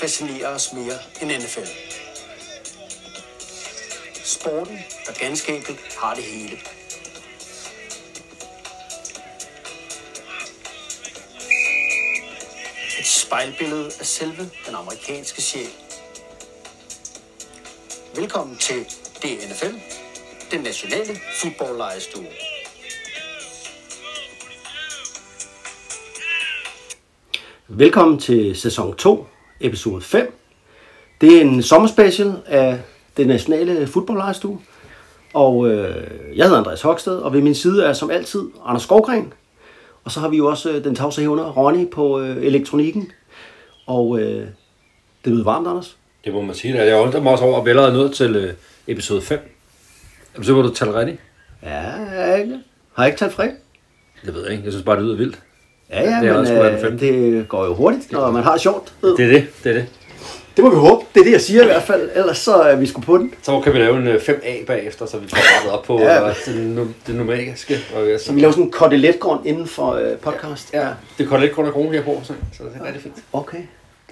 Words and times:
fascinerer 0.00 0.48
os 0.48 0.72
mere 0.72 0.98
end 1.22 1.42
NFL. 1.42 1.68
Sporten, 4.24 4.78
der 5.06 5.12
ganske 5.24 5.56
enkelt 5.56 5.80
har 6.02 6.14
det 6.14 6.24
hele. 6.24 6.56
Et 12.98 13.06
spejlbillede 13.06 13.86
af 14.00 14.06
selve 14.06 14.50
den 14.66 14.74
amerikanske 14.74 15.42
sjæl. 15.42 15.70
Velkommen 18.16 18.56
til 18.56 18.84
DNFL, 19.22 19.74
den 20.50 20.60
nationale 20.60 21.16
fodboldlejestue. 21.42 22.26
Velkommen 27.68 28.18
til 28.18 28.56
sæson 28.56 28.96
2, 28.96 29.26
episode 29.60 30.00
5. 30.02 30.34
Det 31.20 31.36
er 31.36 31.40
en 31.40 31.62
sommerspecial 31.62 32.32
af 32.46 32.78
det 33.16 33.26
nationale 33.26 33.86
fodboldlejestue. 33.86 34.60
Og 35.34 35.68
øh, 35.70 36.06
jeg 36.36 36.44
hedder 36.44 36.58
Andreas 36.58 36.82
Hoksted, 36.82 37.16
og 37.16 37.32
ved 37.32 37.40
min 37.40 37.54
side 37.54 37.84
er 37.84 37.92
som 37.92 38.10
altid 38.10 38.40
Anders 38.66 38.82
Skovgren. 38.82 39.32
Og 40.04 40.10
så 40.10 40.20
har 40.20 40.28
vi 40.28 40.36
jo 40.36 40.46
også 40.46 40.70
øh, 40.70 40.84
den 40.84 40.94
tavse 40.94 41.20
hævner, 41.20 41.52
Ronny, 41.52 41.90
på 41.90 42.20
øh, 42.20 42.36
elektronikken. 42.36 43.12
Og 43.86 44.20
øh, 44.20 44.46
det 45.24 45.32
lyder 45.32 45.44
varmt, 45.44 45.68
Anders. 45.68 45.96
Det 46.24 46.32
må 46.32 46.40
man 46.42 46.54
sige. 46.54 46.74
da. 46.74 46.86
Jeg 46.86 47.00
undrer 47.02 47.20
mig 47.20 47.32
også 47.32 47.44
over, 47.44 47.58
at 47.58 47.64
vi 47.64 47.70
allerede 47.70 47.90
er 47.90 47.96
nået 47.96 48.12
til 48.14 48.36
øh, 48.36 48.54
episode 48.86 49.22
5. 49.22 49.38
Er 50.34 50.38
du 50.38 50.44
sikker 50.44 50.62
på, 50.62 50.68
at 50.68 50.70
du 50.70 50.74
taler 50.74 50.98
rigtigt? 51.00 51.18
Ja, 51.62 51.68
jeg. 51.68 52.60
Har 52.94 53.02
jeg 53.04 53.06
ikke 53.06 53.18
talt 53.18 53.32
fri? 53.32 53.46
Det 54.24 54.34
ved 54.34 54.42
jeg 54.42 54.50
ikke. 54.52 54.64
Jeg 54.64 54.72
synes 54.72 54.84
bare, 54.84 54.96
det 54.96 55.04
lyder 55.04 55.16
vildt. 55.16 55.38
Ja, 55.92 56.00
ja, 56.02 56.06
Det 56.06 56.14
er 56.16 56.20
men 56.22 56.30
også 56.36 56.54
øh, 56.54 57.00
det 57.00 57.48
går 57.48 57.64
jo 57.66 57.74
hurtigt, 57.74 58.12
når 58.12 58.30
man 58.30 58.42
har 58.42 58.58
sjovt. 58.58 58.92
Det 59.02 59.10
er 59.20 59.26
det. 59.32 59.46
Det 59.64 59.70
er 59.70 59.74
det. 59.74 59.86
Det 60.56 60.64
må 60.64 60.70
vi 60.70 60.76
håbe. 60.76 61.04
Det 61.14 61.20
er 61.20 61.24
det, 61.24 61.32
jeg 61.32 61.40
siger 61.40 61.62
i 61.62 61.66
hvert 61.66 61.82
fald. 61.82 62.10
Ellers 62.14 62.38
så 62.38 62.54
er 62.54 62.76
vi 62.76 62.86
sgu 62.86 63.00
på 63.00 63.18
den. 63.18 63.34
Så 63.42 63.60
kan 63.60 63.72
vi 63.72 63.78
lave 63.78 63.96
en 63.96 64.08
øh, 64.08 64.14
5A 64.14 64.64
bagefter, 64.66 65.06
så 65.06 65.18
vi 65.18 65.28
får 65.28 65.36
rettet 65.58 65.72
op 65.72 65.84
på 65.84 66.00
Ja. 66.00 66.26
ja. 66.26 66.32
det, 66.46 66.56
nu- 66.66 66.88
det 67.06 67.14
numeriske. 67.14 67.78
Og, 67.96 68.06
ja, 68.08 68.18
Så 68.18 68.32
vi 68.32 68.40
laver 68.40 68.52
sådan 68.52 68.64
en 68.64 68.70
koteletgrund 68.70 69.46
inden 69.46 69.66
for 69.66 69.92
øh, 69.92 70.16
podcast. 70.16 70.70
Ja, 70.74 70.86
det 71.18 71.28
lidt 71.38 71.52
kun 71.52 71.66
af 71.66 71.72
kroner 71.72 71.92
her 71.92 72.02
på, 72.02 72.20
så, 72.24 72.32
så 72.56 72.62
det 72.62 72.70
er 72.80 72.86
rigtig 72.86 73.02
fint. 73.02 73.14
Okay. 73.32 73.58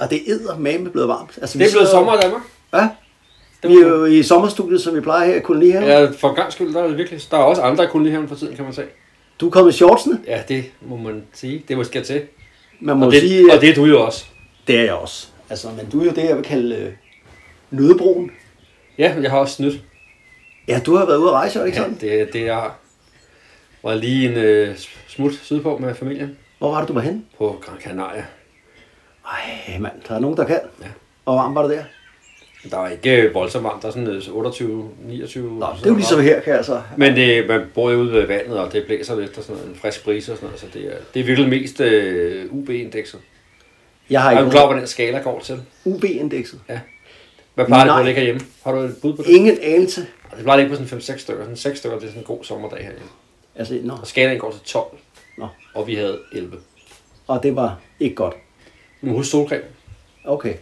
Og 0.01 0.11
det 0.11 0.19
er 0.19 0.23
med 0.79 0.91
blevet 0.91 1.09
varmt. 1.09 1.39
Altså, 1.41 1.59
vi 1.59 1.65
Det 1.65 1.71
er 1.71 1.75
blevet 1.75 1.89
sidder- 1.89 2.01
sommer 2.01 2.15
i 2.19 2.21
Danmark. 2.23 2.43
Ja. 2.75 2.89
Det 3.62 3.71
Vi 3.71 3.75
er 3.75 3.89
jo 3.89 4.05
i 4.05 4.23
sommerstudiet, 4.23 4.81
som 4.81 4.95
vi 4.97 5.01
plejer 5.01 5.27
her 5.27 5.34
i 5.34 5.41
kolonihaven. 5.41 5.89
Ja, 5.89 6.09
for 6.19 6.29
en 6.29 6.34
gang 6.34 6.53
skyld, 6.53 6.75
der 6.75 6.83
er 6.83 6.87
det 6.89 6.97
virkelig. 6.99 7.21
Der 7.31 7.37
er 7.37 7.43
også 7.43 7.62
andre 7.62 7.84
i 7.84 7.87
kolonihaven 7.87 8.29
for 8.29 8.34
tiden, 8.34 8.56
kan 8.56 8.65
man 8.65 8.75
sige. 8.75 8.87
Du 9.41 9.47
er 9.47 9.50
kommet 9.50 9.72
i 9.72 9.77
shortsene. 9.77 10.20
Ja, 10.27 10.42
det 10.48 10.64
må 10.81 10.97
man 10.97 11.25
sige. 11.33 11.64
Det 11.69 11.77
må 11.77 11.84
skal 11.84 12.05
til. 12.05 12.22
Man 12.81 12.97
må 12.97 13.06
Og 13.06 13.12
det, 13.12 13.20
sige, 13.20 13.53
og 13.55 13.61
det 13.61 13.69
er 13.70 13.75
du 13.75 13.84
jo 13.84 14.05
også. 14.05 14.25
det 14.67 14.78
er 14.78 14.83
jeg 14.84 14.92
også. 14.94 15.28
Altså, 15.50 15.69
men 15.77 15.91
du 15.91 16.00
er 16.00 16.05
jo 16.05 16.11
det, 16.11 16.25
jeg 16.25 16.36
vil 16.36 16.44
kalde 16.44 16.77
øh, 16.77 16.92
nødebroen. 17.70 18.31
Ja, 18.98 19.14
jeg 19.22 19.31
har 19.31 19.39
også 19.39 19.55
snydt. 19.55 19.81
Ja, 20.69 20.81
du 20.86 20.94
har 20.97 21.06
været 21.06 21.16
ude 21.19 21.28
at 21.28 21.33
rejse, 21.34 21.66
ikke 21.66 21.78
Ja, 21.78 21.83
sådan? 21.84 21.98
det, 22.00 22.33
det 22.33 22.48
er 22.48 22.78
var 23.83 23.94
lige 23.94 24.28
en 24.31 24.36
øh, 24.36 24.77
smut 25.09 25.33
sydpå 25.42 25.78
med 25.78 25.94
familien 25.94 26.39
Hvor 26.59 26.70
var 26.70 26.78
det, 26.81 26.89
du 26.89 26.92
var 26.92 27.00
henne? 27.00 27.22
på 27.39 27.59
Gran 27.66 27.81
Canaria. 27.81 28.25
Ej, 29.27 29.78
mand, 29.78 29.92
der 30.09 30.14
er 30.14 30.19
nogen, 30.19 30.36
der 30.36 30.44
kan. 30.44 30.61
Ja. 30.83 30.86
Og 31.25 31.34
hvor 31.34 31.42
varmt 31.42 31.55
var 31.55 31.62
det 31.62 31.70
der? 31.70 31.84
Der 32.70 32.77
var 32.77 32.89
ikke 32.89 33.31
voldsomt 33.34 33.64
varmt, 33.64 33.83
der 33.83 33.89
er 33.89 33.92
sådan 33.92 34.09
øh, 34.09 34.23
28, 34.31 34.91
29. 35.06 35.59
Nå, 35.59 35.67
det 35.77 35.84
er 35.87 35.89
jo 35.91 35.95
ligesom 35.97 36.20
her, 36.20 36.41
kan 36.41 36.55
jeg 36.55 36.65
så. 36.65 36.83
Men 36.97 37.17
det, 37.17 37.48
man 37.48 37.67
bor 37.75 37.91
jo 37.91 37.98
ude 37.98 38.12
ved 38.12 38.27
vandet, 38.27 38.59
og 38.59 38.73
det 38.73 38.84
blæser 38.87 39.20
lidt 39.20 39.39
og 39.39 39.45
sådan 39.45 39.56
noget, 39.56 39.70
en 39.75 39.77
frisk 39.81 40.05
brise 40.05 40.32
og 40.32 40.37
sådan 40.38 40.47
noget, 40.47 40.60
så 40.60 40.66
det 40.75 40.87
er, 40.87 40.97
det 41.15 41.21
er 41.21 41.25
virkelig 41.25 41.49
mest 41.50 41.81
øh, 41.81 42.47
UB-indekset. 42.53 43.21
Jeg 44.10 44.22
har 44.22 44.31
Er 44.32 44.34
du 44.38 44.44
ikke 44.44 44.50
klar 44.50 44.66
hvad 44.66 44.78
den 44.81 44.87
skala 44.87 45.19
går 45.19 45.41
til? 45.41 45.60
UB-indekset. 45.84 46.60
Hvad 47.55 47.66
plejer 47.66 47.84
det 47.84 47.91
på 47.91 47.93
Nej. 47.93 48.00
at 48.00 48.06
ligge 48.06 48.21
herhjemme? 48.21 48.41
Har 48.65 48.72
du 48.72 48.78
et 48.78 48.97
bud 49.03 49.16
på 49.16 49.22
det? 49.22 49.28
Ingen 49.31 49.59
anelse. 49.62 50.00
Det 50.37 50.43
plejer 50.43 50.59
ligge 50.61 50.77
på 50.77 50.82
sådan 50.84 50.99
5-6 50.99 51.19
stykker. 51.19 51.43
Sådan 51.43 51.56
6 51.56 51.78
stykker, 51.78 51.99
det 51.99 52.05
er 52.05 52.09
sådan 52.11 52.22
en 52.22 52.27
god 52.27 52.44
sommerdag 52.44 52.78
herhjemme. 52.78 53.09
Altså, 53.56 53.78
nå, 53.82 53.93
Og 54.00 54.06
skalaen 54.06 54.38
går 54.38 54.50
til 54.50 54.61
12, 54.65 54.84
nå. 55.38 55.47
og 55.75 55.87
vi 55.87 55.94
havde 55.94 56.19
11. 56.32 56.56
Og 57.27 57.43
det 57.43 57.56
var 57.56 57.81
ikke 58.00 58.15
godt. 58.15 58.34
Du 59.03 59.06
må 59.06 59.12
huske 59.12 59.31
solcreme. 59.31 59.65
Okay. 60.25 60.55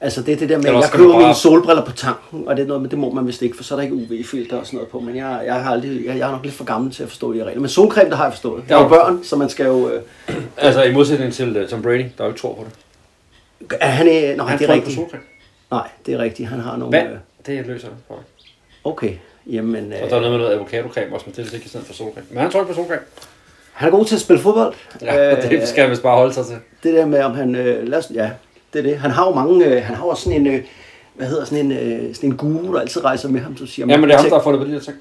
Altså 0.00 0.22
det 0.22 0.32
er 0.34 0.36
det 0.36 0.48
der 0.48 0.56
med, 0.58 0.66
at 0.66 0.74
jeg 0.74 0.90
køber 0.92 1.12
bare- 1.12 1.22
mine 1.22 1.34
solbriller 1.34 1.84
på 1.84 1.92
tanken, 1.92 2.48
og 2.48 2.56
det 2.56 2.62
er 2.62 2.66
noget 2.66 2.82
med, 2.82 2.90
det 2.90 2.98
må 2.98 3.12
man 3.12 3.26
vist 3.26 3.42
ikke, 3.42 3.56
for 3.56 3.64
så 3.64 3.74
er 3.74 3.76
der 3.78 3.82
ikke 3.82 3.94
UV-filter 3.94 4.56
og 4.56 4.66
sådan 4.66 4.76
noget 4.76 4.88
på, 4.90 5.00
men 5.00 5.16
jeg, 5.16 5.42
jeg, 5.46 5.54
har 5.54 5.72
aldrig, 5.72 6.06
jeg, 6.06 6.18
jeg 6.18 6.26
er 6.28 6.30
nok 6.32 6.42
lidt 6.44 6.54
for 6.54 6.64
gammel 6.64 6.92
til 6.92 7.02
at 7.02 7.08
forstå 7.08 7.32
de 7.32 7.38
her 7.38 7.44
regler. 7.44 7.60
Men 7.60 7.68
solcreme, 7.68 8.10
der 8.10 8.16
har 8.16 8.24
jeg 8.24 8.32
forstået. 8.32 8.64
Jeg 8.68 8.78
er 8.78 8.82
jo 8.82 8.88
børn, 8.88 9.24
så 9.24 9.36
man 9.36 9.48
skal 9.48 9.66
jo... 9.66 9.90
Øh, 9.90 10.02
Altså 10.56 10.82
i 10.82 10.92
modsætning 10.92 11.32
til 11.32 11.62
uh, 11.62 11.68
Tom 11.68 11.82
Brady, 11.82 12.04
der 12.18 12.24
jo 12.24 12.26
ikke 12.28 12.40
tror 12.40 12.54
på 12.54 12.64
det. 12.64 13.78
er 13.80 13.86
han, 13.88 14.06
øh, 14.06 14.36
nej, 14.36 14.46
Han 14.46 14.58
det 14.58 14.68
er 14.70 14.72
rigtigt. 14.74 14.94
solcreme. 14.96 15.22
Nej, 15.70 15.88
det 16.06 16.14
er 16.14 16.18
rigtigt. 16.18 16.48
Han 16.48 16.60
har 16.60 16.76
nogle... 16.76 16.98
Vand, 16.98 17.08
Øh, 17.08 17.16
det 17.46 17.66
løser 17.66 17.88
det 17.88 17.96
for 18.08 18.18
okay, 18.84 19.12
jamen... 19.46 19.92
Og 19.92 19.98
Øh, 20.04 20.10
der 20.10 20.16
er 20.16 20.20
noget 20.20 20.30
med 20.30 20.38
noget 20.38 20.54
avocado-creme 20.58 21.14
også, 21.14 21.26
men 21.26 21.34
det 21.36 21.50
er 21.50 21.54
ikke 21.54 21.64
i 21.66 21.68
stedet 21.68 21.86
for 21.86 21.94
solcreme. 21.94 22.26
Men 22.30 22.38
han 22.38 22.50
tror 22.50 22.60
ikke 22.60 22.72
på 22.72 22.76
solcreme. 22.76 23.00
han 23.72 23.88
er 23.88 23.92
god 23.96 24.04
til 24.04 24.14
at 24.14 24.20
spille 24.20 24.42
fodbold. 24.42 24.74
Ja, 25.02 25.36
øh, 25.36 25.50
det 25.50 25.68
skal 25.68 25.82
han 25.82 25.90
vist 25.90 26.02
bare 26.02 26.16
holde 26.16 26.34
sig 26.34 26.46
til. 26.46 26.56
det 26.82 26.94
der 26.94 27.06
med, 27.06 27.22
om 27.22 27.34
han... 27.34 27.54
Øh, 27.54 27.88
lad 27.88 27.98
os, 27.98 28.10
ja, 28.14 28.30
det 28.74 28.78
er 28.78 28.82
det. 28.82 28.98
Han 28.98 29.10
har 29.10 29.26
jo 29.26 29.34
mange... 29.34 29.64
Øh, 29.66 29.82
han 29.82 29.96
har 29.96 30.06
jo 30.06 30.14
sådan 30.14 30.40
en... 30.40 30.46
Øh, 30.46 30.62
hvad 31.14 31.26
hedder 31.26 31.44
sådan 31.44 31.66
en, 31.66 31.72
øh, 31.72 32.14
sådan 32.14 32.30
en 32.30 32.36
guru, 32.36 32.74
der 32.74 32.80
altid 32.80 33.04
rejser 33.04 33.28
med 33.28 33.40
ham, 33.40 33.56
så 33.56 33.66
siger 33.66 33.86
Ja, 33.86 33.96
men 33.96 34.08
det 34.08 34.14
er 34.14 34.18
ham, 34.20 34.28
der 34.28 34.36
har 34.36 34.42
fundet 34.42 34.60
på 34.60 34.66
de 34.68 34.72
der 34.72 34.80
ting. 34.80 34.96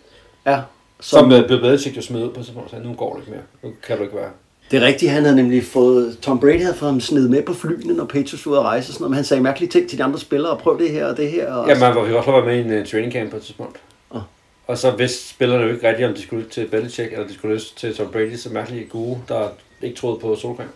Ja, 0.45 0.59
Som 0.99 1.25
uh, 1.31 1.47
Bill 1.47 1.61
Belichick 1.61 1.97
jo 1.97 2.01
smed 2.01 2.23
ud 2.23 2.29
på 2.29 2.39
et 2.39 2.45
tidspunkt, 2.45 2.71
så 2.71 2.75
nu 2.83 2.93
går 2.93 3.13
det 3.13 3.21
ikke 3.21 3.31
mere. 3.31 3.41
Nu 3.63 3.69
kan 3.87 3.97
du 3.97 4.03
ikke 4.03 4.15
være. 4.15 4.29
Det 4.71 4.81
er 4.81 4.85
rigtigt, 4.87 5.11
han 5.11 5.23
havde 5.23 5.35
nemlig 5.35 5.63
fået, 5.63 6.17
Tom 6.21 6.39
Brady 6.39 6.61
havde 6.61 6.75
fået 6.75 6.91
ham 6.91 6.99
sned 7.01 7.29
med 7.29 7.43
på 7.43 7.53
flyene, 7.53 7.93
når 7.93 8.05
Patriots 8.05 8.47
ude 8.47 8.59
at 8.59 8.63
rejse 8.63 8.89
og 8.89 8.93
sådan 8.93 9.01
noget, 9.03 9.09
men 9.09 9.15
han 9.15 9.25
sagde 9.25 9.43
mærkelige 9.43 9.69
ting 9.69 9.89
til 9.89 9.97
de 9.97 10.03
andre 10.03 10.19
spillere, 10.19 10.57
prøv 10.57 10.79
det 10.79 10.89
her 10.91 11.05
og 11.05 11.17
det 11.17 11.31
her. 11.31 11.53
Og 11.53 11.67
Ja, 11.69 11.79
man 11.79 11.95
var 11.95 12.03
vi 12.03 12.13
også 12.13 12.31
være 12.31 12.45
med 12.45 12.55
i 12.55 12.59
en 12.59 12.81
uh, 12.81 12.87
training 12.87 13.13
camp 13.13 13.31
på 13.31 13.37
et 13.37 13.43
tidspunkt. 13.43 13.77
Åh. 14.15 14.21
Og 14.67 14.77
så 14.77 14.91
vidste 14.91 15.29
spillerne 15.29 15.63
jo 15.63 15.73
ikke 15.73 15.87
rigtigt, 15.89 16.09
om 16.09 16.15
de 16.15 16.21
skulle 16.21 16.45
til 16.51 16.67
Belichick, 16.67 17.13
eller 17.13 17.27
de 17.27 17.33
skulle 17.33 17.59
til 17.77 17.95
Tom 17.95 18.07
Brady, 18.11 18.35
så 18.35 18.49
mærkelige 18.49 18.85
gode, 18.85 19.17
der 19.27 19.47
ikke 19.81 19.97
troede 19.97 20.19
på 20.19 20.35
solcreme. 20.35 20.69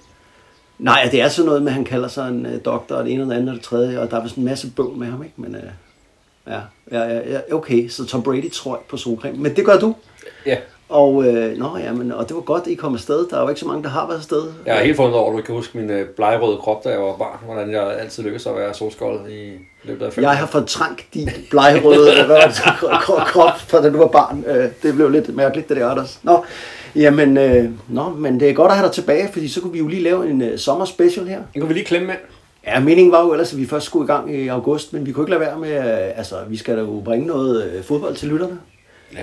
Nej, 0.80 1.08
det 1.12 1.22
er 1.22 1.28
sådan 1.28 1.46
noget 1.46 1.62
med, 1.62 1.70
at 1.72 1.76
han 1.76 1.86
kalder 1.86 2.08
sig 2.08 2.28
en 2.28 2.46
uh, 2.46 2.52
doktor, 2.66 2.96
og 2.96 3.06
det 3.06 3.14
ene 3.14 3.24
og 3.24 3.30
det 3.30 3.36
andet 3.36 3.50
og 3.50 3.56
det 3.56 3.64
tredje, 3.64 4.00
og 4.00 4.12
der 4.12 4.18
er 4.18 4.24
vist 4.24 4.36
en 4.36 4.46
masse 4.46 4.72
bøvl 4.76 4.98
med 4.98 5.08
ham, 5.08 5.24
ikke? 5.24 5.36
Men 5.38 5.56
uh, 5.56 5.62
ja, 6.54 6.60
ja, 6.92 7.18
ja, 7.20 7.40
okay, 7.54 7.88
så 7.90 8.06
Tom 8.06 8.24
Brady 8.24 8.52
tror 8.52 8.82
på 8.90 8.98
solcreme, 8.98 9.38
men 9.38 9.56
det 9.56 9.66
gør 9.66 9.80
du. 9.80 9.96
Ja, 10.46 10.58
Og, 10.90 11.26
øh, 11.26 11.58
nå, 11.58 11.78
ja, 11.78 11.92
men, 11.94 12.12
og 12.12 12.28
det 12.28 12.36
var 12.36 12.42
godt, 12.42 12.62
at 12.62 12.68
I 12.68 12.76
kom 12.76 12.94
afsted. 12.94 13.28
Der 13.30 13.38
er 13.38 13.42
jo 13.42 13.50
ikke 13.50 13.60
så 13.62 13.68
mange, 13.68 13.84
der 13.84 13.90
har 13.90 14.08
været 14.08 14.18
afsted. 14.18 14.44
jeg 14.66 14.78
er 14.80 14.84
helt 14.84 14.96
forundret 14.96 15.20
over, 15.22 15.32
at 15.34 15.38
du 15.38 15.42
kan 15.46 15.56
huske 15.56 15.78
min 15.78 15.90
uh, 15.90 16.06
blegerøde 16.16 16.58
krop, 16.58 16.84
da 16.84 16.90
jeg 16.90 17.00
var 17.00 17.16
barn. 17.18 17.38
Hvordan 17.46 17.72
jeg 17.72 18.00
altid 18.00 18.24
lykkedes 18.24 18.46
at 18.48 18.56
være 18.56 18.74
solskold 18.74 19.30
i 19.32 19.52
løbet 19.84 20.06
af 20.06 20.14
fem 20.14 20.24
Jeg 20.24 20.38
har 20.38 20.46
fortrængt 20.46 21.06
din 21.14 21.30
kro- 23.06 23.24
krop, 23.26 23.58
fra 23.60 23.82
da 23.82 23.90
du 23.90 23.98
var 23.98 24.08
barn. 24.08 24.44
Øh, 24.48 24.70
Det 24.84 24.94
blev 24.96 25.10
lidt 25.10 25.36
mærkeligt, 25.36 25.70
det 25.70 25.78
der, 25.78 25.90
Anders. 25.90 26.20
Nå, 26.24 26.44
jamen, 26.98 27.38
øh, 27.38 27.70
nå, 27.88 28.10
men 28.10 28.40
det 28.40 28.50
er 28.50 28.54
godt 28.54 28.72
at 28.72 28.78
have 28.78 28.86
dig 28.88 28.94
tilbage, 28.96 29.30
fordi 29.34 29.48
så 29.48 29.62
kunne 29.62 29.74
vi 29.74 29.80
jo 29.80 29.88
lige 29.88 30.04
lave 30.04 30.30
en 30.30 30.42
øh, 30.42 30.60
sommerspecial 30.60 31.28
her. 31.28 31.42
Den 31.54 31.62
kunne 31.62 31.68
vi 31.68 31.74
lige 31.74 31.86
klemme 31.86 32.08
med. 32.08 32.16
Ja, 32.68 32.80
meningen 32.80 33.12
var 33.12 33.22
jo 33.22 33.32
ellers, 33.32 33.54
at 33.54 33.60
vi 33.60 33.66
først 33.66 33.86
skulle 33.86 34.06
i 34.06 34.08
gang 34.08 34.36
i 34.36 34.48
august, 34.48 34.94
men 34.94 35.06
vi 35.06 35.12
kunne 35.12 35.24
ikke 35.24 35.30
lade 35.30 35.42
være 35.42 35.60
med, 35.60 35.78
øh, 35.78 36.18
altså, 36.18 36.36
vi 36.48 36.58
skal 36.58 36.76
da 36.78 36.82
jo 36.82 37.02
bringe 37.06 37.28
noget 37.28 37.72
øh, 37.72 37.84
fodbold 37.84 38.16
til 38.16 38.28
lytterne. 38.30 38.60
Ja. 39.14 39.20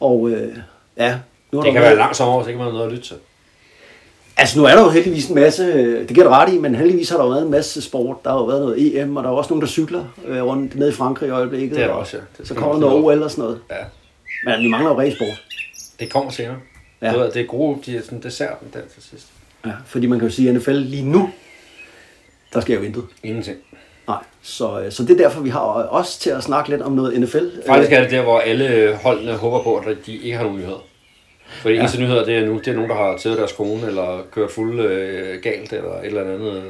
Og 0.00 0.30
øh, 0.30 0.56
ja, 0.96 1.18
nu 1.52 1.58
er 1.58 1.62
Det 1.62 1.72
kan 1.72 1.82
være 1.82 1.92
en 1.92 1.98
lang 1.98 2.16
sommer, 2.16 2.42
så 2.42 2.48
ikke 2.48 2.58
man 2.58 2.66
har 2.66 2.72
noget 2.72 2.86
at 2.86 2.92
lytte 2.92 3.08
til. 3.08 3.16
Altså 4.36 4.58
nu 4.58 4.64
er 4.64 4.74
der 4.74 4.82
jo 4.82 4.90
heldigvis 4.90 5.28
en 5.28 5.34
masse, 5.34 5.62
øh, 5.64 6.00
det 6.08 6.14
giver 6.14 6.28
ret 6.28 6.52
i, 6.52 6.58
men 6.58 6.74
heldigvis 6.74 7.10
har 7.10 7.16
der 7.16 7.24
jo 7.24 7.30
været 7.30 7.42
en 7.44 7.50
masse 7.50 7.82
sport. 7.82 8.16
Der 8.24 8.30
har 8.30 8.38
jo 8.38 8.44
været 8.44 8.60
noget 8.60 9.00
EM, 9.02 9.16
og 9.16 9.24
der 9.24 9.30
er 9.30 9.34
også 9.34 9.50
nogen, 9.50 9.60
der 9.60 9.68
cykler 9.68 10.04
øh, 10.26 10.42
rundt 10.44 10.76
nede 10.76 10.90
i 10.90 10.92
Frankrig 10.92 11.26
i 11.28 11.30
øjeblikket. 11.30 11.70
Det 11.76 11.82
er 11.82 11.86
der 11.86 11.94
og 11.94 12.00
også, 12.00 12.16
ja. 12.16 12.22
Det 12.38 12.48
så 12.48 12.54
kommer 12.54 12.72
der 12.72 12.80
noget 12.80 13.04
OL 13.04 13.22
og 13.22 13.30
sådan 13.30 13.42
noget. 13.42 13.60
Ja, 13.70 13.76
Men 14.44 14.62
vi 14.62 14.68
mangler 14.68 14.90
jo 14.90 14.98
ræsport. 15.00 15.44
det 16.00 16.12
kommer 16.12 16.30
senere. 16.30 16.56
Ja. 17.02 17.18
Ja. 17.18 17.26
Det 17.26 17.36
er 17.36 17.46
gode, 17.46 17.78
de 17.86 17.96
er 17.96 18.02
sådan 18.02 18.22
desserten 18.22 18.68
der 18.72 18.80
til 18.94 19.02
sidst. 19.02 19.26
Ja, 19.66 19.72
fordi 19.86 20.06
man 20.06 20.18
kan 20.18 20.28
jo 20.28 20.34
sige, 20.34 20.48
at 20.48 20.54
NFL 20.54 20.70
lige 20.70 21.04
nu, 21.04 21.30
der 22.52 22.60
sker 22.60 22.74
jo 22.74 22.82
intet. 22.82 23.04
Ingenting. 23.22 23.58
Nej, 24.08 24.18
så, 24.42 24.80
øh, 24.80 24.92
så 24.92 25.02
det 25.02 25.10
er 25.10 25.16
derfor, 25.16 25.40
vi 25.40 25.50
har 25.50 25.60
os 25.90 26.18
til 26.18 26.30
at 26.30 26.42
snakke 26.42 26.70
lidt 26.70 26.82
om 26.82 26.92
noget 26.92 27.20
NFL. 27.20 27.46
Faktisk 27.66 27.92
Øh, 27.92 27.98
er 27.98 28.02
det 28.02 28.10
der, 28.10 28.22
hvor 28.22 28.38
alle 28.40 28.96
holdene 29.02 29.32
håber 29.32 29.62
på, 29.62 29.76
at 29.76 29.96
de 30.06 30.16
ikke 30.16 30.36
har 30.36 30.44
nogen 30.44 30.58
nyheder. 30.58 30.84
For 31.62 31.68
de 31.68 31.74
eneste 31.76 32.00
nyheder, 32.00 32.24
det 32.24 32.36
er 32.36 32.46
nu, 32.46 32.58
det 32.58 32.68
er 32.68 32.74
nogen, 32.74 32.90
der 32.90 32.96
har 32.96 33.16
taget 33.16 33.38
deres 33.38 33.52
kone, 33.52 33.86
eller 33.86 34.22
kørt 34.32 34.50
fuld 34.50 34.80
øh, 34.80 35.42
galt, 35.42 35.72
eller 35.72 36.00
et 36.00 36.06
eller 36.06 36.20
andet, 36.24 36.62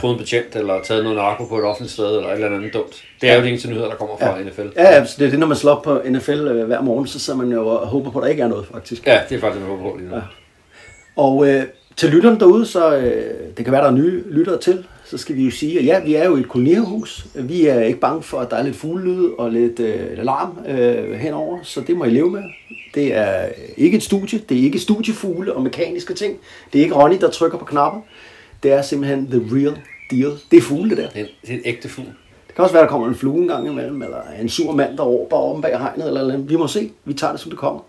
troet 0.00 0.12
en 0.12 0.18
betjent, 0.18 0.56
eller 0.56 0.82
taget 0.82 1.02
noget 1.04 1.16
narko 1.18 1.44
på 1.44 1.58
et 1.58 1.64
offentligt 1.64 1.92
sted, 1.92 2.06
eller 2.16 2.28
et 2.28 2.34
eller 2.34 2.56
andet 2.56 2.74
dumt. 2.74 3.02
Det 3.20 3.30
er 3.30 3.36
jo 3.36 3.42
de 3.42 3.48
eneste 3.48 3.68
nyheder, 3.68 3.88
der 3.88 3.94
kommer 3.96 4.16
fra 4.18 4.38
Ja. 4.38 4.44
NFL. 4.44 4.60
Ja, 4.76 4.84
altså, 4.84 5.14
det 5.18 5.26
er 5.26 5.30
det, 5.30 5.38
når 5.38 5.46
man 5.46 5.56
slår 5.56 5.72
op 5.72 5.82
på 5.82 6.00
NFL 6.08 6.30
øh, 6.32 6.66
hver 6.66 6.80
morgen, 6.82 7.06
så 7.06 7.18
sidder 7.18 7.38
man 7.38 7.52
jo 7.52 7.66
og 7.66 7.86
håber 7.86 8.10
på, 8.10 8.18
at 8.18 8.22
der 8.22 8.28
ikke 8.30 8.42
er 8.42 8.48
noget, 8.48 8.66
faktisk. 8.72 9.06
Ja, 9.06 9.20
det 9.28 9.36
er 9.36 9.40
faktisk 9.40 9.60
det, 9.60 9.68
man 9.68 9.78
håber 9.78 9.90
på 9.90 9.96
lige 9.96 10.08
nu. 10.08 10.14
Ja. 10.16 10.20
Og 11.16 11.48
øh, 11.48 11.62
til 11.96 12.08
lytterne 12.10 12.40
derude, 12.40 12.66
så 12.66 12.96
øh, 12.96 13.34
det 13.56 13.64
kan 13.64 13.72
være, 13.72 13.82
der 13.82 13.88
er 13.88 13.94
nye 13.94 14.22
lyttere 14.30 14.58
til, 14.58 14.84
så 15.04 15.18
skal 15.18 15.36
vi 15.36 15.44
jo 15.44 15.50
sige, 15.50 15.78
at 15.78 15.84
ja, 15.86 16.00
vi 16.04 16.14
er 16.14 16.24
jo 16.26 16.36
et 16.36 16.48
kolonierhus. 16.48 17.26
Vi 17.34 17.66
er 17.66 17.80
ikke 17.80 18.00
bange 18.00 18.22
for, 18.22 18.38
at 18.38 18.50
der 18.50 18.56
er 18.56 18.62
lidt 18.62 18.76
fuglelyd 18.76 19.28
og 19.38 19.50
lidt 19.50 19.80
øh, 19.80 20.24
larm 20.24 20.58
øh, 20.68 21.12
henover, 21.12 21.58
så 21.62 21.80
det 21.80 21.96
må 21.96 22.04
I 22.04 22.10
leve 22.10 22.30
med. 22.30 22.42
Det 22.94 23.14
er 23.14 23.46
ikke 23.76 23.96
et 23.96 24.02
studie, 24.02 24.40
det 24.48 24.58
er 24.58 24.62
ikke 24.62 24.78
studiefugle 24.78 25.52
og 25.52 25.62
mekaniske 25.62 26.14
ting. 26.14 26.38
Det 26.72 26.78
er 26.78 26.82
ikke 26.82 26.94
Ronny, 26.94 27.16
der 27.20 27.30
trykker 27.30 27.58
på 27.58 27.64
knapper. 27.64 28.00
Det 28.64 28.72
er 28.72 28.82
simpelthen 28.82 29.26
the 29.30 29.40
real 29.56 29.78
deal. 30.10 30.32
Det 30.50 30.56
er 30.56 30.60
fugle, 30.62 30.90
det 30.90 30.98
der. 30.98 31.08
Det 31.08 31.20
er, 31.20 31.26
det 31.42 31.50
er 31.50 31.54
en 31.54 31.62
ægte 31.64 31.88
fugl. 31.88 32.06
Det 32.46 32.54
kan 32.54 32.62
også 32.62 32.72
være, 32.72 32.82
der 32.82 32.88
kommer 32.88 33.08
en 33.08 33.14
flue 33.14 33.42
en 33.42 33.48
gang 33.48 33.66
imellem, 33.68 34.02
eller 34.02 34.18
en 34.40 34.48
sur 34.48 34.72
mand, 34.72 34.96
der 34.96 35.02
råber 35.02 35.36
om 35.36 35.60
bag 35.62 35.78
hegnet, 35.78 36.06
eller, 36.06 36.20
eller 36.20 36.38
Vi 36.38 36.56
må 36.56 36.66
se. 36.66 36.90
Vi 37.04 37.14
tager 37.14 37.30
det, 37.32 37.40
som 37.40 37.50
det 37.50 37.58
kommer. 37.58 37.80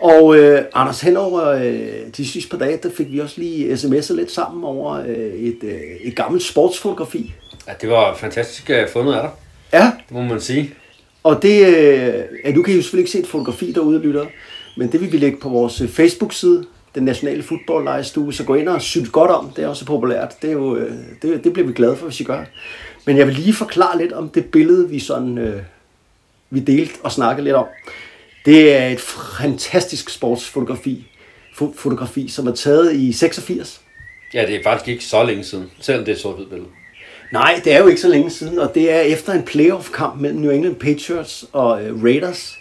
Og 0.00 0.36
øh, 0.36 0.62
Anders, 0.74 1.00
henover 1.00 1.46
øh, 1.48 1.88
de 2.16 2.26
sidste 2.26 2.50
par 2.50 2.58
dage, 2.58 2.78
der 2.82 2.90
fik 2.90 3.12
vi 3.12 3.18
også 3.20 3.40
lige 3.40 3.72
sms'et 3.74 4.14
lidt 4.14 4.30
sammen 4.30 4.64
over 4.64 4.92
øh, 4.94 5.16
et, 5.16 5.58
øh, 5.62 5.80
et 6.00 6.16
gammelt 6.16 6.42
sportsfotografi. 6.44 7.34
Ja, 7.68 7.72
det 7.80 7.88
var 7.90 8.14
fantastisk 8.16 8.70
uh, 8.70 8.92
fundet 8.92 9.14
af 9.14 9.22
dig. 9.22 9.30
Ja, 9.80 9.84
Det 10.08 10.10
må 10.16 10.22
man 10.22 10.40
sige. 10.40 10.74
og 11.22 11.42
det, 11.42 11.66
øh, 11.66 12.14
ja, 12.44 12.52
du 12.54 12.62
kan 12.62 12.74
jo 12.74 12.82
selvfølgelig 12.82 13.02
ikke 13.02 13.10
se 13.10 13.18
et 13.18 13.26
fotografi 13.26 13.72
derude, 13.72 13.98
lytter, 13.98 14.26
men 14.76 14.92
det 14.92 15.00
vil 15.00 15.12
vi 15.12 15.16
lægge 15.16 15.36
på 15.38 15.48
vores 15.48 15.80
øh, 15.80 15.88
Facebook-side, 15.88 16.64
den 16.94 17.02
nationale 17.04 17.42
fodboldlejestue, 17.42 18.32
så 18.34 18.44
gå 18.44 18.54
ind 18.54 18.68
og 18.68 18.82
synes 18.82 19.08
godt 19.10 19.30
om, 19.30 19.50
det 19.56 19.64
er 19.64 19.68
også 19.68 19.84
populært. 19.84 20.42
Det, 20.42 20.48
er 20.48 20.52
jo, 20.52 20.76
øh, 20.76 20.92
det, 21.22 21.44
det 21.44 21.52
bliver 21.52 21.66
vi 21.66 21.72
glade 21.72 21.96
for, 21.96 22.06
hvis 22.06 22.20
I 22.20 22.24
gør. 22.24 22.44
Men 23.06 23.16
jeg 23.16 23.26
vil 23.26 23.34
lige 23.34 23.54
forklare 23.54 23.98
lidt 23.98 24.12
om 24.12 24.28
det 24.28 24.44
billede, 24.44 24.88
vi 24.90 24.98
sådan, 24.98 25.38
øh, 25.38 25.62
vi 26.50 26.60
delte 26.60 26.94
og 27.02 27.12
snakkede 27.12 27.44
lidt 27.44 27.56
om. 27.56 27.66
Det 28.44 28.76
er 28.76 28.86
et 28.88 29.00
fantastisk 29.40 30.10
sportsfotografi, 30.10 31.06
fo- 31.60 31.74
fotografi, 31.76 32.28
som 32.28 32.46
er 32.46 32.52
taget 32.54 32.94
i 32.94 33.12
86. 33.12 33.80
Ja, 34.34 34.46
det 34.46 34.54
er 34.54 34.62
faktisk 34.64 34.88
ikke 34.88 35.04
så 35.04 35.22
længe 35.22 35.44
siden, 35.44 35.70
selvom 35.80 36.04
det 36.04 36.12
er 36.12 36.16
et 36.16 36.22
sort 36.22 36.36
billede. 36.50 36.68
Nej, 37.32 37.60
det 37.64 37.72
er 37.72 37.78
jo 37.78 37.86
ikke 37.86 38.00
så 38.00 38.08
længe 38.08 38.30
siden, 38.30 38.58
og 38.58 38.74
det 38.74 38.92
er 38.92 39.00
efter 39.00 39.32
en 39.32 39.42
playoff-kamp 39.42 40.20
mellem 40.20 40.40
New 40.40 40.50
England 40.50 40.74
Patriots 40.76 41.44
og 41.52 41.84
øh, 41.84 42.02
Raiders, 42.04 42.58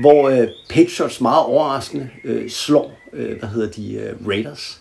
hvor 0.00 0.28
øh, 0.28 0.48
Patriots 0.70 1.20
meget 1.20 1.44
overraskende 1.44 2.10
øh, 2.24 2.50
slår, 2.50 2.92
øh, 3.14 3.38
hvad 3.38 3.48
hedder 3.48 3.70
de, 3.70 3.94
øh, 3.94 4.28
Raiders. 4.28 4.80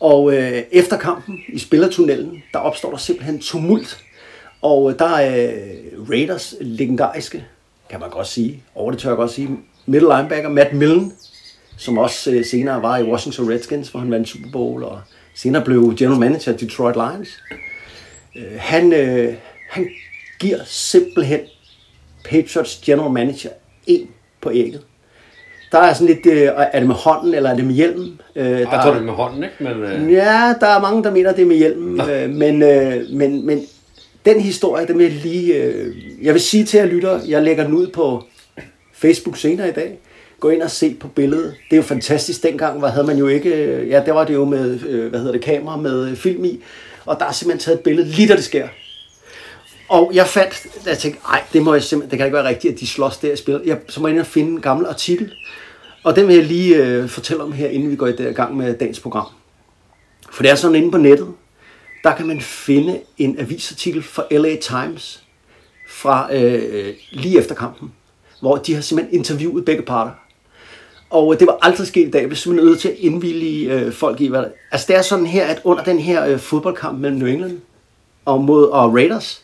Og 0.00 0.34
øh, 0.34 0.62
efter 0.72 0.98
kampen 0.98 1.40
i 1.48 1.58
spillertunnelen, 1.58 2.42
der 2.52 2.58
opstår 2.58 2.90
der 2.90 2.96
simpelthen 2.96 3.40
tumult, 3.40 4.04
og 4.62 4.90
øh, 4.90 4.98
der 4.98 5.08
er 5.08 5.52
øh, 5.52 6.10
Raiders 6.10 6.54
legendariske, 6.60 7.44
kan 7.90 8.00
man 8.00 8.10
godt 8.10 8.26
sige, 8.26 8.62
over 8.74 8.90
det 8.90 9.00
tør 9.00 9.10
jeg 9.10 9.16
godt 9.16 9.30
sige, 9.30 9.58
middle 9.86 10.16
linebacker 10.16 10.48
Matt 10.48 10.72
Millen, 10.72 11.12
som 11.76 11.98
også 11.98 12.30
øh, 12.30 12.44
senere 12.44 12.82
var 12.82 12.98
i 12.98 13.02
Washington 13.02 13.50
Redskins, 13.50 13.88
hvor 13.88 14.00
han 14.00 14.10
vandt 14.10 14.28
Super 14.28 14.50
Bowl, 14.52 14.82
og 14.84 15.00
senere 15.34 15.64
blev 15.64 15.94
general 15.96 16.20
manager 16.20 16.52
af 16.52 16.58
Detroit 16.58 16.96
Lions. 16.96 17.28
Øh, 18.36 18.58
han, 18.58 18.92
øh, 18.92 19.34
han 19.70 19.88
giver 20.40 20.58
simpelthen 20.64 21.40
Patriots 22.24 22.76
general 22.84 23.12
manager 23.12 23.50
en 23.86 24.08
på 24.40 24.50
ægget. 24.52 24.82
Der 25.72 25.78
er 25.78 25.92
sådan 25.94 26.06
lidt, 26.06 26.26
øh, 26.26 26.48
er 26.56 26.78
det 26.78 26.88
med 26.88 26.94
hånden, 26.96 27.34
eller 27.34 27.50
er 27.50 27.54
det 27.56 27.64
med 27.64 27.74
hjelmen? 27.74 28.20
Øh, 28.36 28.44
der 28.44 28.58
Jeg 28.58 28.66
tror, 28.82 28.90
det 28.90 29.00
er 29.00 29.04
med 29.04 29.12
hånden, 29.12 29.42
ikke? 29.44 29.54
Men, 29.64 30.06
øh, 30.06 30.12
Ja, 30.12 30.54
der 30.60 30.66
er 30.66 30.80
mange, 30.80 31.04
der 31.04 31.10
mener, 31.10 31.32
det 31.32 31.42
er 31.42 31.46
med 31.46 31.56
hjelmen, 31.56 32.00
øh, 32.10 32.30
men, 32.30 32.62
øh, 32.62 33.02
men, 33.12 33.46
men 33.46 33.62
den 34.24 34.40
historie, 34.40 34.86
den 34.86 34.98
vil 34.98 35.04
jeg 35.04 35.14
lige... 35.22 35.54
Øh, 35.54 35.94
jeg 36.22 36.34
vil 36.34 36.42
sige 36.42 36.64
til 36.64 36.78
jer 36.78 36.86
lytter, 36.86 37.20
jeg 37.28 37.42
lægger 37.42 37.64
den 37.64 37.74
ud 37.74 37.86
på 37.86 38.22
Facebook 38.94 39.36
senere 39.36 39.68
i 39.68 39.72
dag. 39.72 39.98
Gå 40.40 40.48
ind 40.48 40.62
og 40.62 40.70
se 40.70 40.96
på 41.00 41.08
billedet. 41.08 41.54
Det 41.70 41.72
er 41.72 41.76
jo 41.76 41.82
fantastisk. 41.82 42.42
Dengang 42.42 42.82
var, 42.82 42.88
havde 42.88 43.06
man 43.06 43.16
jo 43.16 43.28
ikke... 43.28 43.48
øh, 43.54 43.88
Ja, 43.90 44.02
der 44.06 44.12
var 44.12 44.24
det 44.24 44.34
jo 44.34 44.44
med, 44.44 44.78
øh, 44.88 45.10
hvad 45.10 45.18
hedder 45.20 45.32
det, 45.32 45.40
kamera 45.42 45.76
med 45.76 46.16
film 46.16 46.44
i. 46.44 46.60
Og 47.06 47.16
der 47.20 47.26
er 47.26 47.32
simpelthen 47.32 47.64
taget 47.64 47.78
et 47.78 47.84
billede 47.84 48.08
lige 48.08 48.28
da 48.28 48.36
det 48.36 48.44
sker. 48.44 48.68
Og 49.92 50.10
jeg 50.14 50.26
fandt, 50.26 50.66
jeg 50.86 50.98
tænkte, 50.98 51.20
nej, 51.28 51.42
det 51.52 51.62
må 51.62 51.74
jeg 51.74 51.82
simpelthen, 51.82 52.10
det 52.10 52.18
kan 52.18 52.26
ikke 52.26 52.36
være 52.36 52.48
rigtigt, 52.48 52.74
at 52.74 52.80
de 52.80 52.86
slås 52.86 53.16
der 53.16 53.32
i 53.32 53.36
spil. 53.36 53.60
Jeg, 53.64 53.78
så 53.88 54.00
må 54.00 54.06
jeg 54.08 54.14
ind 54.14 54.20
og 54.20 54.26
finde 54.26 54.50
en 54.50 54.60
gammel 54.60 54.86
artikel. 54.86 55.32
Og 56.04 56.16
den 56.16 56.26
vil 56.28 56.34
jeg 56.36 56.44
lige 56.44 56.76
øh, 56.76 57.08
fortælle 57.08 57.42
om 57.42 57.52
her, 57.52 57.68
inden 57.68 57.90
vi 57.90 57.96
går 57.96 58.06
i 58.06 58.16
der- 58.16 58.32
gang 58.32 58.56
med 58.56 58.74
dagens 58.78 59.00
program. 59.00 59.26
For 60.30 60.42
det 60.42 60.50
er 60.50 60.54
sådan 60.54 60.74
inde 60.76 60.90
på 60.90 60.98
nettet, 60.98 61.28
der 62.04 62.14
kan 62.14 62.26
man 62.26 62.40
finde 62.40 63.00
en 63.18 63.38
avisartikel 63.40 64.02
fra 64.02 64.24
LA 64.30 64.56
Times 64.56 65.22
fra 65.88 66.34
øh, 66.34 66.94
lige 67.10 67.38
efter 67.38 67.54
kampen, 67.54 67.92
hvor 68.40 68.56
de 68.56 68.74
har 68.74 68.80
simpelthen 68.80 69.18
interviewet 69.18 69.64
begge 69.64 69.82
parter. 69.82 70.12
Og 71.10 71.32
øh, 71.34 71.40
det 71.40 71.46
var 71.46 71.58
aldrig 71.62 71.86
sket 71.86 72.08
i 72.08 72.10
dag, 72.10 72.26
hvis 72.26 72.46
man 72.46 72.58
er 72.58 72.64
nødt 72.64 72.80
til 72.80 72.88
at 72.88 72.96
indvillige 72.98 73.72
øh, 73.72 73.92
folk 73.92 74.20
i, 74.20 74.26
hvad. 74.26 74.44
Altså 74.70 74.86
det 74.88 74.96
er 74.96 75.02
sådan 75.02 75.26
her, 75.26 75.46
at 75.46 75.60
under 75.64 75.84
den 75.84 75.98
her 75.98 76.26
øh, 76.26 76.38
fodboldkamp 76.38 76.98
mellem 76.98 77.18
New 77.18 77.28
England 77.28 77.60
og, 78.24 78.40
mod, 78.44 78.64
og 78.68 78.94
Raiders, 78.94 79.42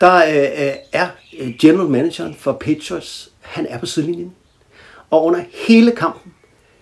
der 0.00 0.16
øh, 0.16 0.66
øh 0.66 0.72
er 0.92 1.08
øh, 1.40 1.54
general 1.60 1.88
manageren 1.88 2.34
for 2.34 2.52
Patriots, 2.52 3.30
han 3.40 3.66
er 3.68 3.78
på 3.78 3.86
sidelinjen. 3.86 4.32
Og 5.10 5.24
under 5.24 5.40
hele 5.68 5.90
kampen 5.90 6.32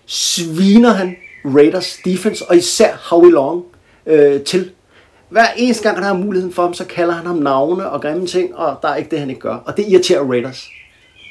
sviner 0.05 0.91
han 0.91 1.15
Raiders 1.45 1.97
defense, 2.05 2.49
og 2.49 2.57
især 2.57 2.95
Howie 3.09 3.31
Long, 3.31 3.63
øh, 4.05 4.41
til. 4.41 4.71
Hver 5.29 5.47
eneste 5.57 5.83
gang, 5.83 5.97
han 5.97 6.03
har 6.03 6.13
muligheden 6.13 6.53
for 6.53 6.61
ham, 6.61 6.73
så 6.73 6.85
kalder 6.85 7.13
han 7.13 7.25
ham 7.25 7.35
navne 7.35 7.89
og 7.89 8.01
grimme 8.01 8.27
ting, 8.27 8.55
og 8.55 8.79
der 8.81 8.87
er 8.87 8.95
ikke 8.95 9.11
det, 9.11 9.19
han 9.19 9.29
ikke 9.29 9.41
gør. 9.41 9.55
Og 9.55 9.77
det 9.77 9.87
irriterer 9.87 10.23
Raiders. 10.23 10.69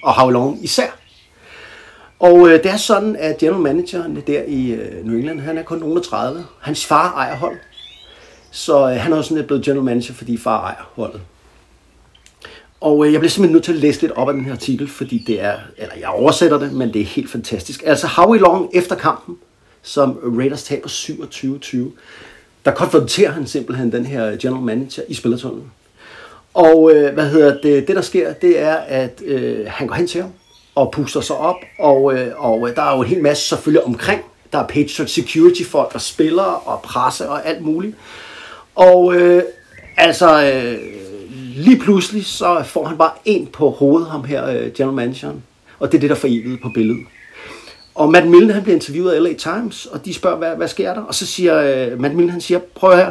Og 0.03 0.15
Howie 0.15 0.33
Long 0.33 0.65
især. 0.65 0.99
Og 2.19 2.49
øh, 2.49 2.63
det 2.63 2.67
er 2.67 2.77
sådan, 2.77 3.17
at 3.17 3.39
general 3.39 3.61
manageren 3.61 4.23
der 4.27 4.43
i 4.43 4.71
øh, 4.71 5.07
New 5.07 5.19
England, 5.19 5.41
han 5.41 5.59
er 5.59 5.63
kun 5.63 5.79
nogen 5.79 6.03
30. 6.03 6.45
Hans 6.61 6.87
far 6.87 7.15
ejer 7.15 7.37
hold. 7.37 7.57
Så 8.51 8.91
øh, 8.91 8.97
han 8.97 9.13
er 9.13 9.17
også 9.17 9.29
sådan 9.29 9.37
lidt 9.37 9.47
blevet 9.47 9.65
general 9.65 9.85
manager, 9.85 10.15
fordi 10.15 10.37
far 10.37 10.61
ejer 10.61 10.93
holdet. 10.95 11.21
Og 12.81 13.07
øh, 13.07 13.13
jeg 13.13 13.21
bliver 13.21 13.31
simpelthen 13.31 13.55
nødt 13.55 13.65
til 13.65 13.73
at 13.73 13.79
læse 13.79 14.01
lidt 14.01 14.13
op 14.13 14.29
af 14.29 14.35
den 14.35 14.45
her 14.45 14.53
artikel, 14.53 14.89
fordi 14.89 15.25
det 15.27 15.41
er, 15.41 15.55
eller 15.77 15.95
jeg 16.01 16.09
oversætter 16.09 16.59
det, 16.59 16.73
men 16.73 16.93
det 16.93 17.01
er 17.01 17.07
helt 17.07 17.31
fantastisk. 17.31 17.83
Altså 17.87 18.07
Howie 18.07 18.41
Long 18.41 18.71
efter 18.75 18.97
kampen, 18.97 19.37
som 19.83 20.19
Raiders 20.39 20.63
taber 20.63 20.89
27-20, 20.89 21.77
der 22.65 22.71
konfronterer 22.71 23.31
han 23.31 23.47
simpelthen 23.47 23.93
den 23.93 24.07
her 24.07 24.37
general 24.37 24.63
manager 24.63 25.03
i 25.09 25.15
spillertunnelen. 25.15 25.71
Og 26.55 26.93
øh, 26.95 27.15
hvad 27.15 27.29
hedder 27.31 27.61
det, 27.61 27.89
det 27.89 27.97
der 27.97 28.03
sker, 28.03 28.33
det 28.33 28.61
er, 28.61 28.75
at 28.75 29.23
øh, 29.25 29.67
han 29.67 29.87
går 29.87 29.95
hen 29.95 30.07
til 30.07 30.21
ham 30.21 30.31
og 30.75 30.91
puster 30.93 31.21
sig 31.21 31.37
op, 31.37 31.57
og, 31.79 32.15
øh, 32.15 32.33
og 32.37 32.69
øh, 32.69 32.77
der 32.77 32.83
er 32.83 32.97
jo 32.97 33.03
en 33.03 33.09
hel 33.09 33.23
masse 33.23 33.49
selvfølgelig 33.49 33.85
omkring. 33.85 34.23
Der 34.53 34.59
er 34.59 34.67
Patriot 34.67 35.11
Security 35.11 35.63
folk, 35.63 35.93
der 35.93 35.99
spiller 35.99 36.43
og 36.43 36.83
presse 36.83 37.29
og 37.29 37.47
alt 37.47 37.63
muligt. 37.63 37.97
Og 38.75 39.15
øh, 39.15 39.43
altså, 39.97 40.43
øh, 40.43 40.79
lige 41.59 41.79
pludselig 41.79 42.27
så 42.27 42.63
får 42.65 42.85
han 42.85 42.99
bare 42.99 43.11
en 43.25 43.47
på 43.47 43.71
hovedet, 43.71 44.09
ham 44.09 44.25
her, 44.25 44.47
øh, 44.47 44.73
general 44.73 44.95
manageren. 44.95 45.43
Og 45.79 45.93
det 45.93 45.99
er 45.99 46.01
det, 46.01 46.11
der 46.11 46.17
er 46.17 46.57
på 46.63 46.69
billedet. 46.69 47.05
Og 47.95 48.13
Matt 48.13 48.27
Millen, 48.27 48.51
han 48.51 48.63
bliver 48.63 48.75
interviewet 48.75 49.13
af 49.13 49.23
LA 49.23 49.33
Times, 49.33 49.87
og 49.87 50.05
de 50.05 50.15
spørger, 50.15 50.37
hvad, 50.37 50.57
hvad 50.57 50.69
sker 50.69 50.95
der? 50.95 51.01
Og 51.01 51.15
så 51.15 51.27
siger 51.27 51.59
øh, 51.59 52.01
Matt 52.01 52.15
Millen, 52.15 52.31
han 52.31 52.41
siger, 52.41 52.61
prøv 52.75 52.97
her, 52.97 53.11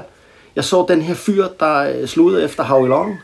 jeg 0.56 0.64
så 0.64 0.86
den 0.90 1.02
her 1.02 1.14
fyr, 1.14 1.48
der 1.60 1.78
øh, 1.78 2.08
slog 2.08 2.42
efter 2.44 2.64
Howie 2.64 2.90
Long, 2.90 3.16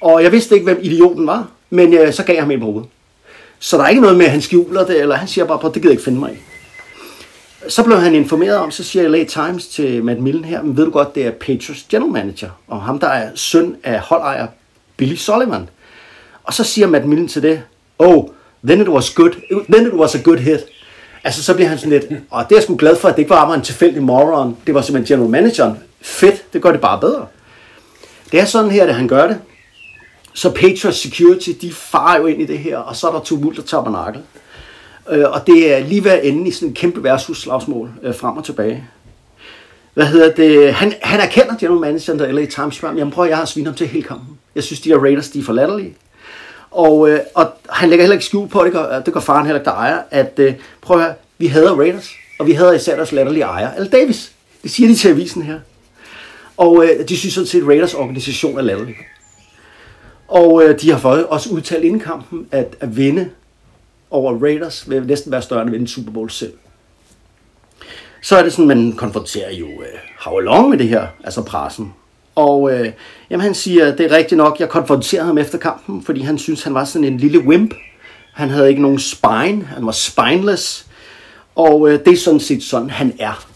og 0.00 0.22
jeg 0.22 0.32
vidste 0.32 0.54
ikke, 0.54 0.64
hvem 0.64 0.78
idioten 0.82 1.26
var, 1.26 1.48
men 1.70 1.94
øh, 1.94 2.12
så 2.12 2.24
gav 2.24 2.34
jeg 2.34 2.42
ham 2.42 2.50
en 2.50 2.60
på 2.60 2.66
hovedet. 2.66 2.88
Så 3.58 3.76
der 3.76 3.84
er 3.84 3.88
ikke 3.88 4.02
noget 4.02 4.16
med, 4.16 4.24
at 4.24 4.32
han 4.32 4.42
skjuler 4.42 4.86
det, 4.86 5.00
eller 5.00 5.14
han 5.14 5.28
siger 5.28 5.44
bare, 5.44 5.58
prøv, 5.58 5.74
det 5.74 5.82
gider 5.82 5.92
jeg 5.92 5.92
ikke 5.92 6.04
finde 6.04 6.20
mig 6.20 6.32
i. 6.32 6.36
Så 7.68 7.84
blev 7.84 7.98
han 7.98 8.14
informeret 8.14 8.56
om, 8.56 8.70
så 8.70 8.84
siger 8.84 9.08
LA 9.08 9.24
Times 9.24 9.66
til 9.66 10.04
Matt 10.04 10.20
Millen 10.20 10.44
her, 10.44 10.62
men 10.62 10.76
ved 10.76 10.84
du 10.84 10.90
godt, 10.90 11.14
det 11.14 11.26
er 11.26 11.30
Patriots 11.30 11.86
general 11.88 12.12
manager, 12.12 12.50
og 12.68 12.82
ham 12.82 12.98
der 12.98 13.08
er 13.08 13.30
søn 13.34 13.76
af 13.84 14.00
holdejer 14.00 14.46
Billy 14.96 15.14
Sullivan. 15.14 15.68
Og 16.44 16.54
så 16.54 16.64
siger 16.64 16.86
Matt 16.86 17.06
Millen 17.06 17.28
til 17.28 17.42
det, 17.42 17.62
oh, 17.98 18.24
then 18.66 18.80
it 18.80 18.88
was 18.88 19.10
good, 19.10 19.30
then 19.72 19.86
it 19.86 19.92
was 19.92 20.14
a 20.14 20.18
good 20.18 20.38
hit. 20.38 20.60
Altså 21.24 21.42
så 21.42 21.54
bliver 21.54 21.68
han 21.68 21.78
sådan 21.78 21.90
lidt, 21.90 22.04
og 22.30 22.44
det 22.48 22.52
er 22.52 22.56
jeg 22.56 22.62
sgu 22.62 22.76
glad 22.76 22.96
for, 22.96 23.08
at 23.08 23.14
det 23.14 23.22
ikke 23.22 23.30
var 23.30 23.46
bare 23.46 23.54
en 23.54 23.62
tilfældig 23.62 24.02
moron, 24.02 24.56
det 24.66 24.74
var 24.74 24.82
simpelthen 24.82 25.16
general 25.16 25.30
manageren. 25.30 25.78
Fedt, 26.00 26.52
det 26.52 26.62
gør 26.62 26.72
det 26.72 26.80
bare 26.80 27.00
bedre. 27.00 27.26
Det 28.32 28.40
er 28.40 28.44
sådan 28.44 28.70
her, 28.70 28.86
at 28.86 28.94
han 28.94 29.08
gør 29.08 29.26
det. 29.26 29.38
Så 30.34 30.50
Patriots 30.50 30.98
Security, 30.98 31.50
de 31.60 31.72
farer 31.72 32.18
jo 32.18 32.26
ind 32.26 32.42
i 32.42 32.46
det 32.46 32.58
her, 32.58 32.78
og 32.78 32.96
så 32.96 33.08
er 33.08 33.12
der 33.12 33.20
tumult 33.20 33.58
og 33.58 33.66
tabernakel. 33.66 34.22
Øh, 35.10 35.30
og 35.30 35.46
det 35.46 35.74
er 35.74 35.78
lige 35.78 36.04
ved 36.04 36.10
at 36.10 36.26
ende 36.26 36.48
i 36.48 36.50
sådan 36.50 36.68
en 36.68 36.74
kæmpe 36.74 37.02
værtshusslagsmål 37.02 37.90
slagsmål 38.00 38.14
frem 38.14 38.36
og 38.36 38.44
tilbage. 38.44 38.84
Hvad 39.94 40.06
hedder 40.06 40.32
det? 40.32 40.74
Han, 40.74 40.94
han 41.02 41.20
erkender 41.20 41.56
general 41.60 41.80
manageren, 41.80 42.18
der 42.18 42.32
LA 42.32 42.46
Times 42.46 42.74
spørger, 42.74 42.96
jamen 42.96 43.12
prøv, 43.12 43.28
jeg 43.28 43.36
har 43.36 43.44
svinet 43.44 43.66
ham 43.66 43.76
til 43.76 43.86
hele 43.86 44.02
kampen. 44.02 44.38
Jeg 44.54 44.64
synes, 44.64 44.80
de 44.80 44.88
her 44.88 44.98
Raiders, 44.98 45.28
de 45.28 45.38
er 45.38 45.42
for 45.42 45.52
latterlige. 45.52 45.96
Og, 46.70 47.10
øh, 47.10 47.20
og 47.34 47.52
han 47.70 47.88
lægger 47.88 48.02
heller 48.02 48.14
ikke 48.14 48.24
skjul 48.24 48.48
på, 48.48 48.64
det 48.64 48.72
gør, 48.72 49.00
det 49.00 49.14
gør 49.14 49.20
faren 49.20 49.46
heller 49.46 49.60
ikke, 49.60 49.70
der 49.70 49.76
ejer, 49.76 50.02
at 50.10 50.32
øh, 50.36 50.54
prøv 50.80 50.96
at 50.96 51.02
høre, 51.02 51.14
vi 51.38 51.46
hader 51.46 51.74
Raiders, 51.74 52.10
og 52.38 52.46
vi 52.46 52.52
hader 52.52 52.72
især 52.72 52.96
deres 52.96 53.12
latterlige 53.12 53.44
ejer, 53.44 53.74
eller 53.74 53.90
Davis. 53.90 54.32
Det 54.62 54.70
siger 54.70 54.88
de 54.88 54.94
til 54.94 55.08
avisen 55.08 55.42
her. 55.42 55.60
Og 56.56 56.84
øh, 56.84 57.08
de 57.08 57.16
synes 57.16 57.34
sådan 57.34 57.46
set, 57.46 57.60
at 57.60 57.68
Raiders 57.68 57.94
organisation 57.94 58.58
er 58.58 58.62
latterlig. 58.62 58.96
Og 60.28 60.64
øh, 60.64 60.80
de 60.80 60.90
har 60.90 60.98
fået 60.98 61.26
også 61.26 61.50
udtalt 61.50 61.84
inden 61.84 62.00
kampen, 62.00 62.48
at 62.52 62.76
at 62.80 62.96
vinde 62.96 63.30
over 64.10 64.42
Raiders 64.42 64.90
vil 64.90 65.06
næsten 65.06 65.32
være 65.32 65.42
større 65.42 65.62
end 65.62 65.70
at 65.70 65.72
vinde 65.72 65.88
Super 65.88 66.12
Bowl 66.12 66.30
selv. 66.30 66.52
Så 68.22 68.36
er 68.36 68.42
det 68.42 68.52
sådan, 68.52 68.68
man 68.68 68.92
konfronterer 68.92 69.52
jo 69.52 69.66
øh, 69.66 69.98
Howie 70.20 70.44
Long 70.44 70.68
med 70.68 70.78
det 70.78 70.88
her, 70.88 71.06
altså 71.24 71.42
pressen. 71.42 71.94
Og 72.34 72.72
øh, 72.72 72.92
jamen, 73.30 73.44
han 73.44 73.54
siger, 73.54 73.96
det 73.96 74.12
er 74.12 74.16
rigtigt 74.16 74.36
nok, 74.36 74.60
jeg 74.60 74.68
konfronterede 74.68 75.26
ham 75.26 75.38
efter 75.38 75.58
kampen, 75.58 76.02
fordi 76.02 76.20
han 76.20 76.38
synes, 76.38 76.62
han 76.62 76.74
var 76.74 76.84
sådan 76.84 77.04
en 77.04 77.16
lille 77.16 77.38
wimp. 77.38 77.74
Han 78.32 78.50
havde 78.50 78.68
ikke 78.68 78.82
nogen 78.82 78.98
spine, 78.98 79.64
han 79.64 79.86
var 79.86 79.92
spineless. 79.92 80.86
Og 81.54 81.88
øh, 81.88 81.98
det 82.04 82.12
er 82.12 82.16
sådan 82.16 82.40
set 82.40 82.62
sådan, 82.62 82.90
han 82.90 83.12
er. 83.18 83.46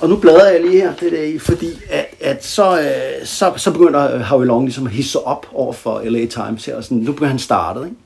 Og 0.00 0.08
nu 0.08 0.16
bladrer 0.16 0.50
jeg 0.50 0.60
lige 0.60 0.80
her, 0.80 0.94
det 0.94 1.12
der 1.12 1.22
i, 1.22 1.32
øh, 1.32 1.40
fordi 1.40 1.68
at, 1.90 2.06
at 2.20 2.44
så, 2.44 2.80
øh, 2.80 3.26
så, 3.26 3.52
så 3.56 3.70
begynder 3.70 4.14
øh, 4.14 4.20
Howie 4.20 4.46
Long 4.46 4.64
ligesom 4.64 4.86
at 4.86 4.92
hisse 4.92 5.18
op 5.18 5.46
over 5.52 5.72
for 5.72 6.02
LA 6.04 6.26
Times 6.26 6.64
her, 6.64 6.76
og 6.76 6.84
sådan, 6.84 6.98
nu 6.98 7.12
begynder 7.12 7.30
han 7.30 7.38
startet, 7.38 7.84
ikke? 7.84 7.96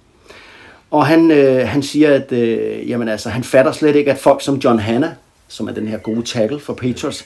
Og 0.91 1.07
han, 1.07 1.31
øh, 1.31 1.69
han 1.69 1.83
siger, 1.83 2.15
at 2.15 2.33
øh, 2.33 2.91
jamen 2.91 3.09
altså, 3.09 3.29
han 3.29 3.45
fatter 3.45 3.73
slet 3.73 3.97
ikke, 3.97 4.11
at 4.11 4.19
folk 4.19 4.43
som 4.43 4.57
John 4.57 4.79
Hanna, 4.79 5.15
som 5.49 5.69
er 5.69 5.73
den 5.73 5.89
her 5.89 5.99
gode 5.99 6.23
tackle 6.23 6.61
for 6.61 6.75
Patriots, 6.75 7.25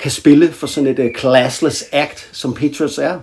kan 0.00 0.10
spille 0.10 0.52
for 0.52 0.66
sådan 0.66 0.90
et 0.90 0.98
øh, 0.98 1.14
classless 1.18 1.84
act, 1.92 2.28
som 2.32 2.54
Patriots 2.54 2.98
er. 2.98 3.18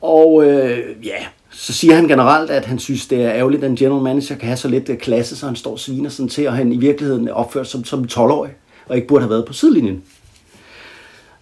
Og 0.00 0.44
øh, 0.44 1.06
ja, 1.06 1.26
så 1.50 1.72
siger 1.72 1.94
han 1.94 2.08
generelt, 2.08 2.50
at 2.50 2.64
han 2.64 2.78
synes, 2.78 3.06
det 3.06 3.22
er 3.22 3.32
ærgerligt, 3.32 3.64
at 3.64 3.70
en 3.70 3.76
general 3.76 4.02
manager 4.02 4.36
kan 4.36 4.46
have 4.46 4.56
så 4.56 4.68
lidt 4.68 4.88
øh, 4.88 4.98
klasse, 4.98 5.36
så 5.36 5.46
han 5.46 5.56
står 5.56 5.72
og 5.72 5.78
sviner 5.78 6.10
sådan 6.10 6.28
til, 6.28 6.48
og 6.48 6.54
han 6.54 6.72
i 6.72 6.76
virkeligheden 6.76 7.28
er 7.28 7.32
opført 7.32 7.66
som, 7.66 7.84
som 7.84 8.08
12-årig, 8.12 8.52
og 8.86 8.96
ikke 8.96 9.08
burde 9.08 9.22
have 9.22 9.30
været 9.30 9.44
på 9.44 9.52
sidelinjen. 9.52 10.02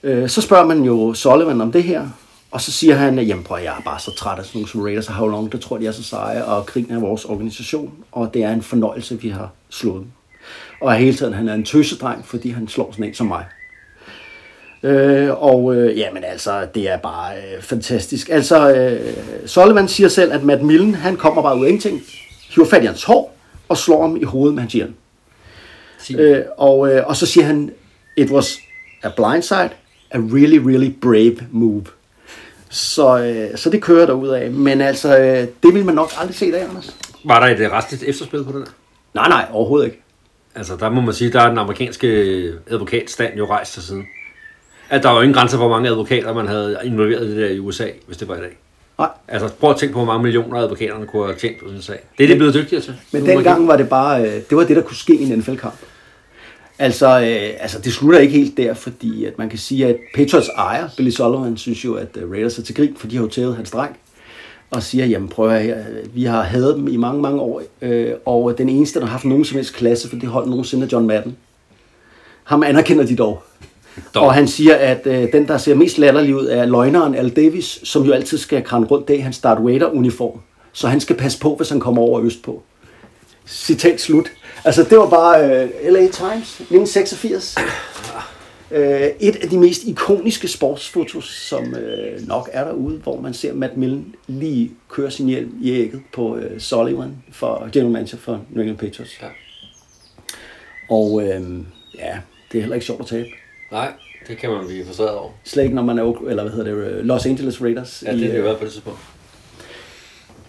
Øh, 0.03 0.29
så 0.29 0.41
spørger 0.41 0.67
man 0.67 0.83
jo 0.83 1.15
Sullivan 1.15 1.61
om 1.61 1.73
det 1.73 1.83
her, 1.83 2.09
og 2.51 2.61
så 2.61 2.73
siger 2.73 2.95
han, 2.95 3.19
at 3.19 3.29
jamen, 3.29 3.45
prøv, 3.45 3.59
jeg 3.59 3.75
er 3.79 3.83
bare 3.85 4.01
så 4.01 4.15
træt 4.17 4.39
af 4.39 4.45
sådan 4.45 4.59
nogle 4.59 4.69
som 4.69 4.83
Raiders 4.83 5.09
og 5.09 5.15
How 5.15 5.29
Long, 5.29 5.53
det 5.53 5.61
tror 5.61 5.79
de 5.79 5.87
er 5.87 5.93
så 5.93 6.03
seje, 6.03 6.45
og 6.45 6.67
krigen 6.67 6.91
er 6.91 7.01
vores 7.01 7.25
organisation, 7.25 7.93
og 8.13 8.35
det 8.35 8.43
er 8.43 8.53
en 8.53 8.63
fornøjelse, 8.63 9.21
vi 9.21 9.29
har 9.29 9.51
slået 9.71 10.01
dem. 10.01 10.11
Og 10.81 10.95
hele 10.95 11.17
tiden, 11.17 11.33
han 11.33 11.49
er 11.49 11.55
en 11.55 11.65
tøsedreng, 11.65 12.27
fordi 12.27 12.51
han 12.51 12.69
slår 12.69 12.93
sådan 12.93 13.05
en 13.05 13.15
som 13.15 13.27
mig. 13.27 13.45
Øh, 14.85 15.43
og 15.43 15.77
øh, 15.77 15.99
jamen 15.99 16.25
altså, 16.25 16.67
det 16.75 16.89
er 16.89 16.97
bare 16.97 17.37
øh, 17.37 17.63
fantastisk. 17.63 18.29
Altså, 18.29 18.75
øh, 18.75 19.01
Sullivan 19.47 19.89
siger 19.89 20.09
selv, 20.09 20.33
at 20.33 20.43
Matt 20.43 20.63
Millen, 20.63 20.95
han 20.95 21.17
kommer 21.17 21.43
bare 21.43 21.59
ud 21.59 21.65
af 21.65 21.69
ingenting, 21.69 22.03
hiver 22.51 22.67
fat 22.67 22.83
i 22.83 22.87
hans 22.87 23.05
hår, 23.05 23.37
og 23.69 23.77
slår 23.77 24.01
ham 24.01 24.17
i 24.17 24.25
hovedet 24.25 24.55
med 24.55 24.63
hans 24.63 24.73
hjelm. 24.73 24.95
Øh, 26.19 26.43
og, 26.57 26.93
øh, 26.93 27.07
og 27.07 27.17
så 27.17 27.27
siger 27.27 27.45
han, 27.45 27.71
it 28.17 28.31
was 28.31 28.59
a 29.03 29.09
blindside, 29.17 29.71
a 30.11 30.19
really, 30.19 30.59
really 30.59 30.93
brave 31.03 31.37
move. 31.51 31.85
Så, 32.71 33.19
øh, 33.19 33.59
så 33.59 33.71
det 33.71 33.83
kører 33.83 34.07
der 34.07 34.13
ud 34.13 34.29
af. 34.29 34.51
Men 34.51 34.81
altså, 34.81 35.19
øh, 35.19 35.47
det 35.63 35.75
vil 35.75 35.85
man 35.85 35.95
nok 35.95 36.11
aldrig 36.21 36.37
se 36.37 36.53
der, 36.53 36.69
Anders. 36.69 36.97
Var 37.25 37.41
der 37.47 37.67
et 37.67 37.73
restligt 37.73 38.03
efterspil 38.03 38.45
på 38.45 38.53
det 38.53 38.67
der? 38.67 38.73
Nej, 39.15 39.29
nej, 39.29 39.47
overhovedet 39.53 39.87
ikke. 39.87 40.03
Altså, 40.55 40.77
der 40.77 40.91
må 40.91 41.01
man 41.01 41.15
sige, 41.15 41.33
der 41.33 41.41
er 41.41 41.49
den 41.49 41.59
amerikanske 41.59 42.09
advokatstand 42.71 43.37
jo 43.39 43.47
rejst 43.47 43.73
til 43.73 43.83
siden. 43.83 44.07
At 44.91 45.03
der 45.03 45.11
var 45.11 45.23
ingen 45.23 45.35
grænser 45.35 45.57
for, 45.57 45.67
hvor 45.67 45.77
mange 45.77 45.89
advokater, 45.89 46.35
man 46.35 46.49
havde 46.49 46.79
involveret 46.85 47.27
i 47.27 47.31
det 47.31 47.37
der 47.37 47.49
i 47.49 47.59
USA, 47.59 47.87
hvis 48.07 48.17
det 48.17 48.29
var 48.29 48.37
i 48.37 48.41
dag. 48.41 48.57
Nej. 48.99 49.09
Altså, 49.29 49.49
prøv 49.61 49.71
at 49.71 49.77
tænke 49.77 49.93
på, 49.93 49.99
hvor 49.99 50.13
mange 50.13 50.23
millioner 50.23 50.61
advokaterne 50.61 51.07
kunne 51.07 51.27
have 51.27 51.37
tjent 51.37 51.59
på 51.59 51.65
sådan 51.65 51.77
en 51.77 51.83
sag. 51.83 51.99
Det 52.19 52.25
er 52.25 52.29
de 52.29 52.37
blevet 52.37 52.55
dygtigere 52.55 52.83
til. 52.83 52.95
Men 53.13 53.27
dengang 53.27 53.69
var 53.69 53.77
det 53.77 53.89
bare, 53.89 54.23
øh, 54.23 54.33
det 54.51 54.57
var 54.57 54.65
det, 54.65 54.77
der 54.77 54.83
kunne 54.83 54.97
ske 54.97 55.15
i 55.15 55.23
en 55.23 55.39
NFL-kamp. 55.39 55.75
Altså, 56.79 57.07
øh, 57.07 57.63
altså, 57.63 57.79
det 57.79 57.93
slutter 57.93 58.19
ikke 58.19 58.35
helt 58.35 58.57
der, 58.57 58.75
fordi 58.75 59.25
at 59.25 59.39
man 59.39 59.49
kan 59.49 59.59
sige, 59.59 59.87
at 59.87 59.97
Patriots 60.15 60.49
ejer, 60.49 60.89
Billy 60.97 61.11
Sullivan, 61.11 61.57
synes 61.57 61.85
jo, 61.85 61.95
at 61.95 62.17
øh, 62.17 62.31
Raiders 62.31 62.59
er 62.59 62.63
til 62.63 62.75
grin, 62.75 62.97
for 62.97 63.07
de 63.07 63.17
har 63.17 63.23
jo 63.23 63.31
tævet 63.31 63.57
hans 63.57 63.71
dreng, 63.71 63.97
og 64.71 64.83
siger, 64.83 65.07
jamen 65.07 65.29
prøv 65.29 65.51
at 65.51 65.63
her, 65.63 65.85
vi 66.15 66.25
har 66.25 66.43
hadet 66.43 66.77
dem 66.77 66.89
i 66.89 66.97
mange, 66.97 67.23
mange 67.23 67.41
år, 67.41 67.63
øh, 67.83 68.13
og 68.25 68.59
den 68.59 68.69
eneste, 68.69 69.01
der 69.01 69.07
har 69.07 69.13
haft 69.13 69.25
nogen 69.25 69.45
som 69.45 69.57
helst 69.57 69.75
klasse 69.75 70.09
for 70.09 70.17
det 70.17 70.29
hold 70.29 70.47
nogensinde 70.47 70.85
er 70.85 70.89
John 70.93 71.07
Madden. 71.07 71.37
Ham 72.45 72.63
anerkender 72.63 73.07
de 73.07 73.17
dog. 73.17 73.43
Dog. 74.15 74.23
Og 74.23 74.35
han 74.35 74.49
siger, 74.49 74.75
at 74.75 75.07
øh, 75.07 75.33
den, 75.33 75.49
der 75.49 75.59
ser 75.59 75.75
mest 75.75 75.99
latterlig 75.99 76.37
ud, 76.37 76.47
er 76.47 76.65
løgneren 76.65 77.15
Al 77.15 77.31
Davis, 77.31 77.81
som 77.85 78.03
jo 78.03 78.13
altid 78.13 78.39
skal 78.39 78.65
krænde 78.65 78.87
rundt 78.87 79.11
i 79.11 79.17
hans 79.17 79.39
Darth 79.39 79.67
Vader-uniform. 79.67 80.41
Så 80.73 80.89
han 80.89 81.01
skal 81.01 81.17
passe 81.17 81.39
på, 81.39 81.57
hvis 81.57 81.69
han 81.69 81.81
kommer 81.81 82.03
over 82.03 82.23
østpå. 82.23 82.63
Citat 83.47 84.01
slut. 84.01 84.33
Altså, 84.65 84.83
det 84.83 84.99
var 84.99 85.09
bare 85.09 85.45
øh, 85.45 85.69
LA 85.93 86.01
Times, 86.01 86.61
1986. 86.61 87.57
Øh, 88.71 89.11
et 89.21 89.37
af 89.37 89.49
de 89.49 89.59
mest 89.59 89.85
ikoniske 89.85 90.49
sportsfotos, 90.49 91.25
som 91.25 91.75
øh, 91.75 92.29
nok 92.29 92.51
er 92.53 92.65
derude, 92.65 92.99
hvor 92.99 93.21
man 93.21 93.35
ser 93.35 93.55
Matt 93.55 93.77
Millen 93.77 94.15
lige 94.27 94.71
køre 94.89 95.11
sin 95.11 95.27
hjelm 95.27 95.59
i 95.63 95.71
ægget 95.71 96.03
på 96.13 96.37
øh, 96.37 96.61
Sullivan 96.61 97.17
for 97.33 97.69
general 97.73 97.93
manager 97.93 98.19
for 98.19 98.41
New 98.51 98.61
England 98.61 98.79
Patriots. 98.79 99.23
Ja. 99.23 99.27
Og 100.91 101.23
øh, 101.23 101.43
ja, 101.99 102.19
det 102.53 102.59
er 102.59 102.63
heller 102.63 102.75
ikke 102.75 102.87
sjovt 102.87 103.01
at 103.01 103.07
tabe. 103.07 103.29
Nej, 103.73 103.93
det 104.29 104.39
kan 104.39 104.51
man 104.51 104.67
blive 104.67 104.87
frustreret 104.87 105.11
over. 105.17 105.31
Slet 105.45 105.63
ikke, 105.63 105.75
når 105.75 105.83
man 105.83 105.99
er, 105.99 106.21
eller 106.29 106.43
hvad 106.43 106.53
hedder 106.53 106.75
det, 106.75 106.91
øh, 106.99 107.05
Los 107.05 107.27
Angeles 107.27 107.63
Raiders. 107.63 108.03
Ja, 108.07 108.13
det 108.13 108.19
i, 108.21 108.23
har 108.23 108.29
det 108.29 108.35
jo 108.35 108.39
øh, 108.39 108.45
været 108.45 108.59
på 108.59 108.65
tidspunkt. 108.65 108.99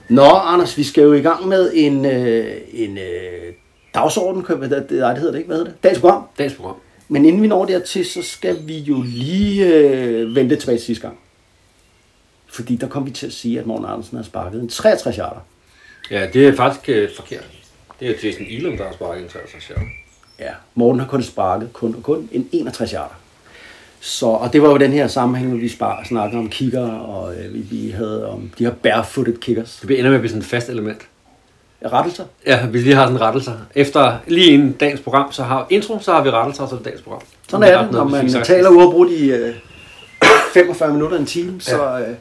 Nå, 0.10 0.26
Anders, 0.26 0.78
vi 0.78 0.84
skal 0.84 1.04
jo 1.04 1.14
i 1.14 1.22
gang 1.22 1.48
med 1.48 1.72
en, 1.74 2.06
øh, 2.06 2.58
en 2.74 2.98
øh, 2.98 3.54
dagsorden, 3.94 4.44
kan 4.44 4.62
vi- 4.62 4.66
det, 4.70 4.86
nej, 4.92 5.10
det 5.10 5.18
hedder 5.18 5.32
det 5.32 5.38
ikke, 5.40 5.48
hvad 5.48 5.58
hedder 5.58 5.72
det? 5.72 5.84
Dagens 5.84 6.00
program. 6.00 6.24
Dagens 6.38 6.54
program. 6.56 6.76
Men 7.10 7.26
inden 7.26 7.42
vi 7.42 7.48
når 7.48 7.66
dertil, 7.66 8.06
så 8.06 8.22
skal 8.22 8.58
vi 8.68 8.78
jo 8.78 9.02
lige 9.06 9.68
øh, 9.76 10.36
vente 10.36 10.56
tilbage 10.56 10.78
til 10.78 10.86
sidste 10.86 11.02
gang. 11.08 11.20
Fordi 12.48 12.76
der 12.76 12.88
kom 12.88 13.06
vi 13.06 13.12
til 13.12 13.28
at 13.28 13.34
sige, 13.34 13.60
at 13.60 13.66
Morten 13.66 13.86
Andersen 13.86 14.18
har 14.18 14.24
sparket 14.24 14.62
en 14.62 14.70
63 14.70 15.16
yarder. 15.16 15.40
Ja, 16.12 16.28
det 16.34 16.48
er 16.48 16.56
faktisk 16.56 16.90
øh, 16.90 17.10
forkert. 17.16 17.48
Det 18.00 18.10
er 18.10 18.14
Jason 18.24 18.46
Elam, 18.50 18.78
der 18.78 18.84
har 18.86 18.94
sparket 18.94 19.24
en 19.24 19.30
63 19.30 19.64
yarder. 19.64 19.82
Ja, 20.39 20.51
Morten 20.75 21.00
har 21.00 21.08
kun 21.08 21.24
sparket 21.24 21.74
kun 21.74 21.96
og 21.98 22.04
kun 22.04 22.30
en 22.32 22.50
61 22.51 22.92
yarder. 22.92 23.15
Så, 24.00 24.25
og 24.25 24.54
det 24.54 24.62
var 24.62 24.70
jo 24.70 24.77
den 24.77 24.92
her 24.92 25.08
sammenhæng, 25.08 25.50
hvor 25.50 25.60
vi 25.60 25.70
spar, 25.70 26.04
snakkede 26.06 26.39
om 26.39 26.50
kicker, 26.50 26.89
og 26.89 27.36
øh, 27.36 27.54
vi, 27.54 27.60
vi 27.60 27.89
havde 27.89 28.30
om 28.30 28.51
de 28.58 28.63
her 28.63 28.72
barefooted 28.72 29.38
kickers. 29.38 29.84
Det 29.88 30.00
ender 30.00 30.10
med 30.10 30.15
at 30.15 30.22
blive 30.22 30.30
sådan 30.30 30.42
et 30.42 30.48
fast 30.48 30.70
element. 30.70 31.01
Rettelser. 31.86 32.24
Ja, 32.48 32.65
vi 32.65 32.77
lige 32.77 32.96
har 32.96 33.06
sådan 33.06 33.22
rettelser. 33.22 33.51
Efter 33.75 34.18
lige 34.27 34.51
inden 34.51 34.72
dagens 34.72 35.01
program, 35.01 35.32
så 35.32 35.44
har 35.44 35.68
intro, 35.70 36.00
så 36.01 36.13
har 36.13 36.24
vi 36.24 36.30
rettelser, 36.30 36.63
og 36.63 36.70
så 36.70 36.75
er 36.75 36.80
det 36.80 36.86
dagens 36.86 37.01
program. 37.01 37.22
Sådan 37.50 37.74
er 37.74 37.82
det, 37.82 37.92
når 37.92 38.04
man 38.04 38.30
taler 38.30 38.70
uafbrudt 38.70 39.12
i 39.12 39.32
øh, 39.32 39.56
45 40.54 40.94
minutter 40.94 41.18
en 41.18 41.25
time, 41.25 41.62
så, 41.62 42.00
øh, 42.00 42.15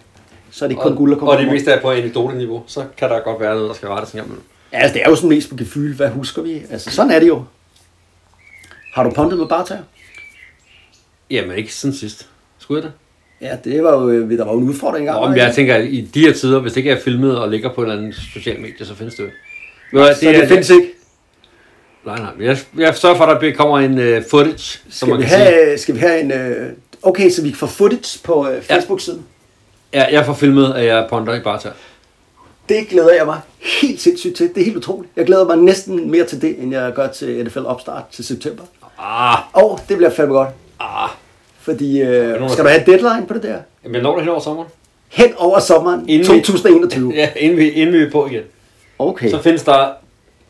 så 0.51 0.65
er 0.65 0.69
det 0.69 0.79
kun 0.79 0.93
og, 0.93 0.99
guld 0.99 1.13
at 1.13 1.19
komme 1.19 1.33
og 1.33 1.39
det 1.39 1.53
meste 1.53 1.71
er 1.71 1.81
på 1.81 1.91
anekdote-niveau, 1.91 2.63
så 2.67 2.85
kan 2.97 3.11
der 3.11 3.21
godt 3.21 3.41
være 3.41 3.55
noget, 3.55 3.69
der 3.69 3.75
skal 3.75 3.89
rettes 3.89 4.13
en 4.13 4.17
gang 4.17 4.27
imellem. 4.27 4.45
Ja, 4.73 4.79
altså, 4.79 4.95
det 4.95 5.03
er 5.05 5.11
jo 5.11 5.17
sådan 5.17 5.29
mest 5.29 5.51
på 5.51 5.57
gefyl. 5.57 5.95
Hvad 5.97 6.09
husker 6.09 6.43
vi? 6.43 6.63
Altså, 6.71 6.91
sådan 6.91 7.11
er 7.11 7.19
det 7.19 7.29
jo. 7.29 7.43
Har 8.95 9.03
du 9.03 9.11
pondet 9.11 9.39
med 9.39 9.47
bartager? 9.47 9.83
Jamen, 11.31 11.59
ikke 11.59 11.75
siden 11.75 11.95
sidst. 11.95 12.29
Skulle 12.59 12.83
jeg 12.83 12.91
det? 12.91 12.93
Ja, 13.49 13.71
det 13.71 13.85
var 13.85 13.93
jo, 14.03 14.09
øh, 14.11 14.39
der 14.39 14.45
var 14.45 14.53
jo 14.53 14.59
en 14.59 14.69
udfordring 14.69 15.03
engang. 15.03 15.21
Nå, 15.23 15.29
men 15.29 15.39
jeg 15.39 15.55
tænker, 15.55 15.75
at 15.75 15.85
i 15.85 16.01
de 16.15 16.21
her 16.21 16.33
tider, 16.33 16.61
hvis 16.61 16.73
det 16.73 16.77
ikke 16.79 16.91
er 16.91 17.01
filmet 17.01 17.39
og 17.39 17.49
ligger 17.51 17.75
på 17.75 17.81
en 17.81 17.87
eller 17.91 17.99
anden 17.99 18.15
social 18.35 18.61
medie, 18.61 18.87
så 18.87 18.95
findes 18.95 19.15
det 19.15 19.23
jo. 19.23 19.29
Du 19.93 19.99
hvad, 19.99 20.15
så 20.15 20.21
det, 20.21 20.35
det 20.35 20.49
findes 20.49 20.71
ikke. 20.71 20.87
Nej, 22.07 22.19
nej. 22.19 22.31
men 22.37 22.47
Jeg, 22.47 22.59
jeg 22.79 22.97
sørger 22.97 23.17
for, 23.17 23.25
at 23.25 23.41
der 23.41 23.53
kommer 23.53 23.79
en 23.79 23.99
uh, 23.99 24.25
footage, 24.31 24.59
som 24.59 24.81
Skal 24.91 25.09
man 25.09 25.19
vi, 25.19 25.23
kan 25.23 25.31
sige. 25.31 25.45
have, 25.45 25.79
skal 25.79 25.95
vi 25.95 26.01
have 26.01 26.21
en... 26.21 26.33
Øh, 26.33 26.73
okay, 27.03 27.31
så 27.31 27.43
vi 27.43 27.49
kan 27.49 27.59
få 27.59 27.67
footage 27.67 28.21
på 28.25 28.49
øh, 28.49 28.63
Facebook-siden. 28.63 29.25
Ja, 29.93 30.05
jeg 30.13 30.27
får 30.27 30.35
filmet, 30.35 30.75
at 30.75 30.85
jeg 30.85 31.07
ponder 31.11 31.35
i 31.35 31.41
barter. 31.41 31.71
Det 32.69 32.89
glæder 32.89 33.15
jeg 33.15 33.27
mig 33.27 33.41
helt 33.81 34.01
sindssygt 34.01 34.37
til. 34.37 34.49
Det 34.55 34.61
er 34.61 34.65
helt 34.65 34.77
utroligt. 34.77 35.13
Jeg 35.17 35.27
glæder 35.27 35.45
mig 35.45 35.57
næsten 35.57 36.11
mere 36.11 36.25
til 36.25 36.43
det, 36.43 36.59
end 36.63 36.73
jeg 36.73 36.93
gør 36.93 37.09
til 37.09 37.45
NFL 37.45 37.59
Opstart 37.67 38.05
til 38.13 38.25
september. 38.25 38.63
Ah, 38.99 39.39
Og 39.53 39.81
det 39.89 39.97
bliver 39.97 40.11
fandme 40.11 40.35
godt. 40.35 40.49
ah. 40.81 41.09
Fordi, 41.61 42.01
øh, 42.03 42.51
skal 42.51 42.65
du 42.65 42.69
have 42.69 42.83
deadline 42.87 43.27
på 43.29 43.35
det 43.35 43.43
der? 43.43 43.59
Jamen, 43.85 44.03
når 44.03 44.15
det 44.15 44.21
hen 44.23 44.31
over 44.31 44.41
sommeren. 44.41 44.69
Hen 45.09 45.33
over 45.37 45.59
sommeren 45.61 46.09
Inden 46.09 46.35
vi- 46.35 46.41
2021. 46.41 47.13
Ja, 47.17 47.29
inden 47.37 47.59
vi, 47.59 47.69
inden 47.71 47.95
vi 47.95 48.03
er 48.03 48.11
på 48.11 48.27
igen. 48.27 48.43
Okay. 48.99 49.31
Så 49.31 49.43
findes 49.43 49.63
der 49.63 49.89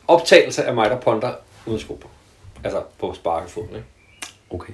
optagelse 0.08 0.62
af 0.64 0.74
mig, 0.74 0.90
der 0.90 0.96
ponder 0.96 1.30
uden 1.66 1.80
sko 1.80 1.94
på. 1.94 2.08
Altså 2.64 2.78
på 3.00 3.12
sparkefoden, 3.14 3.68
ikke? 3.74 3.84
Okay. 4.50 4.72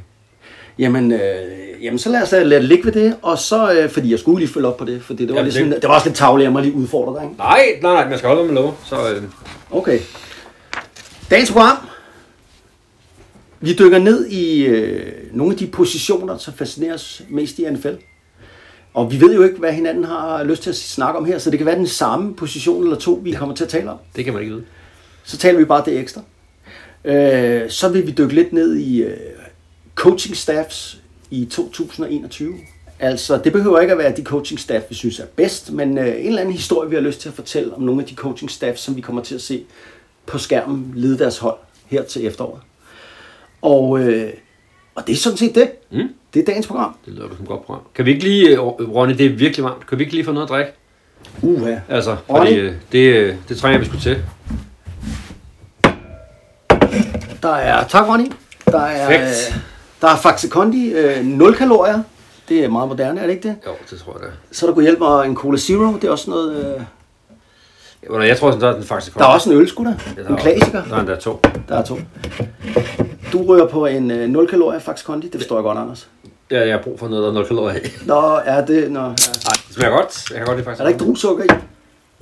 Jamen, 0.79 1.13
øh, 1.13 1.85
jamen, 1.85 1.99
så 1.99 2.09
lad 2.11 2.23
os 2.23 2.31
da 2.31 2.43
lade 2.43 2.61
det 2.61 2.69
ligge 2.69 2.85
ved 2.85 2.93
det, 2.93 3.17
og 3.23 3.39
så, 3.39 3.73
øh, 3.73 3.91
fordi 3.91 4.11
jeg 4.11 4.19
skulle 4.19 4.39
lige 4.39 4.53
følge 4.55 4.67
op 4.69 4.77
på 4.77 4.85
det, 4.85 5.03
fordi 5.03 5.23
det 5.27 5.31
var, 5.33 5.37
Jamen, 5.37 5.53
sådan, 5.53 5.73
det- 5.73 5.83
det 5.83 5.89
var 5.89 5.95
også 5.95 6.07
lidt 6.09 6.17
tavligt, 6.19 6.45
jeg 6.45 6.53
må 6.53 6.61
lige 6.61 6.75
udfordre 6.75 7.15
dig, 7.21 7.23
ikke? 7.25 7.37
Nej, 7.39 7.63
nej, 7.83 7.93
nej, 7.95 8.09
man 8.09 8.19
skal 8.19 8.29
holde, 8.29 8.45
man 8.45 8.55
lover. 8.55 8.73
Så, 8.85 8.97
øh, 9.15 9.23
Okay. 9.71 9.99
Dagens 11.31 11.53
program. 11.53 11.77
Vi 13.61 13.73
dykker 13.73 13.99
ned 13.99 14.27
i 14.27 14.67
øh, 14.67 15.13
nogle 15.33 15.53
af 15.53 15.59
de 15.59 15.67
positioner, 15.67 16.39
som 16.39 16.55
fascinerer 16.55 16.95
os 16.95 17.23
mest 17.29 17.59
i 17.59 17.71
NFL. 17.71 17.95
Og 18.95 19.13
vi 19.13 19.21
ved 19.21 19.35
jo 19.35 19.43
ikke, 19.43 19.59
hvad 19.59 19.73
hinanden 19.73 20.05
har 20.05 20.45
lyst 20.45 20.63
til 20.63 20.71
at 20.71 20.77
snakke 20.77 21.19
om 21.19 21.25
her, 21.25 21.39
så 21.39 21.51
det 21.51 21.59
kan 21.59 21.67
være 21.67 21.79
den 21.79 21.87
samme 21.87 22.35
position 22.35 22.83
eller 22.83 22.97
to, 22.97 23.21
vi 23.25 23.33
kommer 23.33 23.55
til 23.55 23.65
at 23.65 23.71
tale 23.71 23.91
om. 23.91 23.99
det 24.17 24.25
kan 24.25 24.35
man 24.35 24.43
ikke 24.43 24.55
vide. 24.55 24.65
Så 25.25 25.37
taler 25.37 25.59
vi 25.59 25.65
bare 25.65 25.83
det 25.87 25.99
ekstra. 25.99 26.23
Øh, 27.05 27.71
så 27.71 27.89
vil 27.89 28.07
vi 28.07 28.13
dykke 28.13 28.35
lidt 28.35 28.53
ned 28.53 28.77
i 28.77 29.03
øh, 29.03 29.17
coaching 29.95 30.37
staffs 30.37 31.01
i 31.31 31.45
2021. 31.45 32.55
Altså, 32.99 33.41
det 33.45 33.53
behøver 33.53 33.81
ikke 33.81 33.93
at 33.93 33.99
være 33.99 34.17
de 34.17 34.23
coaching 34.23 34.61
staff, 34.61 34.85
vi 34.89 34.95
synes 34.95 35.21
er 35.21 35.27
bedst, 35.37 35.73
men 35.73 35.99
øh, 35.99 36.07
en 36.07 36.27
eller 36.27 36.41
anden 36.41 36.55
historie, 36.55 36.91
vi 36.91 36.97
har 36.97 37.03
lyst 37.03 37.21
til 37.21 37.29
at 37.29 37.35
fortælle 37.35 37.75
om 37.75 37.83
nogle 37.83 38.03
af 38.03 38.09
de 38.09 38.15
coaching 38.15 38.51
staffs, 38.51 38.81
som 38.81 38.97
vi 38.97 39.01
kommer 39.01 39.23
til 39.23 39.35
at 39.35 39.43
se 39.43 39.65
på 40.27 40.39
skærmen 40.39 40.93
lede 40.95 41.19
deres 41.19 41.39
hold 41.39 41.57
her 41.87 42.03
til 42.03 42.27
efteråret. 42.27 42.61
Og, 43.63 44.01
øh, 44.01 44.31
og 44.95 45.07
det 45.07 45.13
er 45.13 45.17
sådan 45.17 45.37
set 45.39 45.55
det. 45.55 45.71
Mm. 45.91 46.09
Det 46.35 46.41
er 46.41 46.45
dagens 46.45 46.67
program. 46.67 46.97
Det 47.07 47.13
lyder 47.15 47.29
som 47.29 47.43
et 47.43 47.49
godt 47.49 47.65
program. 47.67 47.83
Kan 47.95 48.05
vi 48.07 48.11
ikke 48.11 48.25
lige, 48.25 48.49
øh, 48.51 48.59
Ronny, 48.95 49.15
det 49.19 49.27
er 49.27 49.31
virkelig 49.31 49.65
varmt. 49.65 49.87
Kan 49.87 49.99
vi 49.99 50.03
ikke 50.05 50.15
lige 50.15 50.25
få 50.25 50.33
noget 50.33 50.47
at 50.47 50.51
drikke? 50.51 50.73
Uha. 51.43 51.75
Altså, 51.89 52.17
fordi 52.31 52.55
øh, 52.55 52.73
det, 52.93 52.99
øh, 53.17 53.35
det 53.49 53.57
trænger 53.57 53.79
vi 53.79 53.85
skulle 53.85 54.01
til. 54.03 54.23
Der 57.43 57.55
er, 57.55 57.85
tak 57.89 58.09
Ronny. 58.09 58.33
Der 58.67 58.81
er 58.81 59.09
Perfekt. 59.09 59.55
øh, 59.55 59.61
Der 60.01 60.09
er 60.09 60.17
Faxe 60.17 60.49
Kondi, 60.49 60.89
øh, 60.93 61.25
0 61.25 61.55
kalorier. 61.57 62.03
Det 62.49 62.65
er 62.65 62.69
meget 62.69 62.89
moderne, 62.89 63.21
er 63.21 63.27
det 63.27 63.35
ikke 63.35 63.49
det? 63.49 63.57
Jo, 63.67 63.71
det 63.91 63.99
tror 63.99 64.13
jeg 64.13 64.23
da. 64.29 64.35
Så 64.53 64.67
der 64.67 64.73
kunne 64.73 64.83
hjælpe 64.83 64.99
mig 65.01 65.27
en 65.27 65.35
Cola 65.37 65.59
Zero, 65.59 65.95
det 65.95 66.05
er 66.05 66.11
også 66.11 66.31
noget... 66.31 66.75
Øh, 66.77 66.83
Ja, 68.11 68.19
jeg 68.21 68.39
tror, 68.39 68.51
sådan, 68.51 68.61
der 68.63 68.69
er 68.69 68.75
den 68.75 68.85
faktisk 68.85 69.15
der 69.19 69.25
er 69.25 69.29
også 69.29 69.51
en 69.51 69.57
øl, 69.59 69.69
sgu 69.69 69.85
da. 69.85 69.95
Ja, 70.17 70.23
der 70.23 70.29
En 70.29 70.35
er- 70.35 70.39
klassiker. 70.39 70.83
Der 71.07 71.15
er 71.15 71.19
to. 71.19 71.41
Der 71.69 71.77
er 71.79 71.83
to. 71.85 71.99
Du 73.33 73.43
rører 73.47 73.67
på 73.67 73.87
en 73.87 74.11
øh, 74.11 74.29
0 74.29 74.47
kalorier 74.49 74.79
Faxe 74.81 75.05
Kondi, 75.05 75.29
det 75.29 75.41
forstår 75.41 75.57
jeg 75.57 75.63
godt, 75.63 75.79
Anders. 75.79 76.09
Ja, 76.51 76.61
jeg 76.67 76.75
har 76.75 76.83
brug 76.83 76.99
for 76.99 77.09
noget, 77.09 77.23
der 77.23 77.29
er 77.31 77.35
0 77.35 77.47
kalorier 77.47 77.77
i. 77.77 77.89
Nå, 78.07 78.39
er 78.45 78.65
det... 78.67 78.91
Nå, 78.93 79.01
ja. 79.01 79.07
Nej, 79.07 79.15
det 79.69 79.75
smager 79.75 79.91
godt. 79.97 80.31
Jeg 80.31 80.37
kan 80.37 80.47
godt 80.47 80.57
lide 80.57 80.65
faktisk. 80.65 80.81
Er 80.81 80.85
der 80.85 80.93
ikke 80.93 81.05
druesukker 81.05 81.45
i? 81.45 81.47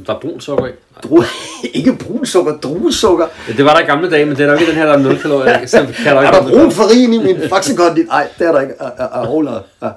Der 0.07 0.15
er 0.15 0.19
brun 0.21 0.41
sukker 0.41 0.67
i. 0.67 0.71
Dru 1.03 1.23
ikke 1.75 1.97
brunsukker, 1.97 2.57
druesukker. 2.57 3.27
Ja, 3.49 3.53
det 3.53 3.65
var 3.65 3.75
der 3.75 3.81
i 3.81 3.85
gamle 3.85 4.11
dage, 4.11 4.25
men 4.27 4.37
det 4.37 4.43
er 4.45 4.47
jo 4.47 4.53
ikke 4.59 4.67
den 4.67 4.75
her, 4.75 4.87
der 4.87 4.93
er 4.93 4.99
0 4.99 5.19
kalorier. 5.19 5.67
Så 5.67 5.77
kan 5.97 6.17
der 6.17 6.21
Er 6.23 6.23
ikke 6.43 6.53
der 6.53 6.59
brun 6.61 6.73
farin 6.73 7.13
i 7.13 7.19
min 7.19 7.49
Faxe 7.49 7.77
Kondi? 7.77 8.03
Nej, 8.03 8.29
det 8.39 8.47
er 8.47 8.53
der 8.53 8.61
ikke. 8.61 8.75
Er, 8.81 8.91
er, 9.21 9.27
roller. 9.27 9.61
Ja. 9.83 9.89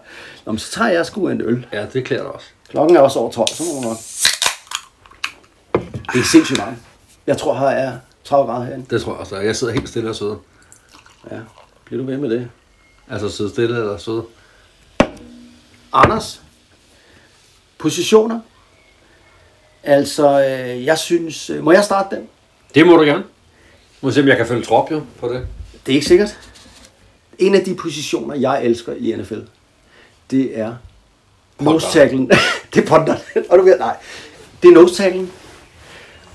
Nå, 0.45 0.51
men 0.51 0.59
så 0.59 0.71
tager 0.71 0.89
jeg 0.91 1.05
sgu 1.05 1.27
en 1.27 1.41
øl. 1.41 1.65
Ja, 1.73 1.85
det 1.93 2.03
klæder 2.05 2.23
dig 2.23 2.31
også. 2.31 2.47
Klokken 2.69 2.97
er 2.97 3.01
også 3.01 3.19
over 3.19 3.31
12, 3.31 3.47
så 3.47 3.63
må 3.63 3.79
man 3.81 3.89
nok. 3.89 3.97
Det 6.13 6.19
er 6.19 6.23
sindssygt 6.23 6.57
meget. 6.59 6.75
Jeg 7.27 7.37
tror, 7.37 7.59
her 7.59 7.67
er 7.67 7.97
30 8.23 8.51
grader 8.51 8.65
herinde. 8.65 8.85
Det 8.89 9.01
tror 9.01 9.11
jeg 9.11 9.19
også. 9.19 9.35
Jeg 9.37 9.55
sidder 9.55 9.73
helt 9.73 9.89
stille 9.89 10.09
og 10.09 10.15
sød. 10.15 10.35
Ja, 11.31 11.37
bliver 11.85 12.01
du 12.01 12.07
ved 12.07 12.17
med 12.17 12.29
det? 12.29 12.49
Altså 13.09 13.29
sidde 13.29 13.49
stille 13.49 13.77
eller 13.77 13.97
sød. 13.97 14.23
Anders, 15.93 16.41
positioner. 17.77 18.39
Altså, 19.83 20.41
øh, 20.45 20.85
jeg 20.85 20.97
synes... 20.97 21.49
Øh, 21.49 21.63
må 21.63 21.71
jeg 21.71 21.83
starte 21.83 22.15
den? 22.15 22.27
Det 22.75 22.87
må 22.87 22.95
du 22.95 23.03
gerne. 23.03 23.23
Må 24.01 24.11
se, 24.11 24.21
om 24.21 24.27
jeg 24.27 24.37
kan 24.37 24.47
følge 24.47 24.63
trop 24.63 24.91
jo 24.91 25.01
på 25.19 25.27
det. 25.27 25.47
Det 25.85 25.91
er 25.91 25.95
ikke 25.95 26.07
sikkert. 26.07 26.39
En 27.39 27.55
af 27.55 27.63
de 27.63 27.75
positioner, 27.75 28.35
jeg 28.35 28.65
elsker 28.65 28.93
i 28.93 29.15
NFL, 29.15 29.39
det 30.31 30.59
er 30.59 30.75
nose 31.59 31.87
tacklen. 31.91 32.31
det 32.73 32.83
er 32.83 32.87
punter. 32.87 33.15
Og 33.49 33.57
du 33.57 33.63
ved, 33.63 33.79
nej. 33.79 33.95
Det 34.63 34.67
er 34.69 34.73
nose 34.73 34.95
tacklen. 34.95 35.31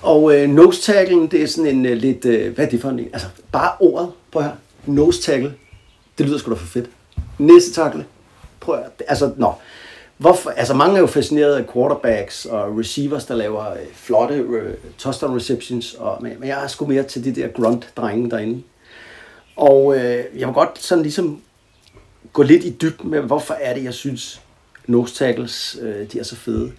Og 0.03 0.35
øh, 0.35 0.51
nose 0.51 0.83
tacklen, 0.83 1.27
det 1.27 1.43
er 1.43 1.47
sådan 1.47 1.77
en 1.77 1.87
øh, 1.87 1.97
lidt, 1.97 2.25
øh, 2.25 2.55
hvad 2.55 2.67
er 2.67 2.69
det 2.69 2.81
for 2.81 2.89
en, 2.89 2.99
altså 2.99 3.27
bare 3.53 3.73
ordet, 3.81 4.13
prøv 4.33 4.43
her, 4.43 4.53
nose 4.87 5.23
tackle, 5.23 5.55
det 6.19 6.27
lyder 6.27 6.39
sgu 6.39 6.51
da 6.51 6.57
for 6.57 6.67
fedt. 6.67 6.91
Næste 7.39 7.73
tackle, 7.73 8.05
prøv 8.61 8.75
at, 8.75 9.03
altså, 9.09 9.33
nå. 9.37 9.53
Hvorfor, 10.17 10.51
altså 10.51 10.75
mange 10.75 10.97
er 10.97 11.01
jo 11.01 11.07
fascineret 11.07 11.55
af 11.55 11.67
quarterbacks 11.73 12.47
og 12.47 12.79
receivers, 12.79 13.25
der 13.25 13.35
laver 13.35 13.73
øh, 13.73 13.79
flotte 13.95 14.35
øh, 14.35 14.75
touchdown 14.99 15.37
receptions, 15.37 15.95
og, 15.95 16.19
men, 16.23 16.33
men 16.39 16.49
jeg 16.49 16.65
er 16.65 16.69
sgu 16.69 16.87
mere 16.87 17.03
til 17.03 17.25
de 17.25 17.35
der 17.35 17.49
grunt-drenge 17.49 18.31
derinde. 18.31 18.63
Og 19.57 19.97
øh, 19.97 20.25
jeg 20.37 20.47
vil 20.49 20.55
godt 20.55 20.79
sådan 20.79 21.03
ligesom 21.03 21.43
gå 22.33 22.43
lidt 22.43 22.65
i 22.65 22.77
dybden 22.81 23.11
med, 23.11 23.21
hvorfor 23.21 23.55
er 23.55 23.75
det, 23.75 23.85
jeg 23.85 23.95
synes, 23.95 24.41
nose 24.87 25.15
tackles, 25.15 25.79
øh, 25.83 26.13
de 26.13 26.19
er 26.19 26.23
så 26.23 26.37
fede. 26.37 26.73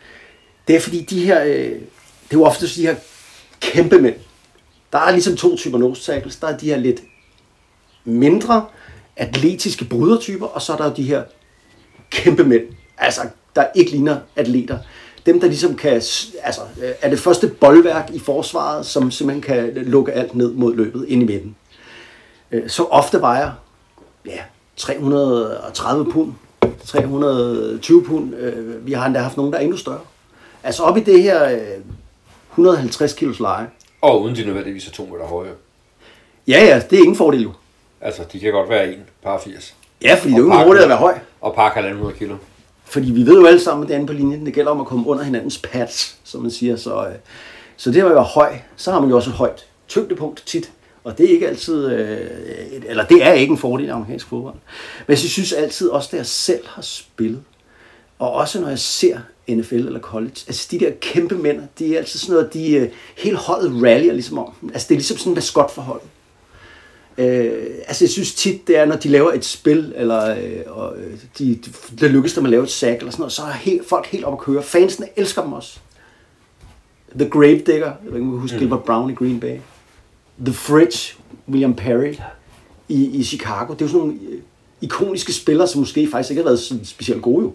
Det 0.67 0.75
er 0.75 0.79
fordi, 0.79 1.01
de 1.01 1.25
her, 1.25 1.43
øh, 1.45 1.81
det 2.29 2.36
er 2.36 2.39
jo 2.39 2.46
oftest 2.46 2.75
de 2.75 2.81
her 2.81 2.96
kæmpe 3.60 4.00
mænd. 4.00 4.15
Der 4.93 5.00
er 5.00 5.12
ligesom 5.12 5.36
to 5.36 5.55
typer 5.55 5.77
nose 5.77 6.12
tackles. 6.12 6.36
Der 6.36 6.48
er 6.48 6.57
de 6.57 6.65
her 6.65 6.77
lidt 6.77 7.01
mindre 8.05 8.65
atletiske 9.15 9.86
brydertyper, 9.86 10.46
og 10.46 10.62
så 10.62 10.74
er 10.74 10.77
der 10.77 10.93
de 10.93 11.03
her 11.03 11.24
kæmpe 12.10 12.43
mænd, 12.43 12.63
altså 12.98 13.22
der 13.55 13.65
ikke 13.75 13.91
ligner 13.91 14.19
atleter. 14.36 14.77
Dem, 15.25 15.39
der 15.39 15.48
ligesom 15.48 15.75
kan, 15.75 15.91
altså 16.43 16.62
øh, 16.81 16.91
er 17.01 17.10
det 17.10 17.19
første 17.19 17.48
boldværk 17.48 18.10
i 18.13 18.19
forsvaret, 18.19 18.86
som 18.86 19.12
simpelthen 19.12 19.41
kan 19.41 19.73
lukke 19.75 20.12
alt 20.12 20.36
ned 20.36 20.54
mod 20.54 20.75
løbet 20.75 21.06
ind 21.08 21.21
i 21.21 21.25
midten. 21.25 21.56
Øh, 22.51 22.69
så 22.69 22.84
ofte 22.84 23.21
vejer 23.21 23.51
ja, 24.25 24.39
330 24.78 26.12
pund, 26.12 26.34
320 26.86 28.04
pund. 28.04 28.36
Øh, 28.36 28.88
vi 28.88 28.93
har 28.93 29.06
endda 29.06 29.19
haft 29.19 29.38
nogen, 29.38 29.54
der 29.54 29.60
er 29.60 29.63
endnu 29.63 29.78
større. 29.78 29.99
Altså 30.63 30.84
op 30.84 30.97
i 30.97 30.99
det 30.99 31.23
her 31.23 31.60
150 32.58 33.13
kilos 33.13 33.39
leje. 33.39 33.67
Og 34.02 34.22
uden 34.22 34.36
de 34.36 34.46
nødvendigvis 34.46 34.88
er 34.88 34.91
to 34.91 35.06
meter 35.06 35.26
høje. 35.26 35.52
Ja, 36.48 36.65
ja, 36.65 36.82
det 36.89 37.00
er 37.00 37.04
ingen 37.04 37.15
fordel 37.15 37.43
jo. 37.43 37.52
Altså, 38.02 38.22
de 38.34 38.39
kan 38.39 38.52
godt 38.52 38.70
være 38.70 38.93
en 38.93 39.04
par 39.24 39.39
80. 39.39 39.76
Ja, 40.04 40.15
fordi 40.15 40.34
det 40.34 40.39
er 40.39 40.43
jo 40.43 40.50
Og 40.50 40.54
ikke 40.54 40.65
hurtigt 40.65 40.84
at 40.84 40.89
være 40.89 40.98
høj. 40.98 41.20
Og 41.41 41.56
pakke 41.56 41.80
1.500 41.80 42.17
kilo. 42.17 42.36
Fordi 42.86 43.12
vi 43.12 43.26
ved 43.26 43.39
jo 43.39 43.46
alle 43.46 43.60
sammen, 43.60 43.84
at 43.84 43.88
det 43.88 43.93
er 43.93 43.98
inde 43.98 44.08
på 44.08 44.13
linjen. 44.13 44.46
Det 44.46 44.54
gælder 44.54 44.72
om 44.72 44.80
at 44.80 44.88
komme 44.88 45.08
under 45.08 45.24
hinandens 45.24 45.58
pads, 45.58 46.17
som 46.24 46.41
man 46.41 46.52
siger. 46.52 46.76
Så, 46.76 47.08
øh, 47.08 47.13
så 47.78 47.91
det 47.91 48.02
at 48.02 48.10
være 48.10 48.24
høj, 48.24 48.58
så 48.76 48.91
har 48.91 49.00
man 49.00 49.10
jo 49.10 49.15
også 49.15 49.30
et 49.30 49.36
højt 49.36 49.65
tyngdepunkt 49.88 50.43
tit. 50.46 50.72
Og 51.04 51.17
det 51.17 51.26
er 51.26 51.30
ikke 51.30 51.48
altid, 51.48 51.86
øh, 51.86 52.20
et, 52.72 52.84
eller 52.88 53.06
det 53.06 53.24
er 53.24 53.32
ikke 53.32 53.52
en 53.52 53.58
fordel 53.58 53.86
i 53.86 53.89
amerikansk 53.89 54.28
fodbold. 54.28 54.56
Men 55.08 55.10
jeg 55.10 55.17
synes 55.17 55.54
altid 55.54 55.89
også, 55.89 56.10
da 56.12 56.17
jeg 56.17 56.26
selv 56.26 56.67
har 56.67 56.82
spillet, 56.82 57.43
og 58.20 58.32
også 58.32 58.62
når 58.62 58.70
jeg 58.70 58.80
ser 58.80 59.20
NFL 59.49 59.75
eller 59.75 59.99
college, 59.99 60.36
altså 60.47 60.67
de 60.71 60.79
der 60.79 60.91
kæmpe 61.01 61.36
mænd, 61.36 61.62
de 61.79 61.93
er 61.93 61.99
altid 61.99 62.19
sådan 62.19 62.36
noget, 62.36 62.53
de 62.53 62.75
øh, 62.75 62.89
hele 63.17 63.38
holdet 63.38 63.83
rallyer 63.83 64.13
ligesom 64.13 64.38
om. 64.38 64.53
Altså 64.73 64.88
det 64.88 64.95
er 64.95 64.97
ligesom 64.97 65.17
sådan 65.17 65.31
en 65.31 65.36
maskot 65.36 65.71
for 65.71 65.81
holdet. 65.81 66.07
Øh, 67.17 67.65
altså 67.88 68.05
jeg 68.05 68.10
synes 68.10 68.33
tit, 68.33 68.67
det 68.67 68.77
er, 68.77 68.86
når 68.86 68.95
de 68.95 69.10
laver 69.10 69.31
et 69.31 69.45
spil, 69.45 69.93
eller 69.95 70.36
øh, 70.38 70.62
og, 70.67 70.97
øh, 70.97 71.17
de, 71.38 71.55
de, 71.55 71.71
det 71.99 72.12
lykkes 72.12 72.33
dem 72.33 72.45
at 72.45 72.49
lave 72.49 72.63
et 72.63 72.71
sack, 72.71 72.97
eller 72.97 73.12
sådan 73.12 73.21
noget, 73.21 73.33
så 73.33 73.41
er 73.43 73.51
helt, 73.51 73.88
folk 73.89 74.05
helt 74.05 74.25
op 74.25 74.33
at 74.33 74.39
køre. 74.39 74.63
Fansene 74.63 75.07
elsker 75.15 75.41
dem 75.43 75.53
også. 75.53 75.79
The 77.19 77.29
Gravedigger, 77.29 77.86
jeg 77.86 77.95
ved 78.03 78.13
ikke, 78.13 78.25
om 78.25 78.31
du 78.31 78.38
husker, 78.38 78.57
mm. 78.57 78.60
Gilbert 78.60 78.83
Brown 78.83 79.10
i 79.10 79.13
Green 79.13 79.39
Bay. 79.39 79.57
The 80.45 80.53
Fridge, 80.53 81.15
William 81.49 81.73
Perry 81.73 82.15
i, 82.89 83.05
i 83.05 83.23
Chicago. 83.23 83.73
Det 83.73 83.81
er 83.81 83.86
jo 83.86 83.91
sådan 83.91 84.07
nogle 84.07 84.19
øh, 84.29 84.39
ikoniske 84.81 85.33
spillere, 85.33 85.67
som 85.67 85.79
måske 85.79 86.07
faktisk 86.12 86.31
ikke 86.31 86.41
har 86.41 86.49
været 86.49 86.60
sådan 86.60 86.86
specielt 86.86 87.21
gode 87.21 87.43
jo. 87.43 87.53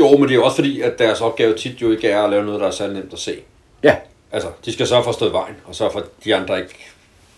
Jo, 0.00 0.16
men 0.16 0.22
det 0.22 0.30
er 0.30 0.34
jo 0.34 0.44
også 0.44 0.56
fordi, 0.56 0.80
at 0.80 0.98
deres 0.98 1.20
opgave 1.20 1.54
tit 1.54 1.82
jo 1.82 1.90
ikke 1.90 2.08
er 2.08 2.22
at 2.22 2.30
lave 2.30 2.44
noget, 2.44 2.60
der 2.60 2.66
er 2.66 2.70
særlig 2.70 2.96
nemt 2.96 3.12
at 3.12 3.18
se. 3.18 3.36
Ja, 3.82 3.96
Altså, 4.32 4.48
de 4.64 4.72
skal 4.72 4.86
sørge 4.86 5.02
for 5.02 5.10
at 5.10 5.14
stå 5.14 5.28
i 5.28 5.32
vejen, 5.32 5.54
og 5.64 5.74
sørge 5.74 5.92
for, 5.92 5.98
at 5.98 6.06
de 6.24 6.34
andre 6.34 6.60
ikke 6.60 6.74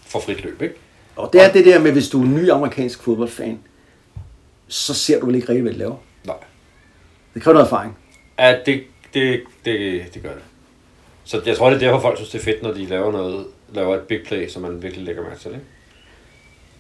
får 0.07 0.21
frit 0.21 0.45
løb, 0.45 0.63
ikke? 0.63 0.75
og 1.17 1.33
det 1.33 1.43
er 1.43 1.53
det 1.53 1.67
der 1.67 1.79
med, 1.79 1.93
hvis 1.93 2.09
du 2.09 2.21
er 2.21 2.25
en 2.25 2.35
ny 2.35 2.51
amerikansk 2.51 3.03
fodboldfan, 3.03 3.59
så 4.69 4.95
ser 4.95 5.21
du 5.21 5.31
ikke 5.31 5.49
rigtig, 5.49 5.63
hvad 5.63 5.73
de 5.73 5.79
laver. 5.79 5.97
Nej. 6.25 6.37
Det 7.35 7.43
kræver 7.43 7.55
noget 7.55 7.67
erfaring. 7.67 7.99
Ja, 8.39 8.57
det, 8.67 8.83
det, 9.15 9.41
det, 9.65 10.03
det 10.15 10.23
gør 10.23 10.33
det. 10.33 10.43
Så 11.25 11.43
jeg 11.47 11.57
tror, 11.57 11.71
det 11.71 11.77
er 11.77 11.81
derfor, 11.81 12.01
folk 12.01 12.17
synes, 12.17 12.31
det 12.31 12.39
er 12.39 12.45
fedt, 12.45 12.63
når 12.63 12.73
de 12.73 12.87
laver 12.87 13.13
noget, 13.13 13.47
laver 13.73 13.95
et 13.97 14.01
big 14.01 14.21
play, 14.27 14.49
som 14.49 14.63
man 14.63 14.83
virkelig 14.83 15.05
lægger 15.05 15.23
mærke 15.23 15.41
til, 15.41 15.51
ikke? 15.51 15.65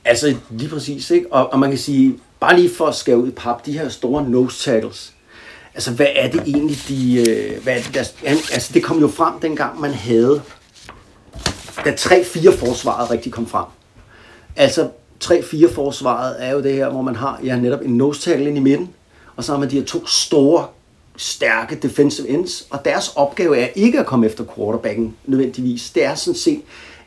Altså 0.04 0.36
lige 0.50 0.70
præcis, 0.70 1.10
ikke? 1.10 1.32
Og, 1.32 1.52
og 1.52 1.58
man 1.58 1.70
kan 1.70 1.78
sige, 1.78 2.18
bare 2.40 2.56
lige 2.56 2.70
for 2.70 2.86
at 2.86 2.94
skære 2.94 3.18
ud 3.18 3.28
i 3.28 3.30
pap, 3.30 3.66
de 3.66 3.78
her 3.78 3.88
store 3.88 4.30
nose 4.30 4.70
tackles, 4.70 5.12
altså 5.74 5.90
hvad 5.90 6.06
er 6.14 6.30
det 6.30 6.40
egentlig, 6.46 6.78
de, 6.88 7.30
øh, 7.30 7.62
hvad 7.62 7.76
er 7.76 7.82
det, 7.82 7.94
der, 7.94 8.04
altså 8.28 8.70
det 8.74 8.82
kom 8.82 9.00
jo 9.00 9.08
frem 9.08 9.40
dengang, 9.40 9.80
man 9.80 9.90
havde, 9.90 10.42
da 11.84 11.90
3-4 11.90 12.58
forsvaret 12.58 13.10
rigtig 13.10 13.32
kom 13.32 13.46
frem. 13.46 13.66
Altså 14.56 14.88
3-4 15.24 15.74
forsvaret 15.74 16.36
er 16.38 16.52
jo 16.52 16.62
det 16.62 16.74
her, 16.74 16.88
hvor 16.88 17.02
man 17.02 17.16
har 17.16 17.40
ja, 17.44 17.56
netop 17.56 17.80
en 17.80 17.96
nose 17.96 18.20
tackle 18.20 18.48
ind 18.48 18.56
i 18.56 18.60
midten, 18.60 18.90
og 19.36 19.44
så 19.44 19.52
har 19.52 19.58
man 19.58 19.70
de 19.70 19.78
her 19.78 19.84
to 19.84 20.06
store, 20.06 20.66
stærke 21.16 21.76
defensive 21.76 22.28
ends, 22.28 22.66
og 22.70 22.84
deres 22.84 23.12
opgave 23.16 23.58
er 23.58 23.68
ikke 23.74 24.00
at 24.00 24.06
komme 24.06 24.26
efter 24.26 24.44
quarterbacken 24.56 25.16
nødvendigvis. 25.26 25.90
Det 25.90 26.04
er 26.04 26.14
sådan 26.14 26.38
set 26.38 26.60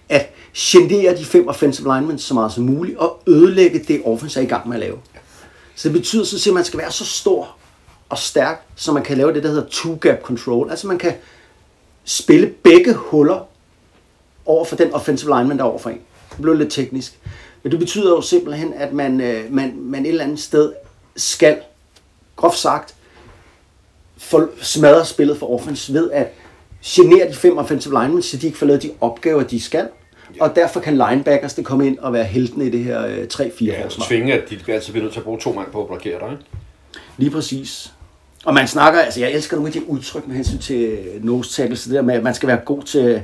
at 0.09 0.29
genere 0.57 1.17
de 1.17 1.25
fem 1.25 1.47
offensive 1.47 1.95
linemen 1.95 2.19
så 2.19 2.33
meget 2.33 2.53
som 2.53 2.63
muligt, 2.63 2.97
og 2.97 3.21
ødelægge 3.27 3.79
det 3.79 4.01
offense 4.05 4.39
er 4.39 4.43
i 4.43 4.47
gang 4.47 4.67
med 4.67 4.75
at 4.75 4.79
lave. 4.79 4.97
Så 5.75 5.89
det 5.89 5.97
betyder 5.97 6.23
sådan 6.23 6.39
set, 6.39 6.51
at 6.51 6.55
man 6.55 6.65
skal 6.65 6.79
være 6.79 6.91
så 6.91 7.05
stor 7.05 7.55
og 8.09 8.17
stærk, 8.17 8.61
så 8.75 8.91
man 8.91 9.03
kan 9.03 9.17
lave 9.17 9.33
det, 9.33 9.43
der 9.43 9.49
hedder 9.49 9.65
two-gap 9.69 10.21
control. 10.21 10.69
Altså 10.69 10.87
man 10.87 10.97
kan 10.97 11.13
spille 12.03 12.47
begge 12.63 12.93
huller 12.93 13.47
over 14.45 14.65
for 14.65 14.75
den 14.75 14.93
offensive 14.93 15.37
lineman, 15.37 15.57
der 15.57 15.63
er 15.63 15.67
over 15.69 15.79
for 15.79 15.89
en. 15.89 15.99
Det 16.31 16.41
blev 16.41 16.53
lidt 16.53 16.71
teknisk. 16.71 17.19
Men 17.63 17.71
det 17.71 17.79
betyder 17.79 18.09
jo 18.09 18.21
simpelthen, 18.21 18.73
at 18.73 18.93
man, 18.93 19.21
øh, 19.21 19.53
man, 19.53 19.73
man 19.77 20.05
et 20.05 20.09
eller 20.09 20.23
andet 20.23 20.39
sted 20.39 20.73
skal, 21.15 21.57
groft 22.35 22.57
sagt, 22.57 22.95
smadre 24.61 25.05
spillet 25.05 25.37
for 25.37 25.53
offense 25.59 25.93
ved 25.93 26.11
at 26.11 26.27
genere 26.83 27.27
de 27.29 27.33
fem 27.33 27.57
offensive 27.57 27.93
linemen, 28.01 28.21
så 28.23 28.37
de 28.37 28.45
ikke 28.45 28.57
får 28.57 28.65
lavet 28.65 28.83
de 28.83 28.91
opgaver, 29.01 29.43
de 29.43 29.61
skal. 29.61 29.89
Og 30.39 30.55
derfor 30.55 30.79
kan 30.79 30.93
linebackers 31.09 31.53
det 31.53 31.65
komme 31.65 31.87
ind 31.87 31.99
og 31.99 32.13
være 32.13 32.23
heltene 32.23 32.65
i 32.65 32.69
det 32.69 32.83
her 32.83 33.05
øh, 33.05 33.27
3-4 33.33 33.65
Ja, 33.65 33.83
forsvar. 33.85 34.03
og 34.03 34.07
tvinge, 34.07 34.33
at 34.33 34.49
de 34.49 34.73
altid 34.73 34.91
bliver 34.91 35.03
nødt 35.03 35.13
til 35.13 35.19
at 35.19 35.23
bruge 35.23 35.39
to 35.39 35.53
mand 35.53 35.67
på 35.71 35.81
at 35.81 35.87
blokere 35.87 36.19
dig, 36.19 36.31
ikke? 36.31 36.43
Lige 37.17 37.31
præcis. 37.31 37.91
Og 38.45 38.53
man 38.53 38.67
snakker, 38.67 38.99
altså 38.99 39.19
jeg 39.19 39.31
elsker 39.31 39.55
nogle 39.57 39.67
af 39.67 39.73
de 39.73 39.89
udtryk 39.89 40.27
med 40.27 40.35
hensyn 40.35 40.57
til 40.57 40.99
nose 41.23 41.53
tackles, 41.53 41.83
det 41.83 41.93
der 41.93 42.01
med, 42.01 42.15
at 42.15 42.23
man 42.23 42.35
skal 42.35 42.47
være 42.47 42.61
god 42.65 42.83
til 42.83 43.23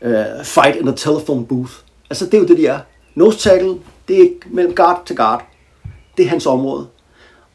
uh, 0.00 0.44
fight 0.44 0.76
in 0.76 0.88
a 0.88 0.92
telephone 0.96 1.46
booth. 1.46 1.72
Altså 2.10 2.24
det 2.24 2.34
er 2.34 2.38
jo 2.38 2.46
det, 2.46 2.58
de 2.58 2.66
er. 2.66 2.80
Nose 3.14 3.38
tackle, 3.38 3.78
det 4.08 4.22
er 4.22 4.28
mellem 4.46 4.74
guard 4.74 5.02
til 5.06 5.16
guard. 5.16 5.46
Det 6.16 6.24
er 6.24 6.28
hans 6.28 6.46
område. 6.46 6.86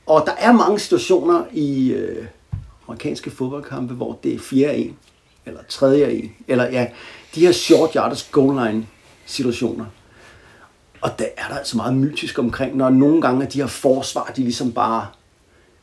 Og 0.05 0.23
der 0.25 0.31
er 0.39 0.51
mange 0.51 0.79
situationer 0.79 1.43
i 1.51 1.91
øh, 1.91 2.25
amerikanske 2.87 3.31
fodboldkampe, 3.31 3.93
hvor 3.93 4.19
det 4.23 4.33
er 4.33 4.39
fjerde 4.39 4.77
en, 4.77 4.97
eller 5.45 5.59
tredje 5.69 6.11
en, 6.11 6.31
eller 6.47 6.63
ja, 6.71 6.87
de 7.35 7.39
her 7.39 7.51
short 7.51 7.93
yardage 7.93 8.25
goal 8.31 8.65
line 8.65 8.87
situationer. 9.25 9.85
Og 11.01 11.19
der 11.19 11.25
er 11.37 11.47
der 11.49 11.57
altså 11.57 11.77
meget 11.77 11.93
mytisk 11.93 12.39
omkring, 12.39 12.77
når 12.77 12.89
nogle 12.89 13.21
gange 13.21 13.45
de 13.45 13.59
her 13.59 13.67
forsvar, 13.67 14.31
de 14.35 14.41
ligesom 14.41 14.71
bare 14.71 15.07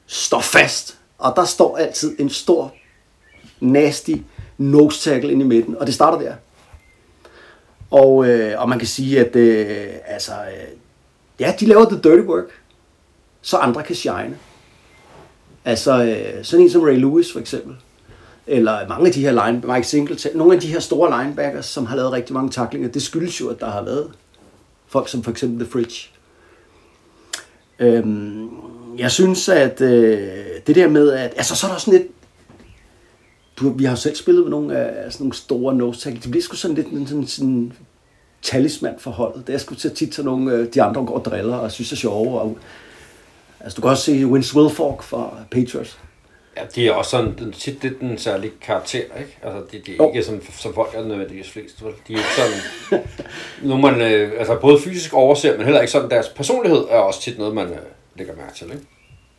står 0.06 0.40
fast. 0.40 0.98
Og 1.18 1.32
der 1.36 1.44
står 1.44 1.76
altid 1.76 2.16
en 2.18 2.30
stor, 2.30 2.74
nasty 3.60 4.14
nose 4.58 5.10
tackle 5.10 5.32
ind 5.32 5.42
i 5.42 5.44
midten, 5.44 5.76
og 5.76 5.86
det 5.86 5.94
starter 5.94 6.18
der. 6.18 6.34
Og, 7.90 8.28
øh, 8.28 8.60
og 8.60 8.68
man 8.68 8.78
kan 8.78 8.88
sige, 8.88 9.20
at 9.20 9.36
øh, 9.36 9.86
altså, 10.06 10.32
øh, 10.32 10.68
ja, 11.40 11.54
de 11.60 11.66
laver 11.66 11.84
the 11.84 12.00
dirty 12.00 12.26
work, 12.28 12.62
så 13.42 13.56
andre 13.56 13.82
kan 13.82 13.96
shine. 13.96 14.38
Altså, 15.64 16.04
øh, 16.04 16.44
sådan 16.44 16.64
en 16.64 16.70
som 16.70 16.82
Ray 16.82 16.96
Lewis 16.96 17.32
for 17.32 17.40
eksempel, 17.40 17.76
eller 18.46 18.88
mange 18.88 19.06
af 19.06 19.12
de 19.12 19.20
her 19.20 19.46
line, 19.46 19.62
Mike 19.74 19.86
Singleton, 19.86 20.36
nogle 20.36 20.54
af 20.54 20.60
de 20.60 20.66
her 20.66 20.80
store 20.80 21.22
linebackers, 21.22 21.66
som 21.66 21.86
har 21.86 21.96
lavet 21.96 22.12
rigtig 22.12 22.34
mange 22.34 22.50
taklinger, 22.50 22.88
det 22.88 23.02
skyldes 23.02 23.40
jo, 23.40 23.48
at 23.48 23.60
der 23.60 23.70
har 23.70 23.82
været 23.82 24.10
folk 24.86 25.08
som 25.08 25.22
for 25.22 25.30
eksempel 25.30 25.64
The 25.64 25.72
Fridge. 25.72 26.10
Øhm, 27.78 28.50
jeg 28.98 29.10
synes, 29.10 29.48
at 29.48 29.80
øh, 29.80 30.28
det 30.66 30.76
der 30.76 30.88
med, 30.88 31.10
at 31.12 31.32
altså, 31.36 31.56
så 31.56 31.66
er 31.66 31.70
der 31.70 31.78
sådan 31.78 31.98
lidt, 31.98 32.10
du, 33.56 33.68
vi 33.68 33.84
har 33.84 33.92
jo 33.92 33.96
selv 33.96 34.16
spillet 34.16 34.42
med 34.42 34.50
nogle 34.50 34.76
af 34.78 35.12
sådan 35.12 35.24
nogle 35.24 35.34
store 35.36 35.74
nose 35.74 36.00
tackle. 36.00 36.22
Det 36.22 36.30
bliver 36.30 36.42
sgu 36.42 36.56
sådan 36.56 36.76
lidt 36.76 36.86
en 36.86 37.06
sådan, 37.06 37.26
sådan 37.26 37.72
talisman 38.42 38.94
for 38.98 39.10
holdet. 39.10 39.46
Det 39.46 39.54
er 39.54 39.58
sgu 39.58 39.74
til 39.74 39.90
tit 39.90 40.12
til 40.12 40.24
nogle, 40.24 40.52
øh, 40.52 40.74
de 40.74 40.82
andre 40.82 41.04
går 41.04 41.18
og 41.18 41.24
driller 41.24 41.56
og 41.56 41.72
synes 41.72 41.92
er 41.92 41.96
sjove. 41.96 42.40
Og, 42.40 42.58
altså, 43.60 43.76
du 43.76 43.80
kan 43.80 43.90
også 43.90 44.02
se 44.04 44.12
Vince 44.12 44.56
Wilfork 44.56 45.02
fra 45.02 45.36
Patriots. 45.50 45.98
Ja, 46.56 46.62
de 46.74 46.88
er 46.88 46.92
også 46.92 47.10
sådan, 47.10 47.34
den, 47.38 47.52
tit 47.52 47.82
lidt 47.82 48.00
en 48.00 48.18
særlig 48.18 48.50
karakter, 48.60 48.98
ikke? 48.98 49.38
Altså, 49.42 49.60
de, 49.72 49.82
de 49.86 49.92
er 49.92 49.96
Jo. 49.96 50.08
ikke 50.08 50.22
som, 50.22 50.40
som 50.58 50.74
folk 50.74 50.94
er 50.94 51.04
nødvendigvis 51.04 51.50
flest, 51.50 51.84
vel? 51.84 51.92
De 52.08 52.12
er 52.12 52.16
ikke 52.16 52.28
sådan, 52.36 53.00
nu 53.68 53.76
man, 53.76 54.00
øh, 54.00 54.32
altså 54.38 54.54
både 54.60 54.80
fysisk 54.80 55.14
overser, 55.14 55.56
men 55.56 55.64
heller 55.64 55.80
ikke 55.80 55.92
sådan, 55.92 56.10
deres 56.10 56.28
personlighed 56.28 56.78
er 56.90 56.98
også 56.98 57.20
tit 57.22 57.38
noget, 57.38 57.54
man 57.54 57.66
øh, 57.66 57.78
lægger 58.16 58.36
mærke 58.36 58.54
til, 58.54 58.66
ikke? 58.72 58.86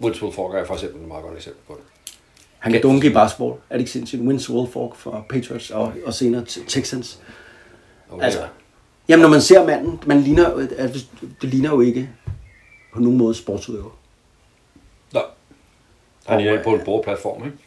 Woods 0.02 0.24
Wilfork 0.24 0.56
er 0.56 0.66
for 0.66 0.74
eksempel 0.74 1.02
et 1.02 1.08
meget 1.08 1.24
godt 1.24 1.36
eksempel 1.38 1.62
på 1.68 1.74
det. 1.74 2.14
Han 2.60 2.72
kan 2.72 2.82
dunke 2.82 3.08
i 3.08 3.14
basketball. 3.14 3.52
Er 3.52 3.74
det 3.74 3.80
ikke 3.80 3.92
sindssygt? 3.92 4.22
Vince 4.30 4.54
Wilfork 4.54 4.96
fra 4.96 5.22
Patriots 5.30 5.72
og, 5.72 5.94
og 6.06 6.14
senere 6.14 6.46
Te- 6.46 6.66
Texans. 6.68 7.20
Og 8.10 8.24
Altså, 8.24 8.40
det 8.40 8.50
jamen 9.10 9.22
når 9.22 9.30
man 9.30 9.42
ser 9.42 9.66
manden, 9.66 10.00
man 10.06 10.22
ligner, 10.22 10.68
altså, 10.78 11.06
det 11.42 11.50
ligner 11.50 11.70
jo 11.70 11.82
ikke 11.82 12.10
på 12.94 13.00
nogen 13.00 13.18
måde 13.18 13.36
sportsudøver. 13.36 13.98
Nå. 15.14 15.20
Han 16.26 16.38
Og, 16.38 16.44
er 16.44 16.64
på 16.64 16.70
en 16.76 16.82
bordplatform, 16.86 17.46
ikke? 17.46 17.58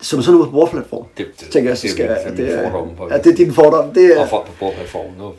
Som 0.00 0.22
sådan 0.22 0.38
noget 0.38 0.50
på 0.50 0.56
bordplatform. 0.56 1.06
Det, 1.16 1.26
det, 1.40 1.50
tænker 1.50 1.70
jeg, 1.70 1.78
så 1.78 1.82
det 1.82 1.90
er 1.90 1.94
skal 1.94 2.08
det 2.36 2.54
er 2.54 2.62
det, 2.62 2.72
på 2.96 3.04
er, 3.04 3.08
det. 3.08 3.14
ja, 3.14 3.22
det 3.22 3.32
er 3.32 3.36
din 3.36 3.54
fordom. 3.54 3.94
Det 3.94 4.16
er, 4.16 4.20
Og 4.22 4.28
folk 4.28 4.46
på 4.46 4.52
bordplatformen. 4.60 5.18
Nu. 5.18 5.32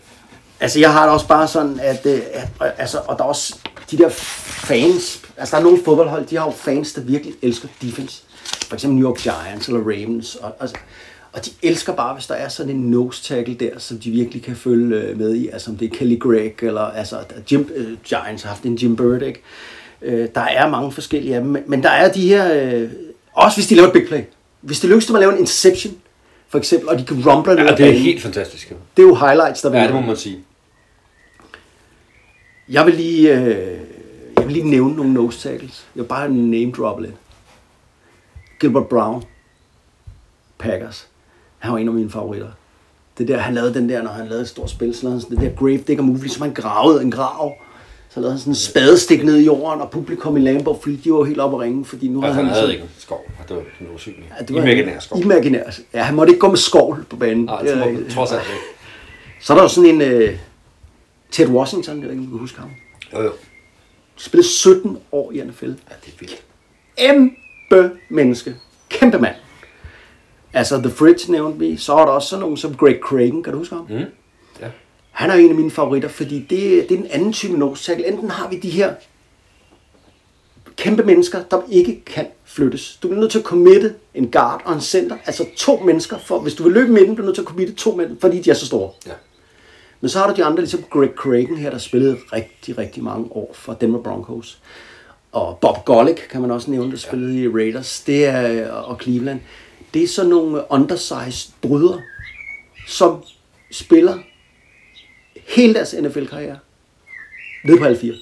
Altså, 0.60 0.80
jeg 0.80 0.93
har 0.93 1.04
det 1.04 1.13
også 1.13 1.28
bare 1.28 1.47
sådan, 1.47 1.80
at, 1.80 2.06
øh, 2.06 2.21
at 2.62 2.73
altså, 2.78 2.99
og 3.08 3.17
der 3.17 3.23
er 3.23 3.28
også 3.28 3.60
de 3.97 4.03
der 4.03 4.10
fans, 4.10 5.21
altså 5.38 5.56
der 5.56 5.62
er 5.62 5.65
nogle 5.65 5.84
fodboldhold, 5.86 6.25
de 6.25 6.38
har 6.38 6.45
jo 6.45 6.51
fans, 6.51 6.93
der 6.93 7.01
virkelig 7.01 7.34
elsker 7.41 7.67
defense. 7.82 8.23
For 8.67 8.73
eksempel 8.73 8.99
New 8.99 9.10
York 9.10 9.17
Giants 9.17 9.67
eller 9.67 9.79
Ravens. 9.82 10.36
Og, 10.36 10.56
altså, 10.60 10.75
og 11.34 11.45
de 11.45 11.49
elsker 11.62 11.93
bare, 11.93 12.13
hvis 12.13 12.25
der 12.25 12.34
er 12.34 12.49
sådan 12.49 12.75
en 12.75 12.82
nose 12.82 13.23
tackle 13.23 13.53
der, 13.53 13.79
som 13.79 13.97
de 13.97 14.12
virkelig 14.12 14.43
kan 14.43 14.56
følge 14.56 14.95
øh, 14.95 15.17
med 15.17 15.36
i. 15.36 15.49
Altså 15.49 15.71
om 15.71 15.77
det 15.77 15.93
er 15.93 15.97
Kelly 15.97 16.19
Gregg, 16.19 16.63
eller 16.63 16.82
altså 16.82 17.17
Jim, 17.51 17.69
øh, 17.75 17.97
Giants 18.03 18.43
har 18.43 18.49
haft 18.49 18.63
en 18.63 18.75
Jim 18.75 18.95
Burdick. 18.95 19.41
Øh, 20.01 20.27
der 20.36 20.41
er 20.41 20.69
mange 20.69 20.91
forskellige 20.91 21.36
af 21.36 21.41
dem, 21.41 21.49
men, 21.49 21.63
men 21.67 21.84
der 21.84 21.89
er 21.89 22.12
de 22.12 22.27
her, 22.27 22.73
øh, 22.73 22.89
også 23.34 23.58
hvis 23.58 23.67
de 23.67 23.75
laver 23.75 23.88
et 23.88 23.93
big 23.93 24.08
play. 24.08 24.21
Hvis 24.62 24.79
det 24.79 24.89
lykkes 24.89 25.06
dem 25.06 25.15
at 25.15 25.19
lave 25.19 25.34
en 25.34 25.39
interception, 25.39 25.93
for 26.49 26.58
eksempel, 26.58 26.89
og 26.89 26.99
de 26.99 27.06
kan 27.06 27.23
rumble 27.29 27.56
ned 27.56 27.63
Ja, 27.65 27.75
det 27.75 27.88
er 27.88 27.91
helt 27.91 28.21
fantastisk. 28.21 28.69
det 28.97 29.03
er 29.03 29.08
jo 29.08 29.15
highlights, 29.15 29.62
der 29.62 29.77
Ja, 29.79 29.84
det 29.84 29.93
må 29.93 30.01
man 30.01 30.17
sige. 30.17 30.38
Jeg 32.69 32.86
vil 32.86 32.93
lige, 32.93 33.39
øh, 33.39 33.79
jeg 34.43 34.47
vil 34.47 34.53
lige 34.63 34.69
nævne 34.69 34.95
nogle 34.95 35.13
nose 35.13 35.49
tackles. 35.49 35.86
Jeg 35.95 36.01
vil 36.03 36.08
bare 36.08 36.29
name 36.29 36.71
drop 36.71 36.99
lidt. 36.99 37.13
Gilbert 38.60 38.88
Brown, 38.88 39.23
Packers. 40.58 41.08
Han 41.60 41.71
var 41.71 41.77
en 41.77 41.88
af 41.88 41.93
mine 41.93 42.10
favoritter. 42.10 42.47
Det 43.17 43.27
der, 43.27 43.38
han 43.38 43.53
lavede 43.53 43.73
den 43.73 43.89
der, 43.89 44.01
når 44.03 44.12
han 44.12 44.25
lavede 44.25 44.41
et 44.41 44.47
stort 44.49 44.69
spil, 44.69 44.95
så 44.95 45.03
lavede 45.03 45.15
han 45.15 45.21
sådan 45.21 45.38
det 45.38 45.49
der 45.51 45.56
grave 45.60 45.77
digger 45.77 46.03
move, 46.03 46.17
ligesom 46.19 46.41
han 46.41 46.53
gravede 46.53 47.01
en 47.01 47.12
grav. 47.12 47.53
Så 48.10 48.19
lavede 48.19 48.32
han 48.32 48.39
sådan 48.39 48.51
en 48.51 48.56
spadestik 48.56 49.23
ned 49.25 49.38
i 49.38 49.45
jorden, 49.45 49.82
og 49.82 49.91
publikum 49.91 50.38
i 50.38 50.39
Lambeau 50.39 50.79
Field, 50.84 50.97
de 51.03 51.13
var 51.13 51.23
helt 51.23 51.39
oppe 51.39 51.58
at 51.58 51.62
ringe, 51.62 51.86
fordi 51.86 52.08
nu 52.08 52.23
Altså, 52.23 52.34
havde 52.34 52.36
han 52.36 52.45
han... 52.45 52.53
havde 52.53 52.62
sådan- 52.62 52.73
ikke 52.73 52.84
en 52.84 52.89
skov. 53.01 53.25
Ja, 53.39 53.43
Det 53.47 53.56
var 53.56 53.63
den 53.79 53.88
usynlige. 53.95 54.25
Ja, 54.39 54.45
det 54.45 54.56
var- 54.56 54.62
Imaginær 54.62 54.99
skov. 54.99 55.19
Imaginær. 55.21 55.63
Ja, 55.93 56.03
han 56.03 56.15
måtte 56.15 56.32
ikke 56.32 56.39
gå 56.39 56.47
med 56.49 56.58
skovl 56.58 57.06
på 57.10 57.15
banen. 57.15 57.45
Nej, 57.45 57.62
Det 57.62 57.84
rigtigt. 57.86 58.12
trods 58.12 58.32
alt 58.32 58.41
ikke. 58.41 58.62
Så 59.41 59.53
er 59.53 59.58
der 59.58 59.63
jo 59.63 59.67
sådan 59.69 60.01
en 60.01 60.23
uh, 60.23 60.29
Ted 61.32 61.47
Washington, 61.49 61.95
jeg 61.95 62.03
ved 62.03 62.12
ikke, 62.12 62.19
om 62.21 62.25
du 62.25 62.32
kan 62.32 62.39
huske 62.39 62.60
ham. 62.60 62.69
Jo, 63.13 63.21
jo. 63.21 63.32
Spillede 64.17 64.47
17 64.47 64.97
år 65.12 65.32
i 65.32 65.41
NFL. 65.41 65.65
Ja, 65.65 65.71
det 66.06 66.13
er 66.13 66.17
vildt. 66.19 66.43
kæmpe 66.97 67.91
menneske. 68.10 68.56
Kæmpe 68.89 69.19
mand. 69.19 69.36
Altså, 70.54 70.78
The 70.78 70.89
Fridge 70.89 71.32
nævnte 71.32 71.60
vi. 71.60 71.78
Så 71.78 71.93
er 71.93 72.06
der 72.06 72.12
også 72.12 72.28
sådan 72.28 72.41
nogen 72.41 72.58
som 72.58 72.76
Greg 72.76 72.99
Cragen. 73.04 73.43
Kan 73.43 73.54
du 73.54 73.60
huske 73.60 73.76
ham? 73.76 73.86
Mm. 73.89 73.95
Ja. 74.62 74.67
Han 75.12 75.30
er 75.30 75.34
en 75.34 75.49
af 75.49 75.56
mine 75.56 75.71
favoritter, 75.71 76.10
fordi 76.10 76.39
det, 76.39 76.89
det 76.89 76.91
er 76.91 76.97
en 76.99 77.08
anden 77.12 77.34
type 77.34 77.58
nose 77.58 77.84
tackle. 77.84 78.08
Enten 78.08 78.30
har 78.30 78.49
vi 78.49 78.60
de 78.60 78.69
her 78.69 78.93
kæmpe 80.76 81.04
mennesker, 81.04 81.43
der 81.43 81.62
ikke 81.69 82.04
kan 82.06 82.28
flyttes. 82.45 82.99
Du 83.04 83.08
bliver 83.08 83.19
nødt 83.21 83.32
til 83.32 83.39
at 83.39 83.45
committe 83.45 83.95
en 84.13 84.32
guard 84.32 84.62
og 84.65 84.73
en 84.73 84.82
center. 84.82 85.17
Altså 85.26 85.45
to 85.58 85.78
mennesker. 85.78 86.17
For, 86.17 86.39
hvis 86.39 86.56
du 86.56 86.63
vil 86.63 86.71
løbe 86.71 86.91
midten, 86.91 87.15
bliver 87.15 87.23
du 87.23 87.26
nødt 87.26 87.36
til 87.36 87.41
at 87.41 87.47
committe 87.47 87.73
to 87.73 87.95
mænd, 87.95 88.17
fordi 88.21 88.41
de 88.41 88.49
er 88.49 88.54
så 88.54 88.65
store. 88.65 88.91
Ja. 89.08 89.12
Men 90.03 90.09
så 90.09 90.19
har 90.19 90.27
du 90.27 90.33
de 90.35 90.45
andre, 90.45 90.61
ligesom 90.61 90.83
Greg 90.89 91.09
Cragen 91.15 91.57
her, 91.57 91.69
der 91.69 91.77
spillede 91.77 92.17
rigtig, 92.33 92.77
rigtig 92.77 93.03
mange 93.03 93.27
år 93.31 93.51
for 93.53 93.73
Denver 93.73 94.01
Broncos. 94.01 94.59
Og 95.31 95.57
Bob 95.61 95.85
Golick 95.85 96.27
kan 96.31 96.41
man 96.41 96.51
også 96.51 96.71
nævne, 96.71 96.91
der 96.91 96.97
spillede 96.97 97.41
i 97.41 97.47
Raiders. 97.47 98.01
Det 98.01 98.25
er, 98.25 98.71
og 98.71 99.01
Cleveland. 99.01 99.39
Det 99.93 100.03
er 100.03 100.07
sådan 100.07 100.29
nogle 100.29 100.61
undersized 100.69 101.53
bryder, 101.61 101.99
som 102.87 103.23
spiller 103.71 104.17
hele 105.47 105.73
deres 105.73 105.95
NFL-karriere. 106.01 106.59
Ned 107.65 107.77
på 107.77 107.85
alle 107.85 107.97
fire. 107.97 108.15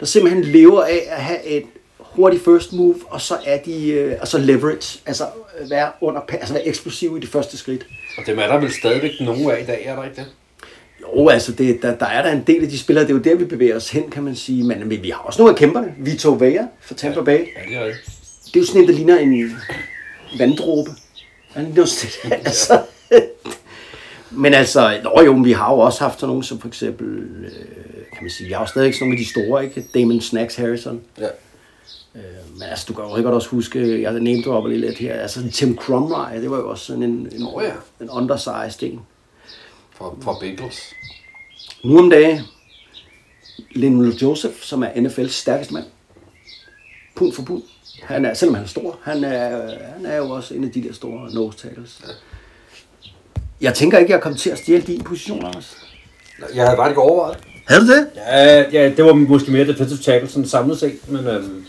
Der 0.00 0.06
simpelthen 0.06 0.44
lever 0.44 0.82
af 0.82 1.00
at 1.08 1.22
have 1.22 1.44
et 1.44 1.64
hurtigt 1.98 2.44
first 2.44 2.72
move, 2.72 2.96
og 3.06 3.20
så 3.20 3.38
er 3.44 3.58
de, 3.58 3.90
øh, 3.90 4.16
og 4.20 4.28
så 4.28 4.38
leverage, 4.38 5.00
altså 5.06 5.24
øh, 5.60 5.70
være 5.70 5.92
under, 6.00 6.20
altså 6.20 6.54
være 6.54 6.66
eksplosiv 6.66 7.16
i 7.16 7.20
det 7.20 7.28
første 7.28 7.56
skridt. 7.56 7.86
Og 8.18 8.26
dem 8.26 8.38
er 8.38 8.46
der 8.46 8.58
vel 8.58 8.72
stadigvæk 8.72 9.12
nogle 9.20 9.56
af 9.56 9.62
i 9.62 9.66
dag, 9.66 9.84
er 9.86 9.96
der 9.96 10.04
ikke 10.04 10.16
det? 10.16 10.26
Jo, 11.02 11.28
altså 11.28 11.52
det, 11.52 11.82
der, 11.82 11.94
der 11.94 12.06
er 12.06 12.22
der 12.22 12.32
en 12.32 12.42
del 12.46 12.62
af 12.62 12.68
de 12.68 12.78
spillere, 12.78 13.04
det 13.04 13.10
er 13.10 13.14
jo 13.14 13.20
der, 13.20 13.34
vi 13.34 13.44
bevæger 13.44 13.76
os 13.76 13.90
hen, 13.90 14.10
kan 14.10 14.22
man 14.22 14.36
sige. 14.36 14.64
Men, 14.64 14.88
men 14.88 15.02
vi 15.02 15.10
har 15.10 15.18
også 15.18 15.42
nogle 15.42 15.52
af 15.52 15.58
kæmperne. 15.58 15.94
Vito 15.98 16.30
Vea 16.32 16.64
fra 16.80 16.94
Tampa 16.94 17.22
Bay. 17.22 17.38
Ja, 17.38 17.68
det 17.68 17.76
er 17.76 17.84
rigtigt. 17.84 18.06
Det 18.44 18.56
er 18.56 18.60
jo 18.60 18.66
sådan 18.66 18.82
en, 18.82 18.88
der 18.88 18.94
ligner 18.94 19.18
en 19.18 19.56
vanddråbe. 20.38 20.90
Han 21.50 21.64
ligner 21.64 21.84
sådan, 21.84 22.38
altså. 22.44 22.82
Men 24.30 24.54
altså, 24.54 25.00
nå 25.04 25.22
jo, 25.24 25.32
vi 25.32 25.52
har 25.52 25.72
jo 25.72 25.78
også 25.78 26.00
haft 26.00 26.22
nogle 26.22 26.44
som 26.44 26.60
for 26.60 26.68
eksempel, 26.68 27.06
øh, 27.44 27.50
kan 28.12 28.22
man 28.22 28.30
sige, 28.30 28.46
vi 28.46 28.52
har 28.52 28.60
jo 28.60 28.66
stadig 28.66 28.94
sådan 28.94 29.08
nogle 29.08 29.18
af 29.18 29.24
de 29.24 29.30
store, 29.30 29.64
ikke? 29.64 29.86
Damon 29.94 30.20
Snacks 30.20 30.54
Harrison. 30.54 31.00
Ja. 31.18 31.26
Men 32.54 32.62
altså, 32.70 32.84
du 32.88 32.92
kan 32.92 33.04
jo 33.04 33.10
godt 33.10 33.34
også 33.34 33.48
huske, 33.48 34.02
jeg 34.02 34.12
name 34.12 34.42
dropper 34.42 34.70
lidt 34.70 34.98
her, 34.98 35.14
altså 35.14 35.50
Tim 35.52 35.76
Cromrye, 35.76 36.40
det 36.40 36.50
var 36.50 36.56
jo 36.56 36.70
også 36.70 36.84
sådan 36.84 37.02
en, 37.02 37.10
en, 37.10 37.40
Nå 37.40 37.60
ja. 37.60 37.72
en 38.04 38.10
undersized 38.10 38.82
en. 38.82 39.00
Fra, 40.02 40.14
fra 40.20 40.38
Bengals. 40.40 40.94
Nu 41.84 41.98
om 41.98 42.10
dagen, 42.10 42.40
Lionel 43.70 44.16
Joseph, 44.16 44.54
som 44.60 44.82
er 44.82 44.88
NFL's 44.88 45.28
stærkeste 45.28 45.74
mand. 45.74 45.84
Pund 47.14 47.32
for 47.32 47.42
pund. 47.42 47.62
Han 48.02 48.24
er, 48.24 48.34
selvom 48.34 48.54
han 48.54 48.64
er 48.64 48.68
stor, 48.68 48.98
han 49.02 49.24
er, 49.24 49.78
han 49.96 50.06
er 50.06 50.16
jo 50.16 50.30
også 50.30 50.54
en 50.54 50.64
af 50.64 50.70
de 50.70 50.82
der 50.82 50.92
store 50.92 51.34
nose 51.34 51.58
tackles. 51.58 52.02
Jeg 53.60 53.74
tænker 53.74 53.98
ikke, 53.98 54.10
jeg 54.10 54.16
er 54.16 54.20
kommet 54.20 54.40
til 54.40 54.50
at 54.50 54.58
stjæle 54.58 54.82
din 54.82 55.00
position, 55.00 55.44
Anders. 55.44 55.76
Jeg 56.54 56.64
havde 56.64 56.76
bare 56.76 56.88
ikke 56.88 57.00
overvejet. 57.00 57.38
Havde 57.66 57.82
du 57.82 57.92
det? 57.92 58.06
Ja, 58.16 58.70
ja, 58.70 58.90
det 58.96 59.04
var 59.04 59.12
måske 59.12 59.52
mere 59.52 59.66
defensive 59.66 59.98
tackle 59.98 60.28
sådan 60.28 60.48
samlet 60.48 60.78
set, 60.78 61.08
men, 61.08 61.26
øhm, 61.26 61.61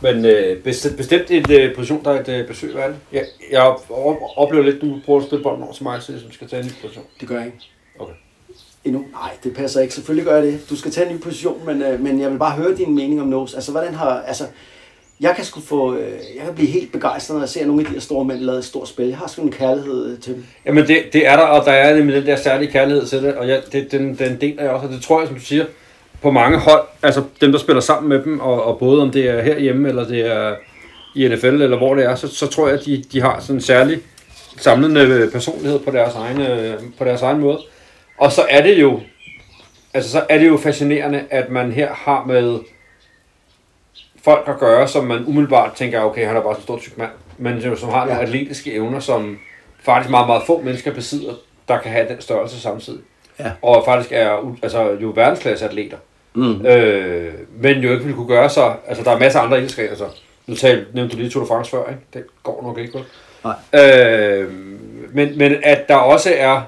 men 0.00 0.24
øh, 0.24 0.62
bestemt, 0.62 0.96
bestemt 0.96 1.30
et 1.30 1.50
øh, 1.50 1.74
position, 1.74 2.04
der 2.04 2.10
er 2.10 2.20
et 2.20 2.28
øh, 2.28 2.46
besøg 2.46 2.74
det. 2.74 2.96
Jeg, 3.12 3.24
jeg 3.50 3.62
op- 3.62 4.20
oplever 4.36 4.64
lidt, 4.64 4.80
du 4.80 5.00
prøver 5.04 5.20
at 5.20 5.26
spille 5.26 5.42
bolden 5.42 5.62
over 5.62 5.72
til 5.72 5.82
mig, 5.82 6.02
så 6.02 6.12
jeg 6.12 6.20
skal 6.32 6.48
tage 6.48 6.62
en 6.62 6.66
ny 6.66 6.72
position. 6.82 7.04
Det 7.20 7.28
gør 7.28 7.36
jeg 7.36 7.46
ikke. 7.46 7.58
Okay. 7.98 8.14
Endnu? 8.84 9.04
Nej, 9.12 9.30
det 9.44 9.54
passer 9.54 9.80
ikke. 9.80 9.94
Selvfølgelig 9.94 10.26
gør 10.26 10.34
jeg 10.34 10.42
det. 10.44 10.60
Du 10.70 10.76
skal 10.76 10.90
tage 10.90 11.10
en 11.10 11.16
ny 11.16 11.20
position, 11.20 11.66
men, 11.66 11.82
øh, 11.82 12.00
men 12.00 12.20
jeg 12.20 12.30
vil 12.30 12.38
bare 12.38 12.56
høre 12.56 12.76
din 12.76 12.94
mening 12.94 13.20
om 13.20 13.26
nose. 13.26 13.56
Altså, 13.56 13.70
hvordan 13.70 13.94
har... 13.94 14.22
Altså, 14.26 14.44
jeg 15.20 15.32
kan 15.36 15.44
sgu 15.44 15.60
få... 15.60 15.94
Øh, 15.96 16.10
jeg 16.10 16.44
kan 16.44 16.54
blive 16.54 16.68
helt 16.68 16.92
begejstret, 16.92 17.34
når 17.34 17.42
jeg 17.42 17.48
ser 17.48 17.66
nogle 17.66 17.80
af 17.82 17.86
de 17.86 17.92
her 17.92 18.00
store 18.00 18.24
mænd 18.24 18.40
lave 18.40 18.58
et 18.58 18.64
stort 18.64 18.88
spil. 18.88 19.06
Jeg 19.06 19.18
har 19.18 19.26
sgu 19.26 19.42
en 19.42 19.52
kærlighed 19.52 20.12
øh, 20.12 20.18
til 20.20 20.34
dem. 20.34 20.44
Jamen 20.66 20.86
det, 20.86 21.02
det 21.12 21.26
er 21.26 21.36
der, 21.36 21.42
og 21.42 21.64
der 21.64 21.72
er 21.72 21.96
nemlig 21.96 22.16
den 22.16 22.26
der 22.26 22.36
særlige 22.36 22.70
kærlighed 22.70 23.06
til 23.06 23.22
det, 23.22 23.34
og 23.34 23.48
jeg, 23.48 23.62
det, 23.72 23.92
den, 23.92 24.14
den 24.14 24.40
deler 24.40 24.62
jeg 24.62 24.72
også, 24.72 24.86
og 24.86 24.92
det 24.92 25.02
tror 25.02 25.20
jeg, 25.20 25.28
som 25.28 25.36
du 25.36 25.42
siger, 25.42 25.64
på 26.22 26.30
mange 26.30 26.58
hold, 26.58 26.82
altså 27.02 27.22
dem, 27.40 27.52
der 27.52 27.58
spiller 27.58 27.80
sammen 27.80 28.08
med 28.08 28.22
dem, 28.22 28.40
og, 28.40 28.64
og 28.64 28.78
både 28.78 29.02
om 29.02 29.10
det 29.10 29.28
er 29.28 29.42
herhjemme, 29.42 29.88
eller 29.88 30.06
det 30.06 30.32
er 30.32 30.54
i 31.14 31.28
NFL, 31.28 31.46
eller 31.46 31.76
hvor 31.76 31.94
det 31.94 32.04
er, 32.04 32.14
så, 32.14 32.28
så 32.28 32.46
tror 32.46 32.68
jeg, 32.68 32.78
at 32.78 32.84
de, 32.84 33.04
de 33.12 33.20
har 33.20 33.40
sådan 33.40 33.56
en 33.56 33.60
særlig 33.60 34.00
samlende 34.56 35.28
personlighed 35.32 35.78
på 35.78 35.90
deres, 35.90 36.14
egen, 36.14 36.40
øh, 36.40 36.80
på 36.98 37.04
deres 37.04 37.22
egen 37.22 37.40
måde. 37.40 37.58
Og 38.18 38.32
så 38.32 38.46
er 38.50 38.62
det 38.62 38.80
jo 38.80 39.00
altså 39.94 40.10
så 40.10 40.26
er 40.28 40.38
det 40.38 40.48
jo 40.48 40.56
fascinerende, 40.56 41.24
at 41.30 41.50
man 41.50 41.72
her 41.72 41.94
har 41.94 42.24
med 42.24 42.58
folk 44.24 44.48
at 44.48 44.58
gøre, 44.58 44.88
som 44.88 45.04
man 45.04 45.24
umiddelbart 45.26 45.72
tænker, 45.74 46.00
okay, 46.00 46.26
han 46.26 46.36
er 46.36 46.42
bare 46.42 46.56
så 46.56 46.62
stor 46.62 46.78
tyk 46.78 46.98
mand, 46.98 47.10
men 47.38 47.58
jo, 47.58 47.76
som 47.76 47.88
har 47.88 48.00
ja. 48.00 48.04
nogle 48.06 48.20
atletiske 48.20 48.72
evner, 48.72 49.00
som 49.00 49.38
faktisk 49.80 50.10
meget, 50.10 50.26
meget 50.26 50.42
få 50.46 50.62
mennesker 50.62 50.94
besidder, 50.94 51.32
der 51.68 51.78
kan 51.78 51.92
have 51.92 52.08
den 52.08 52.20
størrelse 52.20 52.60
samtidig. 52.60 53.00
Ja. 53.38 53.50
Og 53.62 53.82
faktisk 53.84 54.12
er 54.12 54.54
altså, 54.62 54.96
jo 55.02 55.12
verdensklasse 55.14 55.64
atleter. 55.64 55.96
Mm. 56.34 56.66
Øh, 56.66 57.34
men 57.60 57.78
jo 57.78 57.92
ikke 57.92 58.04
vil 58.04 58.14
kunne 58.14 58.28
gøre 58.28 58.50
sig, 58.50 58.76
altså 58.86 59.04
der 59.04 59.10
er 59.10 59.18
masser 59.18 59.40
af 59.40 59.44
andre 59.44 59.58
ildskrænker, 59.58 59.90
altså, 59.90 60.06
nu 60.46 60.54
talte, 60.54 60.86
nævnte 60.94 61.16
du 61.16 61.20
lige 61.20 61.30
Tour 61.30 61.42
de 61.42 61.48
France 61.48 61.70
før, 61.70 61.88
ikke? 61.88 62.00
det 62.14 62.24
går 62.42 62.62
nok 62.62 62.78
ikke 62.78 62.94
vel? 62.94 63.04
Nej. 63.44 63.80
Øh, 63.84 64.52
men, 65.12 65.38
men 65.38 65.56
at 65.62 65.88
der 65.88 65.94
også 65.94 66.34
er 66.36 66.62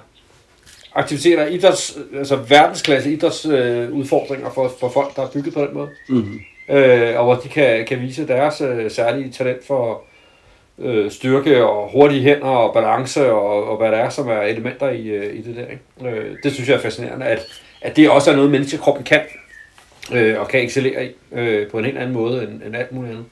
aktiviteter, 0.95 1.47
idræts, 1.47 1.99
altså 2.17 2.37
verdensklasse 2.37 3.13
idrætsudfordringer 3.13 3.89
øh, 3.89 3.93
udfordringer 3.93 4.51
for, 4.51 4.73
for 4.81 4.89
folk, 4.89 5.17
der 5.17 5.23
er 5.23 5.31
bygget 5.31 5.55
på 5.55 5.61
den 5.61 5.75
måde. 5.75 5.89
Mm. 6.09 6.41
Øh, 6.69 7.19
og 7.19 7.25
hvor 7.25 7.35
de 7.35 7.49
kan, 7.49 7.87
kan 7.87 8.01
vise 8.01 8.29
deres 8.29 8.61
øh, 8.61 8.91
særlige 8.91 9.33
talent 9.33 9.67
for 9.67 10.03
øh, 10.79 11.11
styrke 11.11 11.67
og 11.67 11.91
hurtige 11.93 12.23
hænder 12.23 12.47
og 12.47 12.75
balance 12.75 13.33
og, 13.33 13.65
og 13.65 13.77
hvad 13.77 13.91
der 13.91 13.97
er, 13.97 14.11
som 14.11 14.29
er 14.29 14.41
elementer 14.41 14.89
i, 14.89 15.07
øh, 15.07 15.39
i 15.39 15.43
det 15.43 15.57
der. 15.57 15.67
Ikke? 15.67 16.19
Øh, 16.19 16.37
det 16.43 16.53
synes 16.53 16.69
jeg 16.69 16.77
er 16.77 16.81
fascinerende, 16.81 17.27
at, 17.27 17.47
at 17.81 17.97
det 17.97 18.11
også 18.11 18.31
er 18.31 18.37
noget, 18.37 18.51
menneskekroppen 18.51 19.05
kan 19.05 19.21
øh, 20.13 20.41
og 20.41 20.49
kan 20.49 20.65
excellere 20.65 21.07
i 21.07 21.11
øh, 21.33 21.71
på 21.71 21.79
en 21.79 21.85
helt 21.85 21.99
anden 21.99 22.15
måde 22.15 22.43
end, 22.43 22.63
end 22.67 22.77
alt 22.77 22.93
muligt 22.93 23.13
andet. 23.13 23.27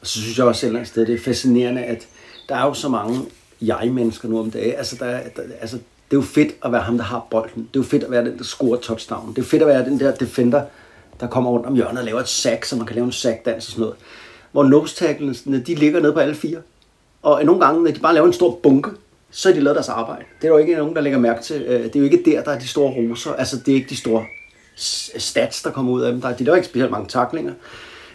Og 0.00 0.06
så 0.06 0.20
synes 0.20 0.38
jeg 0.38 0.46
også 0.46 0.66
et 0.66 0.68
eller 0.68 0.78
andet 0.78 0.88
sted, 0.88 1.06
det 1.06 1.14
er 1.14 1.18
fascinerende, 1.18 1.84
at 1.84 2.06
der 2.48 2.56
er 2.56 2.66
jo 2.66 2.74
så 2.74 2.88
mange 2.88 3.20
jeg-mennesker 3.60 4.28
nu 4.28 4.40
om 4.40 4.50
dagen. 4.50 4.74
Altså, 4.74 4.96
der, 5.00 5.10
der, 5.36 5.42
altså, 5.60 5.76
det 5.76 6.16
er 6.16 6.20
jo 6.20 6.22
fedt 6.22 6.54
at 6.64 6.72
være 6.72 6.82
ham, 6.82 6.96
der 6.96 7.04
har 7.04 7.26
bolden. 7.30 7.68
Det 7.72 7.80
er 7.80 7.84
jo 7.84 7.88
fedt 7.88 8.04
at 8.04 8.10
være 8.10 8.24
den, 8.24 8.38
der 8.38 8.44
scorer 8.44 8.78
touchdown. 8.80 9.28
Det 9.28 9.38
er 9.38 9.42
jo 9.42 9.46
fedt 9.46 9.62
at 9.62 9.68
være 9.68 9.84
den 9.84 10.00
der 10.00 10.14
defender, 10.14 10.62
der 11.20 11.26
kommer 11.26 11.50
rundt 11.50 11.66
om 11.66 11.74
hjørnet 11.74 11.98
og 11.98 12.04
laver 12.04 12.20
et 12.20 12.28
sack, 12.28 12.64
så 12.64 12.76
man 12.76 12.86
kan 12.86 12.94
lave 12.94 13.04
en 13.04 13.12
sackdans 13.12 13.66
og 13.66 13.72
sådan 13.72 13.80
noget. 13.80 13.96
Hvor 14.52 14.64
nose 14.64 15.06
de 15.66 15.74
ligger 15.74 16.00
nede 16.00 16.12
på 16.12 16.18
alle 16.18 16.34
fire. 16.34 16.58
Og 17.24 17.44
nogle 17.44 17.64
gange, 17.66 17.82
når 17.84 17.90
de 17.90 18.00
bare 18.00 18.14
laver 18.14 18.26
en 18.26 18.32
stor 18.32 18.58
bunke, 18.62 18.90
så 19.30 19.48
har 19.48 19.54
de 19.54 19.60
lavet 19.60 19.74
deres 19.74 19.88
arbejde. 19.88 20.24
Det 20.42 20.44
er 20.44 20.52
jo 20.52 20.58
ikke 20.58 20.76
nogen, 20.76 20.94
der 20.94 21.00
lægger 21.00 21.18
mærke 21.18 21.42
til. 21.42 21.62
Øh, 21.62 21.84
Det 21.84 21.96
er 21.96 22.00
jo 22.00 22.04
ikke 22.04 22.22
der, 22.24 22.42
der 22.42 22.50
er 22.52 22.58
de 22.58 22.68
store 22.68 22.92
roser. 22.92 23.32
Altså, 23.32 23.56
det 23.66 23.68
er 23.68 23.74
ikke 23.74 23.88
de 23.88 23.96
store 23.96 24.24
stats, 25.18 25.62
der 25.62 25.70
kommer 25.70 25.92
ud 25.92 26.02
af 26.02 26.12
dem. 26.12 26.20
Der 26.20 26.28
er, 26.28 26.36
de 26.36 26.44
laver 26.44 26.56
ikke 26.56 26.68
specielt 26.68 26.90
mange 26.90 27.08
taklinger. 27.08 27.52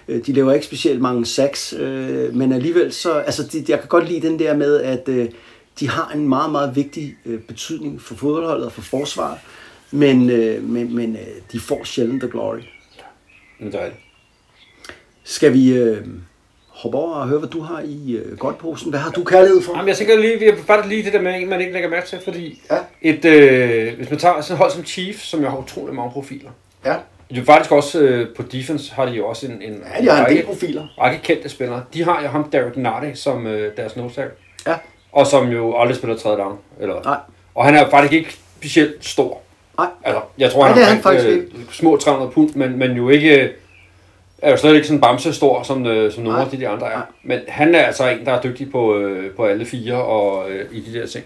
Øh, 0.07 0.25
De 0.25 0.33
laver 0.33 0.53
ikke 0.53 0.65
specielt 0.65 1.01
mange 1.01 1.25
sacks, 1.25 1.73
øh, 1.73 2.35
men 2.35 2.53
alligevel 2.53 2.93
så, 2.93 3.13
altså 3.13 3.43
de, 3.47 3.65
jeg 3.67 3.79
kan 3.79 3.87
godt 3.87 4.09
lide 4.09 4.27
den 4.27 4.39
der 4.39 4.55
med, 4.55 4.81
at 4.81 5.07
de 5.79 5.89
har 5.89 6.11
en 6.15 6.29
meget, 6.29 6.51
meget 6.51 6.75
vigtig 6.75 7.15
betydning 7.47 8.01
for 8.01 8.15
fodboldholdet 8.15 8.65
og 8.65 8.71
for 8.71 8.81
forsvaret, 8.81 9.37
men, 9.91 10.25
men, 10.73 10.95
men 10.95 11.17
de 11.51 11.59
får 11.59 11.83
sjældent 11.83 12.21
the 12.21 12.31
glory. 12.31 12.59
Men 13.59 13.71
det 13.71 13.81
er 13.81 13.85
det. 13.85 13.93
Skal 15.23 15.53
vi 15.53 15.73
øh, 15.73 16.07
hoppe 16.81 16.97
over 16.97 17.15
og 17.15 17.27
høre, 17.27 17.39
hvad 17.39 17.49
du 17.49 17.61
har 17.61 17.81
i 17.85 18.11
øh, 18.25 18.37
godtposen? 18.37 18.89
Hvad 18.89 18.99
har 18.99 19.11
du 19.11 19.23
kærlighed 19.23 19.61
for? 19.61 19.73
Jamen, 19.75 19.87
jeg 19.87 19.97
tænker 19.97 20.17
lige, 20.17 20.39
vi 20.39 20.45
har 20.45 20.55
faktisk 20.67 20.89
lige 20.89 21.03
det 21.03 21.13
der 21.13 21.21
med 21.21 21.45
man 21.45 21.59
ikke 21.61 21.73
lægger 21.73 21.89
mærke 21.89 22.07
til, 22.07 22.19
fordi 22.23 22.61
Ja. 22.71 22.77
et, 23.01 23.25
øh, 23.25 23.95
hvis 23.97 24.09
man 24.09 24.19
tager 24.19 24.41
sådan 24.41 24.53
et 24.53 24.57
hold 24.57 24.71
som 24.71 24.85
Chiefs, 24.85 25.21
som 25.29 25.41
jo 25.43 25.49
har 25.49 25.57
utrolig 25.57 25.95
mange 25.95 26.11
profiler, 26.11 26.49
Ja, 26.85 26.95
jo 27.31 27.43
faktisk 27.43 27.71
også 27.71 27.99
øh, 27.99 28.27
på 28.35 28.43
defense 28.51 28.93
har 28.93 29.05
de 29.05 29.11
jo 29.11 29.27
også 29.27 29.45
en, 29.45 29.51
en, 29.61 29.83
ja 29.97 30.01
de 30.03 30.09
har 30.17 30.25
en 30.25 30.35
del 30.35 30.45
profiler. 30.45 30.87
række 31.01 31.19
kendte 31.23 31.49
spillere. 31.49 31.83
De 31.93 32.03
har 32.03 32.21
jo 32.21 32.27
ham 32.27 32.43
Derek 32.51 32.77
Nardi 32.77 33.15
som 33.15 33.47
øh, 33.47 33.71
deres 33.77 33.95
nose 33.95 34.23
Ja, 34.67 34.75
og 35.11 35.27
som 35.27 35.47
jo 35.49 35.77
aldrig 35.77 35.97
spiller 35.97 36.17
tredje 36.17 36.37
down. 36.37 36.57
Eller, 36.79 37.03
nej, 37.03 37.17
Og 37.55 37.65
han 37.65 37.75
er 37.75 37.89
faktisk 37.89 38.13
ikke 38.13 38.37
specielt 38.57 39.05
stor. 39.05 39.41
nej. 39.77 39.87
Altså, 40.03 40.21
jeg 40.37 40.51
tror, 40.51 40.59
Nej, 40.63 40.69
han 40.71 40.81
er 40.81 40.85
har 40.85 40.93
han 40.93 41.01
faktisk 41.03 41.27
øh, 41.27 41.43
små 41.71 41.97
300 41.97 42.31
pund, 42.31 42.55
men, 42.55 42.79
men 42.79 42.91
jo 42.91 43.09
ikke... 43.09 43.49
øh, 44.43 44.47
Er 44.47 44.51
jo 44.51 44.57
slet 44.57 44.75
ikke 44.75 44.87
sådan 44.87 45.01
bamse 45.01 45.33
stor, 45.33 45.63
som, 45.63 45.85
øh, 45.85 46.11
som 46.11 46.23
nogle 46.23 46.41
af 46.41 46.49
de, 46.49 46.57
de 46.57 46.67
andre 46.67 46.87
er. 46.87 46.97
Nej. 46.97 47.05
Men 47.23 47.39
han 47.47 47.75
er 47.75 47.79
altså 47.79 48.09
en, 48.09 48.25
der 48.25 48.31
er 48.31 48.41
dygtig 48.41 48.71
på, 48.71 48.95
øh, 48.97 49.31
på 49.35 49.45
alle 49.45 49.65
fire 49.65 49.95
og 50.03 50.51
øh, 50.51 50.65
i 50.71 50.81
de 50.81 50.99
der 50.99 51.07
ting. 51.07 51.25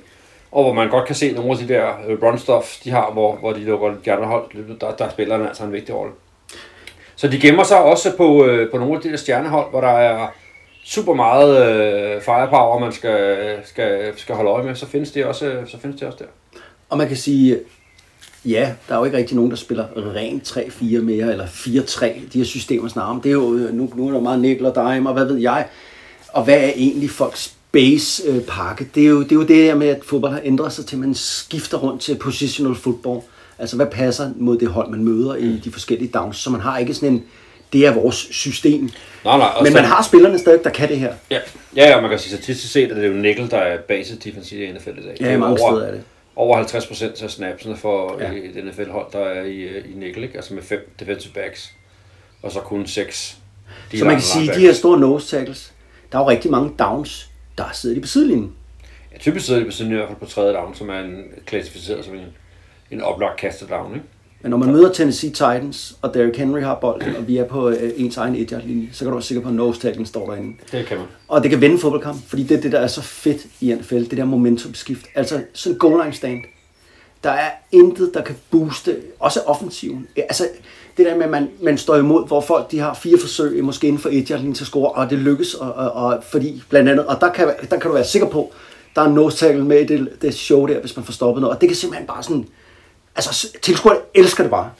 Og 0.51 0.63
hvor 0.63 0.73
man 0.73 0.89
godt 0.89 1.05
kan 1.05 1.15
se 1.15 1.31
nogle 1.31 1.51
af 1.51 1.57
de 1.57 1.67
der 1.67 1.87
øh, 2.07 2.23
run 2.23 2.37
stuff, 2.37 2.79
de 2.83 2.91
har, 2.91 3.11
hvor, 3.11 3.35
hvor 3.35 3.53
de 3.53 3.59
lukker 3.59 3.93
de 4.05 4.11
andre 4.11 4.25
hold, 4.25 4.79
der, 4.79 4.91
der 4.91 5.09
spiller 5.09 5.37
han 5.37 5.47
altså 5.47 5.63
en 5.63 5.71
vigtig 5.71 5.95
rolle. 5.95 6.13
Så 7.15 7.27
de 7.27 7.39
gemmer 7.39 7.63
sig 7.63 7.83
også 7.83 8.17
på, 8.17 8.45
øh, 8.45 8.71
på 8.71 8.77
nogle 8.77 8.95
af 8.95 9.01
de 9.01 9.09
der 9.09 9.17
stjernehold, 9.17 9.69
hvor 9.69 9.81
der 9.81 9.87
er 9.87 10.27
super 10.85 11.13
meget 11.13 11.65
øh, 11.65 12.21
firepower, 12.21 12.79
man 12.79 12.91
skal, 12.91 13.37
skal, 13.63 14.13
skal 14.17 14.35
holde 14.35 14.51
øje 14.51 14.63
med, 14.63 14.75
så 14.75 14.87
findes 14.87 15.11
det 15.11 15.25
også, 15.25 15.57
så 15.67 15.79
findes 15.79 15.99
det 15.99 16.07
også 16.07 16.19
der. 16.19 16.59
Og 16.89 16.97
man 16.97 17.07
kan 17.07 17.17
sige, 17.17 17.59
ja, 18.45 18.73
der 18.87 18.93
er 18.95 18.99
jo 18.99 19.05
ikke 19.05 19.17
rigtig 19.17 19.35
nogen, 19.35 19.51
der 19.51 19.57
spiller 19.57 19.85
rent 20.15 20.57
3-4 20.57 21.01
mere, 21.01 21.31
eller 21.31 21.45
4-3, 21.45 22.05
de 22.33 22.37
her 22.37 22.43
systemer 22.45 22.87
snarere. 22.89 23.19
Det 23.23 23.29
er 23.29 23.33
jo, 23.33 23.53
øh, 23.53 23.73
nu, 23.73 23.89
nu 23.95 24.07
er 24.07 24.11
der 24.11 24.19
meget 24.21 24.39
nickel 24.39 24.65
og 24.65 24.75
dime, 24.75 25.09
og 25.09 25.13
hvad 25.13 25.25
ved 25.25 25.37
jeg. 25.37 25.67
Og 26.33 26.43
hvad 26.43 26.55
er 26.59 26.71
egentlig 26.75 27.09
folks 27.09 27.53
base 27.71 28.23
øh? 28.27 28.35
Det 28.95 29.03
er, 29.03 29.07
jo, 29.09 29.23
det 29.23 29.31
er 29.31 29.35
jo 29.35 29.43
det 29.43 29.55
her 29.55 29.75
med, 29.75 29.87
at 29.87 29.99
fodbold 30.05 30.31
har 30.33 30.41
ændret 30.43 30.73
sig 30.73 30.85
til, 30.85 30.95
at 30.95 30.99
man 30.99 31.13
skifter 31.15 31.77
rundt 31.77 32.01
til 32.01 32.15
positional 32.15 32.75
football. 32.75 33.19
Altså, 33.59 33.75
hvad 33.75 33.85
passer 33.85 34.29
mod 34.35 34.57
det 34.57 34.67
hold, 34.67 34.89
man 34.89 35.03
møder 35.03 35.35
i 35.35 35.61
de 35.63 35.71
forskellige 35.71 36.11
downs? 36.13 36.37
Så 36.37 36.49
man 36.49 36.61
har 36.61 36.77
ikke 36.77 36.93
sådan 36.93 37.09
en, 37.09 37.23
det 37.73 37.85
er 37.85 37.93
vores 37.93 38.15
system. 38.15 38.89
Nej, 39.25 39.37
nej, 39.37 39.49
Men 39.61 39.67
så- 39.67 39.73
man 39.73 39.83
har 39.85 40.03
spillerne 40.03 40.39
stadig, 40.39 40.63
der 40.63 40.69
kan 40.69 40.89
det 40.89 40.99
her. 40.99 41.13
Ja, 41.31 41.39
ja, 41.75 41.89
ja 41.89 42.01
man 42.01 42.09
kan 42.09 42.19
sige 42.19 42.35
statistisk 42.37 42.73
set, 42.73 42.89
at 42.91 42.95
det 42.95 43.05
er 43.05 43.07
jo 43.09 43.13
nickel, 43.13 43.51
der 43.51 43.57
er 43.57 43.77
basis 43.87 44.17
defensiv 44.23 44.61
i 44.61 44.71
NFL 44.71 44.89
i 44.89 44.93
dag. 44.93 45.15
det 45.17 45.21
er 45.27 45.31
Ja, 45.31 45.37
mange 45.37 45.61
over, 45.61 45.71
steder 45.75 45.87
er 45.87 45.91
det. 45.91 46.01
Over 46.35 46.55
50 46.57 46.87
procent 46.87 47.21
af 47.23 47.29
snapsene 47.31 47.77
for 47.77 48.21
Ja. 48.21 48.31
et 48.31 48.65
NFL-hold, 48.65 49.11
der 49.11 49.19
er 49.19 49.43
i, 49.43 49.57
øh, 49.61 49.91
i 49.91 49.93
nickel, 49.95 50.23
ikke? 50.23 50.35
altså 50.35 50.53
med 50.53 50.63
fem 50.63 50.95
defensive 50.99 51.33
backs, 51.33 51.73
og 52.41 52.51
så 52.51 52.59
kun 52.59 52.87
seks. 52.87 53.37
Så 53.95 54.05
man 54.05 54.15
kan 54.15 54.21
sige, 54.23 54.49
at 54.51 54.55
de 54.57 54.61
her 54.61 54.73
store 54.73 54.99
nose 54.99 55.37
tackles, 55.37 55.73
der 56.11 56.17
er 56.19 56.23
jo 56.23 56.29
rigtig 56.29 56.51
mange 56.51 56.71
downs, 56.79 57.29
der 57.57 57.63
sidder 57.73 57.95
de 57.95 58.01
på 58.01 58.07
sidelinjen. 58.07 58.53
Ja, 59.13 59.17
typisk 59.17 59.45
sidder 59.45 59.59
de 59.59 59.65
på 59.65 59.71
siden 59.71 59.91
i 59.91 59.95
hvert 59.95 60.07
fald 60.07 60.19
på 60.19 60.25
tredje 60.25 60.53
down, 60.53 60.75
som 60.75 60.89
er 60.89 60.99
en, 60.99 61.23
klassificeret 61.45 62.05
som 62.05 62.15
en, 62.15 62.25
en 62.91 63.01
oplagt 63.01 63.39
kastet 63.39 63.69
down, 63.69 63.93
ikke? 63.93 64.05
Men 64.43 64.49
når 64.49 64.57
man 64.57 64.71
møder 64.71 64.93
Tennessee 64.93 65.29
Titans, 65.29 65.97
og 66.01 66.13
Derrick 66.13 66.37
Henry 66.37 66.59
har 66.59 66.75
bolden, 66.75 67.15
og 67.15 67.27
vi 67.27 67.37
er 67.37 67.43
på 67.43 67.69
øh, 67.69 67.91
ens 67.95 68.17
egen 68.17 68.35
et 68.35 68.61
linje 68.65 68.89
så 68.91 68.99
kan 68.99 69.07
du 69.07 69.13
være 69.13 69.23
sikker 69.23 69.41
på, 69.41 69.49
at 69.49 69.55
nose 69.55 69.79
tacklen 69.79 70.05
står 70.05 70.29
derinde. 70.29 70.53
Det 70.71 70.85
kan 70.85 70.97
man. 70.97 71.05
Og 71.27 71.43
det 71.43 71.51
kan 71.51 71.61
vende 71.61 71.73
en 71.73 71.81
fodboldkamp, 71.81 72.17
fordi 72.27 72.43
det 72.43 72.57
er 72.57 72.61
det, 72.61 72.71
der 72.71 72.79
er 72.79 72.87
så 72.87 73.01
fedt 73.01 73.45
i 73.61 73.73
NFL, 73.73 73.95
det 73.95 74.11
der 74.11 74.25
momentumskift. 74.25 75.05
Altså 75.15 75.41
sådan 75.53 75.75
en 75.75 75.79
goal 75.79 76.03
line 76.03 76.13
stand. 76.13 76.39
Der 77.23 77.29
er 77.29 77.49
intet, 77.71 78.11
der 78.13 78.21
kan 78.21 78.35
booste, 78.51 78.95
også 79.19 79.39
offensiven. 79.45 80.07
Altså 80.17 80.47
det 80.97 81.05
der 81.05 81.15
med, 81.15 81.23
at 81.23 81.29
man, 81.29 81.49
man 81.61 81.77
står 81.77 81.95
imod, 81.95 82.27
hvor 82.27 82.41
folk 82.41 82.71
de 82.71 82.79
har 82.79 82.93
fire 82.93 83.19
forsøg, 83.19 83.63
måske 83.63 83.87
inden 83.87 84.01
for 84.01 84.09
et 84.09 84.29
linje 84.29 84.53
til 84.53 84.63
at 84.63 84.67
score, 84.67 84.91
og 84.91 85.09
det 85.09 85.17
lykkes, 85.17 85.53
og, 85.53 85.73
og, 85.73 85.91
og, 85.91 86.23
fordi 86.31 86.63
blandt 86.69 86.89
andet, 86.89 87.05
og 87.05 87.21
der 87.21 87.31
kan, 87.31 87.47
der 87.69 87.79
kan 87.79 87.87
du 87.87 87.93
være 87.93 88.05
sikker 88.05 88.27
på, 88.27 88.51
der 88.95 89.01
er 89.01 89.05
en 89.05 89.13
nose 89.13 89.37
tackle 89.37 89.65
med 89.65 89.79
i 89.79 89.85
det, 89.85 90.21
det 90.21 90.33
show 90.33 90.65
der, 90.65 90.79
hvis 90.79 90.95
man 90.95 91.05
får 91.05 91.13
stoppet 91.13 91.41
noget, 91.41 91.55
og 91.55 91.61
det 91.61 91.69
kan 91.69 91.75
simpelthen 91.75 92.07
bare 92.07 92.23
sådan, 92.23 92.47
altså 93.15 93.47
tilskuerne 93.61 93.99
elsker 94.13 94.43
det 94.43 94.51
bare. 94.51 94.71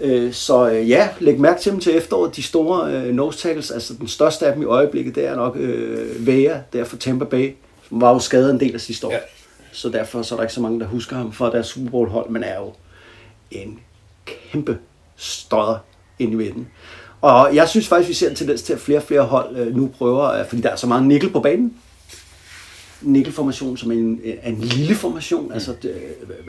Øh, 0.00 0.32
Så 0.32 0.70
øh, 0.70 0.90
ja, 0.90 1.08
læg 1.20 1.40
mærke 1.40 1.60
til 1.60 1.72
dem 1.72 1.80
til 1.80 1.96
efteråret. 1.96 2.36
De 2.36 2.42
store 2.42 2.92
øh, 2.92 3.14
nose 3.14 3.38
tackles, 3.38 3.70
altså 3.70 3.94
den 3.94 4.08
største 4.08 4.46
af 4.46 4.52
dem 4.52 4.62
i 4.62 4.64
øjeblikket, 4.64 5.14
det 5.14 5.26
er 5.26 5.36
nok 5.36 5.56
øh, 5.56 6.26
Vea, 6.26 6.58
der 6.72 6.84
for 6.84 6.96
Tampa 6.96 7.24
Bay, 7.24 7.54
som 7.88 8.00
var 8.00 8.12
jo 8.12 8.18
skadet 8.18 8.50
en 8.50 8.60
del 8.60 8.74
af 8.74 8.80
sidste 8.80 9.06
år. 9.06 9.12
Ja. 9.12 9.18
Så 9.72 9.88
derfor 9.88 10.22
så 10.22 10.34
er 10.34 10.36
der 10.36 10.42
ikke 10.44 10.54
så 10.54 10.60
mange, 10.60 10.80
der 10.80 10.86
husker 10.86 11.16
ham 11.16 11.32
fra 11.32 11.50
deres 11.50 11.66
Super 11.66 11.90
Bowl 11.90 12.08
hold, 12.08 12.30
men 12.30 12.42
er 12.42 12.58
jo 12.58 12.72
en 13.50 13.78
kæmpe 14.24 14.78
støder 15.16 15.78
ind 16.18 16.32
i 16.32 16.34
midten. 16.34 16.68
Og 17.20 17.54
jeg 17.54 17.68
synes 17.68 17.88
faktisk, 17.88 18.08
vi 18.08 18.14
ser 18.14 18.30
en 18.30 18.36
tendens 18.36 18.62
til, 18.62 18.72
at 18.72 18.78
flere 18.78 18.98
og 18.98 19.02
flere 19.02 19.22
hold 19.22 19.56
øh, 19.56 19.76
nu 19.76 19.90
prøver, 19.98 20.32
øh, 20.32 20.46
fordi 20.46 20.62
der 20.62 20.70
er 20.70 20.76
så 20.76 20.86
meget 20.86 21.02
nikkel 21.04 21.30
på 21.30 21.40
banen, 21.40 21.74
nikkelformation 23.02 23.76
som 23.76 23.90
en, 23.90 24.20
en 24.44 24.58
lille 24.60 24.94
formation, 24.94 25.52
altså 25.52 25.74
øh, 25.84 26.00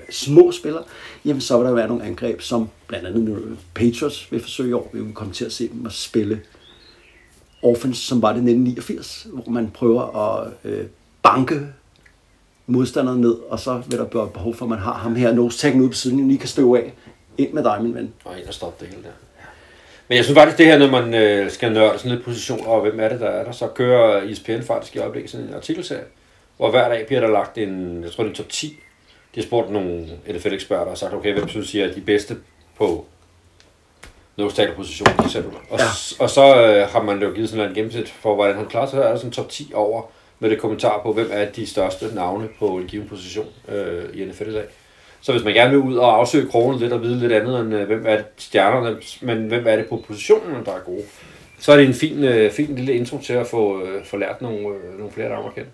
små 0.10 0.52
spillere, 0.52 0.84
jamen 1.26 1.42
så 1.42 1.58
vil 1.58 1.66
der 1.66 1.74
være 1.74 1.88
nogle 1.88 2.04
angreb, 2.04 2.42
som 2.42 2.70
blandt 2.88 3.08
andet 3.08 3.24
nu 3.24 3.38
Patriots 3.74 4.32
vil 4.32 4.42
forsøge 4.42 4.70
i 4.70 4.74
år. 4.74 4.90
Vi 4.94 5.02
vil 5.02 5.14
komme 5.14 5.34
til 5.34 5.46
at 5.46 5.52
se 5.52 5.70
dem 5.70 5.86
at 5.86 5.94
spille 5.94 6.42
offense, 7.64 8.02
som 8.02 8.22
var 8.22 8.28
det 8.28 8.38
1989, 8.38 9.28
hvor 9.34 9.52
man 9.52 9.72
prøver 9.74 10.18
at 10.18 10.54
øh, 10.64 10.86
banke 11.24 11.60
modstanderen 12.68 13.22
ned, 13.22 13.36
og 13.50 13.60
så 13.60 13.82
vil 13.88 14.00
der 14.00 14.06
være 14.14 14.30
behov 14.34 14.56
for, 14.56 14.66
at 14.66 14.70
man 14.70 14.80
har 14.80 14.94
ham 14.94 15.16
her 15.16 15.34
nose 15.34 15.74
ude 15.76 15.90
på 15.90 15.96
siden, 15.96 16.28
lige 16.28 16.40
kan 16.40 16.50
støve 16.50 16.80
af. 16.80 16.94
Ind 17.38 17.54
med 17.54 17.64
dig, 17.64 17.80
min 17.82 17.96
ven. 17.96 18.14
Og 18.26 18.40
ind 18.40 18.48
og 18.48 18.54
stoppe 18.54 18.86
det 18.86 18.94
hele 18.94 19.04
der. 19.04 19.10
Men 20.08 20.16
jeg 20.16 20.26
synes 20.26 20.38
faktisk, 20.38 20.58
det 20.58 20.66
her, 20.66 20.78
når 20.78 20.90
man 20.90 21.14
øh, 21.14 21.52
skal 21.52 21.74
nørde 21.74 21.98
sådan 21.98 22.12
lidt 22.12 22.26
position, 22.26 22.66
og 22.66 22.82
hvem 22.82 23.00
er 23.00 23.10
det, 23.10 23.20
der 23.20 23.28
er 23.28 23.44
der, 23.44 23.52
så 23.52 23.68
kører 23.68 24.30
ESPN 24.30 24.62
faktisk 24.62 24.96
i 24.96 25.00
øjeblikket 25.00 25.32
sådan 25.32 25.48
en 25.48 25.54
artikelserie, 25.54 26.04
hvor 26.62 26.70
hver 26.72 26.90
dag 26.90 27.06
bliver 27.08 27.22
der 27.22 27.28
lagt 27.28 27.58
en, 27.58 28.04
jeg 28.04 28.12
tror 28.12 28.24
det 28.24 28.32
er 28.32 28.36
top 28.36 28.50
10. 28.50 28.68
De 29.36 29.40
har 29.40 29.48
spurgt 29.48 29.72
nogle 29.72 30.08
NFL-eksperter 30.30 30.92
og 30.92 30.98
sagt, 30.98 31.14
okay, 31.14 31.34
hvem 31.34 31.48
synes 31.48 31.74
I 31.74 31.80
er 31.80 31.94
de 31.94 32.02
bedste 32.02 32.38
på 32.78 33.06
nose 34.38 34.56
tackle 34.56 34.76
position, 34.76 35.08
for 35.08 35.24
eksempel. 35.24 35.58
Og, 35.70 35.80
Ja. 35.80 35.86
og 36.20 36.30
så 36.30 36.56
øh, 36.66 36.88
har 36.90 37.04
man 37.04 37.22
jo 37.22 37.32
givet 37.32 37.50
sådan 37.50 37.70
en 37.70 37.76
gennemsnit 37.76 38.10
for, 38.10 38.36
hvordan 38.36 38.56
han 38.56 38.66
klarer 38.66 38.86
sig. 38.86 38.98
Så 38.98 39.04
er 39.04 39.10
der 39.10 39.16
sådan 39.16 39.28
en 39.30 39.34
top 39.34 39.50
10 39.50 39.72
over 39.76 40.02
med 40.40 40.50
det 40.50 40.60
kommentar 40.60 41.02
på, 41.04 41.14
hvem 41.14 41.30
er 41.32 41.46
de 41.46 41.68
største 41.68 42.16
navne 42.16 42.48
på 42.60 42.68
en 42.68 42.88
given 42.88 43.08
position 43.08 43.48
øh, 43.70 44.04
i 44.14 44.26
NFL 44.26 44.50
i 44.50 44.54
dag. 44.54 44.66
Så 45.22 45.32
hvis 45.32 45.44
man 45.44 45.54
gerne 45.54 45.70
vil 45.70 45.80
ud 45.80 45.96
og 45.96 46.18
afsøge 46.18 46.50
krogene 46.50 46.80
lidt 46.80 46.94
og 46.94 47.02
vide 47.02 47.20
lidt 47.20 47.32
andet 47.32 47.60
end, 47.60 47.76
øh, 47.76 47.88
hvem 47.88 48.06
er 48.08 48.16
det 48.16 48.26
stjernerne, 48.38 48.98
men 49.22 49.48
hvem 49.48 49.68
er 49.68 49.76
det 49.76 49.86
på 49.90 50.04
positionen, 50.08 50.66
der 50.66 50.72
er 50.72 50.80
gode, 50.86 51.04
så 51.60 51.72
er 51.72 51.78
det 51.78 51.86
en 51.86 51.94
fin, 51.94 52.24
øh, 52.24 52.52
fin 52.52 52.76
lille 52.76 52.94
intro 52.94 53.18
til 53.22 53.34
at 53.34 53.48
få, 53.48 53.82
øh, 53.84 54.06
få 54.06 54.18
lært 54.18 54.42
nogle, 54.42 54.68
øh, 54.68 54.98
nogle 54.98 55.12
flere 55.12 55.46
at 55.46 55.56
kende. 55.56 55.70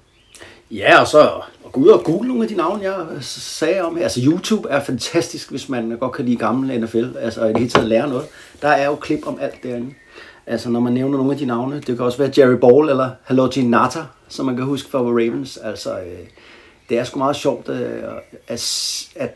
Ja, 0.71 1.01
og 1.01 1.07
så 1.07 1.41
og 1.63 1.71
gå 1.71 1.81
ud 1.81 1.87
og 1.87 2.03
google 2.03 2.27
nogle 2.27 2.43
af 2.43 2.49
de 2.49 2.55
navne, 2.55 2.83
jeg 2.83 3.05
øh, 3.15 3.21
sagde 3.21 3.81
om 3.81 3.95
her. 3.95 4.03
Altså 4.03 4.21
YouTube 4.25 4.69
er 4.69 4.83
fantastisk, 4.83 5.49
hvis 5.49 5.69
man 5.69 5.97
godt 5.99 6.11
kan 6.13 6.25
lide 6.25 6.37
gamle 6.37 6.77
NFL, 6.77 7.05
altså 7.19 7.45
i 7.45 7.47
det 7.47 7.57
hele 7.57 7.69
taget 7.69 7.87
lære 7.87 8.09
noget. 8.09 8.25
Der 8.61 8.67
er 8.67 8.85
jo 8.85 8.95
klip 8.95 9.27
om 9.27 9.37
alt 9.41 9.63
derinde. 9.63 9.93
Altså 10.45 10.69
når 10.69 10.79
man 10.79 10.93
nævner 10.93 11.17
nogle 11.17 11.31
af 11.31 11.37
de 11.37 11.45
navne, 11.45 11.75
det 11.75 11.85
kan 11.85 11.99
også 11.99 12.17
være 12.17 12.31
Jerry 12.37 12.59
Ball 12.59 12.89
eller 12.89 13.09
Haloji 13.23 13.61
Nata, 13.61 13.99
som 14.27 14.45
man 14.45 14.55
kan 14.55 14.65
huske 14.65 14.89
fra 14.89 14.99
Ravens. 14.99 15.57
Altså, 15.57 15.99
øh, 15.99 16.27
det 16.89 16.99
er 16.99 17.03
sgu 17.03 17.19
meget 17.19 17.35
sjovt 17.35 17.69
øh, 17.69 18.03
at, 18.47 19.09
at 19.15 19.35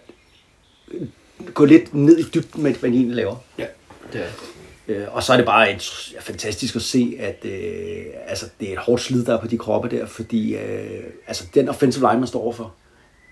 øh, 0.92 1.08
gå 1.54 1.66
lidt 1.66 1.94
ned 1.94 2.18
i 2.18 2.24
dybden 2.24 2.64
med, 2.64 2.74
hvad 2.74 2.90
de 2.90 2.96
egentlig 2.96 3.16
laver. 3.16 3.36
Ja, 3.58 3.66
det 4.14 4.22
er 4.22 4.61
Øh, 4.88 5.04
og 5.12 5.24
så 5.24 5.34
er 5.34 5.38
det 5.38 5.46
bare 5.46 5.74
et, 5.74 6.12
ja, 6.14 6.20
fantastisk 6.20 6.76
at 6.76 6.82
se, 6.82 7.16
at 7.20 7.46
øh, 7.46 8.04
altså, 8.28 8.46
det 8.60 8.70
er 8.70 8.74
et 8.74 8.78
hårdt 8.80 9.02
slid, 9.02 9.26
der 9.26 9.34
er 9.38 9.42
på 9.42 9.48
de 9.48 9.58
kroppe 9.58 9.90
der, 9.90 10.06
fordi 10.06 10.56
øh, 10.56 11.04
altså, 11.28 11.44
den 11.54 11.70
offensive 11.70 12.08
line, 12.10 12.20
man 12.20 12.28
står 12.28 12.42
overfor, 12.44 12.72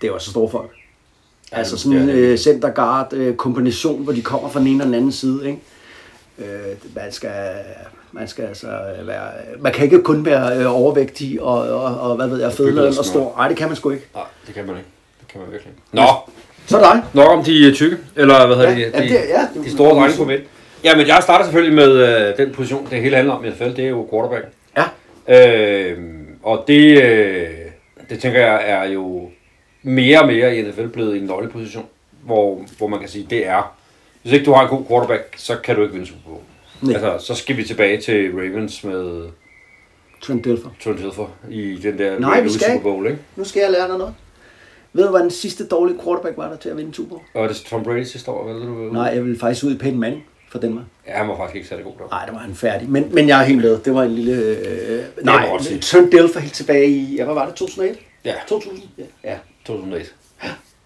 det 0.00 0.06
er 0.06 0.08
jo 0.08 0.14
altså 0.14 0.30
store 0.30 0.50
folk. 0.50 0.70
Ja, 1.52 1.58
altså 1.58 1.76
sådan 1.76 1.98
en 1.98 2.08
øh, 2.08 2.38
center 2.38 2.70
guard 2.70 3.12
øh, 3.12 3.34
kombination, 3.36 4.02
hvor 4.04 4.12
de 4.12 4.22
kommer 4.22 4.48
fra 4.48 4.60
den 4.60 4.66
ene 4.68 4.82
og 4.82 4.86
den 4.86 4.94
anden 4.94 5.12
side. 5.12 5.46
Ikke? 5.46 5.58
Øh, 6.38 6.76
man 6.94 7.12
skal, 7.12 7.30
man 8.12 8.28
skal 8.28 8.44
altså 8.44 8.66
være, 9.02 9.30
man 9.60 9.72
kan 9.72 9.84
ikke 9.84 10.02
kun 10.02 10.24
være 10.24 10.58
øh, 10.58 10.74
overvægtig 10.80 11.42
og, 11.42 11.58
og, 11.62 12.00
og, 12.00 12.16
hvad 12.16 12.28
ved 12.28 12.40
jeg, 12.40 12.52
federe 12.52 12.98
og 12.98 13.04
stor. 13.04 13.34
Nej, 13.36 13.48
det 13.48 13.56
kan 13.56 13.68
man 13.68 13.76
sgu 13.76 13.90
ikke. 13.90 14.06
Nej, 14.14 14.24
det 14.46 14.54
kan 14.54 14.66
man 14.66 14.76
ikke. 14.76 14.88
Det 15.20 15.28
kan 15.28 15.40
man 15.40 15.50
virkelig 15.52 15.70
ikke. 15.72 15.82
Nå, 15.92 16.06
Så 16.66 16.78
er 16.78 16.82
det 16.82 16.92
dig. 16.92 17.02
nok 17.22 17.28
om 17.38 17.44
de 17.44 17.66
øh, 17.66 17.74
tykke, 17.74 17.96
eller 18.16 18.46
hvad 18.46 18.56
hedder 18.56 18.70
Ja, 18.70 18.76
det, 18.76 18.92
ja, 18.94 18.98
de, 19.02 19.02
det- 19.08 19.14
ja, 19.28 19.48
det- 19.54 19.64
de 19.64 19.70
store 19.70 19.94
drenge 20.00 20.16
på 20.16 20.24
midt. 20.24 20.40
Ja, 20.84 20.96
men 20.96 21.06
jeg 21.06 21.18
starter 21.22 21.44
selvfølgelig 21.44 21.74
med 21.74 21.92
øh, 22.30 22.36
den 22.36 22.52
position, 22.54 22.86
det 22.90 23.02
hele 23.02 23.16
handler 23.16 23.34
om 23.34 23.44
i 23.44 23.48
NFL, 23.48 23.64
det 23.64 23.78
er 23.78 23.88
jo 23.88 24.08
quarterback. 24.10 24.46
Ja. 24.76 24.84
Øh, 25.88 25.98
og 26.42 26.64
det, 26.68 27.02
øh, 27.02 27.48
det 28.10 28.20
tænker 28.20 28.40
jeg 28.40 28.62
er 28.70 28.84
jo 28.84 29.30
mere 29.82 30.20
og 30.20 30.26
mere 30.26 30.56
i 30.56 30.62
NFL 30.62 30.86
blevet 30.86 31.16
en 31.16 31.22
nøgleposition, 31.22 31.86
hvor, 32.24 32.64
hvor 32.78 32.86
man 32.86 33.00
kan 33.00 33.08
sige, 33.08 33.26
det 33.30 33.46
er, 33.46 33.76
hvis 34.22 34.32
ikke 34.32 34.44
du 34.44 34.52
har 34.52 34.62
en 34.62 34.68
god 34.68 34.84
quarterback, 34.88 35.34
så 35.36 35.56
kan 35.64 35.76
du 35.76 35.82
ikke 35.82 35.94
vinde 35.94 36.06
Super 36.06 36.20
Bowl. 36.28 36.40
Nej. 36.82 36.94
Altså, 36.94 37.26
så 37.26 37.34
skal 37.34 37.56
vi 37.56 37.64
tilbage 37.64 38.00
til 38.00 38.30
Ravens 38.34 38.84
med 38.84 39.22
Trent 40.22 40.44
Dilfer. 40.44 40.68
Trent 40.84 40.98
Dilfer 40.98 41.26
i 41.50 41.76
den 41.82 41.98
der 41.98 42.18
Nej, 42.18 42.40
vi 42.40 42.50
skal 42.50 42.66
Super. 42.66 42.82
Bowl, 42.82 43.06
ikke? 43.06 43.18
Nu 43.36 43.44
skal 43.44 43.60
jeg 43.60 43.70
lære 43.70 43.88
dig 43.88 43.98
noget. 43.98 44.14
Ved 44.92 45.04
du, 45.04 45.10
hvad 45.10 45.20
den 45.20 45.30
sidste 45.30 45.66
dårlige 45.66 45.98
quarterback 46.04 46.36
var 46.36 46.48
der 46.48 46.56
til 46.56 46.68
at 46.68 46.76
vinde 46.76 46.94
Super 46.94 47.08
Bowl? 47.08 47.22
Og 47.34 47.44
er 47.44 47.48
det 47.48 47.56
Tom 47.56 47.82
Brady 47.82 48.02
sidste 48.02 48.30
år, 48.30 48.48
eller 48.48 48.66
du? 48.66 48.72
Nej, 48.92 49.02
jeg 49.14 49.24
vil 49.24 49.38
faktisk 49.38 49.64
ud 49.64 49.74
i 49.74 49.78
Peyton 49.78 49.98
Manning 49.98 50.24
for 50.50 50.58
Danmark. 50.58 50.84
Ja, 51.06 51.12
han 51.16 51.28
var 51.28 51.36
faktisk 51.36 51.56
ikke 51.56 51.68
særlig 51.68 51.84
god 51.84 51.92
der. 51.98 52.08
Nej, 52.10 52.24
det 52.24 52.34
var 52.34 52.40
han 52.40 52.54
færdig. 52.54 52.88
Men, 52.88 53.14
men 53.14 53.28
jeg 53.28 53.40
er 53.40 53.44
helt 53.44 53.60
med. 53.62 53.78
Det 53.78 53.94
var 53.94 54.02
en 54.02 54.14
lille... 54.14 54.32
Øh, 54.42 55.04
nej, 55.24 55.48
sige. 55.60 55.80
Trent 55.80 56.12
Dilfer 56.12 56.40
helt 56.40 56.54
tilbage 56.54 56.86
i... 56.88 57.16
Ja, 57.16 57.24
hvad 57.24 57.34
var 57.34 57.46
det? 57.46 57.54
2001? 57.54 57.98
Ja, 58.24 58.34
2000? 58.48 58.82
Ja. 58.98 59.02
ja. 59.24 59.36
2001. 59.64 60.14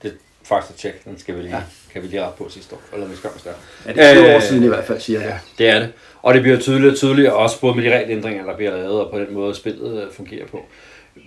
Det 0.02 0.10
er 0.10 0.16
faktisk 0.44 0.70
et 0.74 0.76
tjek, 0.80 1.04
den 1.04 1.18
skal 1.18 1.36
vi 1.36 1.42
lige, 1.42 1.56
Ja. 1.56 1.62
kan 1.92 2.02
vi 2.02 2.06
lige 2.06 2.22
rette 2.24 2.38
på 2.38 2.48
sidste 2.48 2.74
år, 2.74 2.80
eller 2.94 3.06
vi 3.06 3.16
skal 3.16 3.30
der. 3.44 3.50
ja 3.86 3.92
det 3.92 4.02
er 4.10 4.14
20 4.14 4.30
år 4.32 4.36
Øh, 4.36 4.42
siden 4.42 4.64
i 4.64 4.68
hvert 4.68 4.84
fald, 4.84 5.00
siger 5.00 5.20
jeg. 5.20 5.28
Ja, 5.28 5.38
det 5.64 5.74
er 5.74 5.78
det. 5.78 5.92
Og 6.22 6.34
det 6.34 6.42
bliver 6.42 6.58
tydeligere 6.58 6.92
og 6.92 6.96
tydeligere, 6.98 7.34
også 7.34 7.60
både 7.60 7.74
med 7.74 7.84
de 7.84 7.90
regelændringer, 7.96 8.44
der 8.44 8.56
bliver 8.56 8.70
lavet, 8.76 9.00
og 9.00 9.10
på 9.12 9.18
den 9.18 9.34
måde, 9.34 9.54
spillet 9.54 10.02
øh, 10.02 10.12
fungerer 10.12 10.46
på. 10.46 10.60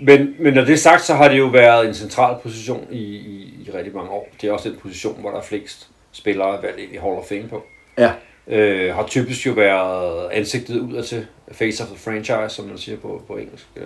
Men, 0.02 0.36
men 0.40 0.54
når 0.54 0.64
det 0.66 0.74
er 0.74 0.78
sagt, 0.78 1.02
så 1.06 1.14
har 1.14 1.28
det 1.30 1.38
jo 1.38 1.46
været 1.46 1.88
en 1.88 1.94
central 1.94 2.36
position 2.44 2.88
i, 2.92 2.98
i, 3.04 3.54
i 3.68 3.72
rigtig 3.74 3.96
mange 3.96 4.10
år. 4.10 4.30
Det 4.42 4.48
er 4.50 4.54
også 4.54 4.70
den 4.70 4.78
position, 4.78 5.18
hvor 5.22 5.30
der 5.32 5.38
er 5.38 5.44
flest 5.44 5.88
spillere 6.12 6.64
valgt 6.64 6.80
ind 6.80 6.94
i 6.94 6.98
Hall 6.98 7.14
of 7.18 7.26
Fame 7.30 7.48
på. 7.50 7.64
Ja. 7.98 8.12
Øh, 8.48 8.96
har 8.96 9.04
typisk 9.08 9.46
jo 9.48 9.52
været 9.52 10.30
ansigtet 10.32 10.80
udad 10.80 11.04
til 11.04 11.26
face 11.52 11.84
of 11.84 11.90
the 11.90 11.98
franchise, 11.98 12.50
som 12.56 12.66
man 12.66 12.78
siger 12.78 12.98
på, 12.98 13.22
på 13.28 13.38
engelsk. 13.38 13.66
Øh, 13.76 13.84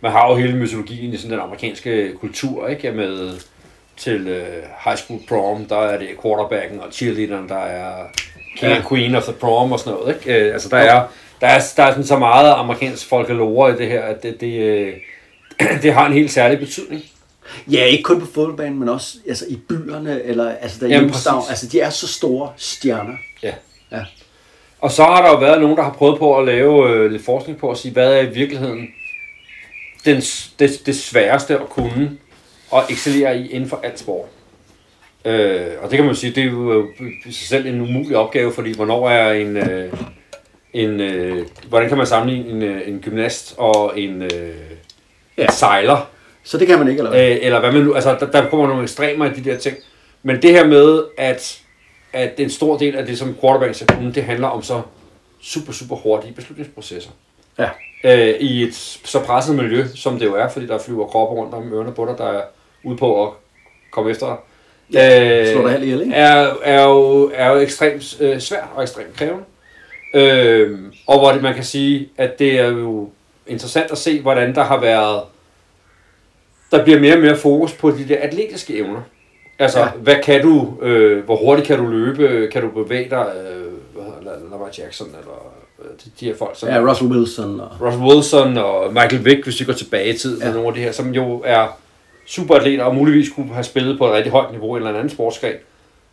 man 0.00 0.12
har 0.12 0.28
jo 0.30 0.36
hele 0.36 0.56
mytologien 0.56 1.14
i 1.14 1.16
sådan 1.16 1.30
den 1.30 1.40
amerikanske 1.40 2.12
kultur, 2.20 2.68
ikke? 2.68 2.92
Med 2.92 3.30
til 3.96 4.28
øh, 4.28 4.62
high 4.84 4.96
school 4.96 5.20
prom, 5.28 5.64
der 5.64 5.76
er 5.78 5.98
det 5.98 6.08
quarterbacken 6.22 6.80
og 6.80 6.92
cheerleaderen, 6.92 7.48
der 7.48 7.58
er 7.58 8.04
king 8.56 8.72
Ja. 8.72 8.76
and 8.76 8.84
queen 8.88 9.14
of 9.14 9.22
the 9.22 9.32
prom 9.32 9.72
og 9.72 9.78
sådan 9.80 9.98
noget, 9.98 10.16
ikke? 10.16 10.40
Øh, 10.46 10.52
altså 10.52 10.68
der 10.68 10.76
er, 10.76 11.06
der 11.40 11.46
er, 11.46 11.60
der 11.76 11.82
er 11.82 11.90
sådan 11.90 12.04
så 12.04 12.18
meget 12.18 12.52
amerikansk 12.52 13.08
folklore 13.08 13.70
i 13.74 13.76
det 13.76 13.86
her, 13.88 14.02
at 14.02 14.22
det, 14.22 14.40
det, 14.40 14.58
øh, 14.58 14.94
det 15.82 15.92
har 15.92 16.06
en 16.06 16.12
helt 16.12 16.30
særlig 16.30 16.58
betydning. 16.58 17.02
Ja, 17.70 17.84
ikke 17.84 18.02
kun 18.02 18.20
på 18.20 18.26
fodboldbanen, 18.26 18.78
men 18.78 18.88
også 18.88 19.16
altså, 19.28 19.44
i 19.48 19.56
byerne, 19.56 20.22
eller 20.22 20.50
altså 20.50 20.80
der 20.80 20.86
i 20.86 20.90
Jamen, 20.90 21.10
præcis. 21.10 21.26
Altså, 21.48 21.66
de 21.72 21.80
er 21.80 21.90
så 21.90 22.06
store 22.08 22.52
stjerner. 22.56 23.14
Ja. 23.42 23.52
Ja. 23.92 24.04
Og 24.80 24.90
så 24.90 25.04
har 25.04 25.22
der 25.22 25.28
jo 25.28 25.36
været 25.38 25.60
nogen, 25.60 25.76
der 25.76 25.82
har 25.82 25.92
prøvet 25.92 26.18
på 26.18 26.38
at 26.38 26.46
lave 26.46 26.90
øh, 26.90 27.10
lidt 27.12 27.24
forskning 27.24 27.58
på 27.58 27.70
at 27.70 27.78
sige, 27.78 27.92
hvad 27.92 28.12
er 28.12 28.20
i 28.22 28.26
virkeligheden 28.34 28.88
den, 30.04 30.16
det, 30.58 30.82
det 30.86 30.96
sværeste 30.96 31.54
at 31.58 31.68
kunne 31.68 32.18
og 32.70 32.82
excellere 32.90 33.38
i 33.38 33.50
inden 33.50 33.68
for 33.68 33.80
alt 33.82 33.98
sport. 33.98 34.28
Øh, 35.24 35.66
og 35.82 35.90
det 35.90 35.96
kan 35.96 36.04
man 36.04 36.14
jo 36.14 36.20
sige, 36.20 36.32
det 36.34 36.42
er 36.42 36.50
jo 36.50 36.72
øh, 36.72 37.10
i 37.26 37.32
sig 37.32 37.48
selv 37.48 37.66
en 37.66 37.80
umulig 37.80 38.16
opgave, 38.16 38.52
fordi 38.52 38.74
hvornår 38.74 39.08
er 39.08 39.32
en, 39.32 39.56
øh, 39.56 39.92
en 40.72 41.00
øh, 41.00 41.46
hvordan 41.68 41.88
kan 41.88 41.98
man 41.98 42.06
sammenligne 42.06 42.50
en, 42.50 42.62
øh, 42.62 42.88
en 42.88 43.00
gymnast 43.00 43.54
og 43.58 44.00
en, 44.00 44.22
øh, 44.22 44.54
Ja. 45.38 45.42
en 45.44 45.52
sejler? 45.52 46.10
Så 46.44 46.58
det 46.58 46.66
kan 46.66 46.78
man 46.78 46.88
ikke, 46.88 46.98
eller 46.98 47.10
hvad? 47.10 47.30
Øh, 47.30 47.38
eller 47.42 47.60
hvad 47.60 47.72
man 47.72 47.82
nu, 47.82 47.94
altså 47.94 48.16
der, 48.20 48.26
der 48.26 48.48
kommer 48.48 48.66
nogle 48.66 48.82
ekstremer 48.82 49.26
i 49.26 49.30
de 49.30 49.50
der 49.50 49.58
ting. 49.58 49.76
Men 50.22 50.42
det 50.42 50.50
her 50.50 50.66
med, 50.66 51.02
at, 51.18 51.60
at 52.12 52.40
en 52.40 52.50
stor 52.50 52.78
del 52.78 52.96
af 52.96 53.06
det, 53.06 53.18
som 53.18 53.36
quarterback 53.40 53.74
skal 53.74 53.86
kunne, 53.86 54.12
det 54.12 54.24
handler 54.24 54.48
om 54.48 54.62
så 54.62 54.82
super, 55.42 55.72
super 55.72 55.96
hurtige 55.96 56.32
beslutningsprocesser. 56.32 57.10
Ja. 57.58 57.68
Øh, 58.04 58.34
I 58.40 58.62
et 58.62 58.74
så 59.04 59.20
presset 59.20 59.56
miljø, 59.56 59.84
som 59.94 60.18
det 60.18 60.26
jo 60.26 60.34
er, 60.34 60.48
fordi 60.48 60.66
der 60.66 60.78
flyver 60.78 61.06
kroppe 61.06 61.34
rundt 61.36 61.54
om 61.54 61.72
ørerne 61.72 61.92
på 61.92 62.06
dig, 62.06 62.18
der 62.18 62.26
er 62.26 62.42
ude 62.84 62.96
på 62.96 63.26
at 63.26 63.32
komme 63.90 64.10
efter 64.10 64.26
dig. 64.26 64.36
Ja, 64.92 65.52
slå 65.52 65.62
dig 65.62 65.70
halvt 65.70 65.84
ihjel, 65.84 66.00
ikke? 66.00 66.14
er, 66.14 66.54
er, 66.62 66.84
jo, 66.84 67.30
er 67.34 67.50
jo 67.50 67.56
ekstremt 67.56 68.20
øh, 68.20 68.40
svært 68.40 68.68
og 68.74 68.82
ekstremt 68.82 69.16
krævende. 69.16 69.44
Øh, 70.14 70.78
og 71.06 71.18
hvor 71.18 71.32
det, 71.32 71.42
man 71.42 71.54
kan 71.54 71.64
sige, 71.64 72.08
at 72.16 72.38
det 72.38 72.60
er 72.60 72.68
jo 72.68 73.10
interessant 73.46 73.90
at 73.90 73.98
se, 73.98 74.20
hvordan 74.20 74.54
der 74.54 74.62
har 74.62 74.80
været 74.80 75.22
der 76.72 76.84
bliver 76.84 77.00
mere 77.00 77.14
og 77.14 77.20
mere 77.20 77.36
fokus 77.36 77.72
på 77.72 77.90
de 77.90 78.04
der 78.08 78.16
atletiske 78.20 78.76
evner. 78.78 79.00
Altså, 79.58 79.78
Ja. 79.80 79.86
hvad 80.02 80.16
kan 80.24 80.42
du, 80.42 80.68
øh, 80.82 81.24
hvor 81.24 81.36
hurtigt 81.36 81.66
kan 81.68 81.78
du 81.78 81.86
løbe, 81.86 82.48
kan 82.52 82.62
du 82.62 82.68
bevæge 82.84 83.10
dig, 83.10 83.26
øh, 83.36 83.62
hvad 83.94 84.04
hedder 84.04 84.36
Lamar 84.50 84.68
Jackson, 84.78 85.06
eller 85.06 85.52
øh, 85.82 85.86
de, 86.04 86.10
de 86.20 86.26
her 86.26 86.34
folk, 86.36 86.50
som 86.54 86.68
Ja, 86.68 86.90
Russell 86.90 87.10
Wilson 87.12 87.60
og... 87.60 87.68
Russell 87.80 88.04
Wilson 88.04 88.56
og 88.58 88.92
Michael 88.92 89.24
Vick, 89.24 89.44
hvis 89.44 89.60
vi 89.60 89.64
går 89.64 89.72
tilbage 89.72 90.14
i 90.14 90.18
tiden, 90.18 90.42
Ja. 90.42 90.52
nogle 90.52 90.68
af 90.68 90.74
de 90.74 90.80
her, 90.80 90.92
som 90.92 91.10
jo 91.14 91.42
er 91.44 91.78
superatleter 92.26 92.84
og 92.84 92.94
muligvis 92.94 93.28
kunne 93.28 93.52
have 93.54 93.64
spillet 93.64 93.98
på 93.98 94.06
et 94.06 94.12
rigtig 94.12 94.32
højt 94.32 94.50
niveau 94.50 94.76
i 94.76 94.80
en 94.80 94.86
eller 94.86 94.98
anden 94.98 95.10
sportsgren, 95.14 95.54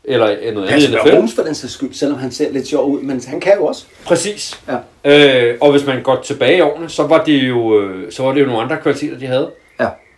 eller 0.03 0.25
noget 0.53 0.67
andet 0.69 0.83
i 0.89 0.91
NFL. 0.91 1.35
For 1.35 1.43
den 1.43 1.55
sags 1.55 1.73
skyld, 1.73 1.93
selvom 1.93 2.19
han 2.19 2.31
ser 2.31 2.51
lidt 2.51 2.67
sjov 2.67 2.89
ud, 2.91 3.01
men 3.01 3.21
han 3.27 3.39
kan 3.39 3.53
jo 3.57 3.65
også. 3.65 3.85
Præcis. 4.05 4.61
Ja. 5.03 5.49
Øh, 5.49 5.57
og 5.61 5.71
hvis 5.71 5.85
man 5.85 6.03
går 6.03 6.21
tilbage 6.23 6.57
i 6.57 6.61
årene, 6.61 6.89
så 6.89 7.03
var 7.07 7.23
det 7.23 7.37
jo, 7.49 7.81
øh, 7.81 8.11
så 8.11 8.23
var 8.23 8.33
det 8.33 8.41
jo 8.41 8.45
nogle 8.45 8.61
andre 8.61 8.77
kvaliteter, 8.77 9.17
de 9.19 9.25
havde. 9.25 9.49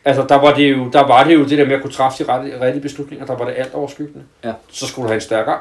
Altså, 0.05 0.25
der 0.29 0.35
var, 0.35 0.53
det 0.53 0.71
jo, 0.71 0.89
der 0.93 1.07
var 1.07 1.23
det 1.23 1.33
jo 1.33 1.43
det 1.43 1.57
der 1.57 1.65
med 1.65 1.75
at 1.75 1.81
kunne 1.81 1.91
træffe 1.93 2.23
de 2.23 2.29
rette, 2.31 2.61
rigtige 2.61 2.81
beslutninger, 2.81 3.25
der 3.25 3.37
var 3.37 3.45
det 3.45 3.53
alt 3.57 3.73
overskyggende. 3.73 4.23
Ja. 4.43 4.53
Så 4.71 4.87
skulle 4.87 5.03
du 5.03 5.07
have 5.07 5.15
en 5.15 5.21
stærk 5.21 5.47
arm. 5.47 5.59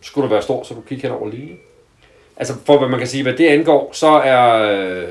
Så 0.00 0.06
skulle 0.06 0.28
du 0.28 0.32
være 0.32 0.42
stor, 0.42 0.62
så 0.64 0.74
du 0.74 0.80
kigge 0.80 1.02
hen 1.02 1.10
over 1.10 1.30
linjen. 1.30 1.58
Altså, 2.36 2.54
for 2.66 2.78
hvad 2.78 2.88
man 2.88 2.98
kan 2.98 3.08
sige, 3.08 3.22
hvad 3.22 3.32
det 3.32 3.48
angår, 3.48 3.90
så 3.92 4.06
er, 4.06 4.54
øh, 4.54 5.08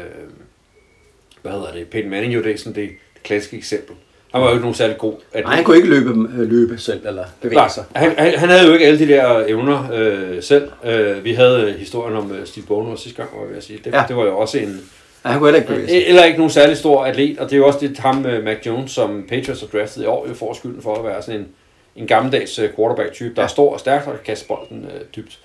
hvad 1.41 1.51
hedder 1.51 1.71
det, 1.71 1.87
Peyton 1.87 2.09
Manning 2.09 2.33
jo 2.33 2.43
det, 2.43 2.59
sådan 2.59 2.75
det, 2.75 2.89
det 3.13 3.23
klassiske 3.23 3.57
eksempel. 3.57 3.95
Han 4.31 4.41
var 4.41 4.47
jo 4.47 4.53
ikke 4.53 4.61
nogen 4.61 4.75
særlig 4.75 4.97
god 4.97 5.13
atlet. 5.31 5.45
Nej, 5.45 5.55
han 5.55 5.63
kunne 5.63 5.77
ikke 5.77 5.89
løbe, 5.89 6.09
øh, 6.09 6.49
løbe 6.49 6.77
selv 6.77 7.07
eller 7.07 7.25
bevæge 7.41 7.57
Nej, 7.57 7.67
sig. 7.67 7.83
han, 7.95 8.13
han, 8.17 8.39
han 8.39 8.49
havde 8.49 8.67
jo 8.67 8.73
ikke 8.73 8.85
alle 8.85 8.99
de 8.99 9.07
der 9.07 9.43
evner 9.47 9.91
øh, 9.93 10.43
selv. 10.43 10.71
Øh, 10.83 11.23
vi 11.23 11.33
havde 11.33 11.73
historien 11.73 12.17
om 12.17 12.31
øh, 12.31 12.45
Steve 12.47 12.65
Bono 12.65 12.95
sidste 12.95 13.17
gang, 13.21 13.29
var 13.39 13.47
jeg 13.47 13.57
at 13.57 13.63
sige. 13.63 13.79
Det, 13.83 13.93
ja. 13.93 14.03
det 14.07 14.15
var 14.15 14.23
jo 14.23 14.37
også 14.37 14.57
en... 14.57 14.81
Ja, 15.25 15.29
han 15.29 15.39
kunne 15.39 15.47
heller 15.47 15.59
ikke 15.59 15.73
bevæge 15.73 15.87
sig. 15.87 16.07
Eller 16.07 16.23
ikke 16.23 16.37
nogen 16.37 16.51
særlig 16.51 16.77
stor 16.77 17.05
atlet, 17.05 17.39
og 17.39 17.45
det 17.45 17.53
er 17.53 17.57
jo 17.57 17.67
også 17.67 17.79
det 17.79 17.97
ham, 17.97 18.25
øh, 18.25 18.43
Mac 18.43 18.57
Jones, 18.65 18.91
som 18.91 19.25
Patriots 19.29 19.61
har 19.61 19.67
draftet 19.67 20.03
i 20.03 20.05
år, 20.05 20.27
jo 20.27 20.33
får 20.33 20.53
skylden 20.53 20.81
for 20.81 20.95
at 20.95 21.05
være 21.05 21.21
sådan 21.21 21.39
en, 21.39 21.47
en 21.95 22.07
gammeldags 22.07 22.59
øh, 22.59 22.69
quarterback-type, 22.75 23.35
der 23.35 23.43
er 23.43 23.47
stor 23.47 23.73
og 23.73 23.79
stærk 23.79 24.07
og 24.07 24.13
kan 24.13 24.21
kaste 24.25 24.47
bolden 24.47 24.85
øh, 24.95 25.01
dybt. 25.15 25.39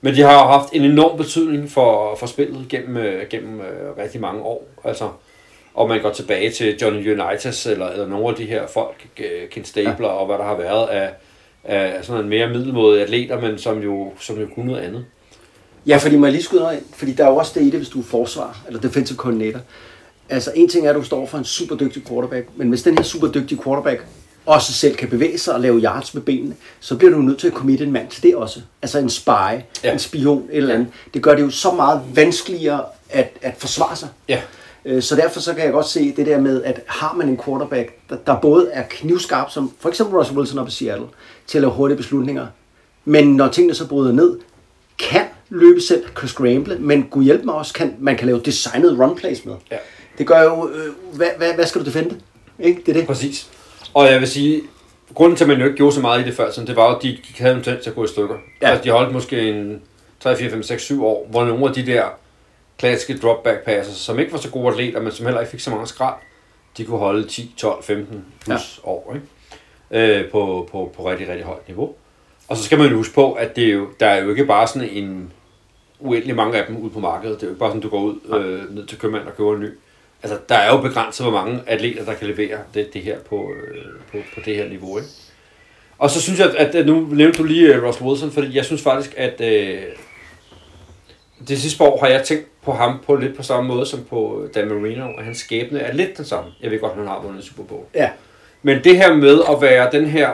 Men 0.00 0.14
de 0.14 0.22
har 0.22 0.32
jo 0.32 0.48
haft 0.48 0.72
en 0.72 0.84
enorm 0.84 1.16
betydning 1.16 1.70
for, 1.70 2.16
for 2.16 2.26
spillet 2.26 2.68
gennem, 2.68 2.96
øh, 2.96 3.28
gennem 3.30 3.60
øh, 3.60 3.96
rigtig 3.98 4.20
mange 4.20 4.42
år. 4.42 4.66
Altså, 4.84 5.08
og 5.74 5.88
man 5.88 6.02
går 6.02 6.10
tilbage 6.10 6.50
til 6.50 6.78
Johnny 6.82 7.20
Unitas 7.20 7.66
eller, 7.66 7.88
eller 7.88 8.08
nogle 8.08 8.28
af 8.28 8.34
de 8.34 8.44
her 8.44 8.66
folk, 8.66 9.06
øh, 9.20 9.48
Ken 9.50 9.64
Stabler 9.64 10.08
ja. 10.08 10.14
og 10.14 10.26
hvad 10.26 10.38
der 10.38 10.44
har 10.44 10.56
været 10.56 10.88
af, 10.88 11.10
af 11.64 12.04
sådan 12.04 12.22
en 12.22 12.28
mere 12.28 12.48
middelmåde 12.48 13.02
atleter, 13.02 13.40
men 13.40 13.58
som 13.58 13.82
jo, 13.82 14.12
som 14.18 14.40
jo 14.40 14.46
kunne 14.54 14.66
noget 14.66 14.80
andet. 14.80 15.04
Ja, 15.86 15.96
fordi 15.96 16.20
jeg 16.20 16.32
lige 16.32 16.42
skyde 16.42 16.60
noget 16.60 16.76
ind? 16.76 16.84
Fordi 16.96 17.12
der 17.12 17.24
er 17.24 17.28
jo 17.30 17.36
også 17.36 17.52
det 17.54 17.60
i 17.62 17.70
det, 17.70 17.74
hvis 17.78 17.88
du 17.88 17.98
er 18.00 18.04
forsvar, 18.04 18.58
eller 18.66 18.80
defensive 18.80 19.16
coordinator. 19.16 19.60
Altså, 20.28 20.52
en 20.54 20.68
ting 20.68 20.86
er, 20.86 20.90
at 20.90 20.96
du 20.96 21.02
står 21.02 21.26
for 21.26 21.38
en 21.38 21.44
super 21.44 21.76
dygtig 21.76 22.06
quarterback, 22.08 22.48
men 22.56 22.68
hvis 22.68 22.82
den 22.82 22.96
her 22.98 23.04
super 23.04 23.28
dygtige 23.28 23.62
quarterback 23.64 24.04
også 24.46 24.72
selv 24.72 24.94
kan 24.96 25.08
bevæge 25.08 25.38
sig 25.38 25.54
og 25.54 25.60
lave 25.60 25.80
yards 25.80 26.14
med 26.14 26.22
benene, 26.22 26.54
så 26.80 26.96
bliver 26.96 27.10
du 27.12 27.18
nødt 27.18 27.38
til 27.38 27.46
at 27.46 27.52
committe 27.52 27.84
en 27.84 27.92
mand 27.92 28.08
til 28.08 28.22
det 28.22 28.34
også. 28.36 28.60
Altså 28.82 28.98
en 28.98 29.10
spy, 29.10 29.28
Ja. 29.30 29.60
ja. 29.84 29.92
en 29.92 29.98
spion, 29.98 30.42
et 30.50 30.56
eller 30.56 30.74
andet. 30.74 30.88
Det 31.14 31.22
gør 31.22 31.34
det 31.34 31.42
jo 31.42 31.50
så 31.50 31.70
meget 31.72 32.00
vanskeligere 32.14 32.84
at, 33.10 33.32
at 33.42 33.54
forsvare 33.58 33.96
sig. 33.96 34.08
Ja. 34.28 34.40
Øh, 34.84 35.02
Så 35.02 35.16
derfor 35.16 35.40
så 35.40 35.54
kan 35.54 35.64
jeg 35.64 35.72
godt 35.72 35.86
se 35.88 36.12
det 36.16 36.26
der 36.26 36.40
med, 36.40 36.62
at 36.62 36.80
har 36.86 37.14
man 37.14 37.28
en 37.28 37.40
quarterback, 37.44 37.92
der, 38.10 38.16
der 38.26 38.40
både 38.40 38.68
er 38.72 38.82
knivskarp, 38.90 39.50
som 39.50 39.72
for 39.80 39.88
eksempel 39.88 40.16
Russell 40.18 40.38
Wilson 40.38 40.58
op 40.58 40.68
i 40.68 40.70
Seattle, 40.70 41.06
til 41.46 41.58
at 41.58 41.62
lave 41.62 41.72
hurtige 41.72 41.96
beslutninger, 41.96 42.46
men 43.04 43.36
når 43.36 43.48
tingene 43.48 43.74
så 43.74 43.86
bryder 43.86 44.12
ned, 44.12 44.38
kan 44.98 45.24
løbe 45.48 45.80
selv, 45.80 46.04
kan 46.16 46.28
scramble, 46.28 46.78
men 46.78 47.02
gud 47.10 47.24
hjælp 47.24 47.44
mig 47.44 47.54
også, 47.54 47.74
kan, 47.74 47.96
man 47.98 48.16
kan 48.16 48.26
lave 48.26 48.40
designet 48.40 48.98
run 48.98 49.16
plays 49.16 49.44
med. 49.44 49.54
Ja. 49.70 49.76
Det 50.18 50.26
gør 50.26 50.42
jo, 50.42 50.68
øh, 50.68 51.16
hvad, 51.16 51.28
hvad, 51.36 51.54
hvad 51.54 51.66
skal 51.66 51.80
du 51.80 51.86
defende? 51.86 52.20
Ikke? 52.58 52.82
Det 52.86 52.88
er 52.88 52.92
det. 52.92 53.06
Præcis. 53.06 53.48
Og 53.94 54.06
jeg 54.06 54.20
vil 54.20 54.28
sige, 54.28 54.62
grunden 55.14 55.36
til, 55.36 55.44
at 55.44 55.48
man 55.48 55.58
jo 55.58 55.64
ikke 55.64 55.76
gjorde 55.76 55.94
så 55.94 56.00
meget 56.00 56.20
i 56.20 56.24
det 56.24 56.34
før, 56.34 56.50
sådan, 56.50 56.66
det 56.66 56.76
var 56.76 56.90
jo, 56.90 56.96
at 56.96 57.02
de, 57.02 57.08
de 57.08 57.42
havde 57.42 57.56
en 57.56 57.62
tendens 57.62 57.82
til 57.82 57.90
at 57.90 57.96
gå 57.96 58.04
i 58.04 58.08
stykker. 58.08 58.36
Ja. 58.62 58.70
Altså, 58.70 58.84
de 58.84 58.90
holdt 58.90 59.12
måske 59.12 59.48
en 59.48 59.82
3, 60.20 60.36
4, 60.36 60.50
5, 60.50 60.62
6, 60.62 60.82
7 60.82 61.04
år, 61.04 61.26
hvor 61.30 61.44
nogle 61.44 61.68
af 61.68 61.74
de 61.74 61.86
der 61.86 62.04
klassiske 62.78 63.18
drop-back 63.18 63.64
passes, 63.64 63.96
som 63.96 64.18
ikke 64.18 64.32
var 64.32 64.38
så 64.38 64.50
gode 64.50 64.68
atleter, 64.68 65.00
men 65.00 65.12
som 65.12 65.26
heller 65.26 65.40
ikke 65.40 65.50
fik 65.50 65.60
så 65.60 65.70
mange 65.70 65.86
skrald, 65.86 66.14
de 66.76 66.84
kunne 66.84 66.98
holde 66.98 67.28
10, 67.28 67.54
12, 67.56 67.82
15 67.82 68.24
plus 68.44 68.80
ja. 68.84 68.90
år 68.90 69.14
ikke? 69.14 70.18
Øh, 70.20 70.30
på, 70.30 70.68
på, 70.72 70.92
på 70.96 71.10
rigtig, 71.10 71.28
rigtig 71.28 71.44
højt 71.44 71.68
niveau. 71.68 71.94
Og 72.48 72.56
så 72.56 72.62
skal 72.64 72.78
man 72.78 72.90
jo 72.90 72.96
huske 72.96 73.14
på, 73.14 73.32
at 73.32 73.56
det 73.56 73.64
er 73.64 73.72
jo, 73.72 73.88
der 74.00 74.06
er 74.06 74.22
jo 74.22 74.30
ikke 74.30 74.44
bare 74.44 74.66
sådan 74.66 74.88
en 74.88 75.32
uendelig 76.00 76.36
mange 76.36 76.58
af 76.58 76.66
dem 76.66 76.76
ude 76.76 76.90
på 76.90 77.00
markedet. 77.00 77.36
Det 77.36 77.42
er 77.42 77.46
jo 77.46 77.50
ikke 77.52 77.60
bare 77.60 77.70
sådan, 77.70 77.80
du 77.80 77.88
går 77.88 78.00
ud 78.00 78.38
øh, 78.38 78.74
ned 78.74 78.86
til 78.86 78.98
købmanden 78.98 79.28
og 79.28 79.36
køber 79.36 79.54
en 79.54 79.60
ny. 79.60 79.68
Altså, 80.22 80.38
der 80.48 80.54
er 80.54 80.74
jo 80.74 80.80
begrænset, 80.80 81.26
hvor 81.26 81.32
mange 81.32 81.60
atleter, 81.66 82.04
der 82.04 82.14
kan 82.14 82.28
levere 82.28 82.58
det, 82.74 82.94
det 82.94 83.02
her 83.02 83.18
på, 83.18 83.50
øh, 83.52 83.84
på, 84.12 84.18
på 84.34 84.40
det 84.44 84.56
her 84.56 84.68
niveau. 84.68 84.98
Ikke? 84.98 85.08
Og 85.98 86.10
så 86.10 86.22
synes 86.22 86.40
jeg, 86.40 86.56
at, 86.56 86.74
at 86.74 86.86
nu 86.86 87.08
nævnte 87.12 87.38
du 87.38 87.44
lige 87.44 87.78
uh, 87.78 87.84
Ross 87.84 88.00
Wilson, 88.00 88.30
fordi 88.30 88.56
jeg 88.56 88.64
synes 88.64 88.82
faktisk, 88.82 89.14
at 89.16 89.40
øh, 89.40 89.82
det 91.48 91.58
sidste 91.58 91.84
år 91.84 92.00
har 92.00 92.06
jeg 92.06 92.24
tænkt 92.24 92.46
på 92.62 92.72
ham 92.72 93.00
på 93.06 93.16
lidt 93.16 93.36
på 93.36 93.42
samme 93.42 93.68
måde 93.68 93.86
som 93.86 94.04
på 94.10 94.48
Dan 94.54 94.68
Marino, 94.68 95.04
og 95.18 95.24
hans 95.24 95.38
skæbne 95.38 95.78
er 95.78 95.92
lidt 95.92 96.16
den 96.16 96.24
samme. 96.24 96.50
Jeg 96.60 96.70
ved 96.70 96.80
godt, 96.80 96.94
han 96.94 97.06
har 97.06 97.22
vundet 97.22 97.44
Super 97.44 97.62
Bowl. 97.62 97.84
Ja. 97.94 98.10
Men 98.62 98.84
det 98.84 98.96
her 98.96 99.14
med 99.14 99.40
at 99.50 99.62
være 99.62 99.90
den 99.92 100.06
her 100.06 100.30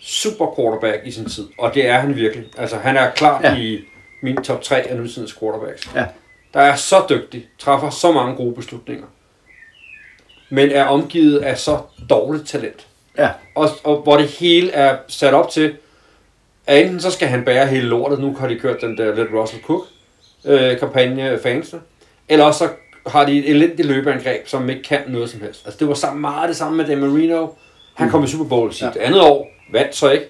super 0.00 0.54
quarterback 0.58 1.06
i 1.06 1.10
sin 1.10 1.28
tid, 1.28 1.48
og 1.58 1.74
det 1.74 1.86
er 1.86 1.98
han 1.98 2.16
virkelig. 2.16 2.46
Altså, 2.58 2.76
han 2.76 2.96
er 2.96 3.10
klart 3.10 3.44
ja. 3.44 3.56
I 3.56 3.84
min 4.22 4.36
top 4.36 4.62
3 4.62 4.76
af 4.76 4.96
nutidens 4.96 5.38
quarterbacks. 5.38 5.90
Ja. 5.94 6.06
Der 6.54 6.60
er 6.60 6.76
så 6.76 7.04
dygtig, 7.10 7.46
træffer 7.58 7.90
så 7.90 8.12
mange 8.12 8.36
gode 8.36 8.54
beslutninger, 8.54 9.06
men 10.50 10.70
er 10.70 10.84
omgivet 10.84 11.38
af 11.38 11.58
så 11.58 11.78
dårligt 12.10 12.48
talent. 12.48 12.86
Ja. 13.18 13.30
Og, 13.54 13.68
og 13.84 14.02
hvor 14.02 14.16
det 14.16 14.26
hele 14.28 14.70
er 14.70 14.96
sat 15.08 15.34
op 15.34 15.50
til, 15.50 15.76
at 16.66 16.82
enten 16.82 17.00
så 17.00 17.10
skal 17.10 17.28
han 17.28 17.44
bære 17.44 17.66
hele 17.66 17.86
lortet, 17.86 18.18
nu 18.20 18.36
har 18.36 18.48
de 18.48 18.58
kørt 18.58 18.80
den 18.80 18.98
der 18.98 19.14
lidt 19.14 19.28
Russell 19.34 19.62
Cook 19.62 19.82
øh, 20.44 20.78
kampagne 20.78 21.38
fansene, 21.42 21.80
eller 22.28 22.44
også 22.44 22.58
så 22.58 22.68
har 23.10 23.26
de 23.26 23.38
et 23.38 23.50
elendigt 23.50 23.88
løbeangreb, 23.88 24.48
som 24.48 24.70
ikke 24.70 24.82
kan 24.82 25.00
noget 25.08 25.30
som 25.30 25.40
helst. 25.40 25.66
Altså 25.66 25.78
det 25.78 25.88
var 25.88 25.94
sammen, 25.94 26.20
meget 26.20 26.48
det 26.48 26.56
samme 26.56 26.76
med 26.76 26.86
Dan 26.86 26.98
Marino. 26.98 27.46
Han 27.94 28.10
kom 28.10 28.24
i 28.24 28.26
Super 28.26 28.44
Bowl 28.44 28.72
sit 28.72 28.96
ja. 28.96 29.00
andet 29.00 29.20
år, 29.20 29.48
vandt 29.72 29.96
så 29.96 30.10
ikke, 30.10 30.24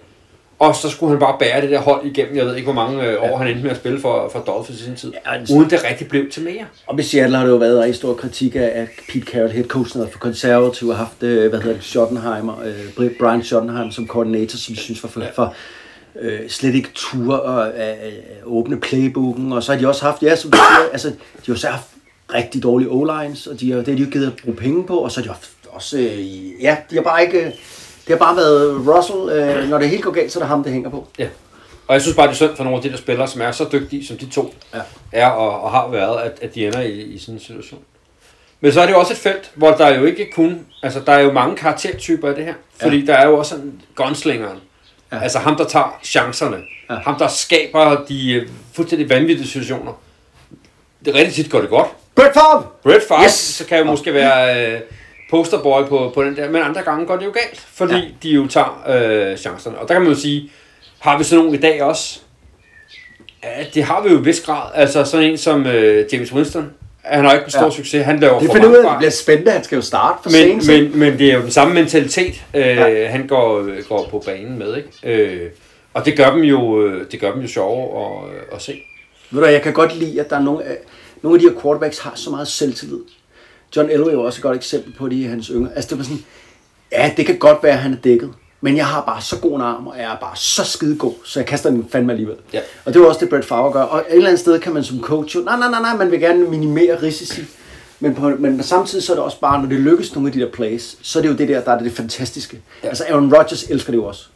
og 0.59 0.75
så 0.77 0.89
skulle 0.89 1.11
han 1.11 1.21
bare 1.21 1.37
bære 1.39 1.61
det 1.61 1.71
der 1.71 1.79
hold 1.79 2.07
igennem, 2.07 2.37
jeg 2.37 2.47
ved 2.47 2.55
ikke 2.57 2.73
hvor 2.73 2.83
mange 2.83 3.03
øh, 3.07 3.23
år 3.23 3.37
han 3.39 3.47
endte 3.49 3.63
med 3.63 3.71
at 3.71 3.77
spille 3.77 4.01
for, 4.01 4.29
for 4.33 4.39
Dolphins 4.39 4.81
i 4.81 4.85
sin 4.85 4.97
tid, 4.97 5.13
Ja, 5.27 5.35
ja, 5.35 5.41
det- 5.41 5.51
uden 5.51 5.71
det 5.71 5.85
rigtig 5.91 6.09
blev 6.09 6.31
til 6.31 6.43
mere. 6.43 6.65
Og 6.87 6.95
med 6.97 7.05
Seattle 7.05 7.37
har 7.37 7.45
det 7.45 7.51
jo 7.53 7.57
været 7.57 7.79
rigtig 7.79 7.95
stor 7.95 8.15
kritik 8.15 8.57
af, 8.57 8.71
at 8.75 8.89
Pete 9.13 9.27
Carroll, 9.27 9.51
head 9.53 9.65
coachen, 9.65 10.03
har 10.03 10.09
for 10.11 10.19
konservativ, 10.19 10.89
har 10.89 10.95
haft, 10.97 11.23
øh, 11.23 11.49
hvad 11.49 11.61
hedder 11.61 11.77
det, 11.77 11.85
Schottenheimer, 11.85 12.63
øh, 12.97 13.11
Brian 13.21 13.43
Schottenheimer 13.43 13.91
som 13.91 14.07
koordinator, 14.07 14.57
som 14.57 14.75
vi 14.75 14.79
synes 14.81 15.03
var 15.03 15.09
for, 15.09 15.23
for 15.35 15.55
øh, 16.21 16.41
slet 16.49 16.75
ikke 16.75 16.89
tur 16.95 17.35
og 17.37 17.69
øh, 17.69 18.13
åbne 18.45 18.81
playbooken. 18.81 19.53
Og 19.53 19.63
så 19.63 19.73
har 19.73 19.81
de 19.81 19.89
også 19.89 20.05
haft, 20.05 20.23
ja, 20.23 20.37
som 20.37 20.51
du 20.51 20.57
siger, 20.57 20.89
altså, 20.93 21.09
de 21.47 21.53
har 21.53 21.55
så 21.55 21.67
haft 21.69 21.87
rigtig 22.35 22.63
dårlige 22.63 22.89
o-lines, 22.91 23.47
og 23.47 23.61
de 23.61 23.71
har, 23.71 23.79
det 23.79 23.89
har 23.89 23.95
de 23.95 24.03
jo 24.03 24.11
givet 24.11 24.27
at 24.27 24.33
bruge 24.45 24.57
penge 24.57 24.85
på, 24.87 24.97
og 24.99 25.11
så 25.13 25.21
har 25.21 25.23
de 25.23 25.29
haft 25.29 25.51
også, 25.69 25.99
øh, 25.99 26.63
ja, 26.63 26.77
de 26.91 26.95
har 26.97 27.03
bare 27.03 27.23
ikke, 27.25 27.41
øh, 27.47 27.53
det 28.09 28.19
har 28.19 28.27
bare 28.27 28.37
været 28.37 28.87
Russell, 28.89 29.29
øh, 29.29 29.69
når 29.69 29.79
det 29.79 29.89
helt 29.89 30.03
går 30.03 30.11
galt, 30.11 30.33
så 30.33 30.39
er 30.39 30.43
det 30.43 30.49
ham, 30.49 30.63
det 30.65 30.73
hænger 30.73 30.91
på. 30.91 31.07
Ja. 31.19 31.29
Og 31.87 31.95
jeg 31.95 32.03
synes 32.03 32.17
bare, 32.17 32.27
det 32.27 32.33
er 32.33 32.37
synd 32.37 32.57
for 32.57 32.65
nogle 32.65 32.77
af 32.77 32.83
de 32.83 32.91
der 32.91 32.97
spillere, 32.97 33.29
som 33.29 33.41
er 33.41 33.53
så 33.53 33.67
dygtige, 33.73 34.07
som 34.07 34.17
de 34.17 34.27
to 34.27 34.55
Ja. 34.75 34.81
er 35.13 35.27
og, 35.27 35.63
og 35.63 35.71
har 35.71 35.89
været, 35.89 36.21
at, 36.21 36.39
at 36.43 36.55
de 36.55 36.67
ender 36.67 36.81
i, 36.81 36.91
i 37.01 37.19
sådan 37.19 37.35
en 37.35 37.41
situation. 37.41 37.81
Men 38.61 38.73
så 38.73 38.81
er 38.81 38.87
det 38.87 38.93
jo 38.93 38.99
også 38.99 39.13
et 39.13 39.19
felt, 39.19 39.51
hvor 39.55 39.71
der 39.71 39.95
jo 39.99 40.05
ikke 40.05 40.31
kun... 40.33 40.61
Altså, 40.83 41.01
der 41.07 41.13
er 41.13 41.21
jo 41.21 41.33
mange 41.33 41.57
karaktertyper 41.57 42.31
i 42.31 42.35
det 42.35 42.45
her. 42.45 42.55
Fordi 42.83 42.99
ja. 42.99 43.07
der 43.13 43.19
er 43.19 43.27
jo 43.27 43.39
også 43.39 43.55
en 43.55 43.83
gunslingeren. 43.95 44.59
Ja. 45.13 45.19
Altså 45.19 45.39
ham, 45.39 45.57
der 45.57 45.65
tager 45.65 45.99
chancerne. 46.05 46.57
Ja. 46.91 46.95
Ham, 46.95 47.19
der 47.19 47.29
skaber 47.29 48.05
de 48.09 48.33
øh, 48.33 48.49
fuldstændig 48.75 49.11
vanvittige 49.11 49.49
situationer. 49.49 49.93
Det 51.05 51.15
rigtig 51.15 51.35
tit 51.35 51.51
går 51.51 51.61
det 51.61 51.69
godt. 51.71 51.89
Brett 52.15 52.35
Favre! 52.35 52.67
Brett 52.83 53.09
Favre. 53.09 53.25
Yes. 53.25 53.33
så 53.33 53.67
kan 53.67 53.79
jo 53.79 53.85
måske 53.85 54.15
være 54.15 54.67
øh, 54.73 54.81
posterboy 55.31 55.83
på, 55.89 56.11
på 56.15 56.25
den 56.25 56.37
der, 56.37 56.51
men 56.51 56.63
andre 56.63 56.83
gange 56.83 57.07
går 57.07 57.17
det 57.17 57.25
jo 57.27 57.31
galt, 57.31 57.61
fordi 57.75 57.95
ja. 57.95 58.03
De 58.23 58.29
jo 58.29 58.47
tager 58.47 58.85
øh, 59.31 59.37
chancerne. 59.37 59.79
Og 59.79 59.89
der 59.89 59.95
kan 59.95 60.03
man 60.03 60.13
jo 60.13 60.19
sige, 60.19 60.51
har 60.99 61.19
vi 61.19 61.25
sådan 61.25 61.45
nogle 61.45 61.59
i 61.59 61.61
dag 61.61 61.83
også? 61.83 62.21
Ja, 63.45 63.65
det 63.75 63.85
har 63.85 64.03
vi 64.03 64.09
jo 64.13 64.19
i 64.21 64.23
vis 64.23 64.41
grad. 64.41 64.71
Altså 64.75 65.05
sådan 65.05 65.27
en 65.31 65.39
som 65.39 65.67
øh, 65.67 66.05
James 66.13 66.33
Winston, 66.33 66.71
han 67.03 67.25
har 67.25 67.33
ikke 67.33 67.45
en 67.45 67.51
stor 67.51 67.65
ja. 67.65 67.71
Succes, 67.71 68.05
han 68.05 68.21
laver 68.21 68.39
Det 68.39 68.47
for 68.51 68.55
ud 68.55 68.61
mange 68.61 68.77
af, 68.79 68.83
det 68.91 68.99
bliver 68.99 69.11
spændende, 69.11 69.51
han 69.53 69.65
skal 69.65 69.77
jo 69.77 69.83
starte 69.83 70.19
for 70.23 70.31
Men, 70.31 70.63
sent. 70.63 70.91
men, 70.93 70.99
men 70.99 71.19
det 71.19 71.31
er 71.31 71.35
jo 71.37 71.43
den 71.43 71.51
samme 71.51 71.75
mentalitet, 71.75 72.35
øh, 72.55 72.61
ja. 72.67 73.07
Han 73.09 73.27
går, 73.27 73.83
går 73.89 74.09
på 74.11 74.23
banen 74.27 74.59
med. 74.59 74.77
Ikke? 74.77 74.89
Øh, 75.23 75.51
og 75.95 76.05
det 76.05 76.17
gør 76.17 76.31
dem 76.31 76.41
jo, 76.43 76.87
øh, 76.87 77.11
det 77.11 77.21
gør 77.21 77.33
dem 77.33 77.43
jo 77.43 77.49
sjove 77.49 78.05
at, 78.07 78.35
øh, 78.35 78.43
at 78.53 78.63
se. 78.63 78.81
Ved 79.31 79.43
du, 79.43 79.47
jeg 79.49 79.63
kan 79.63 79.73
godt 79.73 79.97
lide, 79.97 80.21
at 80.21 80.31
der 80.31 80.37
er 80.37 80.43
nogle, 80.43 80.65
af- 80.65 80.77
nogle 81.23 81.37
af 81.37 81.41
de 81.43 81.49
her 81.55 81.61
quarterbacks 81.63 81.99
har 81.99 82.13
så 82.15 82.31
meget 82.31 82.49
selvtillid. 82.49 82.99
John 83.77 83.91
Elway 83.91 84.09
er 84.09 84.13
jo 84.13 84.23
også 84.23 84.39
et 84.39 84.43
godt 84.43 84.57
eksempel 84.57 84.93
på 84.93 85.09
det 85.09 85.17
i 85.17 85.23
hans 85.23 85.47
yngre. 85.47 85.71
Altså 85.75 85.91
det 85.91 85.99
var 85.99 86.05
sådan, 86.05 86.25
ja, 86.93 87.13
det 87.17 87.27
kan 87.27 87.39
godt 87.39 87.63
være, 87.63 87.73
at 87.73 87.79
han 87.79 87.93
er 87.93 87.97
dækket. 87.97 88.31
Men 88.61 88.77
jeg 88.77 88.87
har 88.87 89.05
bare 89.05 89.23
så 89.23 89.39
god 89.39 89.57
en 89.57 89.61
arm, 89.61 89.87
og 89.87 89.97
jeg 89.97 90.13
er 90.13 90.17
bare 90.17 90.37
så 90.37 90.65
skide 90.65 90.97
god, 90.97 91.15
så 91.25 91.41
jeg 91.41 91.47
kaster 91.47 91.71
den 91.71 91.89
fandme 91.93 92.13
alligevel. 92.13 92.37
Ja. 92.53 92.61
Og 92.85 92.95
det 92.95 93.01
var 93.03 93.09
også 93.09 93.21
det, 93.21 93.29
Brett 93.29 93.45
Favre 93.45 93.73
gør. 93.73 93.83
Og 93.83 93.99
et 93.99 94.15
eller 94.15 94.29
andet 94.29 94.41
sted 94.41 94.61
kan 94.61 94.73
man 94.73 94.85
som 94.85 95.01
coach 95.03 95.37
jo, 95.37 95.41
nej, 95.41 95.59
nej, 95.59 95.71
nej, 95.71 95.81
nej, 95.81 95.97
man 95.97 96.11
vil 96.11 96.21
gerne 96.21 96.45
minimere 96.45 97.03
risici. 97.03 97.43
Men, 98.01 98.15
på, 98.15 98.29
men 98.39 98.63
samtidig 98.63 99.05
så 99.05 99.13
er 99.13 99.17
det 99.17 99.25
også 99.25 99.41
bare, 99.41 99.63
når 99.63 99.69
det 99.69 99.81
lykkes 99.81 100.15
nogle 100.15 100.29
af 100.29 100.33
de 100.33 100.41
der 100.41 100.51
plays, 100.51 100.99
så 101.03 101.19
er 101.19 101.23
det 101.23 101.29
jo 101.29 101.35
det 101.35 101.49
der, 101.49 101.61
der 101.61 101.73
er 101.73 101.79
det 101.79 101.93
fantastiske. 101.93 102.61
Ja. 102.83 102.89
Altså 102.89 103.05
Aaron 103.09 103.35
Rodgers 103.35 103.63
elsker 103.63 103.93
det 103.93 103.97
jo 103.97 104.05
også. 104.05 104.29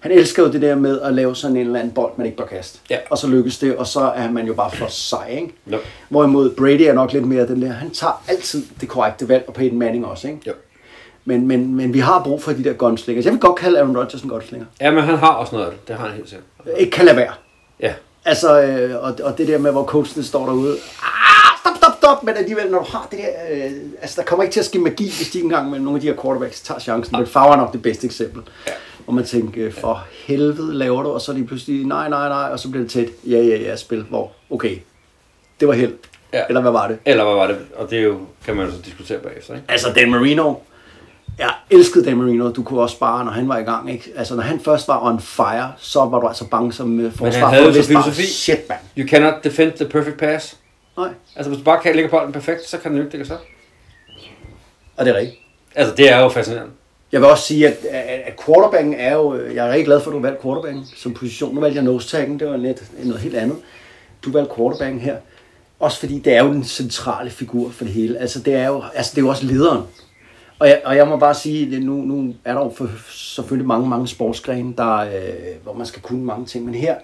Han 0.00 0.12
elsker 0.12 0.42
jo 0.42 0.52
det 0.52 0.62
der 0.62 0.74
med 0.74 1.00
at 1.00 1.14
lave 1.14 1.36
sådan 1.36 1.56
en 1.56 1.66
eller 1.66 1.78
anden 1.78 1.94
bold, 1.94 2.12
man 2.16 2.26
ikke 2.26 2.38
bør 2.38 2.46
kaste. 2.46 2.78
Ja. 2.90 2.98
Og 3.10 3.18
så 3.18 3.28
lykkes 3.28 3.58
det, 3.58 3.76
og 3.76 3.86
så 3.86 4.00
er 4.00 4.30
man 4.30 4.46
jo 4.46 4.54
bare 4.54 4.70
for 4.70 4.86
sej, 4.88 5.28
ikke? 5.28 5.54
Jo. 5.66 5.78
Hvorimod 6.08 6.50
Brady 6.50 6.80
er 6.80 6.92
nok 6.92 7.12
lidt 7.12 7.26
mere 7.26 7.46
den 7.46 7.62
der, 7.62 7.72
han 7.72 7.90
tager 7.90 8.22
altid 8.28 8.62
det 8.80 8.88
korrekte 8.88 9.28
valg, 9.28 9.44
og 9.46 9.54
Peyton 9.54 9.78
Manning 9.78 10.06
også, 10.06 10.28
ikke? 10.28 10.40
Jo. 10.46 10.52
Men, 11.24 11.46
men, 11.46 11.74
men 11.74 11.94
vi 11.94 11.98
har 11.98 12.22
brug 12.22 12.42
for 12.42 12.52
de 12.52 12.64
der 12.64 12.72
gunslingers. 12.72 13.24
Jeg 13.24 13.32
vil 13.32 13.40
godt 13.40 13.58
kalde 13.58 13.78
Aaron 13.78 13.96
Rodgers 13.96 14.22
en 14.22 14.28
gunslinger. 14.28 14.66
Ja, 14.80 14.90
men 14.90 15.04
han 15.04 15.16
har 15.16 15.32
også 15.32 15.54
noget 15.54 15.66
af 15.66 15.72
det. 15.72 15.88
Det 15.88 15.96
har 15.96 16.06
han 16.06 16.16
helt 16.16 16.28
sikkert. 16.28 16.46
Ikke 16.78 16.90
kan 16.90 17.04
lade 17.04 17.16
være. 17.16 17.32
Ja. 17.80 17.92
Altså, 18.24 18.62
øh, 18.62 19.04
og, 19.04 19.14
og 19.24 19.38
det 19.38 19.48
der 19.48 19.58
med, 19.58 19.70
hvor 19.70 19.84
coachene 19.84 20.24
står 20.24 20.46
derude. 20.46 20.72
Ah, 21.02 21.58
stop, 21.60 21.76
stop, 21.76 21.92
stop. 21.98 22.24
Men 22.24 22.36
alligevel, 22.36 22.70
når 22.70 22.78
du 22.78 22.84
har 22.84 23.08
det 23.10 23.18
der... 23.18 23.66
Øh, 23.66 23.72
altså, 24.00 24.20
der 24.20 24.26
kommer 24.26 24.42
ikke 24.42 24.52
til 24.52 24.60
at 24.60 24.66
ske 24.66 24.78
magi, 24.78 25.04
hvis 25.04 25.30
de 25.30 25.38
ikke 25.38 25.46
engang 25.46 25.70
med 25.70 25.78
nogle 25.78 25.96
af 25.96 26.00
de 26.00 26.06
her 26.06 26.22
quarterbacks 26.22 26.60
tager 26.60 26.80
chancen. 26.80 27.16
Men 27.18 27.26
Favre 27.26 27.52
er 27.52 27.56
nok 27.56 27.72
det 27.72 27.82
bedste 27.82 28.06
eksempel. 28.06 28.42
Ja. 28.66 28.72
Hvor 29.08 29.14
man 29.14 29.24
tænker, 29.24 29.66
øh, 29.66 29.72
for 29.72 30.04
helvede 30.26 30.74
laver 30.74 31.02
du, 31.02 31.08
og 31.08 31.20
så 31.20 31.32
er 31.32 31.36
de 31.36 31.46
pludselig, 31.46 31.84
nej, 31.86 32.08
nej, 32.08 32.28
nej, 32.28 32.48
og 32.52 32.58
så 32.58 32.70
bliver 32.70 32.82
det 32.82 32.90
tæt. 32.90 33.08
Ja, 33.26 33.38
ja, 33.38 33.56
ja, 33.56 33.76
spil. 33.76 34.02
Hvor, 34.02 34.32
okay, 34.50 34.78
det 35.60 35.68
var 35.68 35.74
held. 35.74 35.94
Ja. 36.32 36.42
Eller 36.48 36.60
hvad 36.60 36.70
var 36.70 36.88
det? 36.88 36.98
Eller 37.04 37.24
hvad 37.24 37.34
var 37.34 37.46
det? 37.46 37.58
Og 37.76 37.90
det 37.90 37.98
er 37.98 38.02
jo, 38.02 38.18
kan 38.44 38.56
man 38.56 38.66
jo 38.66 38.72
så 38.72 38.78
diskutere 38.84 39.18
bagefter, 39.18 39.54
ikke? 39.54 39.66
Altså, 39.68 39.92
Dan 39.92 40.10
Marino, 40.10 40.54
jeg 41.38 41.50
elskede 41.70 42.04
Dan 42.04 42.16
Marino. 42.16 42.52
Du 42.52 42.62
kunne 42.62 42.80
også 42.80 42.98
bare, 42.98 43.24
når 43.24 43.32
han 43.32 43.48
var 43.48 43.58
i 43.58 43.62
gang, 43.62 43.92
ikke? 43.92 44.12
Altså, 44.16 44.34
når 44.34 44.42
han 44.42 44.60
først 44.60 44.88
var 44.88 45.04
on 45.06 45.20
fire, 45.20 45.72
så 45.78 46.04
var 46.04 46.20
du 46.20 46.26
altså 46.26 46.48
bange 46.48 46.72
som 46.72 47.06
uh, 47.06 47.12
forsvar. 47.12 47.48
havde 47.48 47.72
for 47.72 47.78
jo 47.78 47.84
filosofi. 47.84 48.22
Shit, 48.22 48.68
man. 48.68 48.78
You 48.98 49.08
cannot 49.08 49.34
defend 49.44 49.72
the 49.72 49.84
perfect 49.88 50.18
pass. 50.18 50.56
Nej, 50.96 51.08
Altså, 51.36 51.50
hvis 51.50 51.58
du 51.58 51.64
bare 51.64 51.80
kan 51.82 51.94
lægge 51.94 52.10
bolden 52.10 52.32
perfekt, 52.32 52.68
så 52.68 52.78
kan 52.78 52.90
den 52.92 53.00
ikke 53.00 53.12
dække 53.12 53.26
sig. 53.26 53.38
og 54.96 55.04
det 55.04 55.14
er 55.14 55.18
rigtigt. 55.18 55.38
Altså, 55.74 55.94
det 55.94 56.12
er 56.12 56.20
jo 56.20 56.28
fascinerende. 56.28 56.72
Jeg 57.12 57.20
vil 57.20 57.28
også 57.28 57.44
sige, 57.44 57.68
at, 57.68 57.84
at, 58.26 58.40
quarterbacken 58.44 58.94
er 58.94 59.14
jo... 59.14 59.34
Øh, 59.34 59.54
jeg 59.54 59.66
er 59.66 59.70
rigtig 59.70 59.86
glad 59.86 60.00
for, 60.00 60.10
at 60.10 60.14
du 60.14 60.20
valgte 60.20 60.42
quarterbacken 60.42 60.86
som 60.96 61.14
position. 61.14 61.54
Nu 61.54 61.60
valgte 61.60 61.76
jeg 61.76 61.84
nose 61.84 62.08
taggen, 62.08 62.40
det 62.40 62.48
var 62.48 62.56
lidt 62.56 62.82
noget 63.04 63.20
helt 63.20 63.34
andet. 63.34 63.56
Du 64.24 64.32
valgte 64.32 64.54
quarterbacken 64.56 65.00
her. 65.00 65.16
Også 65.80 66.00
fordi 66.00 66.18
det 66.18 66.34
er 66.34 66.44
jo 66.44 66.52
den 66.52 66.64
centrale 66.64 67.30
figur 67.30 67.70
for 67.70 67.84
det 67.84 67.92
hele. 67.92 68.18
Altså 68.18 68.40
det 68.40 68.54
er 68.54 68.66
jo, 68.66 68.82
altså, 68.94 69.12
det 69.14 69.18
er 69.18 69.22
jo 69.22 69.28
også 69.28 69.46
lederen. 69.46 69.82
Og 70.58 70.68
jeg, 70.68 70.80
og 70.84 70.96
jeg 70.96 71.08
må 71.08 71.16
bare 71.16 71.34
sige, 71.34 71.76
at 71.76 71.82
nu, 71.82 71.94
nu 71.94 72.34
er 72.44 72.54
der 72.54 72.60
jo 72.60 72.72
for, 72.76 72.90
selvfølgelig 73.10 73.66
mange, 73.66 73.88
mange 73.88 74.08
sportsgrene, 74.08 74.74
der, 74.76 74.96
øh, 74.96 75.12
hvor 75.62 75.72
man 75.72 75.86
skal 75.86 76.02
kunne 76.02 76.24
mange 76.24 76.46
ting. 76.46 76.64
Men 76.64 76.74
her, 76.74 76.94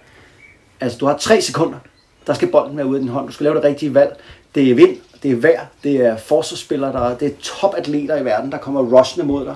altså 0.80 0.98
du 0.98 1.06
har 1.06 1.16
tre 1.16 1.40
sekunder, 1.40 1.78
der 2.26 2.34
skal 2.34 2.48
bolden 2.48 2.76
være 2.76 2.86
ude 2.86 2.96
af 2.96 3.02
din 3.02 3.12
hånd. 3.12 3.26
Du 3.26 3.32
skal 3.32 3.44
lave 3.44 3.56
det 3.56 3.64
rigtige 3.64 3.94
valg. 3.94 4.16
Det 4.54 4.70
er 4.70 4.74
vind, 4.74 4.96
det 5.22 5.30
er 5.30 5.36
vejr, 5.36 5.66
det 5.84 5.96
er 5.96 6.16
forsvarsspillere, 6.16 6.92
der, 6.92 7.16
det 7.16 7.28
er 7.28 7.36
topatleter 7.42 8.16
i 8.16 8.24
verden, 8.24 8.52
der 8.52 8.58
kommer 8.58 8.98
rushende 8.98 9.26
mod 9.26 9.44
dig. 9.44 9.54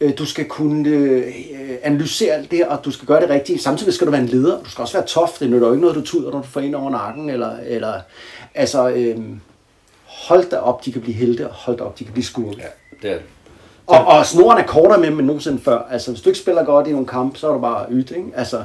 Øh, 0.00 0.18
Du 0.18 0.26
skal 0.26 0.44
kunne 0.44 0.88
øh, 0.88 1.34
analysere 1.82 2.32
alt 2.34 2.50
det 2.50 2.66
og 2.66 2.84
du 2.84 2.90
skal 2.90 3.06
gøre 3.06 3.20
det 3.20 3.30
rigtigt. 3.30 3.62
Samtidig 3.62 3.94
skal 3.94 4.06
du 4.06 4.10
være 4.10 4.20
en 4.20 4.26
leder. 4.28 4.62
Du 4.62 4.70
skal 4.70 4.82
også 4.82 4.98
være 4.98 5.06
tough. 5.06 5.30
Det 5.40 5.50
nytter 5.50 5.66
jo 5.66 5.72
ikke 5.72 5.80
noget, 5.80 5.96
du 5.96 6.02
tuder, 6.04 6.30
når 6.30 6.38
du 6.40 6.46
får 6.46 6.60
en 6.60 6.74
over 6.74 6.90
nakken. 6.90 7.30
Eller, 7.30 7.56
eller, 7.56 8.00
altså, 8.54 8.88
øh, 8.88 9.18
hold 10.04 10.50
da 10.50 10.56
op, 10.56 10.84
de 10.84 10.92
kan 10.92 11.00
blive 11.02 11.14
helte, 11.14 11.48
og 11.48 11.54
hold 11.54 11.76
da 11.78 11.84
op, 11.84 11.98
de 11.98 12.04
kan 12.04 12.12
blive 12.12 12.24
skurke. 12.24 12.56
Ja, 12.58 12.66
det 13.02 13.10
er 13.10 13.14
det. 13.14 13.24
Og, 13.86 14.06
og 14.06 14.26
snoren 14.26 14.58
er 14.58 14.66
kortere 14.66 14.98
med, 15.00 15.08
end 15.08 15.20
nogensinde 15.20 15.62
før. 15.62 15.78
Altså, 15.90 16.10
hvis 16.10 16.20
du 16.20 16.28
ikke 16.28 16.38
spiller 16.38 16.64
godt 16.64 16.86
i 16.86 16.90
nogle 16.90 17.06
kampe, 17.06 17.38
så 17.38 17.48
er 17.48 17.52
du 17.52 17.60
bare 17.60 17.86
ydt, 17.90 18.10
ikke? 18.10 18.28
Altså, 18.34 18.64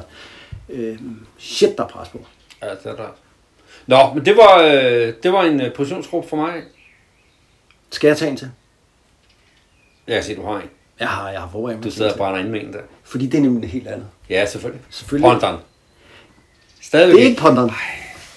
øh, 0.68 0.98
shit, 1.38 1.78
der 1.78 1.84
er 1.84 1.88
pres 1.88 2.08
på. 2.08 2.18
Ja, 2.62 2.70
det 2.70 2.78
er 2.84 2.94
klart. 2.94 3.14
Nå, 3.86 4.14
men 4.14 4.24
det 4.24 4.36
var, 4.36 4.62
øh, 4.62 5.12
det 5.22 5.32
var 5.32 5.42
en 5.42 5.60
øh, 5.60 5.72
positionsgruppe 5.74 6.28
for 6.28 6.36
mig. 6.36 6.52
Skal 7.90 8.08
jeg 8.08 8.16
tage 8.16 8.30
en 8.30 8.36
til? 8.36 8.50
Jeg 10.06 10.14
kan 10.14 10.24
se, 10.24 10.36
du 10.36 10.42
har 10.42 10.56
en. 10.56 10.68
Jeg 11.00 11.08
har, 11.08 11.30
jeg 11.30 11.40
har 11.40 11.48
forberedt 11.52 11.78
mig. 11.78 11.84
Du 11.84 11.90
sidder 11.90 12.10
og 12.12 12.16
brænder 12.18 12.40
ind 12.40 12.48
med 12.48 12.60
en 12.60 12.72
der. 12.72 12.78
Fordi 13.04 13.26
det 13.26 13.38
er 13.38 13.42
nemlig 13.42 13.70
helt 13.70 13.86
andet. 13.88 14.06
Ja, 14.30 14.46
selvfølgelig. 14.46 14.82
Selvfølgelig. 14.90 15.30
Ponderen. 15.30 15.56
Stadigvæk 16.82 17.16
Det 17.16 17.22
er 17.24 17.28
ikke 17.28 17.40
ponderen. 17.40 17.70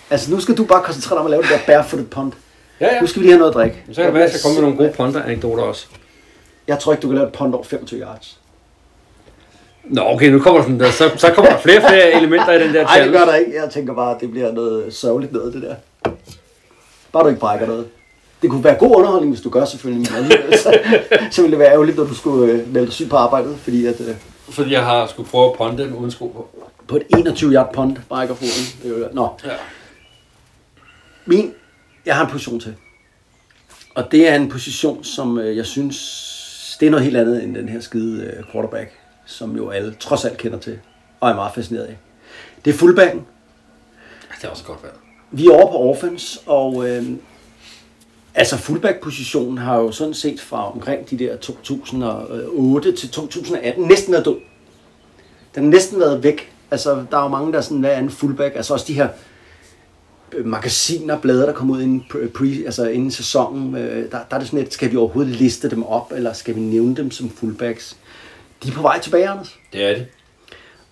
Altså, 0.10 0.32
nu 0.32 0.40
skal 0.40 0.58
du 0.58 0.66
bare 0.66 0.84
koncentrere 0.84 1.16
dig 1.16 1.20
om 1.20 1.26
at 1.26 1.32
lave 1.32 1.42
det 1.42 1.50
der 1.50 1.60
barefooted 1.68 2.08
pond. 2.08 2.32
Ja, 2.80 2.94
ja. 2.96 3.02
Nu 3.02 3.08
skal 3.08 3.20
vi 3.22 3.26
lige 3.26 3.32
have 3.32 3.40
noget 3.40 3.52
at 3.52 3.56
drikke. 3.56 3.84
Så 3.88 3.96
kan 3.96 4.06
det 4.06 4.14
være, 4.14 4.24
at 4.24 4.34
jeg 4.34 4.40
komme 4.44 4.56
med 4.56 4.62
nogle 4.62 4.78
gode 4.78 4.94
ponder-anekdoter 4.98 5.64
også. 5.64 5.88
Jeg 6.68 6.80
tror 6.80 6.92
ikke, 6.92 7.02
du 7.02 7.08
kan 7.08 7.16
lave 7.16 7.28
et 7.28 7.34
pond 7.34 7.54
over 7.54 7.64
25 7.64 8.02
yards. 8.02 8.40
Nå, 9.84 10.02
okay, 10.02 10.30
nu 10.30 10.40
kommer 10.40 10.60
der 10.62 10.64
sådan 10.64 10.80
der. 10.80 10.92
Så, 10.92 11.12
så 11.16 11.32
kommer 11.32 11.52
der 11.52 11.60
flere 11.60 11.78
og 11.78 11.90
flere 11.90 12.12
elementer 12.12 12.52
i 12.54 12.64
den 12.64 12.74
der 12.74 12.84
Nej, 12.84 13.00
det 13.00 13.12
gør 13.12 13.26
der 13.26 13.36
ikke. 13.36 13.56
Jeg 13.56 13.70
tænker 13.70 13.94
bare, 13.94 14.16
at 14.16 14.22
det 14.22 14.32
bliver 14.32 14.52
noget 14.52 14.94
sørgeligt 14.94 15.34
noget, 15.34 15.54
det 15.54 15.62
der. 15.62 15.76
Bare 17.12 17.24
du 17.24 17.28
ikke 17.28 17.40
brækker 17.40 17.68
noget. 17.68 17.88
Det 18.42 18.50
kunne 18.50 18.64
være 18.64 18.76
god 18.76 18.96
underholdning, 18.96 19.32
hvis 19.34 19.42
du 19.44 19.50
gør 19.50 19.66
selvfølgelig, 19.66 20.12
men 20.12 20.32
så, 20.64 20.80
så 21.32 21.42
ville 21.42 21.52
det 21.52 21.60
være 21.60 21.72
ærgerligt, 21.72 21.98
når 21.98 22.04
du 22.04 22.14
skulle 22.16 22.52
øh, 22.52 22.74
melde 22.74 22.86
dig 22.86 22.94
syg 22.94 23.10
på 23.10 23.16
arbejdet, 23.16 23.58
fordi 23.60 23.86
at 23.86 24.02
øh, 24.02 24.16
Fordi 24.50 24.72
jeg 24.72 24.86
har 24.86 25.08
skulle 25.08 25.30
prøve 25.30 25.50
at 25.50 25.58
ponde 25.58 25.84
den 25.84 25.94
uden 25.94 26.12
sko 26.12 26.28
på. 26.28 26.50
på 26.88 26.96
et 26.96 27.04
21 27.18 27.52
yard 27.54 27.74
pond 27.74 27.98
brækker 28.10 28.36
foden. 28.36 28.90
Jo, 29.00 29.08
nå, 29.14 29.30
Ja. 29.46 29.50
min, 31.26 31.54
jeg 32.06 32.16
har 32.16 32.26
en 32.26 32.32
position 32.32 32.60
til. 32.60 32.76
Og 33.96 34.12
det 34.12 34.30
er 34.30 34.36
en 34.36 34.50
position, 34.50 35.04
som 35.04 35.40
øh, 35.40 35.58
jeg 35.58 35.66
synes, 35.66 35.98
det 36.80 36.86
er 36.86 36.90
noget 36.90 37.04
helt 37.04 37.18
andet 37.18 37.44
end 37.44 37.56
den 37.56 37.70
her 37.70 37.80
skide 37.80 38.24
øh, 38.26 38.44
quarterback, 38.52 38.92
som 39.26 39.56
jo 39.56 39.70
alle 39.70 39.94
trods 40.00 40.26
alt 40.26 40.38
kender 40.38 40.60
til, 40.60 40.80
og 41.20 41.30
er 41.30 41.36
meget 41.36 41.52
fascineret 41.56 41.86
af. 41.86 41.98
Det 42.66 42.74
er 42.74 42.78
fullbacken. 42.78 43.26
Det 44.42 44.46
er 44.46 44.50
også 44.50 44.64
godt 44.64 44.84
været. 44.84 44.96
Vi 45.32 45.46
er 45.48 45.52
over 45.52 45.72
på 45.72 45.78
offense, 45.78 46.40
og 46.46 46.90
øh, 46.90 47.06
altså 48.38 48.58
fullback-positionen 48.58 49.58
har 49.58 49.78
jo 49.78 49.92
sådan 49.92 50.14
set 50.14 50.42
fra 50.42 50.72
omkring 50.74 51.10
de 51.10 51.20
der 51.20 51.38
2008 51.38 52.92
til 52.92 53.10
2018 53.10 53.88
næsten 53.88 54.14
været 54.14 54.26
død. 54.26 54.36
Den 55.56 55.64
har 55.64 55.72
næsten 55.72 56.00
været 56.00 56.24
væk. 56.24 56.52
Altså, 56.72 57.06
der 57.12 57.18
er 57.18 57.24
jo 57.24 57.28
mange, 57.28 57.52
der 57.52 57.58
er 57.58 57.62
sådan, 57.62 57.80
hvad 57.80 57.92
er 57.92 58.00
en 58.00 58.10
fullback? 58.10 58.56
Altså 58.56 58.74
også 58.74 58.86
de 58.88 58.94
her 58.94 59.08
øh, 60.34 60.46
magasiner, 60.46 61.20
blade, 61.20 61.42
der 61.42 61.54
kommer 61.54 61.76
ud 61.76 61.82
inden, 61.82 62.06
pre, 62.10 62.46
altså 62.66 62.88
inden 62.88 63.12
sæsonen. 63.12 63.76
Øh, 63.76 64.12
der, 64.12 64.18
der 64.30 64.36
er 64.36 64.40
det 64.40 64.48
sådan 64.48 64.60
lidt, 64.60 64.74
skal 64.74 64.92
vi 64.92 64.98
overhovedet 64.98 65.36
liste 65.36 65.70
dem 65.70 65.84
op, 65.84 66.12
eller 66.16 66.34
skal 66.34 66.56
vi 66.56 66.60
nævne 66.60 66.96
dem 66.96 67.12
som 67.12 67.30
fullbacks? 67.30 67.98
De 68.64 68.70
er 68.70 68.74
på 68.74 68.82
vej 68.82 69.00
tilbage, 69.00 69.30
Anders. 69.30 69.56
Det 69.74 69.84
er 69.84 69.96
det. 69.96 70.06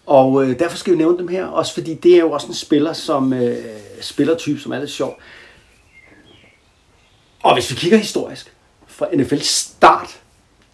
Og 0.06 0.44
øh, 0.44 0.60
derfor 0.60 0.78
skal 0.78 0.94
vi 0.94 0.98
nævne 0.98 1.18
dem 1.18 1.28
her, 1.28 1.46
også 1.46 1.74
fordi 1.74 1.94
det 1.94 2.16
er 2.16 2.20
jo 2.20 2.32
også 2.32 2.48
en 2.48 2.54
spiller, 2.54 2.94
som 2.94 3.34
øh, 3.34 3.58
spillertype, 4.02 4.60
som 4.60 4.72
er 4.72 4.80
lidt 4.80 4.92
sjov. 4.92 5.20
Og 7.46 7.54
hvis 7.54 7.72
vi 7.72 7.76
kigger 7.76 7.98
historisk, 7.98 8.54
fra 8.88 9.08
NFL 9.14 9.38
start 9.40 10.20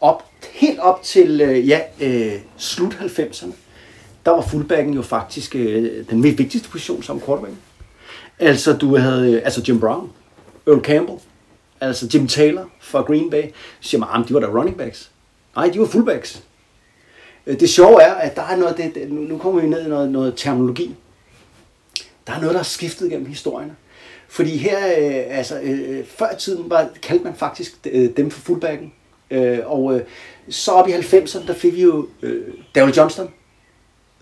op, 0.02 0.24
helt 0.52 0.80
op 0.80 1.04
til 1.04 1.42
øh, 1.42 1.70
ja, 1.70 1.80
øh, 2.02 2.34
slut 2.58 2.94
90'erne, 2.94 3.52
der 4.26 4.32
var 4.32 4.42
fullbacken 4.42 4.94
jo 4.94 5.02
faktisk 5.02 5.56
øh, 5.56 6.06
den 6.10 6.22
mest 6.22 6.38
vigtigste 6.38 6.70
position 6.70 7.04
som 7.04 7.22
quarterback. 7.22 7.54
Altså 8.40 8.74
du 8.74 8.98
havde 8.98 9.32
øh, 9.34 9.42
altså 9.44 9.64
Jim 9.68 9.80
Brown, 9.80 10.12
Earl 10.68 10.82
Campbell, 10.82 11.20
altså 11.82 12.10
Jim 12.14 12.28
Taylor 12.28 12.70
fra 12.82 13.02
Green 13.02 13.30
Bay. 13.30 13.44
Så 13.80 13.90
siger 13.90 14.00
man, 14.00 14.10
"Ah, 14.12 14.28
de 14.28 14.34
var 14.34 14.40
da 14.40 14.48
running 14.48 14.78
backs. 14.78 15.12
Nej, 15.56 15.70
de 15.74 15.80
var 15.80 15.86
fullbacks. 15.86 16.44
Øh, 17.48 17.60
det 17.60 17.70
sjove 17.70 18.02
er, 18.02 18.14
at 18.14 18.36
der 18.36 18.42
er 18.44 18.56
noget, 18.56 18.78
det, 18.78 19.12
nu 19.12 19.22
nu 19.22 19.38
kommer 19.38 19.62
vi 19.62 19.68
ned 19.68 19.86
i 19.86 19.90
noget, 19.90 20.10
noget 20.12 20.34
terminologi. 20.38 20.96
Der 22.28 22.34
er 22.34 22.40
noget, 22.40 22.54
der 22.54 22.60
er 22.60 22.64
skiftet 22.64 23.10
gennem 23.10 23.28
historierne. 23.28 23.76
Fordi 24.32 24.58
her, 24.58 24.78
øh, 24.78 25.38
altså, 25.38 25.60
øh, 25.62 25.98
øh, 25.98 26.06
før 26.06 26.32
i 26.32 26.36
tiden 26.40 26.70
var, 26.70 26.90
kaldte 27.02 27.24
man 27.24 27.36
faktisk 27.36 27.78
øh, 27.92 28.10
dem 28.18 28.32
for 28.32 28.42
fullbacken. 28.42 28.94
Øh, 29.32 29.60
og 29.66 29.96
øh, 29.96 30.02
så 30.50 30.72
op 30.72 30.88
i 30.88 30.92
90'erne, 30.92 31.48
der 31.48 31.54
fik 31.54 31.74
vi 31.74 31.82
jo 31.82 32.08
øh, 32.22 32.44
Daryl 32.76 32.94
Johnston, 32.94 33.34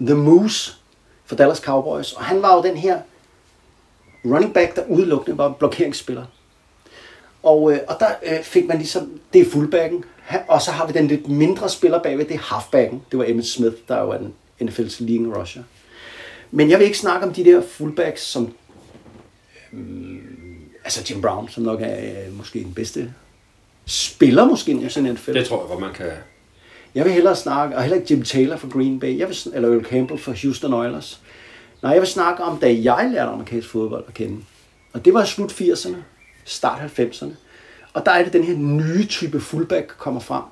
The 0.01 0.15
Moose 0.15 0.71
for 1.25 1.35
Dallas 1.35 1.57
Cowboys. 1.57 2.13
Og 2.13 2.23
han 2.23 2.41
var 2.41 2.55
jo 2.55 2.63
den 2.63 2.77
her 2.77 3.01
running 4.25 4.53
back, 4.53 4.75
der 4.75 4.85
udelukkende 4.87 5.37
var 5.37 5.51
blokeringsspiller. 5.51 6.25
Og, 7.43 7.73
øh, 7.73 7.79
og 7.87 7.95
der 7.99 8.07
øh, 8.23 8.43
fik 8.43 8.67
man 8.67 8.77
ligesom, 8.77 9.19
det 9.33 9.41
er 9.41 9.49
fullbacken, 9.49 10.05
og 10.47 10.61
så 10.61 10.71
har 10.71 10.87
vi 10.87 10.93
den 10.93 11.07
lidt 11.07 11.29
mindre 11.29 11.69
spiller 11.69 12.03
bagved, 12.03 12.25
det 12.25 12.35
er 12.35 12.55
halfbacken. 12.55 13.01
Det 13.11 13.19
var 13.19 13.25
Emmitt 13.27 13.47
Smith, 13.47 13.75
der 13.87 14.01
jo 14.01 14.09
er 14.09 14.17
den 14.17 14.33
NFL's 14.61 15.03
leading 15.03 15.37
rusher. 15.37 15.63
Men 16.51 16.69
jeg 16.69 16.79
vil 16.79 16.85
ikke 16.85 16.97
snakke 16.97 17.27
om 17.27 17.33
de 17.33 17.43
der 17.43 17.61
fullbacks, 17.61 18.21
som 18.21 18.53
altså 20.83 21.05
Jim 21.09 21.21
Brown, 21.21 21.49
som 21.49 21.63
nok 21.63 21.81
er 21.81 22.25
øh, 22.25 22.37
måske 22.37 22.59
den 22.59 22.73
bedste 22.73 23.13
spiller 23.89 24.45
måske 24.45 24.73
nogensinde 24.73 25.09
i 25.09 25.13
NFL. 25.13 25.33
Det 25.33 25.45
tror 25.45 25.59
jeg 25.59 25.67
godt, 25.67 25.79
man 25.79 25.93
kan... 25.93 26.11
Jeg 26.95 27.05
vil 27.05 27.13
hellere 27.13 27.35
snakke, 27.35 27.75
og 27.75 27.81
heller 27.81 27.97
ikke 27.97 28.13
Jim 28.13 28.23
Taylor 28.23 28.57
fra 28.57 28.67
Green 28.67 28.99
Bay, 28.99 29.17
jeg 29.17 29.27
vil, 29.27 29.37
eller 29.53 29.69
Earl 29.69 29.83
Campbell 29.83 30.19
fra 30.19 30.33
Houston 30.41 30.73
Oilers. 30.73 31.21
Nej, 31.81 31.91
jeg 31.91 32.01
vil 32.01 32.09
snakke 32.09 32.43
om, 32.43 32.57
da 32.57 32.67
jeg 32.67 33.09
lærte 33.13 33.31
amerikansk 33.31 33.69
fodbold 33.69 34.03
at 34.07 34.13
kende. 34.13 34.43
Og 34.93 35.05
det 35.05 35.13
var 35.13 35.25
slut 35.25 35.51
80'erne, 35.51 35.95
start 36.45 36.99
90'erne. 36.99 37.29
Og 37.93 38.05
der 38.05 38.11
er 38.11 38.23
det, 38.23 38.33
den 38.33 38.43
her 38.43 38.57
nye 38.57 39.05
type 39.05 39.39
fullback 39.39 39.95
kommer 39.97 40.19
frem. 40.19 40.43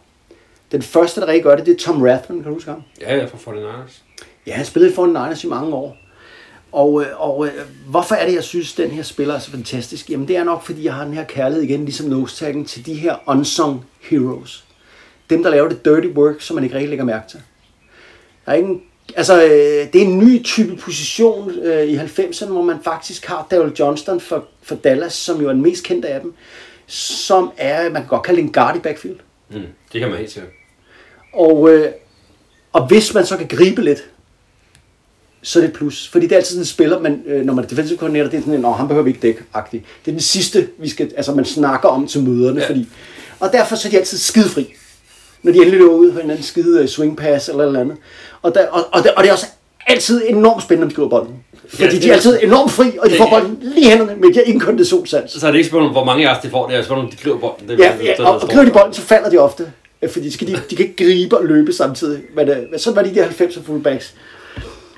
Den 0.72 0.82
første, 0.82 1.22
der 1.22 1.28
rigtig 1.28 1.43
gør 1.43 1.55
det, 1.55 1.65
det 1.65 1.74
er 1.74 1.78
Tom 1.78 2.01
Rathman, 2.01 2.39
kan 2.39 2.47
du 2.47 2.53
huske 2.53 2.70
ham? 2.70 2.84
Ja, 3.01 3.15
jeg 3.15 3.24
er 3.24 3.28
fra 3.28 3.51
49ers. 3.51 3.91
Ja, 4.47 4.53
han 4.53 4.65
spillede 4.65 4.95
for 4.95 5.05
Niners 5.05 5.43
i 5.43 5.47
mange 5.47 5.76
år. 5.76 5.97
Og, 6.72 7.01
øh, 7.01 7.22
og 7.22 7.47
øh, 7.47 7.53
hvorfor 7.88 8.15
er 8.15 8.26
det, 8.26 8.36
jeg 8.36 8.43
synes, 8.43 8.74
den 8.74 8.91
her 8.91 9.03
spiller 9.03 9.34
er 9.34 9.39
så 9.39 9.51
fantastisk? 9.51 10.09
Jamen, 10.09 10.28
det 10.28 10.38
er 10.38 10.43
nok, 10.43 10.63
fordi 10.63 10.84
jeg 10.84 10.93
har 10.93 11.05
den 11.05 11.13
her 11.13 11.24
kærlighed 11.24 11.63
igen, 11.63 11.86
ligesom 11.86 12.07
nose 12.07 12.63
til 12.63 12.86
de 12.86 12.93
her 12.93 13.15
unsung 13.26 13.86
heroes. 14.01 14.63
Dem, 15.30 15.43
der 15.43 15.49
laver 15.49 15.70
det 15.70 15.86
dirty 15.86 16.07
work, 16.07 16.41
som 16.41 16.55
man 16.55 16.63
ikke 16.63 16.76
rigtig 16.76 16.89
lægger 16.89 17.05
mærke 17.05 17.30
til. 17.30 17.41
Der 18.45 18.51
er 18.51 18.55
ikke 18.55 18.70
en, 18.70 18.82
altså, 19.15 19.43
øh, 19.43 19.93
det 19.93 20.01
er 20.01 20.05
en 20.05 20.18
ny 20.18 20.43
type 20.43 20.76
position 20.76 21.49
øh, 21.49 21.84
i 21.84 21.97
90'erne, 21.97 22.51
hvor 22.51 22.61
man 22.61 22.78
faktisk 22.84 23.26
har 23.26 23.47
Daryl 23.51 23.74
Johnston 23.80 24.20
for, 24.20 24.45
for 24.61 24.76
Dallas, 24.76 25.13
som 25.13 25.41
jo 25.41 25.49
er 25.49 25.53
den 25.53 25.61
mest 25.61 25.84
kendte 25.84 26.07
af 26.07 26.22
dem, 26.22 26.34
som 26.88 27.51
er, 27.57 27.84
man 27.84 28.01
kan 28.01 28.07
godt 28.07 28.24
kalde 28.24 28.39
en 28.39 28.51
guard 28.51 28.76
i 28.76 28.80
backfield. 28.80 29.20
Mm, 29.49 29.61
det 29.93 30.01
kan 30.01 30.09
man 30.09 30.18
helt 30.20 30.32
sikkert. 30.32 30.51
Og, 31.34 31.70
øh, 31.70 31.91
og 32.74 32.88
hvis 32.88 33.13
man 33.13 33.26
så 33.26 33.38
kan 33.38 33.47
gribe 33.47 33.82
lidt, 33.82 34.09
så 35.41 35.59
er 35.59 35.63
det 35.63 35.69
et 35.69 35.75
plus. 35.75 36.07
Fordi 36.11 36.25
det 36.25 36.31
er 36.31 36.35
altid 36.38 36.49
sådan 36.49 36.61
en 36.61 36.65
spiller, 36.65 36.99
man, 36.99 37.21
øh, 37.27 37.45
når 37.45 37.53
man 37.53 37.63
er 37.63 37.67
defensive 37.67 37.97
coordinator, 37.97 38.29
det 38.29 38.38
er 38.38 38.41
sådan 38.41 38.53
en, 38.53 38.59
"Nå, 38.61 38.71
han 38.71 38.88
behøver 38.88 39.03
vi 39.03 39.09
ikke 39.09 39.21
dække 39.21 39.39
-agtig. 39.55 39.71
Det 39.71 39.81
er 40.07 40.11
den 40.11 40.19
sidste, 40.19 40.67
vi 40.79 40.89
skal, 40.89 41.11
altså 41.17 41.31
man 41.31 41.45
snakker 41.45 41.89
om 41.89 42.07
til 42.07 42.23
møderne. 42.23 42.59
Ja. 42.61 42.67
Fordi, 42.67 42.88
og 43.39 43.49
derfor 43.51 43.75
så 43.75 43.88
er 43.88 43.89
de 43.89 43.97
altid 43.97 44.17
skidefri. 44.17 44.73
Når 45.43 45.51
de 45.51 45.57
endelig 45.57 45.79
løber 45.79 45.93
ud 45.93 46.11
på 46.11 46.17
en 46.17 46.21
eller 46.21 46.33
anden 46.33 46.45
skide 46.45 46.81
øh, 46.81 46.88
swing 46.88 47.17
pass 47.17 47.49
eller 47.49 47.65
eller 47.65 47.79
andet. 47.79 47.97
Og, 48.41 48.55
der, 48.55 48.67
og, 48.67 48.83
og, 48.91 49.03
det, 49.03 49.11
og 49.11 49.23
det 49.23 49.29
er 49.29 49.33
også 49.33 49.45
altid 49.88 50.21
enormt 50.27 50.63
spændende, 50.63 50.85
når 50.85 50.89
de 50.89 50.95
griber 50.95 51.09
bolden. 51.09 51.35
Fordi 51.69 51.95
Ja, 51.95 52.01
de 52.01 52.09
er 52.09 52.13
altid 52.13 52.39
enormt 52.43 52.71
fri, 52.71 52.85
og 52.99 53.09
de 53.09 53.13
Ja, 53.15 53.21
får 53.23 53.29
bolden 53.29 53.57
lige 53.61 53.89
hænderne, 53.89 54.15
men 54.15 54.29
de 54.29 54.35
har 54.35 54.41
ingen 54.43 54.59
konditionssans. 54.59 55.31
Så 55.31 55.47
er 55.47 55.51
det 55.51 55.57
ikke 55.57 55.67
spørgsmål 55.69 55.88
om, 55.88 55.91
hvor 55.91 56.03
mange 56.03 56.25
yards 56.25 56.41
de 56.43 56.49
får. 56.49 56.67
Det 56.67 56.75
er 56.75 56.81
spørgsmål 56.81 57.05
om, 57.05 57.11
de 57.11 57.17
griber 57.23 57.38
bolden. 57.39 57.67
Det 57.67 57.79
er 57.79 57.85
Ja, 57.85 57.95
ja 58.03 58.09
det, 58.09 58.17
der 58.17 58.25
og, 58.25 58.41
og 58.41 58.49
griber 58.49 58.63
de 58.65 58.71
bolden, 58.71 58.93
så 58.93 59.01
falder 59.01 59.29
de 59.29 59.38
ofte. 59.38 59.71
Fordi 60.11 60.31
skal 60.31 60.47
de, 60.47 60.53
de 60.69 60.75
kan 60.75 60.85
ikke 60.85 61.05
gribe 61.05 61.38
og 61.38 61.45
løbe 61.45 61.73
samtidig. 61.73 62.21
Men, 62.35 62.47
men 62.71 62.79
sådan 62.79 62.95
var 62.95 63.03
de 63.03 63.15
der 63.15 63.27
90'er 63.27 63.63
fullbacks. 63.65 64.13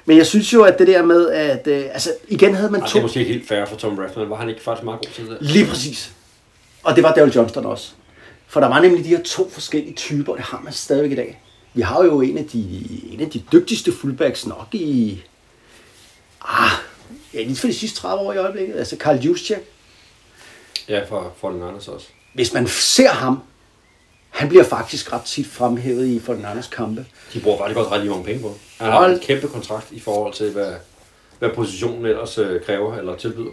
Men 0.09 0.17
jeg 0.17 0.27
synes 0.27 0.53
jo, 0.53 0.63
at 0.63 0.79
det 0.79 0.87
der 0.87 1.05
med, 1.05 1.29
at 1.29 1.67
øh, 1.67 1.85
altså, 1.93 2.13
igen 2.27 2.55
havde 2.55 2.71
man 2.71 2.81
Ej, 2.81 2.87
to... 2.87 2.93
det 2.93 2.99
er 2.99 3.01
måske 3.01 3.19
ikke 3.19 3.31
helt 3.31 3.47
fair 3.47 3.65
for 3.65 3.75
Tom 3.75 3.97
Rathman. 3.97 4.29
Var 4.29 4.35
han 4.35 4.49
ikke 4.49 4.61
faktisk 4.61 4.83
meget 4.83 4.99
god 4.99 5.11
til 5.13 5.25
det? 5.25 5.37
Lige 5.41 5.65
præcis. 5.65 6.11
Og 6.83 6.95
det 6.95 7.03
var 7.03 7.13
Daryl 7.13 7.31
Johnston 7.31 7.65
også. 7.65 7.91
For 8.47 8.59
der 8.59 8.67
var 8.67 8.81
nemlig 8.81 9.03
de 9.03 9.09
her 9.09 9.23
to 9.23 9.49
forskellige 9.49 9.93
typer, 9.93 10.31
og 10.31 10.37
det 10.37 10.45
har 10.45 10.61
man 10.63 10.73
stadigvæk 10.73 11.11
i 11.11 11.15
dag. 11.15 11.41
Vi 11.73 11.81
har 11.81 12.03
jo 12.03 12.21
en 12.21 12.37
af 12.37 12.45
de, 12.45 12.87
en 13.11 13.19
af 13.21 13.29
de 13.29 13.43
dygtigste 13.51 13.91
fullbacks 13.91 14.45
nok 14.45 14.67
i... 14.71 15.21
Ah, 16.41 16.71
ja, 17.33 17.43
lige 17.43 17.55
for 17.55 17.67
de 17.67 17.73
sidste 17.73 17.99
30 17.99 18.23
år 18.23 18.33
i 18.33 18.37
øjeblikket. 18.37 18.75
Altså 18.75 18.97
Karl 18.97 19.17
Juszczyk. 19.17 19.57
Ja, 20.87 21.03
for 21.03 21.33
49ers 21.43 21.91
også. 21.91 22.07
Hvis 22.33 22.53
man 22.53 22.67
ser 22.67 23.09
ham, 23.09 23.39
han 24.29 24.49
bliver 24.49 24.63
faktisk 24.63 25.13
ret 25.13 25.21
tit 25.21 25.47
fremhævet 25.47 26.07
i 26.07 26.19
for 26.19 26.33
den 26.33 26.45
andres 26.45 26.67
kampe. 26.67 27.05
De 27.33 27.39
bruger 27.39 27.57
faktisk 27.57 27.79
også 27.79 27.91
ret 27.91 28.05
mange 28.05 28.23
penge 28.23 28.41
på. 28.41 28.55
Han 28.77 28.91
har 28.91 29.07
en 29.07 29.19
kæmpe 29.19 29.47
kontrakt 29.47 29.91
i 29.91 29.99
forhold 29.99 30.33
til, 30.33 30.51
hvad, 30.51 30.73
hvad 31.39 31.49
positionen 31.55 32.05
ellers 32.05 32.37
øh, 32.37 32.61
kræver 32.61 32.97
eller 32.97 33.15
tilbyder. 33.15 33.51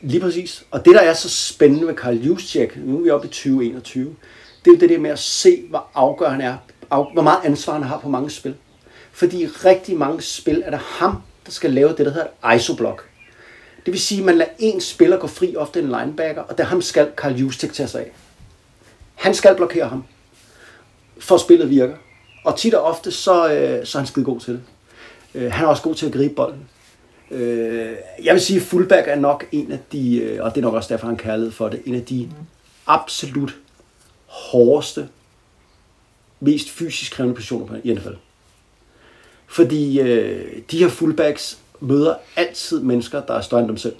Lige 0.00 0.20
præcis. 0.20 0.64
Og 0.70 0.84
det, 0.84 0.94
der 0.94 1.00
er 1.00 1.14
så 1.14 1.28
spændende 1.28 1.86
med 1.86 1.94
Karl 1.94 2.14
Juszczyk, 2.14 2.76
nu 2.76 2.98
er 2.98 3.02
vi 3.02 3.10
oppe 3.10 3.26
i 3.26 3.30
2021, 3.30 4.16
det 4.64 4.70
er 4.70 4.74
jo 4.74 4.80
det 4.80 4.90
der 4.90 4.98
med 4.98 5.10
at 5.10 5.18
se, 5.18 5.62
hvor 5.68 5.86
afgørende 5.94 6.44
han 6.44 6.54
er, 6.54 6.56
af, 6.90 7.12
hvor 7.12 7.22
meget 7.22 7.38
ansvar 7.44 7.72
han 7.72 7.82
har 7.82 7.98
på 7.98 8.08
mange 8.08 8.30
spil. 8.30 8.54
Fordi 9.12 9.42
i 9.42 9.46
rigtig 9.46 9.96
mange 9.96 10.22
spil 10.22 10.62
er 10.66 10.70
det 10.70 10.78
ham, 10.78 11.22
der 11.46 11.52
skal 11.52 11.70
lave 11.70 11.88
det, 11.88 11.98
der 11.98 12.12
hedder 12.12 12.52
isoblock. 12.52 13.08
Det 13.86 13.92
vil 13.92 14.00
sige, 14.00 14.18
at 14.18 14.24
man 14.24 14.36
lader 14.36 14.50
en 14.58 14.80
spiller 14.80 15.18
gå 15.18 15.26
fri, 15.26 15.56
ofte 15.56 15.80
en 15.80 15.86
linebacker, 15.86 16.42
og 16.42 16.58
det 16.58 16.66
ham 16.66 16.82
skal 16.82 17.10
Carl 17.16 17.34
Justik 17.34 17.72
tage 17.72 17.88
sig 17.88 18.00
af. 18.00 18.12
Han 19.22 19.34
skal 19.34 19.56
blokere 19.56 19.88
ham, 19.88 20.04
for 21.18 21.36
spillet 21.36 21.70
virker. 21.70 21.96
Og 22.44 22.58
tit 22.58 22.74
og 22.74 22.82
ofte, 22.82 23.10
så, 23.10 23.52
øh, 23.52 23.86
så 23.86 23.98
er 23.98 24.00
han 24.00 24.06
skide 24.06 24.24
god 24.24 24.40
til 24.40 24.52
det. 24.52 24.62
Øh, 25.34 25.52
han 25.52 25.64
er 25.64 25.68
også 25.68 25.82
god 25.82 25.94
til 25.94 26.06
at 26.06 26.12
gribe 26.12 26.34
bolden. 26.34 26.68
Øh, 27.30 27.92
jeg 28.24 28.34
vil 28.34 28.40
sige, 28.40 28.60
at 28.60 28.66
fullback 28.66 29.08
er 29.08 29.16
nok 29.16 29.46
en 29.52 29.72
af 29.72 29.78
de, 29.92 30.16
øh, 30.16 30.44
og 30.44 30.54
det 30.54 30.60
er 30.60 30.62
nok 30.62 30.74
også 30.74 30.88
derfor, 30.88 31.06
han 31.06 31.16
kærlighed 31.16 31.52
for 31.52 31.68
det, 31.68 31.82
en 31.86 31.94
af 31.94 32.04
de 32.04 32.30
absolut 32.86 33.56
hårdeste, 34.26 35.08
mest 36.40 36.70
fysisk 36.70 37.12
krævende 37.12 37.34
positioner 37.34 37.80
i 37.84 37.94
NFL. 37.94 38.14
Fordi 39.46 40.00
øh, 40.00 40.62
de 40.70 40.78
her 40.78 40.88
fullbacks 40.88 41.58
møder 41.80 42.14
altid 42.36 42.80
mennesker, 42.80 43.20
der 43.20 43.34
er 43.34 43.40
større 43.40 43.60
end 43.60 43.68
dem 43.68 43.76
selv. 43.76 43.96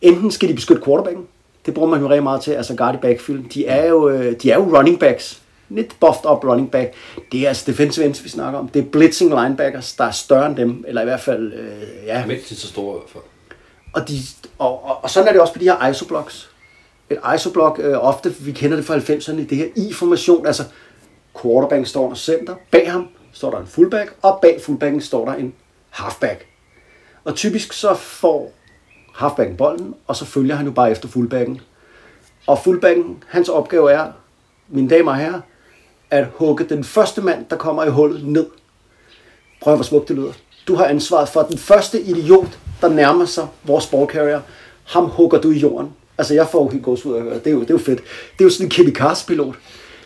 Enten 0.00 0.30
skal 0.30 0.48
de 0.48 0.54
beskytte 0.54 0.82
quarterbacken, 0.84 1.26
det 1.68 1.74
bruger 1.74 1.90
man 1.90 2.00
jo 2.00 2.08
rigtig 2.08 2.22
meget 2.22 2.40
til, 2.40 2.50
altså 2.50 2.74
guard 2.74 2.94
i 2.94 2.98
backfield. 2.98 3.48
De 3.48 3.66
er 3.66 3.88
jo, 3.88 4.08
øh, 4.08 4.40
de 4.42 4.50
er 4.50 4.54
jo 4.54 4.76
running 4.76 5.00
backs, 5.00 5.42
lidt 5.68 5.96
buffed 6.00 6.30
up 6.30 6.44
running 6.44 6.70
back. 6.70 6.94
Det 7.32 7.40
er 7.40 7.48
altså 7.48 7.64
defensive 7.66 8.06
ends, 8.06 8.24
vi 8.24 8.28
snakker 8.28 8.58
om. 8.58 8.68
Det 8.68 8.84
er 8.84 8.86
blitzing 8.90 9.42
linebackers, 9.42 9.92
der 9.92 10.04
er 10.04 10.10
større 10.10 10.46
end 10.46 10.56
dem, 10.56 10.84
eller 10.88 11.00
i 11.02 11.04
hvert 11.04 11.20
fald, 11.20 11.52
øh, 11.52 12.06
ja. 12.06 12.24
Ikke 12.24 12.44
så 12.44 12.66
store 12.66 12.96
i 12.96 12.98
hvert 12.98 13.10
fald. 13.10 13.22
Og, 13.92 14.08
de, 14.08 14.18
og, 14.58 14.84
og, 14.84 15.04
og 15.04 15.10
sådan 15.10 15.28
er 15.28 15.32
det 15.32 15.40
også 15.40 15.52
på 15.52 15.58
de 15.58 15.64
her 15.64 15.88
isoblocks. 15.88 16.50
Et 17.10 17.18
isoblock, 17.34 17.80
øh, 17.82 18.06
ofte, 18.06 18.34
vi 18.34 18.52
kender 18.52 18.76
det 18.76 18.86
fra 18.86 18.96
90'erne, 18.96 19.48
det 19.48 19.56
her 19.56 19.66
I-formation, 19.76 20.46
altså 20.46 20.64
quarterback 21.42 21.86
står 21.86 22.04
under 22.04 22.16
center, 22.16 22.54
bag 22.70 22.92
ham 22.92 23.08
står 23.32 23.50
der 23.50 23.58
en 23.58 23.66
fullback, 23.66 24.14
og 24.22 24.38
bag 24.42 24.60
fullbacken 24.62 25.00
står 25.00 25.24
der 25.24 25.34
en 25.34 25.54
halfback. 25.90 26.46
Og 27.24 27.34
typisk 27.34 27.72
så 27.72 27.94
får 27.94 28.52
halfbacken 29.18 29.56
bolden, 29.56 29.94
og 30.06 30.16
så 30.16 30.24
følger 30.24 30.54
han 30.54 30.66
jo 30.66 30.72
bare 30.72 30.90
efter 30.90 31.08
fullbacken. 31.08 31.60
Og 32.46 32.58
fullbacken, 32.64 33.24
hans 33.28 33.48
opgave 33.48 33.92
er, 33.92 34.06
mine 34.68 34.88
damer 34.88 35.10
og 35.10 35.16
herrer, 35.16 35.40
at 36.10 36.26
hugge 36.34 36.64
den 36.64 36.84
første 36.84 37.20
mand, 37.20 37.46
der 37.50 37.56
kommer 37.56 37.84
i 37.84 37.88
hullet, 37.88 38.26
ned. 38.26 38.46
Prøv 39.62 39.74
hvor 39.74 39.84
smukt 39.84 40.08
det 40.08 40.16
lyder. 40.16 40.32
Du 40.68 40.74
har 40.74 40.84
ansvaret 40.84 41.28
for 41.28 41.42
den 41.42 41.58
første 41.58 42.00
idiot, 42.00 42.58
der 42.80 42.88
nærmer 42.88 43.24
sig 43.24 43.46
vores 43.64 43.86
ballcarrier. 43.86 44.40
Ham 44.84 45.04
hugger 45.04 45.40
du 45.40 45.50
i 45.50 45.58
jorden. 45.58 45.90
Altså, 46.18 46.34
jeg 46.34 46.48
får 46.48 46.62
jo 46.62 46.68
helt 46.68 46.84
gås 46.84 47.06
ud 47.06 47.14
af 47.14 47.18
at 47.18 47.22
høre. 47.22 47.34
Det 47.34 47.46
er 47.46 47.50
jo, 47.50 47.60
det 47.60 47.70
er 47.70 47.74
jo 47.74 47.78
fedt. 47.78 47.98
Det 48.32 48.40
er 48.40 48.44
jo 48.44 48.50
sådan 48.50 48.66
en 48.66 48.70
Kimi 48.70 48.92
pilot 49.26 49.54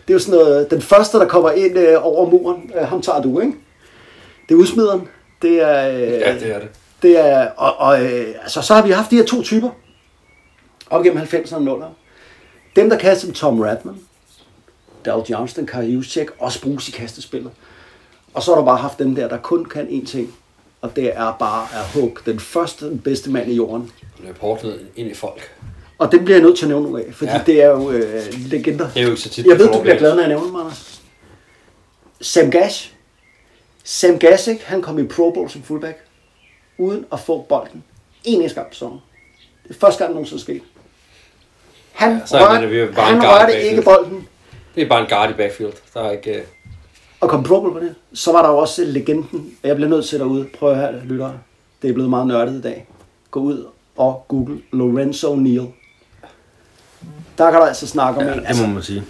Det 0.08 0.10
er 0.10 0.14
jo 0.14 0.18
sådan 0.18 0.40
noget, 0.40 0.70
den 0.70 0.82
første, 0.82 1.18
der 1.18 1.28
kommer 1.28 1.50
ind 1.50 1.78
øh, 1.78 2.06
over 2.06 2.30
muren, 2.30 2.70
øh, 2.80 2.86
ham 2.86 3.02
tager 3.02 3.22
du, 3.22 3.40
ikke? 3.40 3.52
Det 4.48 4.54
er 4.54 4.58
udsmideren. 4.58 5.08
Det 5.42 5.62
er, 5.62 5.88
øh, 5.88 6.00
Ja, 6.00 6.34
det 6.34 6.54
er 6.54 6.58
det 6.58 6.68
det 7.03 7.18
er, 7.18 7.48
og, 7.48 7.76
og 7.76 8.05
øh, 8.05 8.34
altså, 8.42 8.62
så 8.62 8.74
har 8.74 8.82
vi 8.82 8.90
haft 8.90 9.11
de 9.11 9.16
her 9.16 9.24
to 9.24 9.42
typer 9.42 9.70
op 10.90 11.05
igennem 11.05 11.22
90'erne 11.22 11.57
og 11.57 11.78
0'erne. 11.78 11.94
Dem, 12.76 12.90
der 12.90 12.98
kaster 12.98 13.26
som 13.26 13.34
Tom 13.34 13.61
Radman, 13.61 13.96
Dal 15.05 15.22
Johnston, 15.30 15.66
Kari 15.66 15.92
Juszczyk, 15.92 16.26
også 16.38 16.62
bruges 16.62 16.88
i 16.88 16.90
kastespillet. 16.90 17.50
Og 18.34 18.42
så 18.42 18.50
har 18.50 18.61
du 18.61 18.64
bare 18.64 18.76
haft 18.76 18.98
dem 18.98 19.14
der, 19.14 19.28
der 19.28 19.36
kun 19.36 19.64
kan 19.64 19.88
én 19.88 20.07
ting, 20.07 20.34
og 20.80 20.96
det 20.96 21.16
er 21.16 21.36
bare 21.38 21.66
at 21.72 22.00
hugge 22.00 22.16
den 22.26 22.40
første, 22.40 22.86
den 22.86 22.98
bedste 22.98 23.30
mand 23.30 23.50
i 23.50 23.55
jorden. 23.55 23.90
Løb 24.24 24.38
hårdt 24.38 24.66
ind 24.96 25.11
i 25.11 25.14
folk. 25.14 25.50
Og 25.98 26.12
det 26.12 26.24
bliver 26.24 26.36
jeg 26.36 26.44
nødt 26.44 26.59
til 26.59 26.64
at 26.64 26.68
nævne 26.68 26.84
nogle 26.84 27.05
af, 27.05 27.14
fordi 27.14 27.30
ja. 27.30 27.42
Det 27.46 27.62
er 27.62 27.68
jo 27.68 27.90
øh, 27.90 28.22
legender. 28.34 28.88
Det 28.88 28.96
er 28.96 29.03
jo 29.03 29.09
ikke 29.11 29.22
så 29.22 29.28
tit, 29.28 29.46
Jeg 29.46 29.59
ved, 29.59 29.72
du 29.72 29.80
bliver 29.80 29.98
glad, 29.98 30.14
når 30.14 30.20
jeg 30.20 30.28
nævner 30.28 30.46
dem, 30.46 30.57
Anders. 30.57 31.00
Sam 32.20 32.50
Gash. 32.50 32.92
Sam 33.84 34.18
Gash, 34.18 34.48
ikke? 34.48 34.64
han 34.66 34.82
kom 34.82 34.98
i 34.98 35.07
Pro 35.07 35.30
Bowl 35.30 35.50
som 35.50 35.62
fullback, 35.62 35.98
uden 36.83 37.05
at 37.12 37.20
få 37.20 37.47
bolden. 37.49 37.85
En 38.24 38.41
eneste 38.41 38.55
gang 38.55 38.68
på 38.68 38.74
sæsonen. 38.74 38.99
Det 39.68 39.76
er 39.76 39.80
første 39.80 39.99
gang, 39.99 40.09
det 40.09 40.14
nogensinde 40.14 40.43
skete. 40.43 40.61
Han, 41.93 42.12
Ja, 42.12 42.26
så 42.26 42.39
rørte, 42.39 42.55
mener 42.55 42.68
vi 42.68 42.78
jo 42.78 42.93
bare 42.97 43.07
han 43.07 43.22
rørte 43.22 43.62
ikke 43.62 43.83
bolden 43.83 44.28
Det 44.74 44.83
er 44.83 44.89
bare 44.89 45.01
en 45.01 45.09
guard 45.09 45.30
i 45.30 45.33
backfield. 45.33 45.72
Der 45.95 46.01
er 46.01 46.11
ikke... 46.11 46.35
øh, 46.35 46.43
og 47.20 47.28
kom 47.28 47.43
på 47.45 47.78
det. 47.83 47.95
Så 48.14 48.33
var 48.33 48.43
der 48.43 48.49
jo 48.49 48.59
også 48.59 48.85
legenden, 48.85 49.57
og 49.62 49.68
jeg 49.68 49.76
bliver 49.76 49.89
nødt 49.91 50.05
til 50.07 50.18
derude, 50.18 50.49
prøv 50.59 50.70
at 50.70 50.76
høre, 50.76 51.05
lyttere. 51.05 51.39
Det 51.83 51.91
er 51.91 51.95
blevet 51.95 52.11
meget 52.11 52.26
nørdet 52.26 52.55
i 52.59 52.61
dag. 52.61 52.87
Gå 53.30 53.41
ud 53.41 53.66
og 53.97 54.24
google 54.28 54.61
Lorenzo 54.72 55.35
Neal. 55.37 55.66
Der 57.39 57.51
kan 57.51 57.61
du 57.61 57.66
altså 57.66 57.87
snakke 57.87 58.20
om 58.20 58.26
Ja, 58.26 58.33
en. 58.33 58.39
det 58.39 58.47
Altså, 58.47 58.66
må 58.66 58.72
man 58.74 58.83
sige. 58.83 59.03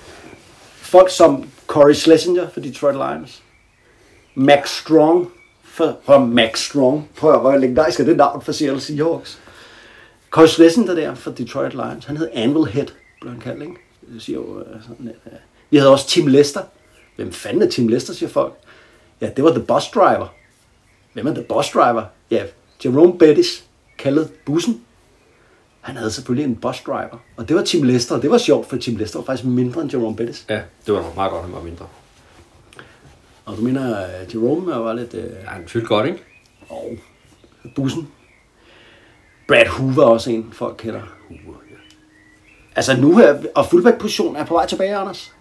folk 0.74 1.10
som 1.10 1.48
Corey 1.66 1.92
Schlesinger 1.94 2.48
for 2.48 2.60
Detroit 2.60 2.94
Lions, 2.94 3.42
Max 4.34 4.70
Strong 4.80 5.32
for, 5.72 5.98
for 6.02 6.18
Max 6.18 6.58
Strong, 6.58 7.08
prøv 7.16 7.34
at 7.34 7.40
hvor 7.40 7.56
legendarisk 7.56 8.00
er 8.00 8.04
det 8.04 8.16
navn 8.16 8.42
for 8.42 8.52
Seattle 8.52 8.80
Seahawks. 8.80 9.38
Corey 10.30 10.46
Schlesinger 10.46 10.94
der 10.94 11.14
for 11.14 11.30
Detroit 11.30 11.74
Lions, 11.74 12.04
han 12.04 12.16
hed 12.16 12.28
Anvil 12.32 12.66
Head, 12.66 12.86
blev 13.20 13.32
han 13.32 13.40
kaldt, 13.40 13.62
ikke? 13.62 13.74
Det 14.14 14.22
siger 14.22 14.38
jo 14.38 14.60
øh, 14.60 14.82
sådan, 14.82 15.08
øh, 15.08 15.32
Vi 15.70 15.76
havde 15.76 15.90
også 15.90 16.08
Tim 16.08 16.26
Lester. 16.26 16.60
Hvem 17.16 17.32
fanden 17.32 17.62
er 17.62 17.66
Tim 17.66 17.88
Lester, 17.88 18.14
siger 18.14 18.30
folk. 18.30 18.54
Ja, 19.20 19.30
det 19.36 19.44
var 19.44 19.50
The 19.50 19.62
Bus 19.62 19.88
Driver. 19.94 20.34
Hvem 21.12 21.26
er 21.26 21.34
The 21.34 21.42
Bus 21.42 21.70
Driver? 21.70 22.04
Ja, 22.30 22.42
Jerome 22.84 23.18
Bettis, 23.18 23.64
kaldet 23.98 24.30
Bussen. 24.44 24.80
Han 25.80 25.96
havde 25.96 26.10
selvfølgelig 26.10 26.44
en 26.44 26.56
bus 26.56 26.80
driver, 26.80 27.18
og 27.36 27.48
det 27.48 27.56
var 27.56 27.62
Tim 27.62 27.82
Lester, 27.82 28.14
og 28.14 28.22
det 28.22 28.30
var 28.30 28.38
sjovt, 28.38 28.68
for 28.68 28.76
Tim 28.76 28.96
Lester 28.96 29.18
var 29.18 29.26
faktisk 29.26 29.48
mindre 29.48 29.82
end 29.82 29.92
Jerome 29.92 30.16
Bettis. 30.16 30.44
Ja, 30.48 30.60
det 30.86 30.94
var 30.94 31.02
nok 31.02 31.16
meget 31.16 31.30
godt, 31.30 31.42
han 31.42 31.52
var 31.52 31.62
mindre. 31.62 31.86
Og 33.44 33.56
du 33.56 33.62
mener, 33.62 33.96
at 33.96 34.34
Jerome 34.34 34.66
var 34.66 34.92
lidt... 34.92 35.14
Øh, 35.14 35.24
Ja, 35.24 35.48
han 35.48 35.68
fyldte 35.68 35.88
godt, 35.88 36.06
ikke? 36.06 36.18
og 36.68 36.96
bussen. 37.76 38.08
Brad 39.48 39.66
Hoover 39.66 40.02
er 40.02 40.10
også 40.10 40.30
en, 40.30 40.48
folk 40.52 40.76
kender. 40.78 41.00
Hoover, 41.28 41.56
ja. 41.70 41.76
Altså 42.76 42.96
nu 42.96 43.16
her, 43.16 43.42
og 43.54 43.66
fullback-position 43.66 44.36
er 44.36 44.44
på 44.44 44.54
vej 44.54 44.66
tilbage, 44.66 44.96
Anders. 44.96 45.32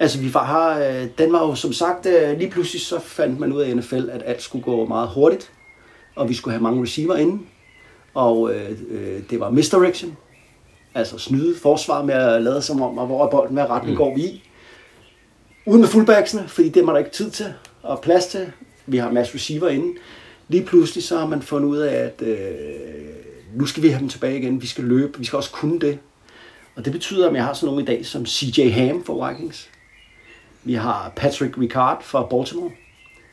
Altså 0.00 0.20
vi 0.20 0.34
var, 0.34 0.44
har, 0.44 0.78
øh, 0.78 1.06
den 1.18 1.32
var 1.32 1.46
jo 1.46 1.54
som 1.54 1.72
sagt, 1.72 2.06
øh, 2.06 2.38
lige 2.38 2.50
pludselig 2.50 2.82
så 2.82 3.00
fandt 3.00 3.40
man 3.40 3.52
ud 3.52 3.60
af 3.60 3.76
NFL, 3.76 4.10
at 4.10 4.22
alt 4.26 4.42
skulle 4.42 4.64
gå 4.64 4.86
meget 4.86 5.08
hurtigt. 5.08 5.52
Og 6.16 6.28
vi 6.28 6.34
skulle 6.34 6.52
have 6.52 6.62
mange 6.62 6.82
receiver 6.82 7.16
inde. 7.16 7.42
Og 8.14 8.54
øh, 8.54 8.70
øh, 8.90 9.22
det 9.30 9.40
var 9.40 9.50
misdirection. 9.50 10.16
Altså 10.94 11.18
snyde 11.18 11.58
forsvar 11.58 12.02
med 12.04 12.14
at 12.14 12.42
lade 12.42 12.62
som 12.62 12.82
om, 12.82 12.98
og 12.98 13.06
hvor 13.06 13.26
er 13.26 13.30
bolden, 13.30 13.54
hvad 13.54 13.70
retning 13.70 13.92
mm. 13.92 13.96
går 13.96 14.14
vi 14.14 14.20
i. 14.20 14.42
Uden 15.66 15.80
med 15.80 15.88
fullbacksene, 15.88 16.48
fordi 16.48 16.68
det 16.68 16.82
er 16.82 16.86
der 16.86 16.98
ikke 16.98 17.10
tid 17.10 17.30
til 17.30 17.54
og 17.82 18.00
plads 18.00 18.26
til. 18.26 18.52
Vi 18.86 18.96
har 18.96 19.08
en 19.08 19.14
masse 19.14 19.34
receiver 19.34 19.68
inde. 19.68 19.98
Lige 20.48 20.64
pludselig 20.64 21.04
så 21.04 21.18
har 21.18 21.26
man 21.26 21.42
fundet 21.42 21.68
ud 21.68 21.78
af, 21.78 21.94
at 21.94 22.22
øh, 22.22 22.38
nu 23.54 23.66
skal 23.66 23.82
vi 23.82 23.88
have 23.88 24.00
dem 24.00 24.08
tilbage 24.08 24.38
igen. 24.38 24.62
Vi 24.62 24.66
skal 24.66 24.84
løbe. 24.84 25.18
Vi 25.18 25.24
skal 25.24 25.36
også 25.36 25.50
kunne 25.50 25.80
det. 25.80 25.98
Og 26.76 26.84
det 26.84 26.92
betyder, 26.92 27.28
at 27.28 27.34
jeg 27.34 27.44
har 27.44 27.52
sådan 27.52 27.66
nogle 27.66 27.82
i 27.82 27.86
dag 27.86 28.06
som 28.06 28.26
CJ 28.26 28.70
Ham 28.70 29.04
for 29.04 29.28
Vikings. 29.28 29.68
Vi 30.64 30.74
har 30.74 31.12
Patrick 31.16 31.58
Ricard 31.58 32.02
fra 32.02 32.22
Baltimore, 32.22 32.70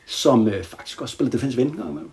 som 0.06 0.48
øh, 0.48 0.64
faktisk 0.64 1.02
også 1.02 1.12
spiller 1.12 1.30
defensive 1.30 1.62
end 1.62 1.74
imellem. 1.74 2.10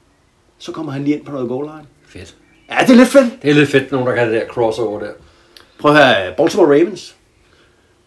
Så 0.57 0.71
kommer 0.71 0.91
han 0.91 1.03
lige 1.03 1.17
ind 1.17 1.25
på 1.25 1.31
noget 1.31 1.49
goal 1.49 1.65
line. 1.65 1.87
Fedt. 2.07 2.35
Ja, 2.69 2.75
det 2.81 2.89
er 2.89 2.95
lidt 2.95 3.09
fedt. 3.09 3.41
Det 3.41 3.49
er 3.49 3.53
lidt 3.53 3.69
fedt, 3.69 3.91
nogen 3.91 4.07
der 4.07 4.15
kan 4.15 4.27
det 4.27 4.41
der 4.41 4.47
crossover 4.47 4.99
der. 4.99 5.11
Prøv 5.79 5.95
at 5.95 5.97
høre, 5.97 6.33
Baltimore 6.37 6.67
Ravens 6.67 7.16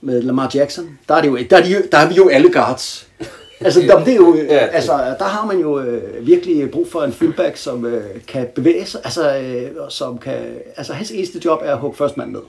med 0.01 0.22
Lamar 0.22 0.51
Jackson. 0.55 0.98
Der 1.09 1.14
er, 1.14 1.20
det 1.22 1.28
jo, 1.28 1.38
der 1.51 1.57
er, 1.57 1.62
de, 1.62 1.70
jo- 1.72 1.82
der 1.92 1.98
er 1.98 2.09
vi 2.09 2.14
jo 2.14 2.28
alle 2.28 2.53
guards. 2.53 3.07
Altså, 3.64 3.80
der, 3.80 4.05
det 4.05 4.12
er 4.12 4.16
jo, 4.16 4.34
Ja, 4.36 4.42
det- 4.42 4.48
altså, 4.72 4.92
der 5.18 5.24
har 5.24 5.46
man 5.46 5.59
jo 5.61 5.80
øh, 5.80 6.26
virkelig 6.26 6.70
brug 6.70 6.88
for 6.88 7.03
en 7.03 7.12
fullback, 7.12 7.57
som 7.57 7.84
øh, 7.86 8.05
kan 8.28 8.48
bevæge 8.55 8.86
sig, 8.86 9.01
altså, 9.05 9.36
øh, 9.38 9.70
som 9.88 10.18
kan, 10.18 10.55
altså 10.76 10.92
hans 10.92 11.11
eneste 11.11 11.40
job 11.44 11.61
er 11.64 11.72
at 11.72 11.78
hugge 11.78 11.96
først 11.96 12.16
mand 12.16 12.30
ned. 12.32 12.40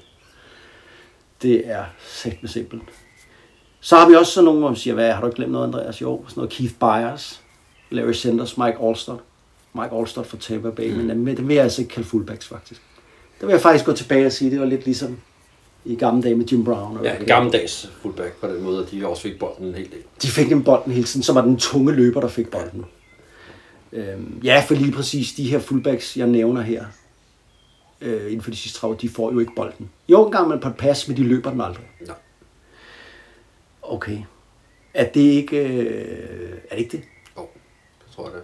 Det 1.41 1.62
er 1.68 1.84
sæt 2.08 2.38
med 2.41 2.49
simpelt. 2.49 2.82
Så 3.80 3.95
har 3.95 4.10
vi 4.10 4.16
også 4.16 4.32
sådan 4.32 4.45
nogle, 4.45 4.60
hvor 4.60 4.70
man 4.70 4.76
siger, 4.78 4.93
hvad, 4.93 5.12
har 5.12 5.22
du 5.22 5.28
ikke 5.28 5.36
glemt 5.36 5.52
noget, 5.52 5.66
Andreas? 5.68 6.02
Jo, 6.02 6.22
sådan 6.28 6.34
noget 6.41 6.52
Keith 6.52 6.74
Byers, 6.80 7.41
Larry 7.89 8.12
Sanders, 8.14 8.58
Mike 8.58 8.78
Allstott. 8.84 9.20
Mike 9.74 9.95
Allstott 9.95 10.28
fra 10.28 10.38
Tampa 10.38 10.70
Bay, 10.70 10.91
mm. 10.93 10.97
men 11.18 11.38
dem 11.38 11.47
vil 11.47 11.54
jeg 11.56 11.64
altså 11.64 11.82
ikke 11.82 11.93
kalde 11.93 12.08
fullbacks, 12.10 12.47
faktisk. 12.47 12.82
Der 13.39 13.45
vil 13.45 13.54
jeg 13.54 13.62
faktisk 13.62 13.86
gå 13.86 13.93
tilbage 13.93 14.26
og 14.26 14.32
sige, 14.32 14.52
det 14.52 14.60
var 14.60 14.66
lidt 14.66 14.86
ligesom 14.86 15.18
i 15.86 15.96
gamle 15.96 16.24
dage 16.24 16.36
med 16.36 16.46
Jim 16.46 16.64
Brown. 16.64 16.98
og 16.98 17.04
Ja, 17.06 17.18
en 17.18 17.26
gammeldags 17.26 17.92
fullback 18.02 18.34
på 18.42 18.48
den 18.48 18.64
måde, 18.64 18.84
at 18.86 18.92
de 18.92 19.08
også 19.08 19.22
fik 19.24 19.40
bolden 19.40 19.68
en 19.68 19.76
hel 19.76 19.92
del. 19.92 20.00
De 20.22 20.28
fik 20.28 20.50
den 20.50 20.64
bolden 20.64 20.94
hele 20.94 21.06
tiden, 21.06 21.24
så 21.24 21.34
var 21.34 21.42
den 21.42 21.58
tunge 21.58 21.92
løber, 21.94 22.22
der 22.22 22.28
fik 22.28 22.52
bolden. 22.52 22.86
Øhm, 23.94 24.42
ja, 24.44 24.64
for 24.68 24.76
lige 24.76 24.92
præcis 24.92 25.34
de 25.34 25.50
her 25.50 25.60
fullbacks, 25.60 26.18
jeg 26.18 26.28
nævner 26.28 26.62
her, 26.62 26.86
øh, 28.02 28.26
inden 28.26 28.42
for 28.42 28.52
de 28.52 28.58
sidste 28.58 28.80
30 28.80 28.96
år, 28.96 29.00
de 29.00 29.10
får 29.10 29.32
jo 29.32 29.40
ikke 29.40 29.52
bolden. 29.56 29.90
Jo, 30.10 30.26
en 30.26 30.32
gang 30.32 30.48
man 30.48 30.60
på 30.60 30.68
et 30.68 30.76
pas, 30.78 31.08
men 31.08 31.18
de 31.18 31.24
løber 31.24 31.50
den 31.52 31.62
aldrig. 31.62 31.86
Nå. 32.08 32.14
Okay. 33.82 34.18
Er 34.94 35.08
det 35.10 35.22
ikke, 35.22 35.58
øh, 35.68 36.58
er 36.70 36.76
det 36.76 36.84
ikke 36.84 36.98
det? 36.98 37.04
Oh, 37.36 37.46
det 38.06 38.16
tror 38.16 38.24
jeg 38.26 38.34
det. 38.34 38.44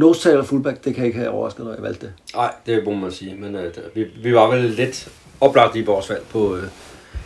Nose 0.00 0.38
og 0.38 0.46
fullback, 0.46 0.84
det 0.84 0.94
kan 0.94 1.04
ikke 1.06 1.18
have 1.18 1.30
overrasket, 1.30 1.64
når 1.64 1.72
jeg 1.74 1.82
valgte 1.82 2.06
det. 2.06 2.12
Nej, 2.34 2.52
det 2.66 2.84
må 2.84 2.94
man 2.94 3.12
sige. 3.12 3.34
Men 3.34 3.54
øh, 3.56 3.72
vi, 3.94 4.06
vi 4.22 4.34
var 4.34 4.50
vel 4.50 4.64
lidt 4.70 5.08
oplagt 5.40 5.76
i 5.76 5.82
vores 5.84 6.10
valg 6.10 6.22
på, 6.30 6.56
øh, 6.56 6.62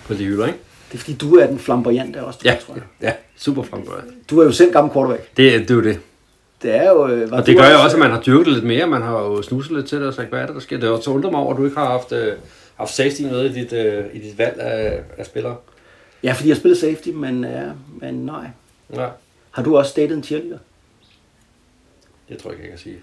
på 0.06 0.14
de 0.14 0.24
hylder, 0.24 0.46
ikke? 0.46 0.58
Det 0.92 0.94
er 0.94 0.98
fordi, 0.98 1.16
du 1.16 1.34
er 1.36 1.46
den 1.46 1.58
flamboyante 1.58 2.24
også, 2.24 2.38
Ja, 2.44 2.56
tror 2.66 2.74
jeg. 2.74 2.82
ja 3.02 3.12
super 3.36 3.62
fremgået. 3.62 4.04
Du 4.30 4.40
er 4.40 4.44
jo 4.44 4.52
selv 4.52 4.72
gammel 4.72 4.92
quarterback. 4.92 5.36
Det, 5.36 5.60
det 5.60 5.70
er 5.70 5.74
jo 5.74 5.82
det. 5.82 6.00
Det 6.62 6.74
er 6.76 6.90
jo... 6.90 7.08
øh, 7.08 7.30
var 7.30 7.36
Og 7.36 7.46
du 7.46 7.50
det 7.50 7.60
gør 7.60 7.70
jo 7.70 7.78
også, 7.84 7.96
at 7.96 8.00
man 8.00 8.10
har 8.10 8.20
dyrket 8.20 8.52
lidt 8.52 8.64
mere. 8.64 8.86
Man 8.86 9.02
har 9.02 9.18
jo 9.18 9.42
snuset 9.42 9.72
lidt 9.72 9.86
til 9.86 9.98
det 9.98 10.06
og 10.06 10.14
sagt, 10.14 10.28
hvad 10.28 10.40
er 10.40 10.46
det, 10.46 10.54
der 10.54 10.60
sker? 10.60 10.78
Det 10.78 10.86
er 10.86 10.90
også 10.92 11.10
undret 11.10 11.32
mig 11.32 11.40
over, 11.40 11.52
at 11.52 11.58
du 11.58 11.64
ikke 11.64 11.76
har 11.76 11.88
haft, 11.90 12.12
øh, 12.12 12.32
haft 12.76 12.94
safety 12.94 13.22
med 13.22 13.44
i 13.44 13.52
dit, 13.52 13.72
øh, 13.72 14.04
i 14.12 14.18
dit 14.18 14.38
valg 14.38 14.60
af, 14.60 15.00
af 15.18 15.26
spillere. 15.26 15.56
Ja, 16.22 16.32
fordi 16.32 16.48
jeg 16.48 16.56
spiller 16.56 16.76
safety, 16.78 17.08
men, 17.08 17.44
ja, 17.44 17.62
men 18.00 18.14
nej. 18.14 18.46
Ja, 18.94 19.06
Har 19.50 19.62
du 19.62 19.76
også 19.76 19.92
datet 19.96 20.16
en 20.16 20.22
cheerleader? 20.22 20.58
Det 22.34 22.42
tror 22.42 22.50
jeg 22.50 22.58
ikke, 22.58 22.70
jeg 22.70 22.78
kan 22.78 22.82
sige. 22.82 22.96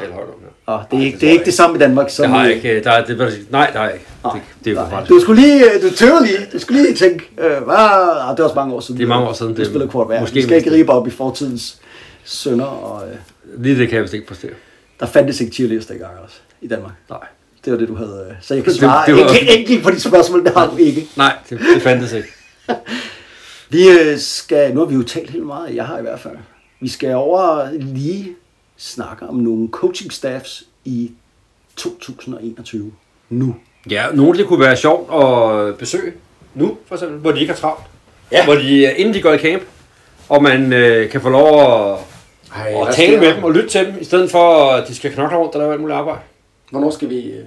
Tale 0.00 0.12
højt 0.12 0.26
om 0.28 0.34
det. 0.40 0.48
Oh, 0.66 0.80
det 0.90 0.92
er, 0.92 0.96
Nej, 0.96 1.04
ikke, 1.04 1.14
det 1.14 1.20
det 1.20 1.28
er 1.28 1.32
ikke 1.32 1.44
det 1.44 1.54
samme 1.54 1.76
i 1.76 1.78
Danmark 1.78 2.10
som... 2.10 2.22
Det 2.22 2.30
har 2.30 2.44
jeg 2.46 2.54
ikke. 2.54 2.84
Der 2.84 2.90
er, 2.90 3.04
det, 3.04 3.18
det, 3.18 3.46
nej, 3.50 3.66
det 3.66 3.74
har 3.76 3.84
jeg 3.84 3.94
ikke. 3.94 4.06
Det, 4.24 4.42
det 4.64 4.78
er 4.78 4.90
Nej. 4.90 5.04
Du 5.04 5.20
skulle 5.20 5.42
lige, 5.42 5.64
du 5.82 5.94
tøver 5.94 6.20
lige, 6.22 6.38
du 6.52 6.58
skulle 6.58 6.82
lige 6.82 6.94
tænke, 6.94 7.24
øh, 7.38 7.62
hvad? 7.62 7.74
Ah, 7.76 8.30
det 8.36 8.40
er 8.40 8.44
også 8.44 8.54
mange 8.54 8.74
år 8.74 8.80
siden. 8.80 8.98
Det 8.98 9.04
er 9.04 9.08
mange 9.08 9.28
år 9.28 9.32
siden, 9.32 9.56
det- 9.56 9.66
spiller 9.66 9.88
quarterback. 9.90 10.20
måske 10.20 10.20
Måske 10.20 10.34
vi 10.36 10.42
skal 10.42 10.56
ikke 10.56 10.70
ribe 10.72 10.92
op 10.92 11.06
i 11.06 11.10
fortidens 11.10 11.80
sønder, 12.24 12.64
og 12.64 13.08
øh, 13.08 13.14
Lige 13.64 13.78
det 13.78 13.88
kan 13.88 13.94
jeg 13.96 14.02
vist 14.02 14.14
ikke 14.14 14.26
præstere. 14.26 14.50
der 15.00 15.06
fandtes 15.06 15.40
ikke 15.40 15.52
cheerleaders 15.54 15.86
dengang 15.86 16.12
også 16.24 16.36
i 16.60 16.68
Danmark. 16.68 16.92
Nej. 17.10 17.18
Det 17.64 17.72
var 17.72 17.78
det, 17.78 17.88
du 17.88 17.94
havde. 17.94 18.26
øh, 18.30 18.36
Så 18.42 18.54
jeg 18.54 18.64
kan 18.64 18.72
Det- 18.72 18.80
svare 18.80 19.06
det 19.06 19.14
var- 19.14 19.32
ikke 19.34 19.58
enkelt 19.58 19.82
på 19.84 19.90
de 19.90 20.00
spørgsmål, 20.00 20.44
det 20.44 20.52
har 20.56 20.70
du 20.70 20.76
ikke. 20.76 21.06
Nej, 21.16 21.32
det, 21.50 21.60
det 21.74 21.82
fandtes 21.82 22.12
ikke. 22.12 22.28
Vi 23.70 23.88
øh, 23.88 24.18
skal, 24.18 24.74
nu 24.74 24.80
har 24.80 24.86
vi 24.86 24.94
jo 24.94 25.02
talt 25.02 25.30
helt 25.30 25.46
meget, 25.46 25.74
jeg 25.76 25.84
har 25.84 25.98
i 25.98 26.02
hvert 26.02 26.20
fald. 26.20 26.36
Vi 26.80 26.88
skal 26.88 27.14
over 27.14 27.68
lige 27.72 28.32
snakke 28.76 29.26
om 29.26 29.34
nogle 29.34 29.68
coaching 29.68 30.12
staffs 30.12 30.64
i 30.84 31.12
2021. 31.76 32.92
Nu. 33.30 33.56
Ja, 33.90 34.06
nogle 34.14 34.38
det 34.38 34.46
kunne 34.46 34.60
være 34.60 34.76
sjovt 34.76 35.24
at 35.24 35.78
besøge 35.78 36.12
nu, 36.54 36.78
for 36.86 36.94
eksempel, 36.94 37.18
hvor 37.18 37.32
de 37.32 37.40
ikke 37.40 37.52
har 37.52 37.60
travlt. 37.60 37.84
Ja. 38.32 38.44
Hvor 38.44 38.54
de, 38.54 38.84
øh, 38.84 38.92
inden 38.96 39.14
de 39.14 39.22
går 39.22 39.32
i 39.32 39.38
camp, 39.38 39.62
og 40.28 40.42
man 40.42 40.72
øh, 40.72 41.10
kan 41.10 41.20
få 41.20 41.28
lov 41.28 41.60
at, 41.60 41.98
Ej, 42.56 42.74
at 42.88 42.94
tale 42.94 43.20
med 43.20 43.34
dem 43.34 43.44
og 43.44 43.52
lytte 43.52 43.68
til 43.68 43.86
dem, 43.86 43.94
i 44.00 44.04
stedet 44.04 44.30
for 44.30 44.70
at 44.70 44.88
de 44.88 44.94
skal 44.94 45.12
knokle 45.12 45.36
rundt 45.36 45.54
og 45.54 45.60
lave 45.60 45.72
alt 45.72 45.80
muligt 45.80 45.96
arbejde. 45.96 46.20
Hvornår 46.70 46.90
skal 46.90 47.10
vi... 47.10 47.30
Øh, 47.30 47.44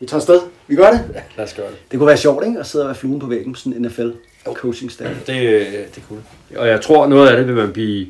vi 0.00 0.06
tager 0.06 0.18
afsted. 0.18 0.40
Vi 0.66 0.76
gør 0.76 0.90
det. 0.90 1.04
Ja, 1.14 1.20
lad 1.36 1.44
os 1.44 1.54
gøre 1.54 1.66
det. 1.66 1.76
Det 1.90 1.98
kunne 1.98 2.06
være 2.06 2.16
sjovt, 2.16 2.46
ikke? 2.46 2.60
At 2.60 2.66
sidde 2.66 2.84
og 2.84 2.88
være 2.88 2.96
fluen 2.96 3.20
på 3.20 3.26
væggen 3.26 3.52
på 3.52 3.58
sådan 3.58 3.72
en 3.72 3.82
NFL 3.82 4.08
coaching 4.44 4.92
staff. 4.92 5.26
Det, 5.26 5.42
øh, 5.42 5.72
det 5.94 6.02
kunne. 6.08 6.22
Og 6.56 6.68
jeg 6.68 6.80
tror, 6.80 7.06
noget 7.06 7.28
af 7.28 7.36
det 7.36 7.46
vil 7.46 7.54
man 7.54 7.72
blive 7.72 8.06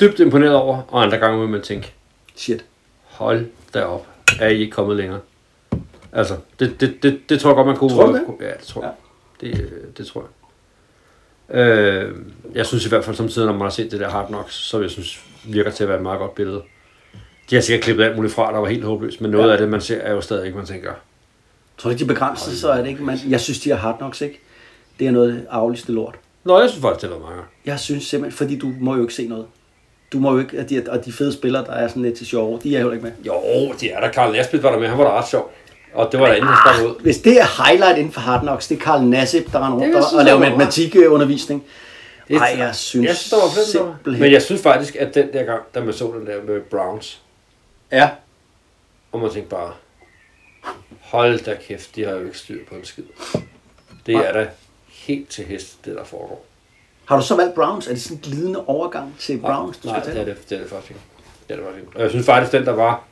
dybt 0.00 0.20
imponeret 0.20 0.54
over, 0.54 0.82
og 0.88 1.02
andre 1.02 1.18
gange 1.18 1.40
vil 1.40 1.48
man 1.48 1.62
tænke, 1.62 1.92
Shit. 2.36 2.64
hold 3.04 3.46
da 3.74 3.82
op, 3.84 4.06
er 4.40 4.48
I 4.48 4.58
ikke 4.60 4.70
kommet 4.72 4.96
længere? 4.96 5.20
Altså, 6.12 6.36
det, 6.60 6.80
det, 6.80 7.02
det, 7.02 7.20
det 7.28 7.40
tror 7.40 7.50
jeg 7.50 7.54
godt, 7.54 7.66
man 7.66 7.76
kunne... 7.76 7.90
Tror 7.90 8.06
du 8.06 8.12
det? 8.12 8.22
Ja, 8.40 8.46
det 8.58 8.66
tror 8.66 8.82
jeg. 8.82 8.92
Det, 9.40 9.60
øh, 9.60 9.70
det 9.98 10.06
tror 10.06 10.20
jeg. 10.20 10.28
Øh, 11.60 12.16
jeg 12.54 12.66
synes 12.66 12.86
i 12.86 12.88
hvert 12.88 13.04
fald 13.04 13.16
samtidig, 13.16 13.46
når 13.46 13.52
man 13.52 13.62
har 13.62 13.70
set 13.70 13.90
det 13.90 14.00
der 14.00 14.10
Hard 14.10 14.26
Knocks, 14.26 14.54
så 14.54 14.80
jeg 14.80 14.90
synes, 14.90 15.20
virker 15.44 15.70
til 15.70 15.82
at 15.82 15.88
være 15.88 15.96
et 15.98 16.02
meget 16.02 16.18
godt 16.18 16.34
billede. 16.34 16.62
De 17.50 17.54
har 17.54 17.62
sikkert 17.62 17.84
klippet 17.84 18.04
alt 18.04 18.16
muligt 18.16 18.34
fra, 18.34 18.52
der 18.52 18.58
var 18.58 18.68
helt 18.68 18.84
håbløst, 18.84 19.20
men 19.20 19.30
noget 19.30 19.46
Ja. 19.46 19.52
af 19.52 19.58
det, 19.58 19.68
man 19.68 19.80
ser, 19.80 19.98
er 20.00 20.12
jo 20.12 20.20
stadig 20.20 20.46
ikke, 20.46 20.56
man 20.58 20.66
tænker, 20.66 20.92
Tror 21.78 21.88
du 21.88 21.92
ikke, 21.92 22.00
de 22.04 22.06
begrænser 22.08 22.50
sig, 22.50 22.58
så 22.58 22.70
er 22.70 22.76
det 22.82 22.88
ikke? 22.88 23.02
Man, 23.02 23.18
jeg 23.28 23.40
synes, 23.40 23.60
de 23.60 23.70
har 23.70 23.76
hard 23.76 23.96
knocks, 23.98 24.20
ikke? 24.20 24.40
Det 24.98 25.06
er 25.06 25.10
noget 25.10 25.46
afligste 25.50 25.92
lort. 25.92 26.14
Nå, 26.44 26.60
jeg 26.60 26.70
synes 26.70 26.82
faktisk, 26.82 27.02
det 27.02 27.10
var 27.10 27.18
meget. 27.18 27.40
Jeg 27.66 27.80
synes 27.80 28.04
simpelthen, 28.04 28.36
fordi 28.36 28.58
du 28.58 28.72
må 28.80 28.94
jo 28.96 29.02
ikke 29.02 29.14
se 29.14 29.28
noget. 29.28 29.46
Du 30.12 30.18
må 30.18 30.32
jo 30.32 30.38
ikke, 30.38 30.58
og 30.60 30.70
de, 30.70 30.84
og 30.88 31.04
de 31.04 31.12
fede 31.12 31.32
spillere, 31.32 31.64
der 31.64 31.72
er 31.72 31.88
sådan 31.88 32.02
lidt 32.02 32.16
til 32.16 32.26
sjov, 32.26 32.62
de 32.62 32.74
er 32.74 32.78
heller 32.78 32.92
ikke 32.92 33.04
med. 33.04 33.12
Jo, 33.26 33.72
det 33.80 33.94
er 33.94 34.00
der. 34.00 34.08
Karl 34.10 34.32
Næsbøt 34.32 34.62
var 34.62 34.70
der 34.72 34.78
med, 34.78 34.88
han 34.88 34.98
var 34.98 35.04
da 35.04 35.18
ret 35.18 35.28
sjov. 35.28 35.52
Og 35.92 36.12
det 36.12 36.20
var 36.20 36.26
da 36.26 36.32
inden, 36.34 36.48
han 36.48 36.56
sprang 36.74 36.88
ud. 36.90 37.00
Hvis 37.02 37.18
det 37.18 37.40
er 37.40 37.64
highlight 37.66 37.98
inden 37.98 38.12
for 38.12 38.20
Hard 38.20 38.40
Knocks, 38.40 38.68
det 38.68 38.76
er 38.76 38.80
Carl 38.80 39.02
Nassib, 39.04 39.52
der 39.52 39.58
render 39.66 39.78
rundt 39.78 39.86
Det 39.86 39.96
og, 39.96 40.02
synes 40.08 40.18
og 40.18 40.24
laver 40.24 40.38
matematikundervisning. 40.38 41.64
Det- 42.28 42.36
Nej, 42.36 42.54
jeg 42.58 42.74
synes, 42.74 43.06
jeg 43.06 43.16
synes, 43.16 43.30
der 43.30 43.36
var 43.36 43.42
fedt, 43.48 43.56
der 43.56 43.64
simpelthen... 43.94 44.22
Men 44.22 44.32
jeg 44.32 44.42
synes 44.42 44.62
faktisk, 44.62 44.96
at 44.96 45.14
den 45.14 45.32
der 45.32 45.44
gang, 45.44 45.62
da 45.74 45.80
man 45.80 45.94
så 45.94 46.04
den 46.18 46.26
der 46.26 46.42
med 46.42 46.60
Browns, 46.60 47.20
Ja, 47.92 48.10
og 49.12 49.20
man 49.20 49.30
tænkte 49.32 49.50
bare, 49.50 49.72
hold 51.00 51.44
da 51.44 51.56
kæft, 51.68 51.96
de 51.96 52.04
har 52.04 52.12
jo 52.12 52.24
ikke 52.24 52.38
styr 52.38 52.58
på 52.68 52.74
en 52.74 52.84
skid. 52.84 53.04
Det 54.06 54.14
er 54.14 54.32
da 54.32 54.46
helt 54.88 55.28
til 55.28 55.44
hest, 55.44 55.84
det 55.84 55.94
der 55.96 56.04
foregår. 56.04 56.44
Har 57.08 57.16
du 57.16 57.22
så 57.22 57.36
valgt 57.36 57.54
Browns? 57.54 57.86
Er 57.86 57.90
det 57.92 58.02
sådan 58.02 58.16
en 58.16 58.22
glidende 58.22 58.64
overgang 58.66 59.14
til 59.20 59.38
Browns, 59.38 59.76
du 59.78 59.88
Nej, 59.88 60.00
skal 60.00 60.12
det 60.14 60.20
er 60.20 60.24
det, 60.24 60.36
det 60.50 60.56
er 60.56 60.60
det 60.60 60.70
faktisk 60.70 60.90
ikke. 60.90 61.02
Det 61.48 61.52
er 61.54 61.56
det 61.56 61.64
faktisk 61.64 61.84
ikke. 61.86 61.96
Og 61.96 62.02
jeg 62.02 62.10
synes 62.10 62.26
faktisk, 62.26 62.52
den 62.52 62.64
der 62.66 62.72
var, 62.72 63.04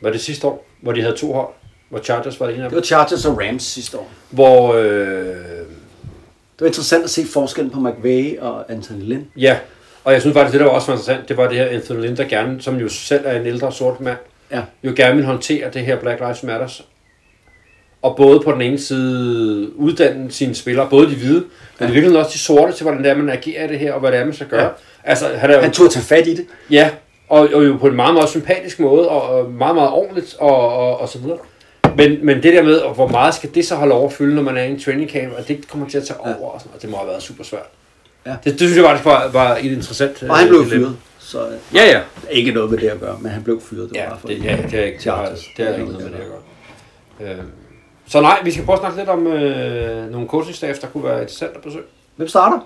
var 0.00 0.10
det 0.10 0.20
sidste 0.20 0.46
år, 0.46 0.66
hvor 0.80 0.92
de 0.92 1.02
havde 1.02 1.16
to 1.16 1.32
hold, 1.32 1.48
hvor 1.88 1.98
Chargers 1.98 2.40
var 2.40 2.46
det 2.46 2.54
ene 2.54 2.64
af 2.64 2.70
Det 2.70 2.76
dem, 2.76 2.76
var 2.76 2.84
Chargers 2.84 3.24
og 3.26 3.40
Rams 3.42 3.62
sidste 3.62 3.98
år. 3.98 4.10
hvor, 4.30 4.74
øh, 4.74 4.84
Det 4.84 6.60
var 6.60 6.66
interessant 6.66 7.04
at 7.04 7.10
se 7.10 7.26
forskellen 7.26 7.70
på 7.70 7.80
McVay 7.80 8.38
og 8.38 8.72
Anthony 8.72 9.02
Lynn. 9.02 9.26
ja, 9.36 9.58
og 10.04 10.12
jeg 10.12 10.20
synes 10.20 10.34
faktisk, 10.34 10.52
det 10.52 10.60
der 10.60 10.66
var 10.66 10.72
også 10.72 10.86
var 10.86 10.94
interessant, 10.98 11.28
det 11.28 11.36
var 11.36 11.48
det 11.48 11.56
her 11.58 11.66
Anthony 11.66 12.00
Lynn, 12.00 12.16
der 12.16 12.24
gerne, 12.24 12.62
som 12.62 12.76
jo 12.76 12.88
selv 12.88 13.22
er 13.26 13.40
en 13.40 13.46
ældre 13.46 13.72
sort 13.72 14.00
mand, 14.00 14.18
Ja. 14.50 14.62
jo 14.84 14.92
gerne 14.96 15.16
vil 15.16 15.24
håndtere 15.24 15.70
det 15.70 15.82
her 15.86 15.96
Black 16.00 16.20
Lives 16.20 16.42
Matters. 16.42 16.84
Og 18.02 18.16
både 18.16 18.40
på 18.40 18.52
den 18.52 18.62
ene 18.62 18.78
side 18.78 19.70
uddanne 19.76 20.32
sine 20.32 20.54
spillere, 20.54 20.86
både 20.90 21.06
de 21.10 21.14
hvide, 21.14 21.44
men 21.78 21.88
i 21.88 21.92
virkeligheden 21.92 22.16
også 22.16 22.30
de 22.32 22.38
sorte, 22.38 22.72
til 22.72 22.82
hvordan 22.84 23.02
det 23.02 23.10
er, 23.10 23.16
man 23.16 23.28
agerer 23.30 23.64
i 23.64 23.68
det 23.68 23.78
her, 23.78 23.92
og 23.92 24.00
hvad 24.00 24.12
det 24.12 24.18
er, 24.20 24.24
man 24.24 24.34
skal 24.34 24.46
gøre. 24.46 24.62
Ja. 24.62 24.68
Altså, 25.04 25.24
han 25.36 25.50
er 25.50 25.54
jo, 25.54 25.60
Han 25.60 25.70
tog 25.70 25.84
at 25.86 25.90
tage 25.92 26.04
fat 26.04 26.26
i 26.26 26.34
det. 26.36 26.46
Ja, 26.70 26.90
og, 27.28 27.48
og 27.54 27.66
jo 27.66 27.76
på 27.76 27.86
en 27.86 27.96
meget, 27.96 28.14
meget 28.14 28.28
sympatisk 28.28 28.80
måde, 28.80 29.08
og, 29.08 29.50
meget, 29.50 29.74
meget 29.74 29.90
ordentligt, 29.90 30.36
og, 30.38 30.68
og, 30.76 31.00
og 31.00 31.08
så 31.08 31.18
videre. 31.18 31.38
Men, 31.96 32.26
men 32.26 32.42
det 32.42 32.52
der 32.54 32.62
med, 32.62 32.74
og 32.76 32.94
hvor 32.94 33.08
meget 33.08 33.34
skal 33.34 33.50
det 33.54 33.66
så 33.66 33.74
holde 33.74 33.94
over 33.94 34.06
at 34.08 34.12
fylde, 34.12 34.34
når 34.34 34.42
man 34.42 34.56
er 34.56 34.62
i 34.62 34.70
en 34.70 34.80
training 34.80 35.10
camp, 35.10 35.32
og 35.38 35.48
det 35.48 35.68
kommer 35.68 35.88
til 35.88 35.98
at 35.98 36.04
tage 36.04 36.20
over, 36.20 36.50
og, 36.50 36.60
sådan, 36.60 36.72
og 36.76 36.82
det 36.82 36.90
må 36.90 36.96
have 36.96 37.08
været 37.08 37.22
super 37.22 37.44
svært. 37.44 37.66
Ja. 38.26 38.30
Det, 38.44 38.52
det 38.52 38.60
synes 38.60 38.76
jeg 38.76 38.84
faktisk 38.84 39.04
var, 39.04 39.28
var 39.32 39.56
et 39.56 39.64
interessant 39.72 40.22
Og 40.28 40.36
han 40.36 40.48
blev 40.48 40.60
øh, 40.60 40.66
dilemma. 40.66 40.86
fyret. 40.86 40.96
Så 41.18 41.46
øh, 41.46 41.52
Ja, 41.74 41.84
ja. 41.90 42.00
ikke 42.30 42.52
noget 42.52 42.70
med 42.70 42.78
det 42.78 42.88
at 42.88 43.00
gøre, 43.00 43.18
men 43.20 43.30
han 43.32 43.42
blev 43.42 43.60
fyret. 43.60 43.88
Det 43.90 43.96
var 43.98 44.02
Ja, 44.04 44.08
bare 44.08 44.18
for 44.20 44.28
det, 44.28 44.44
ja, 44.44 44.56
det 44.70 44.80
er 44.80 44.84
ikke, 44.84 44.98
det 44.98 45.12
har, 45.12 45.22
Chargers. 45.24 45.48
det 45.56 45.68
er 45.68 45.72
ikke 45.78 45.84
noget 45.92 46.04
med 46.04 46.10
det 46.12 46.18
at 46.18 46.28
gøre. 47.20 47.32
Øh, 47.32 47.38
så 48.10 48.20
nej, 48.20 48.38
vi 48.44 48.50
skal 48.52 48.64
prøve 48.64 48.74
at 48.76 48.80
snakke 48.80 48.98
lidt 48.98 49.08
om 49.08 49.26
øh, 49.26 50.10
nogle 50.10 50.28
coaching 50.28 50.56
staff, 50.56 50.78
der 50.78 50.86
kunne 50.86 51.04
være 51.04 51.20
interessant 51.20 51.56
at 51.56 51.62
besøge. 51.62 51.84
Hvem 52.16 52.28
starter? 52.28 52.58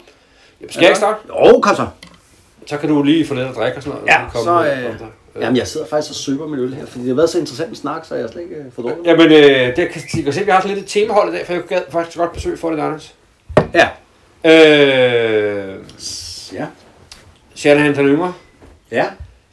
Jamen, 0.60 0.72
skal 0.72 0.80
jeg 0.82 0.90
ikke 0.90 0.98
starte? 0.98 1.18
Jo, 1.28 1.60
kom 1.60 1.76
så. 1.76 1.86
Så 2.66 2.76
kan 2.78 2.88
du 2.88 3.02
lige 3.02 3.26
få 3.26 3.34
lidt 3.34 3.48
at 3.48 3.54
drikke 3.54 3.78
og 3.78 3.82
sådan 3.82 3.98
noget. 3.98 4.08
Ja, 4.12 4.24
og 4.26 4.32
komme 4.32 4.44
så, 4.44 4.62
med- 4.62 4.88
øh, 5.36 5.42
Jamen, 5.42 5.56
jeg 5.56 5.66
sidder 5.66 5.86
faktisk 5.86 6.10
og 6.10 6.14
søber 6.14 6.46
min 6.46 6.58
øl 6.60 6.74
her, 6.74 6.86
fordi 6.86 7.00
det 7.00 7.08
har 7.08 7.14
været 7.16 7.30
så 7.30 7.38
interessant 7.38 7.70
en 7.70 7.76
snak, 7.76 8.04
så 8.04 8.14
jeg 8.14 8.24
har 8.24 8.28
slet 8.30 8.42
ikke 8.42 8.54
øh, 8.54 8.64
fået 8.74 8.86
drukket. 8.86 9.06
Jamen, 9.06 9.26
øh, 9.32 9.76
det 9.76 9.88
kan, 9.90 10.02
I 10.14 10.22
kan 10.22 10.32
se, 10.32 10.40
at 10.40 10.46
vi 10.46 10.50
har 10.50 10.66
lidt 10.66 10.78
et 10.78 10.86
temahold 10.86 11.34
i 11.34 11.36
dag, 11.36 11.46
for 11.46 11.52
jeg 11.52 11.62
gad 11.62 11.80
faktisk 11.90 12.18
godt 12.18 12.32
besøg 12.32 12.58
for 12.58 12.70
det, 12.70 12.80
Anders. 12.80 13.14
Ja. 13.74 13.88
Øh, 14.50 15.74
Ja. 16.52 16.66
Shanahan 17.54 17.94
den 17.94 18.06
yngre, 18.06 18.32
Ja. 18.90 19.04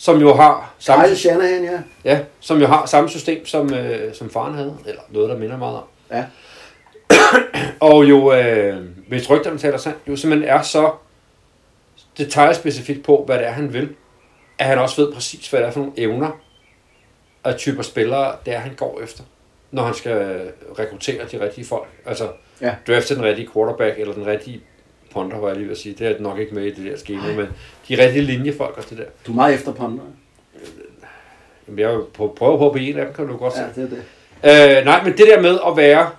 Som 0.02 0.22
jo 0.22 0.34
har 0.34 0.74
samme, 0.80 1.06
Kyle 1.06 1.16
Shanahan, 1.18 1.64
ja. 1.64 1.82
ja, 2.04 2.20
som 2.39 2.60
jo 2.62 2.68
har 2.68 2.86
samme 2.86 3.10
system, 3.10 3.45
som, 3.45 3.74
øh, 3.74 4.14
som 4.14 4.30
faren 4.30 4.54
havde, 4.54 4.78
eller 4.86 5.02
noget, 5.10 5.30
der 5.30 5.38
minder 5.38 5.58
meget 5.58 5.78
om. 5.78 5.84
Ja. 6.12 6.26
Og 7.89 8.06
jo, 8.10 8.34
øh, 8.34 8.86
hvis 9.08 9.30
rygterne 9.30 9.58
taler 9.58 9.78
sandt, 9.78 9.97
jo 10.08 10.16
simpelthen 10.16 10.49
er 10.49 10.62
så 10.62 10.91
detaljspecifikt 12.18 13.04
på, 13.06 13.24
hvad 13.26 13.38
det 13.38 13.47
er, 13.47 13.52
han 13.52 13.74
vil, 13.74 13.95
at 14.60 14.66
han 14.66 14.80
også 14.80 15.02
ved 15.02 15.14
præcis, 15.14 15.49
hvad 15.49 15.60
det 15.60 15.68
er 15.68 15.72
for 15.72 15.80
nogle 15.80 15.93
evner 15.97 16.32
og 17.43 17.58
typer 17.58 17.84
spillere, 17.84 18.36
det 18.45 18.54
er, 18.54 18.60
han 18.60 18.74
går 18.76 19.02
efter, 19.04 19.24
når 19.72 19.84
han 19.84 19.93
skal 19.93 20.41
rekruttere 20.80 21.26
de 21.32 21.45
rigtige 21.45 21.66
folk. 21.66 21.88
Altså, 22.06 22.28
Ja. 22.62 22.76
drafte 22.88 23.16
den 23.16 23.24
rigtige 23.24 23.49
quarterback, 23.54 23.99
eller 23.99 24.14
den 24.14 24.26
rigtige 24.26 24.62
punter, 25.14 25.38
var 25.38 25.47
jeg 25.47 25.57
lige 25.57 25.66
ved 25.66 25.76
at 25.76 25.82
sige. 25.82 25.95
Det 25.99 26.07
er 26.07 26.20
nok 26.20 26.39
ikke 26.39 26.55
med 26.55 26.64
i 26.64 26.70
det 26.70 26.91
der 26.91 26.97
schema, 26.97 27.36
men 27.36 27.47
de 27.89 28.03
rigtige 28.03 28.22
linjefolk 28.22 28.78
og 28.78 28.89
det 28.89 28.97
der. 28.97 29.03
Du 29.28 29.32
er 29.32 29.36
meget 29.36 29.55
efter 29.55 29.74
ponder. 29.74 30.03
Jamen, 31.68 31.80
jeg 31.80 31.89
vil 31.89 32.03
prøve 32.14 32.32
prøve 32.36 32.57
på 32.57 32.66
at 32.66 32.74
blive 32.74 32.89
en 32.89 32.97
af 32.97 33.05
dem, 33.05 33.14
kan 33.14 33.28
du 33.28 33.38
godt 33.38 33.53
se. 33.53 33.62
Ja, 33.62 33.68
det 33.82 33.84
er 33.84 33.89
det. 33.89 34.80
Øh, 34.80 34.86
nej, 34.86 35.03
men 35.03 35.18
det 35.18 35.28
der 35.28 35.41
med 35.41 35.59
at 35.68 35.78
være... 35.78 36.09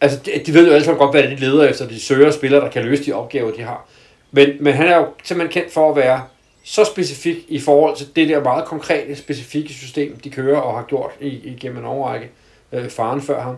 Altså, 0.00 0.18
de, 0.26 0.30
de 0.46 0.54
ved 0.54 0.66
jo 0.66 0.72
alle 0.72 0.84
sammen 0.84 0.98
godt, 0.98 1.10
hvad 1.10 1.22
de 1.22 1.36
leder 1.36 1.68
efter. 1.68 1.88
De 1.88 2.00
søger 2.00 2.30
spillere, 2.30 2.60
der 2.60 2.70
kan 2.70 2.84
løse 2.84 3.04
de 3.04 3.12
opgaver, 3.12 3.50
de 3.50 3.62
har. 3.62 3.86
Men, 4.30 4.48
men 4.60 4.72
han 4.72 4.86
er 4.86 4.96
jo 4.96 5.06
simpelthen 5.24 5.62
kendt 5.62 5.74
for 5.74 5.90
at 5.90 5.96
være 5.96 6.22
så 6.64 6.84
specifik 6.84 7.36
i 7.48 7.60
forhold 7.60 7.96
til 7.96 8.16
det 8.16 8.28
der 8.28 8.42
meget 8.42 8.64
konkrete, 8.64 9.16
specifikke 9.16 9.74
system, 9.74 10.16
de 10.16 10.30
kører 10.30 10.58
og 10.58 10.74
har 10.78 10.84
gjort 10.84 11.10
i, 11.20 11.28
igennem 11.28 11.78
en 11.78 11.84
overrække. 11.84 12.30
Øh, 12.72 12.88
faren 12.88 13.22
før 13.22 13.42
ham. 13.42 13.56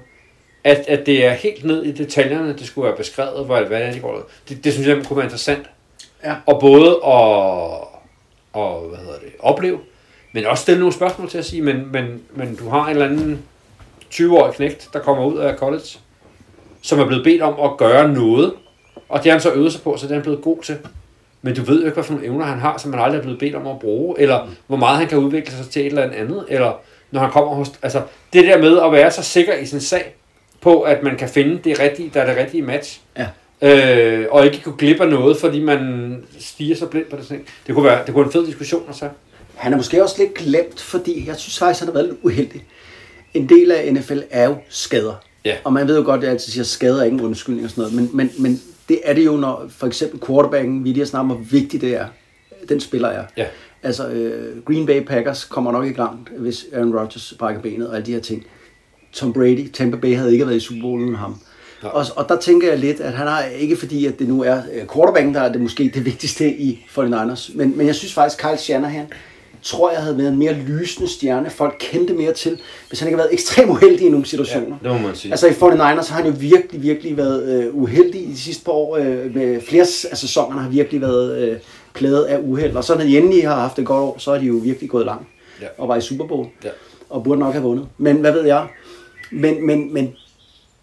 At, 0.65 0.85
at 0.89 1.07
det 1.07 1.27
er 1.27 1.33
helt 1.33 1.65
ned 1.65 1.85
i 1.85 1.93
detaljerne, 1.93 2.53
det 2.53 2.67
skulle 2.67 2.89
være 2.89 2.97
beskrevet, 2.97 3.47
hvad, 3.47 3.63
hvad 3.63 3.87
det 3.87 3.95
de 3.95 4.01
går 4.01 4.29
det, 4.49 4.65
det 4.65 4.73
synes 4.73 4.89
jeg 4.89 5.05
kunne 5.07 5.17
være 5.17 5.27
interessant. 5.27 5.67
Ja. 6.25 6.35
Og 6.47 6.61
både 6.61 6.91
at, 6.91 7.95
og, 8.53 8.81
hvad 8.89 8.99
hedder 8.99 9.19
det, 9.19 9.33
opleve, 9.39 9.79
men 10.33 10.47
også 10.47 10.63
stille 10.63 10.81
nogle 10.81 10.95
spørgsmål 10.95 11.31
til 11.31 11.39
at 11.39 11.45
sige, 11.45 11.63
men, 11.63 11.93
men, 11.93 12.23
men 12.35 12.57
du 12.57 12.69
har 12.69 12.85
en 12.85 12.91
eller 12.91 13.07
anden 13.07 13.43
20-årig 14.11 14.55
knægt, 14.55 14.89
der 14.93 14.99
kommer 14.99 15.25
ud 15.25 15.39
af 15.39 15.57
college, 15.57 15.99
som 16.83 17.01
er 17.01 17.07
blevet 17.07 17.25
bedt 17.25 17.43
om 17.43 17.71
at 17.71 17.77
gøre 17.77 18.09
noget, 18.09 18.53
og 19.09 19.19
det 19.19 19.25
har 19.25 19.33
han 19.33 19.41
så 19.41 19.53
øvet 19.53 19.73
sig 19.73 19.83
på, 19.83 19.97
så 19.97 20.07
det 20.07 20.11
er 20.11 20.15
han 20.15 20.23
blevet 20.23 20.43
god 20.43 20.63
til. 20.63 20.79
men 21.43 21.55
du 21.55 21.63
ved 21.63 21.81
jo 21.81 21.85
ikke, 21.87 21.95
hvad 21.95 22.05
for 22.05 22.13
nogle 22.13 22.27
evner 22.27 22.45
han 22.45 22.59
har, 22.59 22.79
som 22.79 22.91
man 22.91 23.01
aldrig 23.01 23.19
er 23.19 23.23
blevet 23.23 23.39
bedt 23.39 23.55
om 23.55 23.67
at 23.67 23.79
bruge, 23.79 24.21
eller 24.21 24.49
hvor 24.67 24.77
meget 24.77 24.99
han 24.99 25.09
kan 25.09 25.19
udvikle 25.19 25.53
sig 25.57 25.71
til 25.71 25.81
et 25.81 25.87
eller 25.87 26.03
andet, 26.03 26.45
eller 26.49 26.81
når 27.11 27.21
han 27.21 27.31
kommer 27.31 27.55
hos... 27.55 27.73
Altså, 27.83 28.03
det 28.33 28.45
der 28.45 28.59
med 28.59 28.81
at 28.81 28.93
være 28.93 29.11
så 29.11 29.23
sikker 29.23 29.55
i 29.55 29.67
sin 29.67 29.81
sag, 29.81 30.15
på 30.65 30.81
at 30.81 31.03
man 31.03 31.17
kan 31.17 31.29
finde 31.29 31.59
det 31.65 31.81
rigtige, 31.81 32.11
der 32.15 32.21
er 32.23 32.27
det 32.27 32.37
rigtige 32.37 32.63
match, 32.63 33.01
Ja. 33.19 33.27
øh, 34.21 34.27
og 34.31 34.45
ikke 34.47 34.61
kunne 34.65 34.77
glippe 34.79 35.03
af 35.05 35.09
noget, 35.11 35.37
fordi 35.37 35.61
man 35.61 36.17
stiger 36.39 36.77
så 36.77 36.87
blind 36.87 37.05
på 37.07 37.17
det. 37.17 37.27
Ting. 37.27 37.47
Det 37.67 37.75
kunne 37.75 37.85
være, 37.85 37.99
det 38.07 38.15
kunne 38.15 38.21
være 38.21 38.27
en 38.27 38.33
fed 38.33 38.47
diskussion 38.47 38.83
at 38.89 38.95
tage. 38.97 39.11
Han 39.55 39.73
er 39.73 39.77
måske 39.77 40.03
også 40.03 40.15
lidt 40.19 40.35
glemt, 40.35 40.81
fordi 40.81 41.25
jeg 41.29 41.37
synes 41.37 41.59
faktisk, 41.59 41.81
han 41.81 41.89
har 41.89 41.93
været 41.93 42.07
lidt 42.07 42.19
uheldig. 42.23 42.65
En 43.35 43.49
del 43.49 43.73
af 43.73 43.93
NFL 43.95 44.19
er 44.31 44.49
jo 44.49 44.57
skader. 44.69 45.15
Ja. 45.45 45.55
Og 45.65 45.73
man 45.73 45.89
ved 45.89 45.97
jo 45.99 46.05
godt, 46.05 46.19
at 46.19 46.23
jeg 46.25 46.31
altid 46.33 46.53
siger, 46.53 46.63
at 46.63 46.67
skader 46.67 47.01
er 47.01 47.05
ikke 47.05 47.15
en 47.15 47.21
undskyldning 47.21 47.65
og 47.65 47.71
sådan 47.71 47.83
noget. 47.83 47.95
Men, 47.95 48.11
men, 48.17 48.31
men 48.43 48.61
det 48.89 49.01
er 49.05 49.13
det 49.15 49.25
jo, 49.27 49.37
når 49.37 49.67
for 49.77 49.87
eksempel 49.87 50.21
quarterbacken, 50.27 50.85
vi 50.85 50.89
lige 50.89 50.99
har 50.99 51.07
snakket 51.07 51.31
om, 51.31 51.37
hvor 51.37 51.47
vigtigt 51.51 51.81
det 51.83 51.95
er. 51.97 52.07
Den 52.69 52.81
spiller 52.81 53.09
er. 53.09 53.25
Ja. 53.37 53.47
Altså, 53.83 54.09
øh, 54.09 54.63
Green 54.65 54.87
Bay 54.87 55.03
Packers 55.05 55.45
kommer 55.45 55.73
nok 55.73 55.85
ikke 55.87 55.99
langt, 55.99 56.29
hvis 56.39 56.67
Aaron 56.73 56.95
Rodgers 56.99 57.35
brækker 57.39 57.63
benet 57.63 57.89
og 57.89 57.95
alle 57.97 58.07
de 58.07 58.13
her 58.13 58.21
ting. 58.21 58.47
Tom 59.15 59.33
Brady, 59.33 59.69
Tampa 59.73 59.97
Bay 59.97 60.17
havde 60.17 60.33
ikke 60.33 60.47
været 60.47 60.57
i 60.57 60.61
Super 60.61 60.83
Bowl 60.83 61.03
uden 61.03 61.15
ham. 61.15 61.37
Ja. 61.83 61.89
Og, 61.89 62.07
og 62.17 62.29
der 62.29 62.37
tænker 62.37 62.69
jeg 62.69 62.79
lidt, 62.79 63.01
at 63.01 63.13
han 63.13 63.27
har 63.27 63.43
ikke 63.43 63.77
fordi, 63.77 64.07
at 64.07 64.19
det 64.19 64.29
nu 64.29 64.43
er 64.43 64.57
øh, 64.73 64.87
quarterbacken, 64.95 65.35
der 65.35 65.41
er 65.41 65.53
det 65.53 65.61
måske 65.61 65.91
det 65.95 66.05
vigtigste 66.05 66.51
i 66.51 66.87
49ers, 66.99 67.57
men, 67.57 67.77
men 67.77 67.87
jeg 67.87 67.95
synes 67.95 68.15
faktisk, 68.15 68.39
Kyle 68.43 68.57
Shanahan, 68.57 69.07
tror 69.63 69.91
jeg 69.91 70.01
havde 70.01 70.19
været 70.19 70.29
en 70.29 70.39
mere 70.39 70.53
lysende 70.53 71.09
stjerne, 71.09 71.51
folk 71.51 71.77
kendte 71.81 72.15
mere 72.15 72.33
til, 72.33 72.61
hvis 72.89 73.01
han 73.01 73.09
ikke 73.09 73.17
havde 73.17 73.27
været 73.27 73.35
ekstremt 73.35 73.71
uheldig 73.71 74.07
i 74.07 74.11
nogle 74.11 74.27
situationer. 74.27 74.77
Ja, 74.83 74.89
det 74.89 75.01
må 75.01 75.07
man 75.07 75.17
sige. 75.17 75.33
Altså 75.33 75.47
i 75.47 75.51
49ers 75.51 76.13
har 76.13 76.23
han 76.23 76.27
jo 76.27 76.33
virkelig, 76.39 76.83
virkelig 76.83 77.17
været 77.17 77.65
øh, 77.65 77.75
uheldig 77.75 78.21
i 78.29 78.31
de 78.31 78.39
sidste 78.39 78.65
par 78.65 78.73
år. 78.73 78.97
Øh, 78.97 79.35
med 79.35 79.61
flere 79.61 79.87
af 80.11 80.17
sæsonerne 80.17 80.61
har 80.61 80.69
virkelig 80.69 81.01
været 81.01 81.39
øh, 81.39 81.57
plaget 81.95 82.25
af 82.25 82.39
uheld. 82.43 82.77
Og 82.77 82.85
så 82.85 82.95
når 82.95 83.05
de 83.05 83.19
endelig 83.19 83.49
har 83.49 83.55
haft 83.55 83.79
et 83.79 83.87
godt 83.87 84.01
år, 84.01 84.17
så 84.19 84.31
er 84.31 84.39
de 84.39 84.47
jo 84.47 84.55
virkelig 84.55 84.91
gået 84.91 85.07
langt. 85.07 85.29
Ja. 85.61 85.67
Og 85.79 85.89
var 85.89 85.97
i 85.97 86.01
Super 86.01 86.27
Bowl. 86.27 86.47
Ja. 86.65 86.69
Og 87.11 87.25
burde 87.25 87.41
nok 87.41 87.53
have 87.53 87.63
vundet. 87.63 87.87
Men 87.99 88.17
hvad 88.17 88.33
ved 88.33 88.45
jeg? 88.45 88.67
Men, 89.35 89.67
men, 89.67 89.95
men 89.95 90.17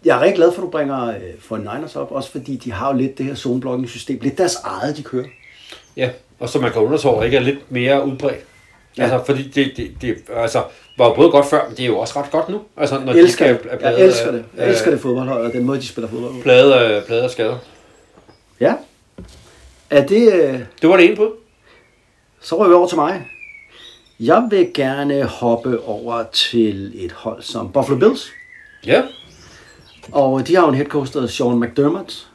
jeg 0.04 0.16
er 0.16 0.20
rigtig 0.20 0.36
glad 0.36 0.52
for, 0.52 0.62
at 0.62 0.66
du 0.66 0.70
bringer 0.70 1.08
øh, 1.08 1.58
49ers 1.58 1.98
op. 1.98 2.12
Også 2.12 2.30
fordi 2.30 2.56
de 2.56 2.72
har 2.72 2.92
jo 2.92 2.98
lidt 2.98 3.18
det 3.18 3.26
her 3.26 3.34
zone 3.34 3.88
system. 3.88 4.18
Lidt 4.22 4.38
deres 4.38 4.56
eget, 4.64 4.96
de 4.96 5.02
kører. 5.02 5.26
Ja, 5.96 6.10
og 6.40 6.48
så 6.48 6.58
man 6.60 6.72
kan 6.72 6.82
undersøge, 6.82 7.24
ikke 7.24 7.36
er 7.36 7.40
lidt 7.40 7.72
mere 7.72 8.06
udbredt. 8.06 8.44
Ja. 8.98 9.02
Altså, 9.02 9.22
fordi 9.26 9.42
det, 9.42 9.72
det, 9.76 9.90
det 10.02 10.16
altså, 10.36 10.62
var 10.98 11.08
jo 11.08 11.14
både 11.14 11.30
godt 11.30 11.46
før, 11.46 11.66
men 11.68 11.76
det 11.76 11.82
er 11.82 11.86
jo 11.86 11.98
også 11.98 12.20
ret 12.20 12.30
godt 12.30 12.48
nu. 12.48 12.60
Altså, 12.76 13.00
når 13.00 13.12
Jeg 13.12 13.22
elsker 13.22 13.44
de 13.46 13.50
er 13.50 13.70
Jeg 13.70 13.78
plaget 13.78 14.04
elsker 14.04 14.30
det. 14.32 14.44
Jeg 14.56 14.64
af- 14.64 14.70
elsker 14.70 14.90
det 14.90 15.00
fodboldhold, 15.00 15.46
og 15.46 15.52
den 15.52 15.64
måde, 15.64 15.80
de 15.80 15.86
spiller 15.86 16.08
fodbold 16.08 16.32
på. 16.34 16.40
Pladet 16.42 16.72
af, 16.72 17.04
pladet 17.04 17.22
af 17.22 17.30
skader. 17.30 17.58
Ja. 18.60 18.74
Er 19.90 20.06
det... 20.06 20.32
Øh, 20.34 20.60
Det 20.82 20.88
var 20.90 20.96
det 20.96 21.06
ene 21.06 21.16
bud. 21.16 21.30
Så 22.40 22.58
rører 22.58 22.68
vi 22.68 22.74
over 22.74 22.86
til 22.88 22.96
mig. 22.96 23.26
Jeg 24.20 24.46
vil 24.50 24.70
gerne 24.74 25.24
hoppe 25.24 25.80
over 25.84 26.24
til 26.32 27.04
et 27.04 27.12
hold 27.12 27.42
som 27.42 27.72
Buffalo 27.72 27.98
Bills. 27.98 28.30
Ja. 28.86 29.02
Og 30.12 30.48
de 30.48 30.54
har 30.54 30.62
jo 30.62 30.68
en 30.68 30.74
head 30.74 30.86
coach, 30.86 31.12
der 31.12 31.20
hedder 31.20 31.32
Sean 31.32 31.60
McDermott. 31.60 32.28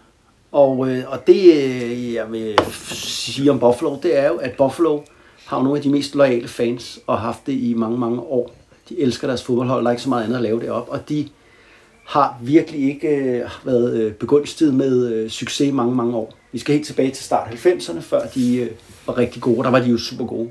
Og, 0.51 0.89
øh, 0.89 1.03
og 1.07 1.27
det, 1.27 1.53
øh, 1.53 2.13
jeg 2.13 2.31
vil 2.31 2.55
sige 2.91 3.51
om 3.51 3.59
Buffalo, 3.59 3.97
det 4.03 4.17
er 4.17 4.27
jo, 4.27 4.35
at 4.35 4.51
Buffalo 4.57 5.01
har 5.45 5.57
jo 5.57 5.63
nogle 5.63 5.77
af 5.77 5.83
de 5.83 5.89
mest 5.89 6.15
loyale 6.15 6.47
fans, 6.47 6.99
og 7.07 7.17
har 7.17 7.25
haft 7.25 7.47
det 7.47 7.53
i 7.53 7.73
mange, 7.73 7.97
mange 7.97 8.19
år. 8.19 8.55
De 8.89 8.99
elsker 8.99 9.27
deres 9.27 9.43
fodboldhold, 9.43 9.83
der 9.83 9.87
er 9.87 9.91
ikke 9.91 10.03
så 10.03 10.09
meget 10.09 10.23
andet 10.23 10.35
at 10.35 10.41
lave 10.41 10.59
det 10.59 10.69
op. 10.69 10.89
Og 10.89 11.09
de 11.09 11.27
har 12.05 12.37
virkelig 12.41 12.89
ikke 12.89 13.07
øh, 13.07 13.49
været 13.63 13.93
øh, 13.93 14.13
begunstiget 14.13 14.73
med 14.73 15.13
øh, 15.13 15.29
succes 15.29 15.67
i 15.67 15.71
mange, 15.71 15.95
mange 15.95 16.15
år. 16.15 16.33
Vi 16.51 16.59
skal 16.59 16.73
helt 16.75 16.87
tilbage 16.87 17.11
til 17.11 17.25
start 17.25 17.47
90'erne, 17.47 17.99
før 17.99 18.21
de 18.35 18.57
øh, 18.57 18.71
var 19.05 19.17
rigtig 19.17 19.41
gode. 19.41 19.63
Der 19.63 19.69
var 19.69 19.79
de 19.79 19.89
jo 19.89 19.97
super 19.97 20.25
gode. 20.25 20.49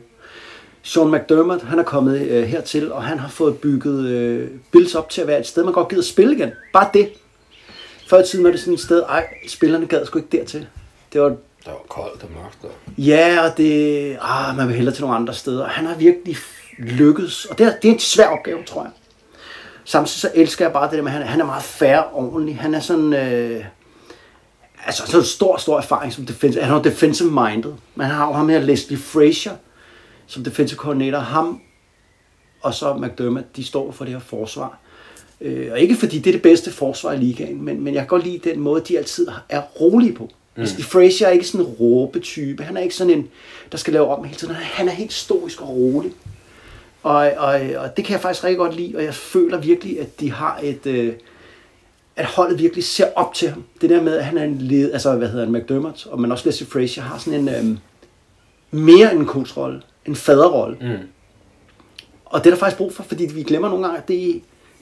Sean 0.86 1.10
McDermott, 1.10 1.62
han 1.62 1.78
er 1.78 1.82
kommet 1.82 2.20
øh, 2.20 2.44
hertil, 2.44 2.92
og 2.92 3.04
han 3.04 3.18
har 3.18 3.28
fået 3.28 3.58
bygget 3.58 4.06
øh, 4.06 4.50
Bills 4.72 4.94
op 4.94 5.10
til 5.10 5.20
at 5.20 5.26
være 5.26 5.40
et 5.40 5.46
sted, 5.46 5.64
man 5.64 5.72
godt 5.72 5.88
gider 5.88 6.02
spille 6.02 6.34
igen. 6.36 6.50
Bare 6.72 6.90
det. 6.94 7.08
Før 8.08 8.20
i 8.20 8.26
tiden 8.26 8.44
var 8.44 8.50
det 8.50 8.60
sådan 8.60 8.74
et 8.74 8.80
sted, 8.80 9.02
ej, 9.08 9.26
spillerne 9.48 9.86
gad 9.86 10.06
sgu 10.06 10.18
ikke 10.18 10.38
dertil. 10.38 10.66
Det 11.12 11.20
var, 11.20 11.28
Det 11.28 11.38
var 11.66 11.82
koldt 11.88 12.22
og 12.22 12.28
mørkt. 12.30 12.58
Og... 12.62 12.70
ja, 12.98 13.40
og 13.44 13.56
det, 13.56 14.18
ah, 14.20 14.56
man 14.56 14.68
vil 14.68 14.76
hellere 14.76 14.94
til 14.94 15.02
nogle 15.02 15.16
andre 15.16 15.34
steder. 15.34 15.66
Han 15.66 15.86
har 15.86 15.94
virkelig 15.94 16.36
lykkedes, 16.78 17.44
og 17.44 17.58
det 17.58 17.66
er, 17.66 17.72
det 17.82 17.88
er 17.88 17.92
en 17.92 18.00
svær 18.00 18.26
opgave, 18.26 18.62
tror 18.64 18.82
jeg. 18.82 18.92
Samtidig 19.84 20.20
så 20.20 20.30
elsker 20.34 20.64
jeg 20.64 20.72
bare 20.72 20.90
det 20.90 20.96
der 20.96 21.02
med, 21.02 21.12
at 21.12 21.18
han, 21.18 21.26
han 21.26 21.40
er 21.40 21.44
meget 21.44 21.62
fair 21.62 21.96
og 21.96 22.32
ordentlig. 22.32 22.58
Han 22.58 22.74
er 22.74 22.80
sådan, 22.80 23.12
øh, 23.12 23.64
altså 24.86 25.06
så 25.06 25.18
en 25.18 25.24
stor, 25.24 25.56
stor 25.56 25.78
erfaring 25.78 26.12
som 26.12 26.26
defensive. 26.26 26.62
Han 26.64 26.72
er 26.72 26.76
jo 26.76 26.82
defensive 26.82 27.30
minded. 27.30 27.72
Man 27.94 28.06
har 28.06 28.26
jo 28.26 28.32
ham 28.32 28.48
her, 28.48 28.60
Leslie 28.60 28.98
Frazier, 28.98 29.52
som 30.26 30.44
defensive 30.44 30.78
coordinator. 30.78 31.18
Ham 31.18 31.60
og 32.62 32.74
så 32.74 32.94
McDermott, 32.94 33.56
de 33.56 33.64
står 33.64 33.92
for 33.92 34.04
det 34.04 34.12
her 34.12 34.20
forsvar. 34.20 34.78
Øh, 35.40 35.68
og 35.72 35.80
ikke 35.80 35.96
fordi 35.96 36.18
det 36.18 36.26
er 36.26 36.32
det 36.32 36.42
bedste 36.42 36.72
forsvar 36.72 37.12
i 37.12 37.16
ligaen, 37.16 37.62
men, 37.62 37.84
men 37.84 37.94
jeg 37.94 38.00
kan 38.00 38.08
godt 38.08 38.24
lide 38.24 38.50
den 38.50 38.60
måde, 38.60 38.82
de 38.88 38.98
altid 38.98 39.28
er 39.48 39.60
rolige 39.60 40.12
på. 40.12 40.30
Mm. 40.56 40.62
Leslie 40.62 40.84
Frazier 40.84 41.28
er 41.28 41.32
ikke 41.32 41.46
sådan 41.46 41.66
en 41.66 41.72
råbetype. 41.72 42.62
Han 42.62 42.76
er 42.76 42.80
ikke 42.80 42.94
sådan 42.94 43.12
en, 43.12 43.28
der 43.72 43.78
skal 43.78 43.92
lave 43.92 44.06
om 44.06 44.24
hele 44.24 44.38
tiden. 44.38 44.54
Han 44.54 44.88
er 44.88 44.92
helt 44.92 45.12
stoisk 45.12 45.62
og 45.62 45.68
rolig. 45.68 46.12
Og, 47.02 47.14
og, 47.36 47.60
og 47.76 47.96
det 47.96 48.04
kan 48.04 48.12
jeg 48.12 48.20
faktisk 48.20 48.44
rigtig 48.44 48.58
godt 48.58 48.76
lide, 48.76 48.96
og 48.96 49.04
jeg 49.04 49.14
føler 49.14 49.58
virkelig, 49.58 50.00
at 50.00 50.20
de 50.20 50.32
har 50.32 50.60
et... 50.62 50.86
Øh, 50.86 51.12
at 52.16 52.24
holdet 52.24 52.58
virkelig 52.58 52.84
ser 52.84 53.06
op 53.16 53.34
til 53.34 53.48
ham. 53.48 53.64
Det 53.80 53.90
der 53.90 54.02
med, 54.02 54.16
at 54.16 54.24
han 54.24 54.38
er 54.38 54.44
en 54.44 54.58
led, 54.58 54.92
altså 54.92 55.16
hvad 55.16 55.28
hedder 55.28 55.44
han, 55.44 55.54
McDermott, 55.54 56.06
og 56.06 56.20
men 56.20 56.32
også 56.32 56.48
Leslie 56.48 56.68
Frazier 56.68 57.04
har 57.04 57.18
sådan 57.18 57.48
en 57.48 57.48
øh, 57.48 57.78
mere 58.70 59.12
end 59.12 59.20
en 59.20 59.26
coachrolle, 59.26 59.82
en 60.08 60.16
faderrolle. 60.16 60.76
Mm. 60.80 61.08
Og 62.24 62.44
det 62.44 62.46
er 62.46 62.54
der 62.54 62.58
faktisk 62.58 62.78
brug 62.78 62.94
for, 62.94 63.02
fordi 63.02 63.26
vi 63.34 63.42
glemmer 63.42 63.68
nogle 63.68 63.84
gange, 63.84 63.98
at 63.98 64.08
det, 64.08 64.18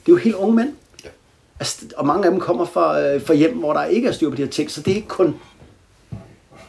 det 0.05 0.11
er 0.11 0.11
jo 0.11 0.15
helt 0.15 0.35
unge 0.35 0.55
mænd. 0.55 0.73
Ja. 1.03 1.09
Altså, 1.59 1.85
og 1.97 2.05
mange 2.05 2.25
af 2.25 2.31
dem 2.31 2.39
kommer 2.39 2.65
fra, 2.65 3.01
øh, 3.01 3.21
fra 3.21 3.33
hjem, 3.33 3.57
hvor 3.57 3.73
der 3.73 3.85
ikke 3.85 4.07
er 4.07 4.11
styr 4.11 4.29
på 4.29 4.35
de 4.35 4.43
her 4.43 4.49
ting, 4.49 4.71
så 4.71 4.81
det 4.81 4.91
er 4.91 4.95
ikke 4.95 5.07
kun 5.07 5.35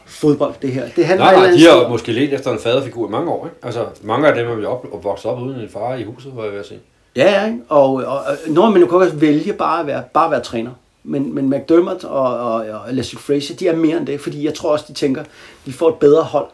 fodbold, 0.05 0.53
det 0.61 0.71
her. 0.71 0.89
Det 0.95 1.05
handler 1.05 1.25
Nej, 1.25 1.35
nej, 1.35 1.51
de 1.51 1.65
har 1.65 1.89
måske 1.89 2.11
let 2.11 2.33
efter 2.33 2.51
en 2.51 2.59
faderfigur 2.59 3.07
i 3.07 3.11
mange 3.11 3.31
år. 3.31 3.45
Ikke? 3.45 3.57
Altså, 3.63 3.85
mange 4.01 4.27
af 4.27 4.35
dem 4.35 4.47
er 4.47 4.55
jo 4.55 4.69
op, 4.69 4.85
og 4.91 5.03
vokset 5.03 5.31
op 5.31 5.41
uden 5.41 5.59
en 5.59 5.69
far 5.69 5.95
i 5.95 6.03
huset, 6.03 6.31
hvor 6.31 6.43
jeg 6.43 6.53
vil 6.53 6.63
sige. 6.65 6.79
Ja, 7.15 7.31
ja, 7.31 7.45
ikke? 7.45 7.59
og, 7.69 7.93
og, 7.93 8.19
og 8.19 8.37
når 8.47 8.69
man 8.69 8.81
jo 8.81 8.87
kan 8.87 8.97
også 8.97 9.15
vælge 9.15 9.53
bare 9.53 9.79
at 9.79 9.87
være, 9.87 10.03
bare 10.13 10.25
at 10.25 10.31
være 10.31 10.43
træner. 10.43 10.71
Men, 11.03 11.35
men 11.35 11.49
McDermott 11.49 12.03
og, 12.03 12.39
og, 12.39 12.53
og 12.55 12.93
Leslie 12.93 13.19
Frazier, 13.19 13.57
de 13.57 13.67
er 13.67 13.75
mere 13.75 13.97
end 13.97 14.07
det, 14.07 14.21
fordi 14.21 14.45
jeg 14.45 14.53
tror 14.53 14.71
også, 14.71 14.85
de 14.87 14.93
tænker, 14.93 15.23
vi 15.65 15.71
får 15.71 15.89
et 15.89 15.95
bedre 15.95 16.23
hold, 16.23 16.47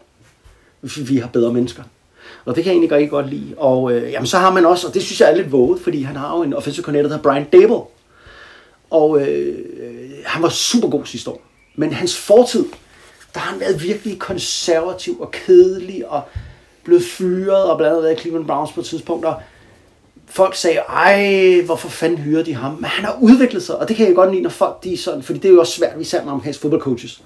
vi 0.84 1.18
har 1.18 1.28
bedre 1.28 1.54
mennesker. 1.54 1.84
Og 2.46 2.56
det 2.56 2.64
kan 2.64 2.72
jeg 2.72 2.78
egentlig 2.78 2.92
rigtig 2.92 3.10
godt 3.10 3.30
lide. 3.30 3.54
Og 3.58 3.92
øh, 3.94 4.12
jamen, 4.12 4.28
så 4.28 4.38
har 4.38 4.52
man 4.52 4.66
også, 4.66 4.88
og 4.88 4.94
det 4.94 5.04
synes 5.04 5.22
jeg 5.22 5.32
er 5.32 5.36
lidt 5.36 5.52
våget, 5.52 5.82
fordi 5.82 6.02
han 6.02 6.16
har 6.16 6.38
jo 6.38 6.44
en 6.44 6.54
offensive 6.54 6.84
coordinator, 6.84 7.10
der 7.10 7.16
hedder 7.16 7.30
Brian 7.30 7.46
Dable. 7.46 7.82
Og 8.90 9.22
øh, 9.22 9.48
øh 9.80 10.10
han 10.26 10.44
var 10.44 10.50
super 10.50 10.90
god 10.90 11.06
sidste 11.06 11.30
år. 11.30 11.42
Men 11.76 11.94
hans 11.94 12.18
fortid, 12.18 12.66
der 13.34 13.40
har 13.40 13.52
han 13.52 13.60
været 13.60 13.84
virkelig 13.84 14.20
konservativ 14.20 15.22
og 15.22 15.32
kedelig 15.32 16.10
og 16.10 16.22
blevet 16.84 17.04
fyret 17.04 17.64
og 17.64 17.78
blandt 17.78 17.92
andet 17.92 18.04
været 18.04 18.20
Cleveland 18.20 18.46
Browns 18.48 18.72
på 18.72 18.80
et 18.80 18.86
tidspunkt. 18.86 19.26
Og 19.26 19.36
folk 20.26 20.56
sagde, 20.56 20.78
ej, 20.78 21.62
hvorfor 21.66 21.90
fanden 21.90 22.18
hyrer 22.18 22.44
de 22.44 22.54
ham? 22.54 22.72
Men 22.72 22.86
han 22.86 23.06
har 23.06 23.18
udviklet 23.22 23.64
sig, 23.64 23.78
og 23.78 23.88
det 23.88 23.96
kan 23.96 24.08
jeg 24.08 24.16
godt 24.16 24.32
lide, 24.32 24.42
når 24.42 24.50
folk 24.50 24.84
de 24.84 24.94
er 24.94 24.98
sådan, 24.98 25.24
fordi 25.24 25.40
det 25.40 25.50
er 25.50 25.54
jo 25.54 25.60
også 25.60 25.74
svært, 25.74 26.02
især 26.02 26.24
med 26.24 26.32
amerikanske 26.32 26.62
fodboldcoaches. 26.62 27.22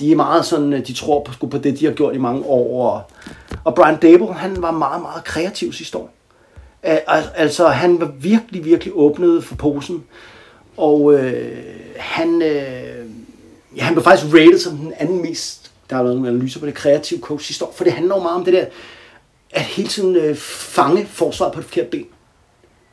De 0.00 0.12
er 0.12 0.16
meget 0.16 0.44
sådan, 0.46 0.72
øh, 0.72 0.86
de 0.86 0.92
tror 0.92 1.22
på, 1.22 1.46
på 1.46 1.58
det, 1.58 1.80
de 1.80 1.84
har 1.84 1.92
gjort 1.92 2.14
i 2.14 2.18
mange 2.18 2.44
år. 2.46 2.90
Og, 2.92 3.02
og 3.64 3.74
Brian 3.74 3.96
Dable, 3.96 4.34
han 4.34 4.62
var 4.62 4.70
meget, 4.70 5.02
meget 5.02 5.24
kreativ 5.24 5.72
sidste 5.72 5.98
år. 5.98 6.10
Al- 6.82 7.30
Altså, 7.34 7.68
han 7.68 8.00
var 8.00 8.06
virkelig, 8.20 8.64
virkelig 8.64 8.92
åbnet 8.96 9.44
for 9.44 9.54
posen. 9.54 10.04
Og 10.76 11.14
øh, 11.14 11.58
han, 11.96 12.42
øh, 12.42 13.06
ja, 13.76 13.82
han 13.84 13.94
blev 13.94 14.04
faktisk 14.04 14.34
rated 14.34 14.58
som 14.58 14.76
den 14.76 14.92
anden 14.98 15.22
mest, 15.22 15.70
der 15.90 15.96
har 15.96 16.02
været 16.02 16.16
nogle 16.16 16.30
analyser 16.30 16.60
på 16.60 16.66
det, 16.66 16.74
kreative 16.74 17.20
coach 17.20 17.46
sidste 17.46 17.64
år. 17.64 17.72
For 17.76 17.84
det 17.84 17.92
handler 17.92 18.16
jo 18.16 18.22
meget 18.22 18.36
om 18.36 18.44
det 18.44 18.52
der, 18.54 18.64
at 19.50 19.62
hele 19.62 19.88
tiden 19.88 20.16
øh, 20.16 20.36
fange 20.36 21.06
forsvaret 21.06 21.52
på 21.52 21.60
det 21.60 21.66
forkerte 21.66 21.88
ben. 21.90 22.06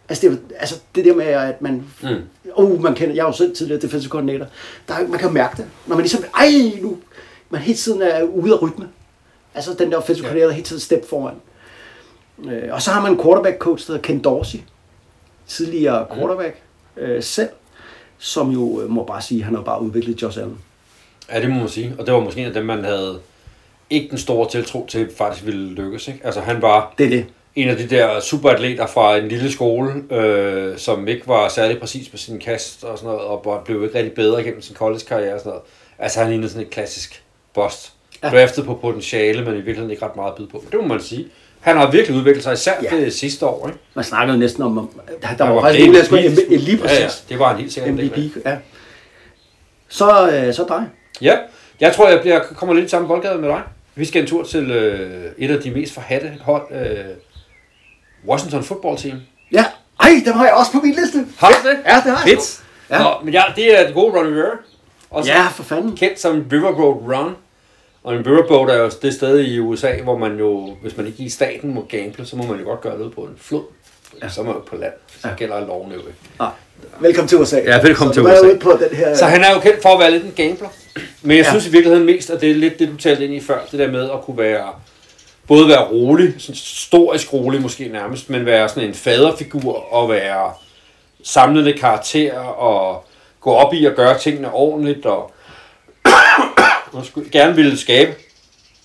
Altså 0.09 0.29
det, 0.29 0.39
altså 0.59 0.75
det 0.95 1.05
der 1.05 1.15
med, 1.15 1.25
at 1.25 1.61
man... 1.61 1.83
Mm. 2.03 2.09
Oh, 2.53 2.81
man 2.83 2.95
kender, 2.95 3.15
jeg 3.15 3.21
er 3.21 3.25
jo 3.27 3.31
selv 3.33 3.55
tidligere 3.55 3.81
defensive 3.81 4.09
coordinator. 4.09 4.45
Der, 4.87 4.93
er- 4.93 5.07
man 5.07 5.19
kan 5.19 5.27
jo 5.27 5.33
mærke 5.33 5.57
det. 5.57 5.65
Når 5.87 5.95
man 5.95 6.03
ligesom... 6.03 6.23
Ej, 6.37 6.51
nu... 6.81 6.97
Man 7.49 7.61
hele 7.61 7.77
tiden 7.77 8.01
er 8.01 8.23
ude 8.23 8.53
af 8.53 8.61
rytme. 8.61 8.87
Altså 9.55 9.73
den 9.79 9.91
der 9.91 9.97
offensive 9.97 10.23
coordinator 10.25 10.49
er 10.49 10.53
hele 10.53 10.65
tiden 10.65 10.79
step 10.81 11.09
foran. 11.09 11.35
Øh, 12.45 12.63
og 12.73 12.81
så 12.81 12.91
har 12.91 13.01
man 13.01 13.11
en 13.11 13.21
quarterback 13.23 13.57
coach, 13.57 13.87
der 13.87 13.93
hedder 13.93 14.03
Ken 14.07 14.19
Dorsey. 14.23 14.59
Tidligere 15.47 16.05
quarterback 16.15 16.61
øh, 16.97 17.23
selv. 17.23 17.49
Som 18.17 18.49
jo, 18.51 18.81
øh, 18.81 18.89
må 18.89 19.03
bare 19.03 19.21
sige, 19.21 19.43
han 19.43 19.55
har 19.55 19.61
bare 19.61 19.81
udviklet 19.81 20.21
Josh 20.21 20.37
Allen. 20.39 20.57
Ja, 21.31 21.41
det 21.41 21.49
må 21.49 21.55
man 21.55 21.69
sige. 21.69 21.95
Og 21.99 22.05
det 22.05 22.13
var 22.13 22.19
måske 22.19 22.39
en 22.41 22.47
af 22.47 22.53
dem, 22.53 22.65
man 22.65 22.83
havde 22.83 23.19
ikke 23.89 24.09
den 24.09 24.17
store 24.17 24.49
tiltro 24.49 24.85
til, 24.89 25.09
faktisk 25.17 25.45
ville 25.45 25.69
lykkes. 25.73 26.07
Ikke? 26.07 26.19
Altså, 26.23 26.41
han 26.41 26.61
var 26.61 26.93
Det 26.97 27.05
er 27.05 27.09
det. 27.09 27.25
En 27.57 27.69
af 27.69 27.77
de 27.77 27.87
der 27.87 28.19
superatleter 28.19 28.85
fra 28.87 29.17
en 29.17 29.27
lille 29.27 29.51
skole, 29.51 29.93
øh, 30.11 30.77
som 30.77 31.07
ikke 31.07 31.27
var 31.27 31.47
særlig 31.49 31.79
præcis 31.79 32.09
på 32.09 32.17
sin 32.17 32.39
kast 32.39 32.83
og 32.83 32.97
sådan 32.97 33.07
noget, 33.13 33.21
og 33.27 33.61
blev 33.65 33.83
ikke 33.83 33.97
rigtig 33.97 34.13
bedre 34.13 34.43
gennem 34.43 34.61
sin 34.61 34.75
college-karriere 34.75 35.33
og 35.33 35.39
sådan 35.39 35.49
noget. 35.49 35.63
Altså, 35.99 36.19
han 36.19 36.29
lignede 36.29 36.49
sådan 36.49 36.63
et 36.65 36.69
klassisk 36.69 37.23
bust. 37.53 37.93
Ja. 38.23 38.29
Draftet 38.29 38.65
på 38.65 38.73
potentiale, 38.73 39.41
men 39.45 39.53
i 39.53 39.55
virkeligheden 39.55 39.91
ikke 39.91 40.05
ret 40.05 40.15
meget 40.15 40.31
at 40.31 40.35
byde 40.37 40.47
på. 40.47 40.63
Det 40.71 40.79
må 40.81 40.87
man 40.87 41.01
sige. 41.01 41.27
Han 41.59 41.77
har 41.77 41.91
virkelig 41.91 42.17
udviklet 42.17 42.43
sig, 42.43 42.53
især 42.53 42.71
Ja. 42.83 42.97
det 42.97 43.13
sidste 43.13 43.45
år. 43.45 43.67
Ikke? 43.67 43.79
Man 43.93 44.03
snakkede 44.05 44.37
næsten 44.39 44.63
om, 44.63 44.77
om 44.77 44.89
der, 45.21 45.27
der 45.37 45.45
Han 45.45 45.55
var 45.55 45.61
var 45.61 45.61
faktisk 45.61 45.85
der 45.85 45.91
MVP. 45.91 46.05
skulle 46.05 46.57
lige 46.57 46.77
præcis 46.77 46.97
Ja, 46.99 47.03
ja, 47.03 47.09
det 47.29 47.39
var 47.39 47.51
en 47.53 47.57
helt 47.59 47.73
sikkert 47.73 47.91
en 47.91 47.97
del. 47.97 48.05
MVP. 48.11 48.45
Ja. 48.45 48.57
Så, 49.87 50.29
øh, 50.31 50.53
så 50.53 50.65
dig. 50.67 50.85
Ja, 51.21 51.37
jeg 51.79 51.93
tror, 51.93 52.09
jeg 52.09 52.21
bliver, 52.21 52.39
kommer 52.39 52.75
lidt 52.75 52.85
i 52.85 52.89
samme 52.89 53.07
boldgade 53.07 53.37
med 53.37 53.49
dig. 53.49 53.61
Vi 53.95 54.05
skal 54.05 54.21
en 54.21 54.27
tur 54.27 54.43
til 54.43 54.71
øh, 54.71 55.25
et 55.37 55.51
af 55.51 55.61
de 55.61 55.71
mest 55.71 55.93
forhatte 55.93 56.31
hold, 56.41 56.63
øh, 56.71 56.97
Washington 58.27 58.63
Football 58.63 58.97
Team. 58.97 59.17
Ja. 59.51 59.65
Ej, 59.99 60.21
dem 60.25 60.33
har 60.33 60.45
jeg 60.45 60.53
også 60.53 60.71
på 60.71 60.77
min 60.83 60.95
liste. 60.95 61.25
Har 61.37 61.47
du 61.63 61.69
det? 61.69 61.77
Ja, 61.85 61.95
det 61.95 62.03
har 62.03 62.27
jeg. 62.27 62.37
Fedt. 62.37 62.61
Ja. 62.89 62.95
Ja. 62.97 63.03
Nå, 63.03 63.09
men 63.23 63.33
ja, 63.33 63.43
det 63.55 63.79
er 63.79 63.85
det 63.85 63.93
gode 63.93 64.19
Ron 64.19 64.27
Rivera. 64.27 64.57
Også 65.09 65.31
Ja, 65.31 65.47
for 65.47 65.63
fanden. 65.63 65.95
kendt 65.97 66.19
som 66.19 66.45
Riverboat 66.51 67.17
Run. 67.17 67.35
Og 68.03 68.15
en 68.15 68.27
riverboat 68.27 68.69
er 68.69 68.77
jo 68.83 68.91
det 69.01 69.13
sted 69.13 69.39
i 69.39 69.59
USA, 69.59 69.91
hvor 70.03 70.17
man 70.17 70.37
jo, 70.37 70.75
hvis 70.81 70.97
man 70.97 71.07
ikke 71.07 71.23
i 71.23 71.29
staten 71.29 71.73
må 71.73 71.85
gamble, 71.89 72.25
så 72.25 72.35
må 72.35 72.43
man 72.47 72.59
jo 72.59 72.65
godt 72.65 72.81
gøre 72.81 72.99
det 72.99 73.13
på 73.15 73.21
en 73.21 73.35
flod. 73.41 73.63
Ja. 74.23 74.29
Så 74.29 74.41
er 74.41 74.45
man 74.45 74.53
jo 74.53 74.59
på 74.59 74.75
land. 74.75 74.93
Så 75.21 75.27
gælder 75.37 75.59
loven 75.67 75.91
jo 75.91 75.97
ikke. 75.97 76.13
Ah, 76.39 76.49
velkommen 76.99 77.27
til 77.27 77.37
USA. 77.37 77.59
Ja, 77.65 77.81
velkommen 77.81 78.13
så 78.13 78.21
til 78.21 78.23
USA. 78.31 78.45
ude 78.45 78.59
på 78.59 78.79
den 78.89 78.97
her... 78.97 79.15
Så 79.15 79.25
han 79.25 79.43
er 79.43 79.53
jo 79.53 79.59
kendt 79.59 79.81
for 79.81 79.89
at 79.89 79.99
være 79.99 80.11
lidt 80.11 80.23
en 80.23 80.33
gambler. 80.35 80.67
Men 81.21 81.37
jeg 81.37 81.43
Ja. 81.45 81.49
synes 81.49 81.67
i 81.67 81.71
virkeligheden 81.71 82.05
mest, 82.05 82.29
at 82.29 82.41
det 82.41 82.51
er 82.51 82.55
lidt 82.55 82.79
det, 82.79 82.89
du 82.89 82.95
talte 82.97 83.25
ind 83.25 83.33
i 83.33 83.39
før. 83.39 83.59
Det 83.71 83.79
der 83.79 83.91
med 83.91 84.03
at 84.09 84.21
kunne 84.23 84.37
være, 84.37 84.63
både 85.47 85.67
være 85.67 85.87
rolig, 85.87 86.33
sådan 86.37 86.55
historisk 86.55 87.33
rolig 87.33 87.61
måske 87.61 87.87
nærmest, 87.87 88.29
men 88.29 88.45
være 88.45 88.69
sådan 88.69 88.89
en 88.89 88.95
faderfigur 88.95 89.93
og 89.93 90.09
være 90.09 90.53
samlende 91.23 91.73
karakter 91.73 92.39
og 92.39 93.05
gå 93.41 93.51
op 93.51 93.73
i 93.73 93.85
at 93.85 93.95
gøre 93.95 94.17
tingene 94.19 94.53
ordentligt 94.53 95.05
og, 95.05 95.31
og 96.93 97.03
gerne 97.31 97.55
ville 97.55 97.77
skabe, 97.77 98.15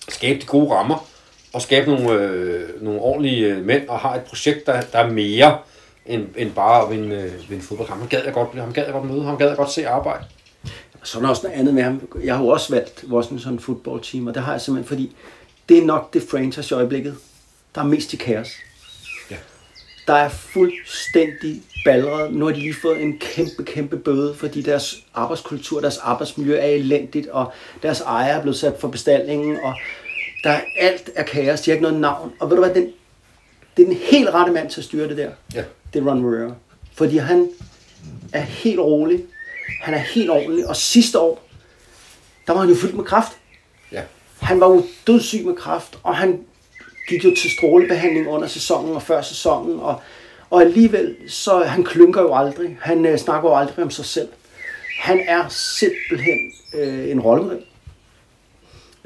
skabe 0.09 0.39
de 0.39 0.45
gode 0.45 0.73
rammer 0.73 1.07
og 1.53 1.61
skabe 1.61 1.91
nogle, 1.91 2.11
øh, 2.11 2.83
nogle 2.83 2.99
ordentlige 2.99 3.47
øh, 3.47 3.65
mænd 3.65 3.87
og 3.87 3.99
har 3.99 4.15
et 4.15 4.21
projekt, 4.21 4.65
der, 4.65 4.81
der 4.81 4.99
er 4.99 5.11
mere 5.11 5.57
end, 6.05 6.27
end 6.37 6.51
bare 6.51 6.83
at 6.83 6.91
vinde, 6.91 7.15
øh, 7.15 7.49
vinde 7.49 7.63
fodboldkamp. 7.63 7.99
Ham 7.99 8.09
gad 8.09 8.21
jeg 8.25 8.33
godt, 8.33 8.49
ham 8.55 8.73
gad 8.73 8.83
jeg 8.83 8.93
godt 8.93 9.05
møde, 9.05 9.23
ham 9.23 9.37
gad 9.37 9.47
jeg 9.47 9.57
godt 9.57 9.71
se 9.71 9.87
arbejde. 9.87 10.23
Så 11.03 11.17
er 11.17 11.21
der 11.21 11.29
også 11.29 11.47
noget 11.47 11.59
andet 11.59 11.73
med 11.73 11.83
ham. 11.83 12.09
Jeg 12.23 12.35
har 12.35 12.43
jo 12.43 12.49
også 12.49 12.73
valgt 12.73 13.05
Washington 13.11 13.59
Football 13.59 14.01
Team, 14.01 14.27
og 14.27 14.33
det 14.33 14.43
har 14.43 14.51
jeg 14.51 14.61
simpelthen, 14.61 14.87
fordi 14.87 15.15
det 15.69 15.77
er 15.77 15.85
nok 15.85 16.13
det 16.13 16.23
franchise 16.31 16.75
i 16.75 16.77
øjeblikket, 16.77 17.17
der 17.75 17.81
er 17.81 17.85
mest 17.85 18.13
i 18.13 18.15
kaos. 18.15 18.49
Ja. 19.31 19.35
Der 20.07 20.13
er 20.13 20.29
fuldstændig 20.29 21.61
ballret. 21.85 22.33
Nu 22.33 22.45
har 22.45 22.53
de 22.53 22.59
lige 22.59 22.75
fået 22.81 23.01
en 23.01 23.19
kæmpe, 23.19 23.63
kæmpe 23.63 23.97
bøde, 23.97 24.35
fordi 24.35 24.61
deres 24.61 25.03
arbejdskultur, 25.13 25.81
deres 25.81 25.97
arbejdsmiljø 25.97 26.55
er 26.55 26.65
elendigt, 26.65 27.27
og 27.27 27.53
deres 27.83 28.01
ejer 28.01 28.33
er 28.33 28.41
blevet 28.41 28.57
sat 28.57 28.75
for 28.79 28.87
bestallingen, 28.87 29.57
og 29.63 29.73
der 30.43 30.49
er 30.49 30.61
alt 30.79 31.09
er 31.15 31.23
kaos. 31.23 31.61
De 31.61 31.71
har 31.71 31.75
ikke 31.75 31.83
noget 31.83 31.99
navn. 31.99 32.33
Og 32.39 32.49
ved 32.49 32.57
du 32.57 32.63
hvad, 32.63 32.75
den, 32.75 32.91
det 33.77 33.83
er 33.83 33.87
den 33.87 33.97
helt 34.11 34.29
rette 34.29 34.53
mand 34.53 34.69
til 34.69 34.81
at 34.81 34.85
styre 34.85 35.09
det 35.09 35.17
der. 35.17 35.31
Ja. 35.55 35.63
Det 35.93 36.01
er 36.01 36.09
Ron 36.09 36.25
Rivera. 36.25 36.55
Fordi 36.93 37.17
han 37.17 37.49
er 38.33 38.41
helt 38.41 38.79
rolig. 38.79 39.23
Han 39.81 39.93
er 39.93 39.97
helt 39.97 40.29
ordentlig. 40.29 40.67
Og 40.67 40.75
sidste 40.75 41.19
år, 41.19 41.43
der 42.47 42.53
var 42.53 42.59
han 42.59 42.69
jo 42.69 42.75
fyldt 42.75 42.95
med 42.95 43.03
kraft. 43.03 43.37
Han 44.43 44.59
var 44.59 44.69
jo 44.69 44.83
dødssyg 45.07 45.45
med 45.45 45.55
kraft, 45.55 45.99
og 46.03 46.15
han 46.15 46.39
gik 47.09 47.25
jo 47.25 47.35
til 47.35 47.51
strålebehandling 47.51 48.27
under 48.27 48.47
sæsonen 48.47 48.95
og 48.95 49.01
før 49.01 49.21
sæsonen, 49.21 49.79
og, 49.79 50.01
og 50.49 50.61
alligevel, 50.61 51.15
så 51.27 51.63
han 51.63 51.83
klynker 51.83 52.21
jo 52.21 52.35
aldrig. 52.35 52.77
Han 52.81 53.05
øh, 53.05 53.17
snakker 53.17 53.49
jo 53.49 53.55
aldrig 53.55 53.85
om 53.85 53.91
sig 53.91 54.05
selv. 54.05 54.27
Han 54.99 55.19
er 55.27 55.47
simpelthen 55.49 56.53
øh, 56.75 57.11
en 57.11 57.19
rollemodel. 57.19 57.63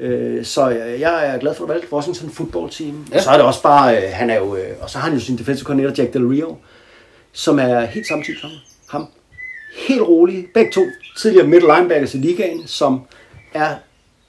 Øh, 0.00 0.44
så 0.44 0.68
jeg, 0.68 1.00
jeg 1.00 1.26
er 1.26 1.38
glad 1.38 1.54
for 1.54 1.64
at 1.64 1.68
valgte 1.68 1.92
Washington 1.92 2.30
Football 2.30 2.70
Team. 2.70 3.06
Ja. 3.10 3.14
Ja. 3.14 3.16
Og 3.16 3.22
så 3.22 3.30
er 3.30 3.36
det 3.36 3.46
også 3.46 3.62
bare, 3.62 3.96
øh, 3.96 4.10
han 4.12 4.30
er 4.30 4.38
jo, 4.38 4.56
øh, 4.56 4.76
og 4.80 4.90
så 4.90 4.98
har 4.98 5.08
han 5.08 5.18
jo 5.18 5.24
sin 5.24 5.38
defensive 5.38 5.64
coordinator 5.66 5.94
Jack 6.02 6.14
Del 6.14 6.26
Rio, 6.26 6.56
som 7.32 7.58
er 7.58 7.84
helt 7.84 8.08
samme 8.08 8.24
type 8.24 8.38
som 8.38 8.50
ham. 8.90 9.06
Helt 9.88 10.02
rolig. 10.02 10.46
Begge 10.54 10.72
to 10.72 10.82
tidligere 11.18 11.46
middle 11.46 11.74
linebackers 11.74 12.14
i 12.14 12.18
ligaen, 12.18 12.66
som 12.66 13.00
er 13.54 13.74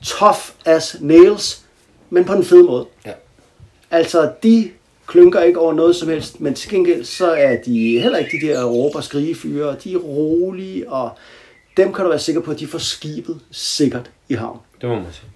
tough 0.03 0.39
as 0.65 0.97
nails, 1.01 1.65
men 2.09 2.25
på 2.25 2.33
den 2.33 2.45
fede 2.45 2.63
måde. 2.63 2.85
Ja. 3.05 3.11
Altså, 3.91 4.31
de 4.43 4.71
klynker 5.07 5.41
ikke 5.41 5.59
over 5.59 5.73
noget 5.73 5.95
som 5.95 6.09
helst, 6.09 6.41
men 6.41 6.53
til 6.53 6.69
gengæld 6.69 7.03
så 7.03 7.31
er 7.31 7.57
de 7.65 7.99
heller 7.99 8.17
ikke 8.17 8.37
de 8.41 8.47
der 8.47 8.63
råber 8.65 8.95
og 8.97 9.03
skrigefyre. 9.03 9.75
De 9.83 9.93
er 9.93 9.97
rolige, 9.97 10.91
og 10.91 11.11
dem 11.77 11.93
kan 11.93 12.03
du 12.03 12.09
være 12.09 12.19
sikker 12.19 12.41
på, 12.41 12.51
at 12.51 12.59
de 12.59 12.67
får 12.67 12.77
skibet 12.77 13.39
sikkert 13.51 14.11
i 14.29 14.33
havn. 14.33 14.59
Det 14.81 14.89
må 14.89 14.95
man 14.95 15.13
sige. 15.13 15.29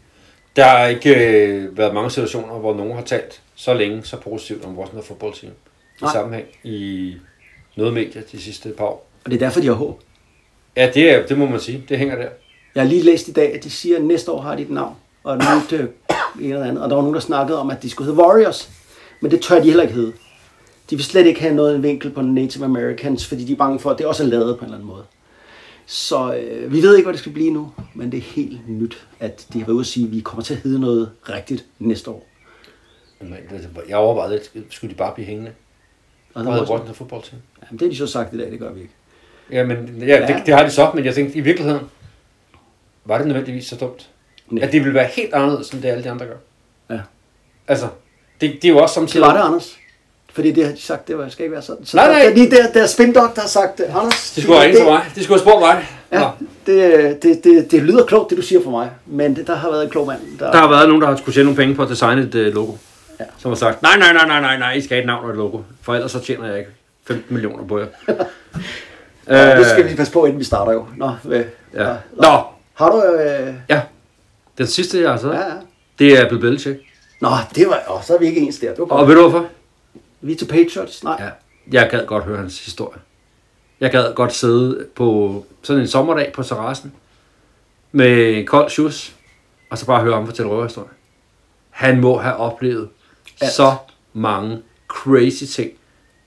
Der 0.56 0.64
har 0.64 0.88
ikke 0.88 1.16
øh, 1.16 1.78
været 1.78 1.94
mange 1.94 2.12
situationer, 2.12 2.60
hvor 2.60 2.76
nogen 2.76 2.96
har 2.96 3.02
talt 3.04 3.42
så 3.56 3.74
længe, 3.74 4.04
så 4.04 4.18
positivt 4.18 4.66
om 4.66 4.78
Washington 4.78 5.04
Football 5.04 5.34
Team. 5.34 5.52
I 5.52 6.02
Nej. 6.02 6.14
sammenhæng 6.14 6.48
i 6.64 7.16
noget 7.76 7.94
medie 7.94 8.24
de 8.32 8.42
sidste 8.42 8.70
par 8.70 8.86
år. 8.86 9.10
Og 9.26 9.32
det 9.32 9.42
er 9.42 9.46
derfor, 9.46 9.62
de 9.62 9.68
har 9.68 9.74
håb. 9.74 10.02
Ja, 10.76 10.92
det, 10.94 11.12
er, 11.12 11.28
det 11.28 11.38
må 11.38 11.46
man 11.46 11.60
sige. 11.60 11.86
Det 11.90 11.98
hænger 11.98 12.16
der. 12.16 12.30
Jeg 12.76 12.84
har 12.84 12.90
lige 12.90 13.04
læst 13.04 13.28
i 13.28 13.32
dag, 13.32 13.54
at 13.54 13.64
de 13.64 13.70
siger, 13.70 13.98
at 13.98 14.04
næste 14.04 14.32
år 14.32 14.42
har 14.42 14.56
de 14.56 14.62
et 14.62 14.70
navn. 14.70 14.96
Og 15.24 15.38
nyt 15.38 15.74
øh, 15.74 15.80
en 16.42 16.52
eller 16.54 16.64
andet. 16.66 16.84
Og 16.84 16.90
der 16.90 16.96
var 16.96 17.02
nogen, 17.02 17.14
der 17.16 17.22
snakkede 17.22 17.60
om, 17.60 17.70
at 17.70 17.84
de 17.84 17.90
skulle 17.90 18.06
hedde 18.12 18.24
Warriors. 18.24 18.70
Men 19.22 19.32
det 19.32 19.42
tør 19.42 19.56
de 19.60 19.64
heller 19.66 19.82
ikke 19.84 19.94
hedde. 19.96 20.14
De 20.90 20.96
vil 20.96 21.06
slet 21.06 21.26
ikke 21.26 21.42
have 21.42 21.56
noget 21.56 21.76
en 21.76 21.84
vinkel 21.84 22.12
på 22.12 22.22
Native 22.22 22.66
Americans, 22.66 23.26
fordi 23.28 23.44
de 23.46 23.52
er 23.54 23.56
bange 23.58 23.80
for, 23.80 23.90
at 23.92 23.98
det 23.98 24.06
også 24.06 24.24
er 24.24 24.28
lavet 24.28 24.58
på 24.58 24.60
en 24.60 24.66
eller 24.66 24.76
anden 24.78 24.90
måde. 24.90 25.04
Så 25.86 26.34
øh, 26.36 26.74
vi 26.74 26.82
ved 26.82 26.96
ikke, 26.96 27.06
hvad 27.06 27.14
det 27.14 27.20
skal 27.20 27.32
blive 27.32 27.52
nu, 27.52 27.72
men 27.94 28.12
det 28.12 28.18
er 28.18 28.22
helt 28.22 28.70
nyt, 28.70 29.08
at 29.20 29.46
de 29.54 29.60
har 29.60 29.66
været 29.66 29.74
ude 29.76 29.82
at 29.82 29.86
sige, 29.88 30.06
at 30.06 30.12
vi 30.12 30.20
kommer 30.20 30.44
til 30.44 30.54
at 30.54 30.60
hedde 30.60 30.80
noget 30.80 31.10
rigtigt 31.30 31.66
næste 31.80 32.12
år. 32.12 32.26
Det- 33.22 33.30
Jeg 33.90 33.98
overvejede 33.98 34.32
lidt, 34.54 34.74
skulle 34.74 34.92
de 34.94 34.98
bare 34.98 35.12
blive 35.14 35.26
hængende? 35.26 35.52
Og 36.34 36.44
der 36.44 36.52
havde 36.52 36.70
Washington 36.70 36.96
Football 36.96 37.22
Team. 37.24 37.42
jamen, 37.64 37.80
det 37.80 37.86
har 37.86 37.90
de 37.92 37.98
så 37.98 38.08
sagt 38.08 38.34
i 38.34 38.38
dag, 38.38 38.52
det 38.52 38.60
gør 38.60 38.72
vi 38.74 38.82
ikke. 38.82 38.94
Ja, 39.52 39.64
men 39.66 39.96
ja, 40.00 40.06
Ja. 40.06 40.28
det, 40.38 40.46
det, 40.46 40.54
har 40.54 40.64
de 40.64 40.72
så, 40.72 40.92
men 40.96 41.06
jeg 41.06 41.16
tænkte, 41.16 41.38
i 41.38 41.42
virkeligheden, 41.42 41.82
var 43.06 43.18
det 43.18 43.28
nødvendigvis 43.28 43.68
så 43.68 43.76
dumt? 43.76 44.08
Nej. 44.50 44.64
At 44.64 44.72
det 44.72 44.80
ville 44.82 44.94
være 44.94 45.08
helt 45.16 45.34
anderledes, 45.34 45.70
end 45.70 45.82
det 45.82 45.90
alle 45.90 46.04
de 46.04 46.12
andre 46.12 46.26
gør. 46.26 46.36
Ja. 46.96 47.00
Altså, 47.68 47.88
det, 48.42 48.54
det 48.62 48.66
er 48.66 48.70
jo 48.70 48.78
også 48.78 49.00
Det 49.00 49.10
samtidig... 49.10 49.28
var 49.28 49.34
det, 49.38 49.44
Anders. 49.44 49.78
Fordi 50.34 50.52
det 50.52 50.66
har 50.66 50.72
de 50.72 50.82
sagt, 50.82 51.08
det 51.08 51.18
var, 51.18 51.30
skal 51.30 51.44
ikke 51.44 51.54
være 51.54 51.62
sådan. 51.62 51.86
Så 51.86 51.98
Nej, 51.98 52.06
der, 52.06 52.14
nej. 52.14 52.24
Der, 52.24 52.34
lige 52.34 52.52
der, 52.52 52.72
der 52.72 52.84
er 52.84 52.88
spindok, 52.88 53.36
der 53.36 53.42
har 53.42 53.48
sagt, 53.48 53.78
det. 53.78 53.84
Anders... 53.84 54.32
De 54.36 54.42
skulle 54.42 54.58
have 54.60 54.64
ringet 54.68 54.78
til 54.82 54.92
mig. 54.92 55.02
De 55.16 55.24
skulle 55.24 55.40
have 55.42 55.50
spurgt 55.50 55.60
mig. 55.62 55.88
Ja, 56.12 56.20
Nå. 56.20 56.28
det, 56.66 57.24
det, 57.24 57.44
det, 57.44 57.72
det 57.72 57.84
lyder 57.84 58.06
klogt, 58.06 58.30
det 58.30 58.38
du 58.38 58.42
siger 58.42 58.64
for 58.64 58.72
mig, 58.72 58.90
men 59.06 59.36
det, 59.36 59.48
der 59.48 59.56
har 59.56 59.70
været 59.70 59.84
en 59.84 59.90
klog 59.90 60.08
mand. 60.08 60.20
Der, 60.40 60.52
Der 60.52 60.58
har 60.58 60.70
været 60.70 60.88
nogen, 60.88 61.02
der 61.02 61.08
har 61.08 61.16
skulle 61.16 61.34
tjene 61.36 61.44
nogle 61.46 61.58
penge 61.58 61.76
på 61.76 61.84
at 61.84 61.90
designe 61.90 62.22
et 62.22 62.36
uh, 62.36 62.42
logo. 62.42 62.72
Ja. 63.20 63.26
Som 63.38 63.52
har 63.52 63.56
sagt, 63.56 63.82
nej, 63.82 63.98
nej, 63.98 64.14
nej, 64.14 64.28
nej, 64.28 64.42
nej, 64.42 64.58
nej, 64.58 64.74
I 64.74 64.82
skal 64.82 64.96
have 64.96 65.02
et 65.02 65.08
navn 65.08 65.24
og 65.26 65.30
et 65.32 65.38
logo. 65.38 65.60
For 65.82 65.94
ellers 65.96 66.12
så 66.12 66.20
tjener 66.20 66.48
jeg 66.48 66.60
ikke 66.60 66.72
15 67.08 67.34
millioner 67.34 67.66
på 67.68 67.80
jer. 67.80 67.86
Ja, 69.28 69.60
det 69.60 69.66
skal 69.68 69.90
vi 69.90 69.96
passe 69.96 70.14
på, 70.14 70.26
inden 70.26 70.40
vi 70.40 70.44
starter 70.46 70.72
jo. 70.72 70.86
Nå, 70.98 71.12
hvad, 71.24 71.44
Ja. 71.74 71.94
Nå, 72.14 72.42
Har 72.84 72.92
du... 72.92 73.04
Øh, 73.04 73.54
ja. 73.70 73.82
Den 74.58 74.68
sidste, 74.68 75.02
jeg 75.02 75.12
har 75.12 75.18
taget, 75.18 75.34
ja, 75.34 75.40
ja. 75.46 75.54
det 76.00 76.20
er 76.20 76.30
Bill 76.30 76.42
Belichick. 76.42 76.80
Nå, 77.22 77.30
det 77.56 77.68
var... 77.68 77.84
Åh, 77.92 78.04
så 78.04 78.16
er 78.16 78.20
vi 78.20 78.26
ikke 78.26 78.42
ens 78.42 78.60
der. 78.60 78.70
Det 78.70 78.80
var 78.80 78.86
Og 78.86 78.90
godt. 78.90 79.08
ved 79.08 79.16
du 79.16 79.22
hvorfor? 79.22 79.48
Vi 80.22 80.32
er 80.32 80.36
til 80.36 80.46
Patriots? 80.46 81.04
Nej. 81.04 81.18
Ja. 81.20 81.30
Jeg 81.72 81.90
gad 81.90 82.06
godt 82.06 82.24
høre 82.24 82.38
hans 82.38 82.66
historie. 82.66 83.00
Jeg 83.80 83.92
gad 83.92 84.14
godt 84.14 84.34
sidde 84.34 84.86
på 84.96 85.46
sådan 85.64 85.82
en 85.82 85.88
sommerdag 85.88 86.32
på 86.34 86.44
terrassen 86.44 86.94
med 87.92 88.38
en 88.38 88.46
kold 88.46 88.70
shoes, 88.70 89.16
og 89.70 89.78
så 89.78 89.86
bare 89.86 90.02
høre 90.02 90.14
ham 90.14 90.26
fortælle 90.26 90.52
røverhistorie. 90.52 90.90
Han 91.70 92.02
må 92.02 92.18
have 92.18 92.36
oplevet 92.36 92.90
Alt. 93.42 93.52
så 93.52 93.76
mange 94.14 94.62
crazy 94.88 95.44
ting 95.44 95.72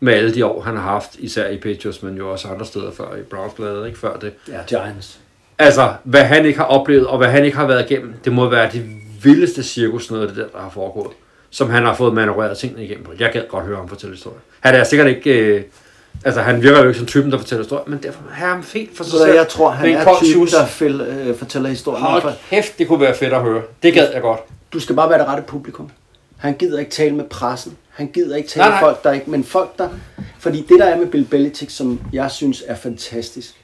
med 0.00 0.14
alle 0.14 0.34
de 0.34 0.46
år, 0.46 0.61
han 0.62 0.76
har 0.76 0.82
haft, 0.82 1.16
især 1.18 1.48
i 1.48 1.57
Patriots, 1.57 2.02
men 2.02 2.16
jo 2.16 2.32
også 2.32 2.48
andre 2.48 2.66
steder 2.66 2.90
før, 2.92 3.14
i 3.16 3.22
Browns 3.22 3.86
ikke 3.86 3.98
før 3.98 4.16
det. 4.16 4.32
Ja, 4.48 4.61
Giants. 4.68 5.20
Altså, 5.59 5.94
hvad 6.04 6.24
han 6.24 6.46
ikke 6.46 6.59
har 6.59 6.66
oplevet, 6.66 7.07
og 7.07 7.18
hvad 7.18 7.28
han 7.28 7.44
ikke 7.44 7.57
har 7.57 7.66
været 7.66 7.90
igennem, 7.90 8.14
det 8.24 8.32
må 8.32 8.48
være 8.48 8.70
det 8.72 8.84
vildeste 9.22 9.62
cirkus, 9.62 10.11
noget 10.11 10.22
af 10.22 10.28
det 10.28 10.36
der, 10.36 10.48
der 10.48 10.59
har 10.59 10.70
foregået. 10.70 11.12
Som 11.50 11.70
han 11.70 11.84
har 11.84 11.94
fået 11.94 12.14
manøvreret 12.14 12.59
tingene 12.59 12.84
igennem 12.84 13.04
på. 13.04 13.12
Jeg 13.18 13.32
gad 13.32 13.42
godt 13.48 13.64
høre 13.64 13.76
ham 13.76 13.88
fortælle 13.88 14.14
historier. 14.14 14.38
Han 14.61 14.74
er 14.74 14.84
sikkert 14.84 15.09
ikke... 15.09 15.30
Øh, 15.30 15.62
altså, 16.24 16.40
han 16.40 16.62
virker 16.62 16.80
jo 16.80 16.88
ikke 16.88 16.98
som 16.98 17.07
typen, 17.07 17.32
der 17.32 17.38
fortæller 17.38 17.64
historier, 17.64 17.84
men 17.86 18.02
derfor 18.02 18.20
er 18.30 18.34
han 18.34 18.62
fint 18.62 18.96
for 18.96 19.04
sig 19.04 19.18
selv. 19.18 19.34
jeg 19.34 19.48
tror, 19.48 19.70
han 19.70 19.88
Med 19.88 19.98
er 19.98 20.04
kold 20.04 20.24
typen, 20.24 20.46
der 20.46 20.66
fæl, 20.66 21.00
øh, 21.00 21.36
fortæller 21.36 21.68
historien. 21.68 22.04
Hold 22.04 22.22
For 22.22 22.32
kæft, 22.50 22.78
det 22.78 22.88
kunne 22.88 23.00
være 23.00 23.14
fedt 23.14 23.32
at 23.32 23.42
høre. 23.42 23.62
Det 23.82 23.94
gad 23.94 24.12
jeg 24.12 24.22
godt. 24.22 24.40
Du 24.72 24.80
skal 24.80 24.96
bare 24.96 25.11
være 25.11 25.18
det 25.18 25.26
rette 25.28 25.42
publikum. 25.42 25.90
Han 26.36 26.54
gider 26.54 26.78
ikke 26.78 26.90
tale 26.90 27.14
med 27.14 27.24
pressen. 27.24 27.76
Han 27.90 28.07
gider 28.07 28.36
ikke 28.36 28.48
tale 28.48 28.62
Nej, 28.62 28.68
med 28.68 28.74
nej. 28.74 28.80
folk, 28.80 29.04
der 29.04 29.12
ikke... 29.12 29.30
Men 29.30 29.44
folk, 29.44 29.78
der... 29.78 29.88
Fordi 30.38 30.66
det, 30.68 30.78
der 30.78 30.84
er 30.84 30.98
med 30.98 31.07
Bill 31.07 31.24
Belichick, 31.24 31.70
som 31.70 32.00
jeg 32.12 32.30
synes 32.30 32.64
er 32.66 32.74
fantastisk, 32.74 33.54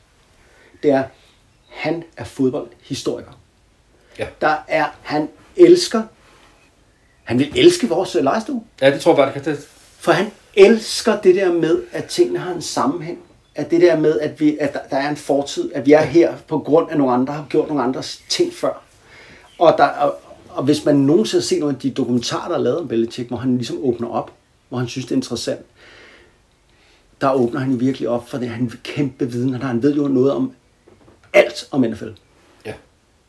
det 0.82 0.90
er, 0.90 1.03
han 1.73 2.05
er 2.16 2.25
fodboldhistoriker. 2.25 3.41
Ja. 4.18 4.27
Der 4.41 4.57
er... 4.68 4.87
Han 5.03 5.29
elsker... 5.57 6.03
Han 7.25 7.39
vil 7.39 7.53
elske 7.59 7.89
vores 7.89 8.16
øh, 8.16 8.25
legestue. 8.25 8.64
Ja, 8.81 8.91
det 8.91 9.01
tror 9.01 9.12
jeg 9.12 9.16
bare, 9.16 9.35
det 9.35 9.43
kan 9.43 9.53
det. 9.53 9.68
For 9.99 10.12
han 10.12 10.31
elsker 10.55 11.20
det 11.20 11.35
der 11.35 11.53
med, 11.53 11.83
at 11.93 12.05
tingene 12.05 12.39
har 12.39 12.55
en 12.55 12.62
sammenhæng. 12.62 13.18
At 13.55 13.70
det 13.70 13.81
der 13.81 13.97
med, 13.97 14.20
at, 14.20 14.41
vi, 14.41 14.57
at 14.61 14.79
der, 14.91 14.97
er 14.97 15.11
en 15.11 15.16
fortid, 15.16 15.73
at 15.75 15.87
vi 15.87 15.93
er 15.93 16.03
her 16.03 16.35
på 16.49 16.59
grund 16.59 16.91
af 16.91 16.99
nogle 16.99 17.12
andre, 17.12 17.35
har 17.35 17.47
gjort 17.49 17.68
nogle 17.68 17.83
andres 17.83 18.23
ting 18.29 18.53
før. 18.53 18.83
Og, 19.59 19.75
der, 19.79 19.85
og, 19.85 20.14
og 20.49 20.64
hvis 20.64 20.85
man 20.85 20.97
nogensinde 20.97 21.43
har 21.43 21.47
set 21.47 21.61
nogle 21.61 21.75
af 21.75 21.81
de 21.81 21.91
dokumentarer, 21.91 22.49
der 22.49 22.55
er 22.55 22.61
lavet 22.61 22.79
om 22.79 22.89
Belichick, 22.89 23.29
hvor 23.29 23.37
han 23.37 23.57
ligesom 23.57 23.79
åbner 23.83 24.09
op, 24.09 24.33
hvor 24.68 24.79
han 24.79 24.89
synes, 24.89 25.07
det 25.07 25.12
er 25.12 25.16
interessant, 25.16 25.66
der 27.20 27.33
åbner 27.33 27.61
han 27.61 27.81
virkelig 27.81 28.09
op 28.09 28.29
for 28.29 28.39
det. 28.39 28.49
Han 28.49 28.70
har 28.70 28.77
kæmpe 28.83 29.31
viden. 29.31 29.53
Han, 29.53 29.62
har, 29.62 29.68
han 29.68 29.83
ved 29.83 29.95
jo 29.95 30.09
noget 30.09 30.33
om 30.33 30.53
alt 31.33 31.68
om 31.70 31.80
NFL. 31.80 32.09
Ja. 32.66 32.74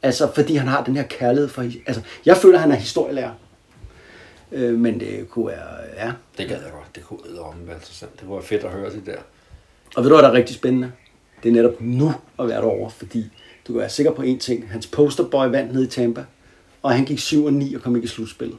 Altså, 0.02 0.32
fordi 0.36 0.56
han 0.56 0.68
har 0.68 0.84
den 0.84 0.96
her 0.96 1.04
kærlighed 1.04 1.50
for... 1.50 1.62
Altså, 1.62 2.02
jeg 2.26 2.38
føler, 2.38 2.60
han 2.60 2.72
er 2.72 2.76
historielærer. 2.76 3.32
Øh, 4.52 4.74
men 4.74 5.00
det 5.00 5.30
kunne 5.30 5.48
være... 5.48 5.68
Ja. 5.96 6.12
Det 6.38 6.48
gad 6.50 6.62
jeg 6.62 6.72
godt. 6.72 6.96
Det 6.96 7.04
kunne 7.04 7.42
om 7.42 7.68
være 7.68 7.76
interessant. 7.76 8.20
Det 8.20 8.30
var 8.30 8.42
fedt 8.42 8.64
at 8.64 8.72
høre 8.72 8.90
det 8.90 9.06
der. 9.06 9.18
Og 9.96 10.04
ved 10.04 10.10
du, 10.10 10.16
hvad 10.16 10.24
der 10.24 10.30
er 10.30 10.34
rigtig 10.34 10.56
spændende? 10.56 10.92
Det 11.44 11.50
er 11.50 11.54
netop 11.54 11.82
nu 11.82 12.14
at 12.40 12.48
være 12.48 12.62
derovre, 12.62 12.92
fordi 12.92 13.30
du 13.68 13.74
kan 13.74 13.80
være 13.80 13.90
sikker 13.90 14.12
på 14.12 14.22
én 14.22 14.38
ting. 14.38 14.72
Hans 14.72 14.88
posterboy 14.88 15.46
vandt 15.46 15.74
ned 15.74 15.84
i 15.84 15.88
Tampa, 15.88 16.26
og 16.82 16.92
han 16.92 17.06
gik 17.06 17.20
7 17.20 17.46
og 17.46 17.54
9 17.54 17.76
og 17.76 17.82
kom 17.82 17.96
ikke 17.96 18.06
i 18.06 18.10
slutspillet. 18.10 18.58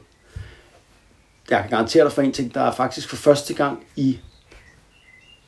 Jeg 1.49 1.61
kan 1.61 1.69
garantere 1.69 2.03
dig 2.03 2.11
for 2.11 2.21
en 2.21 2.31
ting, 2.31 2.53
der 2.53 2.61
er 2.61 2.71
faktisk 2.71 3.09
for 3.09 3.15
første 3.15 3.53
gang 3.53 3.85
i 3.95 4.19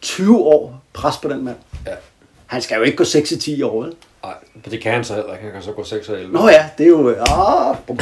20 0.02 0.38
år 0.38 0.84
pres 0.94 1.18
på 1.18 1.30
den 1.30 1.44
mand. 1.44 1.58
Ja. 1.86 1.96
Han 2.48 2.62
skal 2.62 2.76
jo 2.78 2.82
ikke 2.84 2.98
gå 2.98 3.04
6 3.04 3.30
10 3.42 3.56
i 3.56 3.62
år, 3.62 3.82
vel? 3.84 3.96
Nej, 4.24 4.34
det 4.72 4.82
kan 4.82 4.92
han 4.92 5.04
så 5.04 5.14
heller 5.16 5.32
ikke. 5.34 5.44
Han 5.44 5.54
kan 5.54 5.62
så 5.62 5.72
gå 5.72 5.84
6 5.84 6.10
og 6.10 6.16
11. 6.20 6.34
Nå 6.34 6.50
ja, 6.50 6.70
det 6.78 6.84
er 6.84 6.88
jo... 6.88 7.16
Ah, 7.30 7.76
bum. 7.88 8.00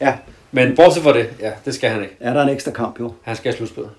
ja, 0.00 0.16
Men 0.50 0.76
bortset 0.76 1.02
fra 1.02 1.12
det, 1.12 1.30
ja, 1.40 1.52
det 1.64 1.74
skal 1.74 1.90
han 1.90 2.02
ikke. 2.02 2.16
er 2.20 2.32
der 2.32 2.42
en 2.42 2.48
ekstra 2.48 2.70
kamp 2.70 3.00
jo. 3.00 3.14
Han 3.22 3.36
skal 3.36 3.54
i 3.54 3.56
slutspillet. 3.56 3.90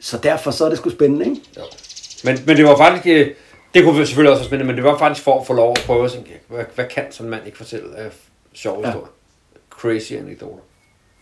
Så 0.00 0.18
derfor 0.18 0.50
så 0.50 0.64
er 0.64 0.68
det 0.68 0.78
sgu 0.78 0.90
spændende, 0.90 1.24
ikke? 1.24 1.40
Jo. 1.56 1.62
Men, 2.24 2.38
men 2.46 2.56
det 2.56 2.64
var 2.64 2.76
faktisk, 2.76 3.06
øh, 3.06 3.34
det 3.74 3.84
kunne 3.84 4.06
selvfølgelig 4.06 4.30
også 4.30 4.42
være 4.42 4.48
spændende, 4.48 4.72
men 4.72 4.76
det 4.76 4.84
var 4.84 4.98
faktisk 4.98 5.24
for 5.24 5.40
at 5.40 5.46
få 5.46 5.52
lov 5.52 5.70
at 5.78 5.82
prøve 5.86 6.04
at 6.04 6.12
tænke, 6.12 6.40
hvad, 6.48 6.64
hvad 6.74 6.84
kan 6.84 7.04
sådan 7.10 7.26
en 7.26 7.30
mand 7.30 7.42
ikke 7.46 7.58
fortælle 7.58 7.96
af 7.96 8.08
sjove 8.54 8.76
Ja. 8.80 8.86
ja. 8.86 8.86
historier? 8.86 9.08
Crazy 9.70 10.12
anekdoter. 10.12 10.62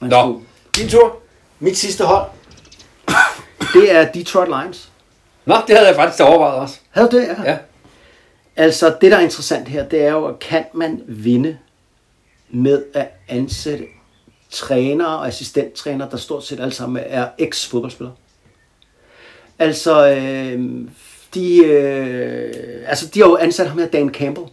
Man 0.00 0.10
Nå, 0.10 0.20
skulle- 0.22 0.46
din 0.76 0.88
tur. 0.88 1.16
Mit 1.58 1.78
sidste 1.78 2.04
hold, 2.04 2.30
det 3.72 3.92
er 3.94 4.12
Detroit 4.12 4.48
Lions. 4.48 4.88
Nå, 5.44 5.54
det 5.66 5.76
havde 5.76 5.88
jeg 5.88 5.96
faktisk 5.96 6.22
overvejet 6.22 6.54
også. 6.60 6.78
Havde 6.90 7.08
du 7.08 7.18
det? 7.18 7.28
Ja. 7.44 7.50
Ja. 7.50 7.56
Altså, 8.56 8.96
det 9.00 9.10
der 9.10 9.16
er 9.16 9.22
interessant 9.22 9.68
her, 9.68 9.88
det 9.88 10.02
er 10.02 10.12
jo, 10.12 10.36
kan 10.40 10.64
man 10.74 11.02
vinde 11.06 11.58
med 12.50 12.84
at 12.94 13.08
ansætte 13.28 13.84
trænere 14.50 15.18
og 15.18 15.26
assistenttrænere, 15.26 16.08
der 16.10 16.16
stort 16.16 16.44
set 16.44 16.60
alle 16.60 16.74
sammen 16.74 17.02
er 17.06 17.28
eks-fodboldspillere. 17.38 18.14
Altså, 19.58 20.10
øh, 20.10 20.88
de, 21.34 21.64
øh, 21.64 22.84
altså, 22.86 23.06
de 23.06 23.20
har 23.20 23.26
jo 23.26 23.36
ansat 23.36 23.68
ham 23.68 23.78
her, 23.78 23.86
Dan 23.86 24.14
Campbell. 24.14 24.46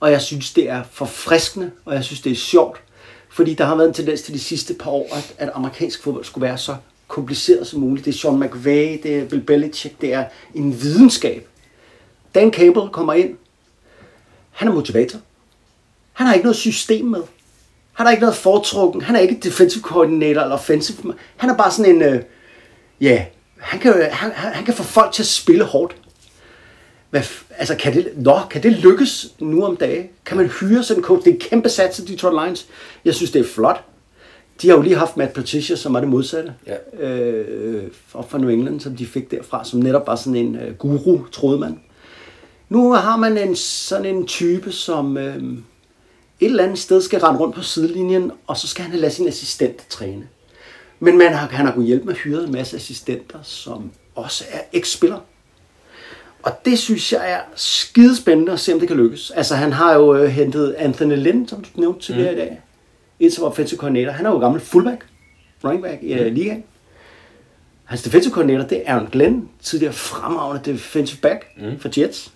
Og 0.00 0.10
jeg 0.10 0.20
synes, 0.20 0.52
det 0.52 0.68
er 0.68 0.82
forfriskende, 0.92 1.70
og 1.84 1.94
jeg 1.94 2.04
synes, 2.04 2.20
det 2.20 2.32
er 2.32 2.36
sjovt. 2.36 2.80
Fordi 3.30 3.54
der 3.54 3.64
har 3.64 3.76
været 3.76 3.88
en 3.88 3.94
tendens 3.94 4.22
til 4.22 4.34
de 4.34 4.38
sidste 4.38 4.74
par 4.74 4.90
år, 4.90 5.16
at, 5.16 5.34
at 5.38 5.50
amerikansk 5.54 6.02
fodbold 6.02 6.24
skulle 6.24 6.46
være 6.46 6.58
så 6.58 6.76
kompliceret 7.08 7.66
som 7.66 7.80
muligt. 7.80 8.04
Det 8.04 8.14
er 8.14 8.18
Sean 8.18 8.40
McVay, 8.40 9.00
det 9.02 9.18
er 9.18 9.24
Bill 9.24 9.42
Belichick, 9.42 10.00
det 10.00 10.12
er 10.12 10.24
en 10.54 10.82
videnskab. 10.82 11.48
Dan 12.34 12.52
Campbell 12.52 12.88
kommer 12.88 13.12
ind. 13.12 13.36
Han 14.50 14.68
er 14.68 14.72
motivator. 14.72 15.18
Han 16.12 16.26
har 16.26 16.34
ikke 16.34 16.44
noget 16.44 16.56
system 16.56 17.04
med. 17.04 17.20
Han 17.92 18.06
har 18.06 18.10
ikke 18.10 18.20
noget 18.20 18.36
foretrukken. 18.36 19.02
Han 19.02 19.16
er 19.16 19.20
ikke 19.20 19.38
defensive 19.42 19.82
coordinator 19.82 20.42
eller 20.42 20.54
offensive. 20.54 21.14
Han 21.36 21.50
er 21.50 21.56
bare 21.56 21.70
sådan 21.70 21.94
en... 21.94 22.02
Øh, 22.02 22.22
ja, 23.00 23.24
han 23.56 23.80
kan, 23.80 23.92
han, 24.12 24.32
han 24.32 24.52
han 24.54 24.64
kan 24.64 24.74
få 24.74 24.82
folk 24.82 25.12
til 25.12 25.22
at 25.22 25.26
spille 25.26 25.64
hårdt. 25.64 25.96
Hvad, 27.10 27.22
altså, 27.58 27.74
kan 27.74 27.94
det, 27.94 28.12
nå, 28.16 28.38
kan 28.50 28.62
det 28.62 28.72
lykkes 28.72 29.34
nu 29.38 29.64
om 29.64 29.76
dagen? 29.76 30.08
Kan 30.26 30.36
man 30.36 30.46
hyre 30.46 30.82
sådan 30.82 31.00
en 31.00 31.04
coach? 31.04 31.24
Det 31.24 31.30
er 31.30 31.34
en 31.34 31.40
kæmpe 31.40 31.68
sats 31.68 31.96
til 31.96 32.08
Detroit 32.08 32.44
Lions. 32.44 32.66
Jeg 33.04 33.14
synes, 33.14 33.30
det 33.30 33.40
er 33.40 33.44
flot. 33.44 33.84
De 34.62 34.68
har 34.68 34.76
jo 34.76 34.82
lige 34.82 34.96
haft 34.96 35.16
Matt 35.16 35.32
Patricia, 35.32 35.76
som 35.76 35.94
var 35.94 36.00
det 36.00 36.08
modsatte. 36.08 36.54
Ja. 36.66 37.06
Øh, 37.06 37.90
op 38.14 38.30
fra 38.30 38.38
New 38.38 38.48
England, 38.48 38.80
som 38.80 38.96
de 38.96 39.06
fik 39.06 39.30
derfra, 39.30 39.64
som 39.64 39.80
netop 39.80 40.06
var 40.06 40.16
sådan 40.16 40.36
en 40.36 40.56
øh, 40.56 40.74
guru, 40.74 41.20
troede 41.32 41.58
man. 41.58 41.80
Nu 42.70 42.92
har 42.92 43.16
man 43.16 43.38
en, 43.38 43.56
sådan 43.56 44.16
en 44.16 44.26
type, 44.26 44.72
som 44.72 45.18
øh, 45.18 45.36
et 45.36 45.60
eller 46.40 46.64
andet 46.64 46.78
sted 46.78 47.02
skal 47.02 47.20
rende 47.20 47.40
rundt 47.40 47.54
på 47.54 47.62
sidelinjen, 47.62 48.32
og 48.46 48.56
så 48.56 48.68
skal 48.68 48.84
han 48.84 48.98
lade 48.98 49.12
sin 49.12 49.28
assistent 49.28 49.88
træne. 49.88 50.28
Men 51.00 51.18
man 51.18 51.32
har, 51.32 51.48
han 51.48 51.66
har 51.66 51.72
kunnet 51.72 51.86
hjælpe 51.86 52.04
med 52.04 52.14
at 52.14 52.20
hyre 52.20 52.44
en 52.44 52.52
masse 52.52 52.76
assistenter, 52.76 53.38
som 53.42 53.90
også 54.14 54.44
er 54.50 54.60
eks-spillere. 54.72 55.20
Og 56.42 56.52
det 56.64 56.78
synes 56.78 57.12
jeg 57.12 57.32
er 57.32 57.40
skidespændende 57.54 58.52
at 58.52 58.60
se, 58.60 58.72
om 58.72 58.78
det 58.78 58.88
kan 58.88 58.96
lykkes. 58.96 59.30
Altså, 59.30 59.54
han 59.54 59.72
har 59.72 59.94
jo 59.94 60.14
øh, 60.14 60.28
hentet 60.28 60.72
Anthony 60.72 61.16
Lynn, 61.16 61.48
som 61.48 61.64
du 61.64 61.68
nævnte 61.80 62.06
tidligere 62.06 62.32
mm. 62.32 62.38
i 62.38 62.40
dag. 62.40 62.60
En 63.20 63.30
som 63.30 63.44
offensive 63.44 63.78
coordinator. 63.78 64.12
Han 64.12 64.26
er 64.26 64.30
jo 64.30 64.38
gammel 64.38 64.60
fullback, 64.60 65.06
running 65.64 65.82
back 65.82 66.02
i 66.02 66.14
mm. 66.14 66.34
ligaen. 66.34 66.64
Hans 67.84 68.02
defensive 68.02 68.34
coordinator, 68.34 68.64
det 68.64 68.82
er 68.84 68.94
Aaron 68.94 69.08
Glenn, 69.12 69.48
tidligere 69.62 69.92
fremragende 69.92 70.72
defensive 70.72 71.20
back 71.20 71.46
mm. 71.56 71.78
for 71.78 72.00
Jets. 72.00 72.32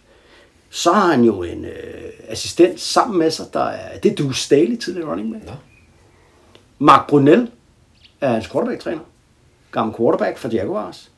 Så 0.75 0.93
har 0.93 1.07
han 1.11 1.25
jo 1.25 1.43
en 1.43 1.65
øh, 1.65 1.73
assistent 2.29 2.81
sammen 2.81 3.19
med 3.19 3.31
sig, 3.31 3.47
der 3.53 3.65
er, 3.65 3.99
det 3.99 4.13
er 4.13 4.17
Deuce 4.17 4.43
Staley, 4.43 4.77
tidligere 4.77 5.11
running 5.11 5.33
back. 5.33 5.45
Nå. 5.47 5.53
Mark 6.79 7.09
Brunel 7.09 7.51
er 8.21 8.29
hans 8.29 8.47
quarterback-træner. 8.47 9.01
Gammel 9.73 9.97
quarterback 9.97 10.39
for 10.39 10.49
Jaguars. 10.49 11.11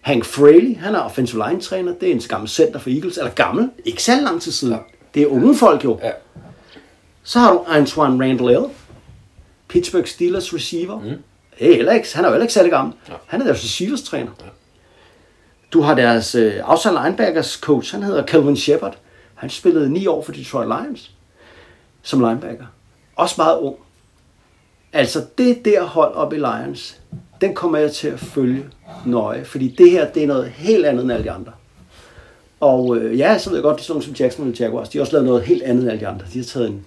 Hank 0.00 0.24
Fraley, 0.24 0.76
han 0.76 0.94
er 0.94 0.98
offensive 0.98 1.42
line-træner. 1.48 1.94
Det 1.94 2.08
er 2.08 2.12
en 2.12 2.20
gammel 2.28 2.48
center 2.48 2.78
for 2.78 2.90
Eagles. 2.90 3.18
Eller 3.18 3.30
gammel, 3.30 3.70
ikke 3.84 4.02
så 4.02 4.20
lang 4.20 4.42
tid 4.42 4.52
siden. 4.52 4.74
Ja. 4.74 4.80
Det 5.14 5.22
er 5.22 5.26
unge 5.26 5.56
folk 5.56 5.84
jo. 5.84 5.98
Ja. 6.02 6.10
Så 7.22 7.38
har 7.38 7.52
du 7.52 7.64
Antoine 7.68 8.24
Randall. 8.24 8.70
Pittsburgh 9.68 10.06
Steelers 10.06 10.54
receiver. 10.54 11.00
Mm. 11.00 11.22
Det 11.58 11.70
er 11.70 11.76
heller 11.76 11.92
ikke, 11.92 12.08
han 12.14 12.24
er 12.24 12.28
jo 12.28 12.32
heller 12.32 12.44
ikke 12.44 12.54
særlig 12.54 12.72
gammel. 12.72 12.94
Ja. 13.08 13.14
Han 13.26 13.40
er 13.40 13.44
deres 13.44 13.64
receivers 13.64 14.02
træner. 14.02 14.30
Du 15.74 15.80
har 15.80 15.94
deres 15.94 16.34
øh, 16.34 16.54
outside 16.70 16.94
linebackers 17.04 17.50
coach, 17.52 17.94
han 17.94 18.02
hedder 18.02 18.26
Calvin 18.26 18.56
Shepard. 18.56 18.96
Han 19.34 19.50
spillede 19.50 19.92
ni 19.92 20.06
år 20.06 20.22
for 20.22 20.32
Detroit 20.32 20.68
Lions 20.68 21.10
som 22.02 22.20
linebacker. 22.20 22.66
Også 23.16 23.34
meget 23.38 23.58
ung. 23.58 23.76
Altså 24.92 25.24
det 25.38 25.64
der 25.64 25.82
hold 25.84 26.14
op 26.14 26.32
i 26.32 26.36
Lions, 26.36 27.00
den 27.40 27.54
kommer 27.54 27.78
jeg 27.78 27.92
til 27.92 28.08
at 28.08 28.20
følge 28.20 28.64
nøje, 29.06 29.44
fordi 29.44 29.74
det 29.78 29.90
her, 29.90 30.10
det 30.12 30.22
er 30.22 30.26
noget 30.26 30.50
helt 30.50 30.86
andet 30.86 31.02
end 31.02 31.12
alle 31.12 31.24
de 31.24 31.30
andre. 31.30 31.52
Og 32.60 32.96
øh, 32.96 33.18
ja, 33.18 33.38
så 33.38 33.50
ved 33.50 33.56
jeg 33.56 33.62
godt, 33.62 33.76
det 33.76 33.82
er 33.82 33.86
sådan 33.86 34.02
som 34.02 34.12
Jacksonville 34.12 34.64
Jaguars, 34.64 34.88
de 34.88 34.98
har 34.98 35.02
også 35.02 35.12
lavet 35.12 35.26
noget 35.26 35.42
helt 35.42 35.62
andet 35.62 35.82
end 35.82 35.90
alle 35.90 36.00
de 36.00 36.08
andre. 36.08 36.26
De 36.32 36.38
har 36.38 36.44
taget 36.44 36.68
en 36.68 36.86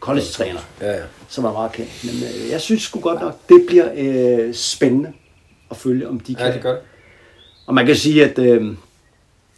college-træner, 0.00 0.60
Ja, 0.80 0.92
ja. 0.92 1.02
som 1.28 1.44
er 1.44 1.52
meget 1.52 1.72
kendt. 1.72 1.90
Men 2.04 2.14
øh, 2.14 2.50
jeg 2.50 2.60
synes 2.60 2.82
sgu 2.82 3.00
godt 3.00 3.20
nok, 3.20 3.38
det 3.48 3.64
bliver 3.68 3.88
øh, 3.96 4.54
spændende 4.54 5.12
at 5.70 5.76
følge, 5.76 6.08
om 6.08 6.20
de 6.20 6.34
kan. 6.34 6.46
Ja, 6.46 6.52
det 6.52 6.62
gør 6.62 6.72
det. 6.72 6.80
Og 7.66 7.74
man 7.74 7.86
kan 7.86 7.96
sige, 7.96 8.24
at 8.24 8.38
øh, 8.38 8.74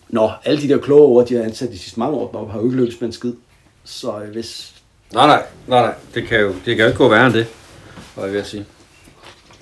nå, 0.08 0.30
alle 0.44 0.62
de 0.62 0.68
der 0.68 0.78
kloge 0.78 1.02
ord, 1.02 1.26
de 1.26 1.34
har 1.34 1.42
ansat 1.42 1.70
de 1.70 1.78
sidste 1.78 2.00
mange 2.00 2.16
år, 2.16 2.48
har 2.52 2.58
jo 2.58 2.64
ikke 2.64 2.76
lykkes 2.76 3.00
med 3.00 3.08
en 3.08 3.12
skid. 3.12 3.32
Så 3.84 4.20
øh, 4.20 4.30
hvis 4.32 4.74
Nej, 5.14 5.26
nej, 5.26 5.42
nej, 5.66 5.80
nej. 5.80 5.94
Det 6.14 6.26
kan 6.26 6.40
jo, 6.40 6.48
det 6.48 6.64
kan 6.64 6.78
jo 6.78 6.86
ikke 6.86 6.98
gå 6.98 7.08
værre 7.08 7.26
end 7.26 7.34
det, 7.34 7.46
var 8.16 8.24
jeg 8.24 8.32
ved 8.32 8.40
at 8.40 8.46
sige. 8.46 8.66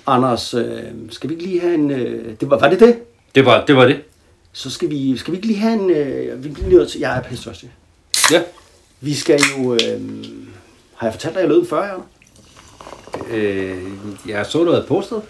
Anders, 0.07 0.53
øh, 0.53 0.83
skal 1.09 1.29
vi 1.29 1.33
ikke 1.35 1.45
lige 1.45 1.61
have 1.61 1.73
en... 1.73 1.91
Øh, 1.91 2.35
det 2.39 2.49
var, 2.49 2.59
var 2.59 2.69
det 2.69 2.79
det? 2.79 2.99
Det 3.35 3.45
var 3.45 3.65
det. 3.65 3.75
Var 3.75 3.85
det. 3.85 4.01
Så 4.53 4.69
skal 4.69 4.89
vi, 4.89 5.17
skal 5.17 5.31
vi 5.31 5.37
ikke 5.37 5.47
lige 5.47 5.59
have 5.59 5.73
en... 5.73 5.89
Øh, 5.89 6.43
vi 6.43 6.49
bliver 6.49 6.69
nødt 6.69 6.91
til... 6.91 6.99
Jeg 6.99 7.17
er 7.17 7.21
pisse 7.21 7.43
tørstig. 7.43 7.71
Ja. 8.31 8.41
Vi 9.01 9.13
skal 9.13 9.39
jo... 9.57 9.73
Øh, 9.73 10.01
har 10.95 11.07
jeg 11.07 11.13
fortalt 11.13 11.33
dig, 11.33 11.41
at 11.41 11.41
jeg 11.41 11.49
lød 11.49 11.61
en 11.61 11.67
40 11.67 11.85
hjerter? 11.85 12.03
Øh, 13.31 13.83
jeg 14.27 14.45
så, 14.45 14.63
du 14.63 14.71
havde 14.71 14.85
postet. 14.87 15.21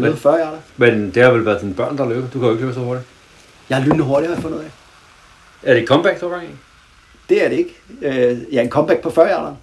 Jeg 0.00 0.10
en 0.10 0.16
40 0.16 0.36
hjerter. 0.36 0.58
Men 0.76 1.10
det 1.10 1.22
har 1.22 1.30
vel 1.30 1.46
været 1.46 1.60
dine 1.60 1.74
børn, 1.74 1.98
der 1.98 2.08
løber. 2.08 2.28
Du 2.28 2.38
kan 2.38 2.42
jo 2.42 2.50
ikke 2.50 2.62
løbe 2.62 2.74
så 2.74 2.80
hurtigt. 2.80 3.06
Jeg 3.70 3.80
er 3.80 3.84
lynende 3.84 4.04
hurtigt, 4.04 4.28
har 4.28 4.36
jeg 4.36 4.42
fundet 4.42 4.58
af. 4.58 4.70
Er 5.62 5.74
det 5.74 5.82
et 5.82 5.88
comeback, 5.88 6.20
du 6.20 6.28
har 6.28 6.36
gang 6.36 6.48
i? 6.48 6.54
Det 7.28 7.44
er 7.44 7.48
det 7.48 7.56
ikke. 7.56 7.74
Øh, 8.02 8.54
ja, 8.54 8.62
en 8.62 8.70
comeback 8.70 9.00
på 9.00 9.10
40 9.10 9.26
hjerterne. 9.26 9.56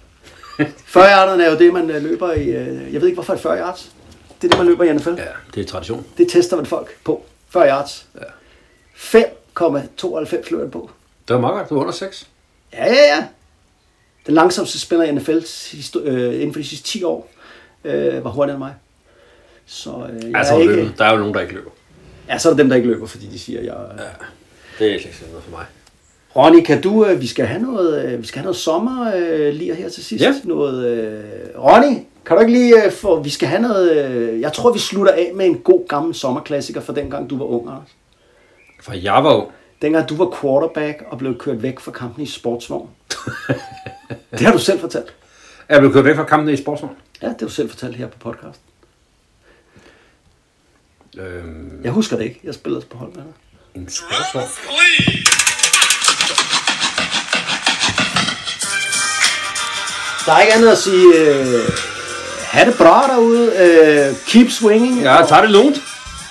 40 0.86 1.06
hjerterne 1.06 1.44
er 1.44 1.50
jo 1.50 1.58
det, 1.58 1.72
man 1.72 1.90
øh, 1.90 2.02
løber 2.02 2.32
i... 2.32 2.44
Øh, 2.48 2.92
jeg 2.92 3.00
ved 3.00 3.08
ikke, 3.08 3.14
hvorfor 3.14 3.32
et 3.32 3.40
40 3.40 3.58
yards. 3.58 3.92
Det 4.42 4.48
er 4.48 4.48
det, 4.48 4.58
man 4.58 4.66
løber 4.66 4.84
i 4.84 4.92
NFL. 4.92 5.10
Ja, 5.10 5.24
det 5.54 5.60
er 5.60 5.66
tradition. 5.66 6.06
Det 6.18 6.28
tester 6.28 6.56
man 6.56 6.66
folk 6.66 6.88
på. 7.04 7.24
40 7.48 7.68
yards. 7.68 8.06
Ja. 8.14 8.26
5,92 9.18 10.50
løber 10.50 10.70
på. 10.70 10.90
Det 11.28 11.34
var 11.34 11.40
meget 11.40 11.54
godt. 11.54 11.68
Du 11.68 11.76
er 11.76 11.80
under 11.80 11.92
6. 11.92 12.28
Ja, 12.72 12.86
ja, 12.86 13.16
ja. 13.16 13.26
Den 14.26 14.34
langsomste 14.34 14.80
spiller 14.80 15.04
i 15.04 15.12
NFL 15.12 15.38
øh, 15.98 16.34
inden 16.34 16.52
for 16.52 16.60
de 16.60 16.66
sidste 16.66 16.88
10 16.88 17.04
år 17.04 17.30
øh, 17.84 18.24
var 18.24 18.30
hurtigere 18.30 18.54
end 18.54 18.64
mig. 18.64 18.74
Så 19.72 19.90
øh, 19.90 20.30
jeg 20.30 20.38
Altså, 20.38 20.54
er 20.54 20.58
ikke... 20.60 20.72
løbet. 20.76 20.94
der 20.98 21.04
er 21.04 21.12
jo 21.12 21.18
nogen, 21.18 21.34
der 21.34 21.40
ikke 21.40 21.54
løber. 21.54 21.70
Ja, 22.28 22.38
så 22.38 22.48
er 22.48 22.52
der 22.52 22.56
dem, 22.62 22.68
der 22.68 22.76
ikke 22.76 22.88
løber, 22.88 23.06
fordi 23.06 23.26
de 23.26 23.38
siger, 23.38 23.60
jeg... 23.60 23.74
Ja. 23.98 24.04
Det 24.78 24.90
er 24.90 24.94
ikke 24.94 25.14
noget 25.30 25.44
for 25.44 25.50
mig. 25.50 25.64
Ronny, 26.36 26.62
kan 26.64 26.80
du... 26.80 27.06
Øh, 27.06 27.20
vi 27.20 27.26
skal 27.26 27.46
have 27.46 27.62
noget, 27.62 28.04
øh, 28.04 28.22
vi 28.22 28.26
skal 28.26 28.38
have 28.38 28.44
noget 28.44 28.56
sommer 28.56 29.12
øh, 29.16 29.54
lige 29.54 29.74
her 29.74 29.88
til 29.88 30.04
sidst. 30.04 30.24
Ja. 30.24 30.34
Noget, 30.44 30.86
øh, 30.86 31.24
Ronny, 31.58 31.96
kan 32.26 32.36
du 32.36 32.40
ikke 32.40 32.52
lige 32.52 32.84
øh, 32.84 32.92
få... 32.92 33.22
Vi 33.22 33.30
skal 33.30 33.48
have 33.48 33.62
noget... 33.62 34.06
Øh, 34.06 34.40
jeg 34.40 34.52
tror, 34.52 34.72
vi 34.72 34.78
slutter 34.78 35.12
af 35.12 35.32
med 35.34 35.46
en 35.46 35.58
god 35.58 35.88
gammel 35.88 36.14
sommerklassiker 36.14 36.80
fra 36.80 36.92
dengang, 36.94 37.30
du 37.30 37.38
var 37.38 37.44
ung, 37.44 37.68
Anders. 37.68 37.88
For 38.82 38.92
jeg 38.92 39.24
var 39.24 39.34
jo... 39.34 39.48
Dengang 39.82 40.08
du 40.08 40.16
var 40.16 40.36
quarterback 40.40 41.02
og 41.10 41.18
blev 41.18 41.38
kørt 41.38 41.62
væk 41.62 41.80
fra 41.80 41.92
kampen 41.92 42.22
i 42.22 42.26
sportsvogn. 42.26 42.88
det 44.30 44.40
har 44.40 44.52
du 44.52 44.58
selv 44.58 44.80
fortalt. 44.80 45.14
Er 45.68 45.80
du 45.80 45.90
kørt 45.92 46.04
væk 46.04 46.16
fra 46.16 46.24
kampen 46.24 46.54
i 46.54 46.56
sportsvogn? 46.56 46.92
Ja, 47.22 47.26
det 47.28 47.40
har 47.40 47.46
du 47.46 47.52
selv 47.52 47.70
fortalt 47.70 47.96
her 47.96 48.06
på 48.06 48.18
podcast. 48.18 48.60
Øhm, 51.18 51.80
Jeg 51.84 51.92
husker 51.92 52.16
det 52.16 52.24
ikke. 52.24 52.40
Jeg 52.44 52.54
spillede 52.54 52.84
på 52.90 52.96
hold 52.98 53.12
med 53.14 53.22
dig. 53.22 53.32
en 53.74 53.88
sportsvogn? 53.90 54.48
Der 60.26 60.32
er 60.32 60.40
ikke 60.40 60.54
andet 60.54 60.68
at 60.68 60.78
sige. 60.78 61.14
Øh, 61.18 61.68
ha' 62.50 62.64
det 62.64 62.74
bra 62.76 63.06
derude. 63.06 63.52
Øh, 63.56 64.16
keep 64.26 64.50
swinging. 64.50 65.02
Ja, 65.02 65.26
tag 65.28 65.42
det 65.42 65.50
lungt. 65.50 65.78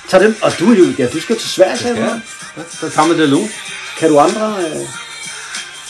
Tag 0.10 0.20
dem. 0.22 0.36
Og 0.41 0.60
du, 0.60 0.74
er 0.74 0.78
jo, 0.78 0.86
ja, 0.98 1.08
du 1.08 1.22
skal 1.22 1.38
til 1.40 1.49
Sverige, 1.49 1.78
sagde 1.78 1.95
du. 1.95 2.02
Ja, 2.02 2.20
så 2.80 2.90
tager 2.90 3.08
man 3.08 3.20
det 3.20 3.30
lungt. 3.30 3.52
Kan 3.99 4.10
du 4.10 4.20
andre 4.20 4.56
øh, 4.60 4.88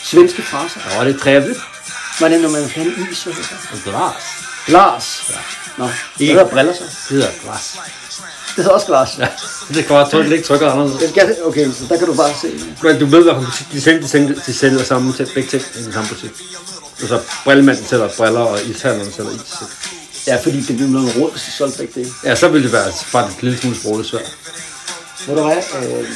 svenske 0.04 0.42
fraser? 0.42 0.80
Ja, 0.98 1.06
det 1.06 1.16
er 1.16 1.20
trevligt. 1.20 1.60
Hvordan 2.20 2.42
når 2.42 2.50
man 2.50 2.70
skal 2.70 2.84
have 2.84 2.98
en 2.98 3.08
is, 3.12 3.24
hvad 3.24 3.34
det? 3.34 3.84
Glas. 3.84 4.14
Glas. 4.66 5.24
Ja. 5.30 5.36
Nå, 5.78 5.90
det 6.20 6.28
hedder 6.28 6.48
briller 6.50 6.74
så. 6.74 6.84
Det 6.84 7.10
hedder 7.10 7.28
glas. 7.44 7.78
Det 8.56 8.64
hedder 8.64 8.70
også 8.70 8.88
glas. 8.88 9.10
Ja, 9.20 9.28
det 9.68 9.76
kan 9.76 9.98
godt 9.98 10.12
trykke 10.12 10.30
lidt 10.30 10.46
trykker 10.46 10.72
anderledes. 10.72 11.10
Skal, 11.10 11.36
okay, 11.46 11.72
så 11.72 11.84
der 11.90 11.98
kan 11.98 12.08
du 12.08 12.14
bare 12.14 12.34
se. 12.42 12.48
Men 12.84 13.00
du 13.00 13.06
ved, 13.06 13.24
hvad 13.24 13.34
butik 13.34 13.68
de 13.72 13.82
sælger, 13.82 14.02
de 14.02 14.08
sælger, 14.08 14.36
de 14.46 14.54
sælger 14.54 14.84
samme 14.84 15.14
til 15.14 15.28
begge 15.34 15.50
ting 15.50 15.64
i 15.80 15.84
den 15.84 15.94
samme 15.94 16.10
butik. 16.10 16.32
Altså, 17.00 17.20
brillemanden 17.44 17.86
sælger 17.86 18.10
briller, 18.18 18.40
og 18.40 18.62
ishandleren 18.64 19.12
sælger 19.12 19.32
is. 19.32 19.54
Ja, 20.28 20.36
fordi 20.44 20.62
det 20.62 20.76
bliver 20.76 20.90
noget 20.90 21.16
råd, 21.16 21.32
hvis 21.32 21.44
de 21.44 21.52
solgte 21.52 21.78
begge 21.78 21.94
dele. 22.00 22.12
Ja, 22.24 22.36
så 22.36 22.48
vil 22.48 22.64
det 22.64 22.72
være 22.72 22.92
faktisk 23.06 23.38
et 23.38 23.44
lille 23.44 23.60
smule 23.60 23.76
sprogligt 23.80 24.10
svært. 24.10 24.36
Ved 25.28 25.36
du 25.36 25.44
hvad? 25.44 25.58
Øh, 25.58 26.08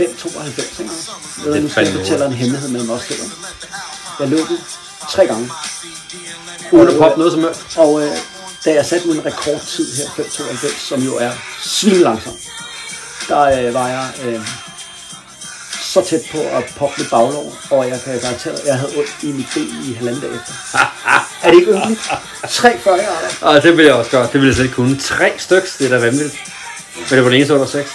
5,92, 0.00 0.82
ikke? 0.82 0.92
Ved 1.44 1.54
du, 1.54 1.60
nu 1.60 1.68
skal 1.68 1.86
jeg 1.86 1.94
fortælle 1.94 2.26
en 2.26 2.32
hemmelighed 2.32 2.68
mellem 2.68 2.90
os 2.90 3.00
to. 3.08 3.14
Jeg 4.20 4.28
løb 4.28 4.48
den 4.48 4.58
tre 5.10 5.26
gange. 5.26 5.50
Uden 6.72 6.88
at 6.88 6.98
poppe 6.98 7.18
noget 7.18 7.32
som 7.32 7.42
helst. 7.42 7.60
Og 7.76 8.02
øh, 8.02 8.12
da 8.64 8.74
jeg 8.74 8.86
satte 8.86 9.08
min 9.08 9.24
rekordtid 9.24 9.96
her, 9.96 10.04
5,92, 10.04 10.88
som 10.88 11.02
jo 11.02 11.16
er 11.16 11.30
svinlangsom, 11.62 12.36
der 13.28 13.40
øh, 13.40 13.74
var 13.74 13.88
jeg 13.88 14.10
øh, 14.24 14.40
så 15.80 16.04
tæt 16.04 16.22
på 16.32 16.38
at 16.38 16.64
poppe 16.76 16.94
mit 16.98 17.10
baglov, 17.10 17.56
og 17.70 17.88
jeg 17.88 18.00
kan 18.04 18.20
garantere, 18.20 18.54
at 18.54 18.66
jeg 18.66 18.78
havde 18.78 18.92
ondt 18.96 19.22
i 19.22 19.26
mit 19.26 19.46
ben 19.54 19.84
i 19.84 19.94
halvanden 19.94 20.22
dag 20.22 20.30
efter. 20.30 20.52
er 21.42 21.50
det 21.50 21.58
ikke 21.60 21.72
yndeligt? 21.72 22.00
3,40 22.00 22.88
grader. 22.88 23.28
Og 23.40 23.62
det 23.62 23.76
vil 23.76 23.84
jeg 23.84 23.94
også 23.94 24.10
godt. 24.10 24.32
Det 24.32 24.40
vil 24.40 24.46
jeg 24.46 24.54
slet 24.54 24.64
ikke 24.64 24.74
kunne. 24.74 24.98
Tre 24.98 25.32
stykker, 25.38 25.68
det 25.78 25.86
er 25.86 25.90
da 25.90 25.98
vanvittigt. 25.98 26.38
Men 26.96 27.04
det 27.10 27.22
var 27.22 27.28
den 27.28 27.36
eneste 27.36 27.54
under 27.54 27.66
seks. 27.66 27.90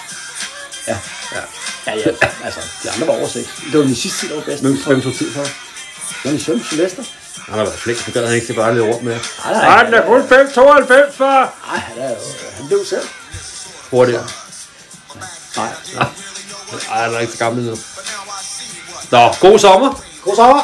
Ja. 0.88 0.98
Ja. 1.32 1.40
Ja, 1.86 1.94
ja, 1.94 2.10
altså, 2.44 2.60
de 2.82 2.90
andre 2.90 3.06
var 3.06 3.12
over 3.12 3.28
6. 3.28 3.48
Det 3.72 3.78
var 3.78 3.84
min 3.84 3.94
sidste 3.94 4.20
tid, 4.20 4.28
der 4.28 4.34
var 4.34 4.42
bedst. 4.42 4.62
Hvem, 4.62 4.76
hvem 4.86 5.02
tog 5.02 5.14
tid 5.14 5.32
for? 5.32 5.42
Det 5.42 6.24
var 6.24 6.30
min 6.30 6.40
søn, 6.40 6.64
Sylvester. 6.64 7.02
Han 7.44 7.54
har 7.58 7.64
været 7.64 7.78
flink. 7.78 8.00
Han 8.00 8.12
gad 8.12 8.26
han 8.26 8.34
ikke 8.34 8.54
bare 8.54 8.74
lidt 8.74 8.84
rundt 8.84 9.02
med. 9.02 9.12
Nej, 9.44 9.52
nej, 9.52 9.62
Nej, 9.62 9.84
den 9.84 9.94
er 9.94 10.06
kun 10.06 10.20
5,92 10.20 11.16
for. 11.16 11.24
Nej, 11.66 11.78
han, 11.78 11.98
er 11.98 12.10
jo, 12.10 12.16
han 12.56 12.66
blev 12.66 12.84
selv. 12.84 13.08
Hurtigere. 13.90 14.26
Nej. 15.56 15.68
Nej, 16.88 17.02
han 17.02 17.14
er 17.14 17.18
ikke 17.18 17.32
så 17.32 17.38
gammel 17.38 17.64
nu. 17.64 17.76
Nå, 19.10 19.34
god 19.40 19.58
sommer. 19.58 20.02
God 20.24 20.36
sommer. 20.36 20.62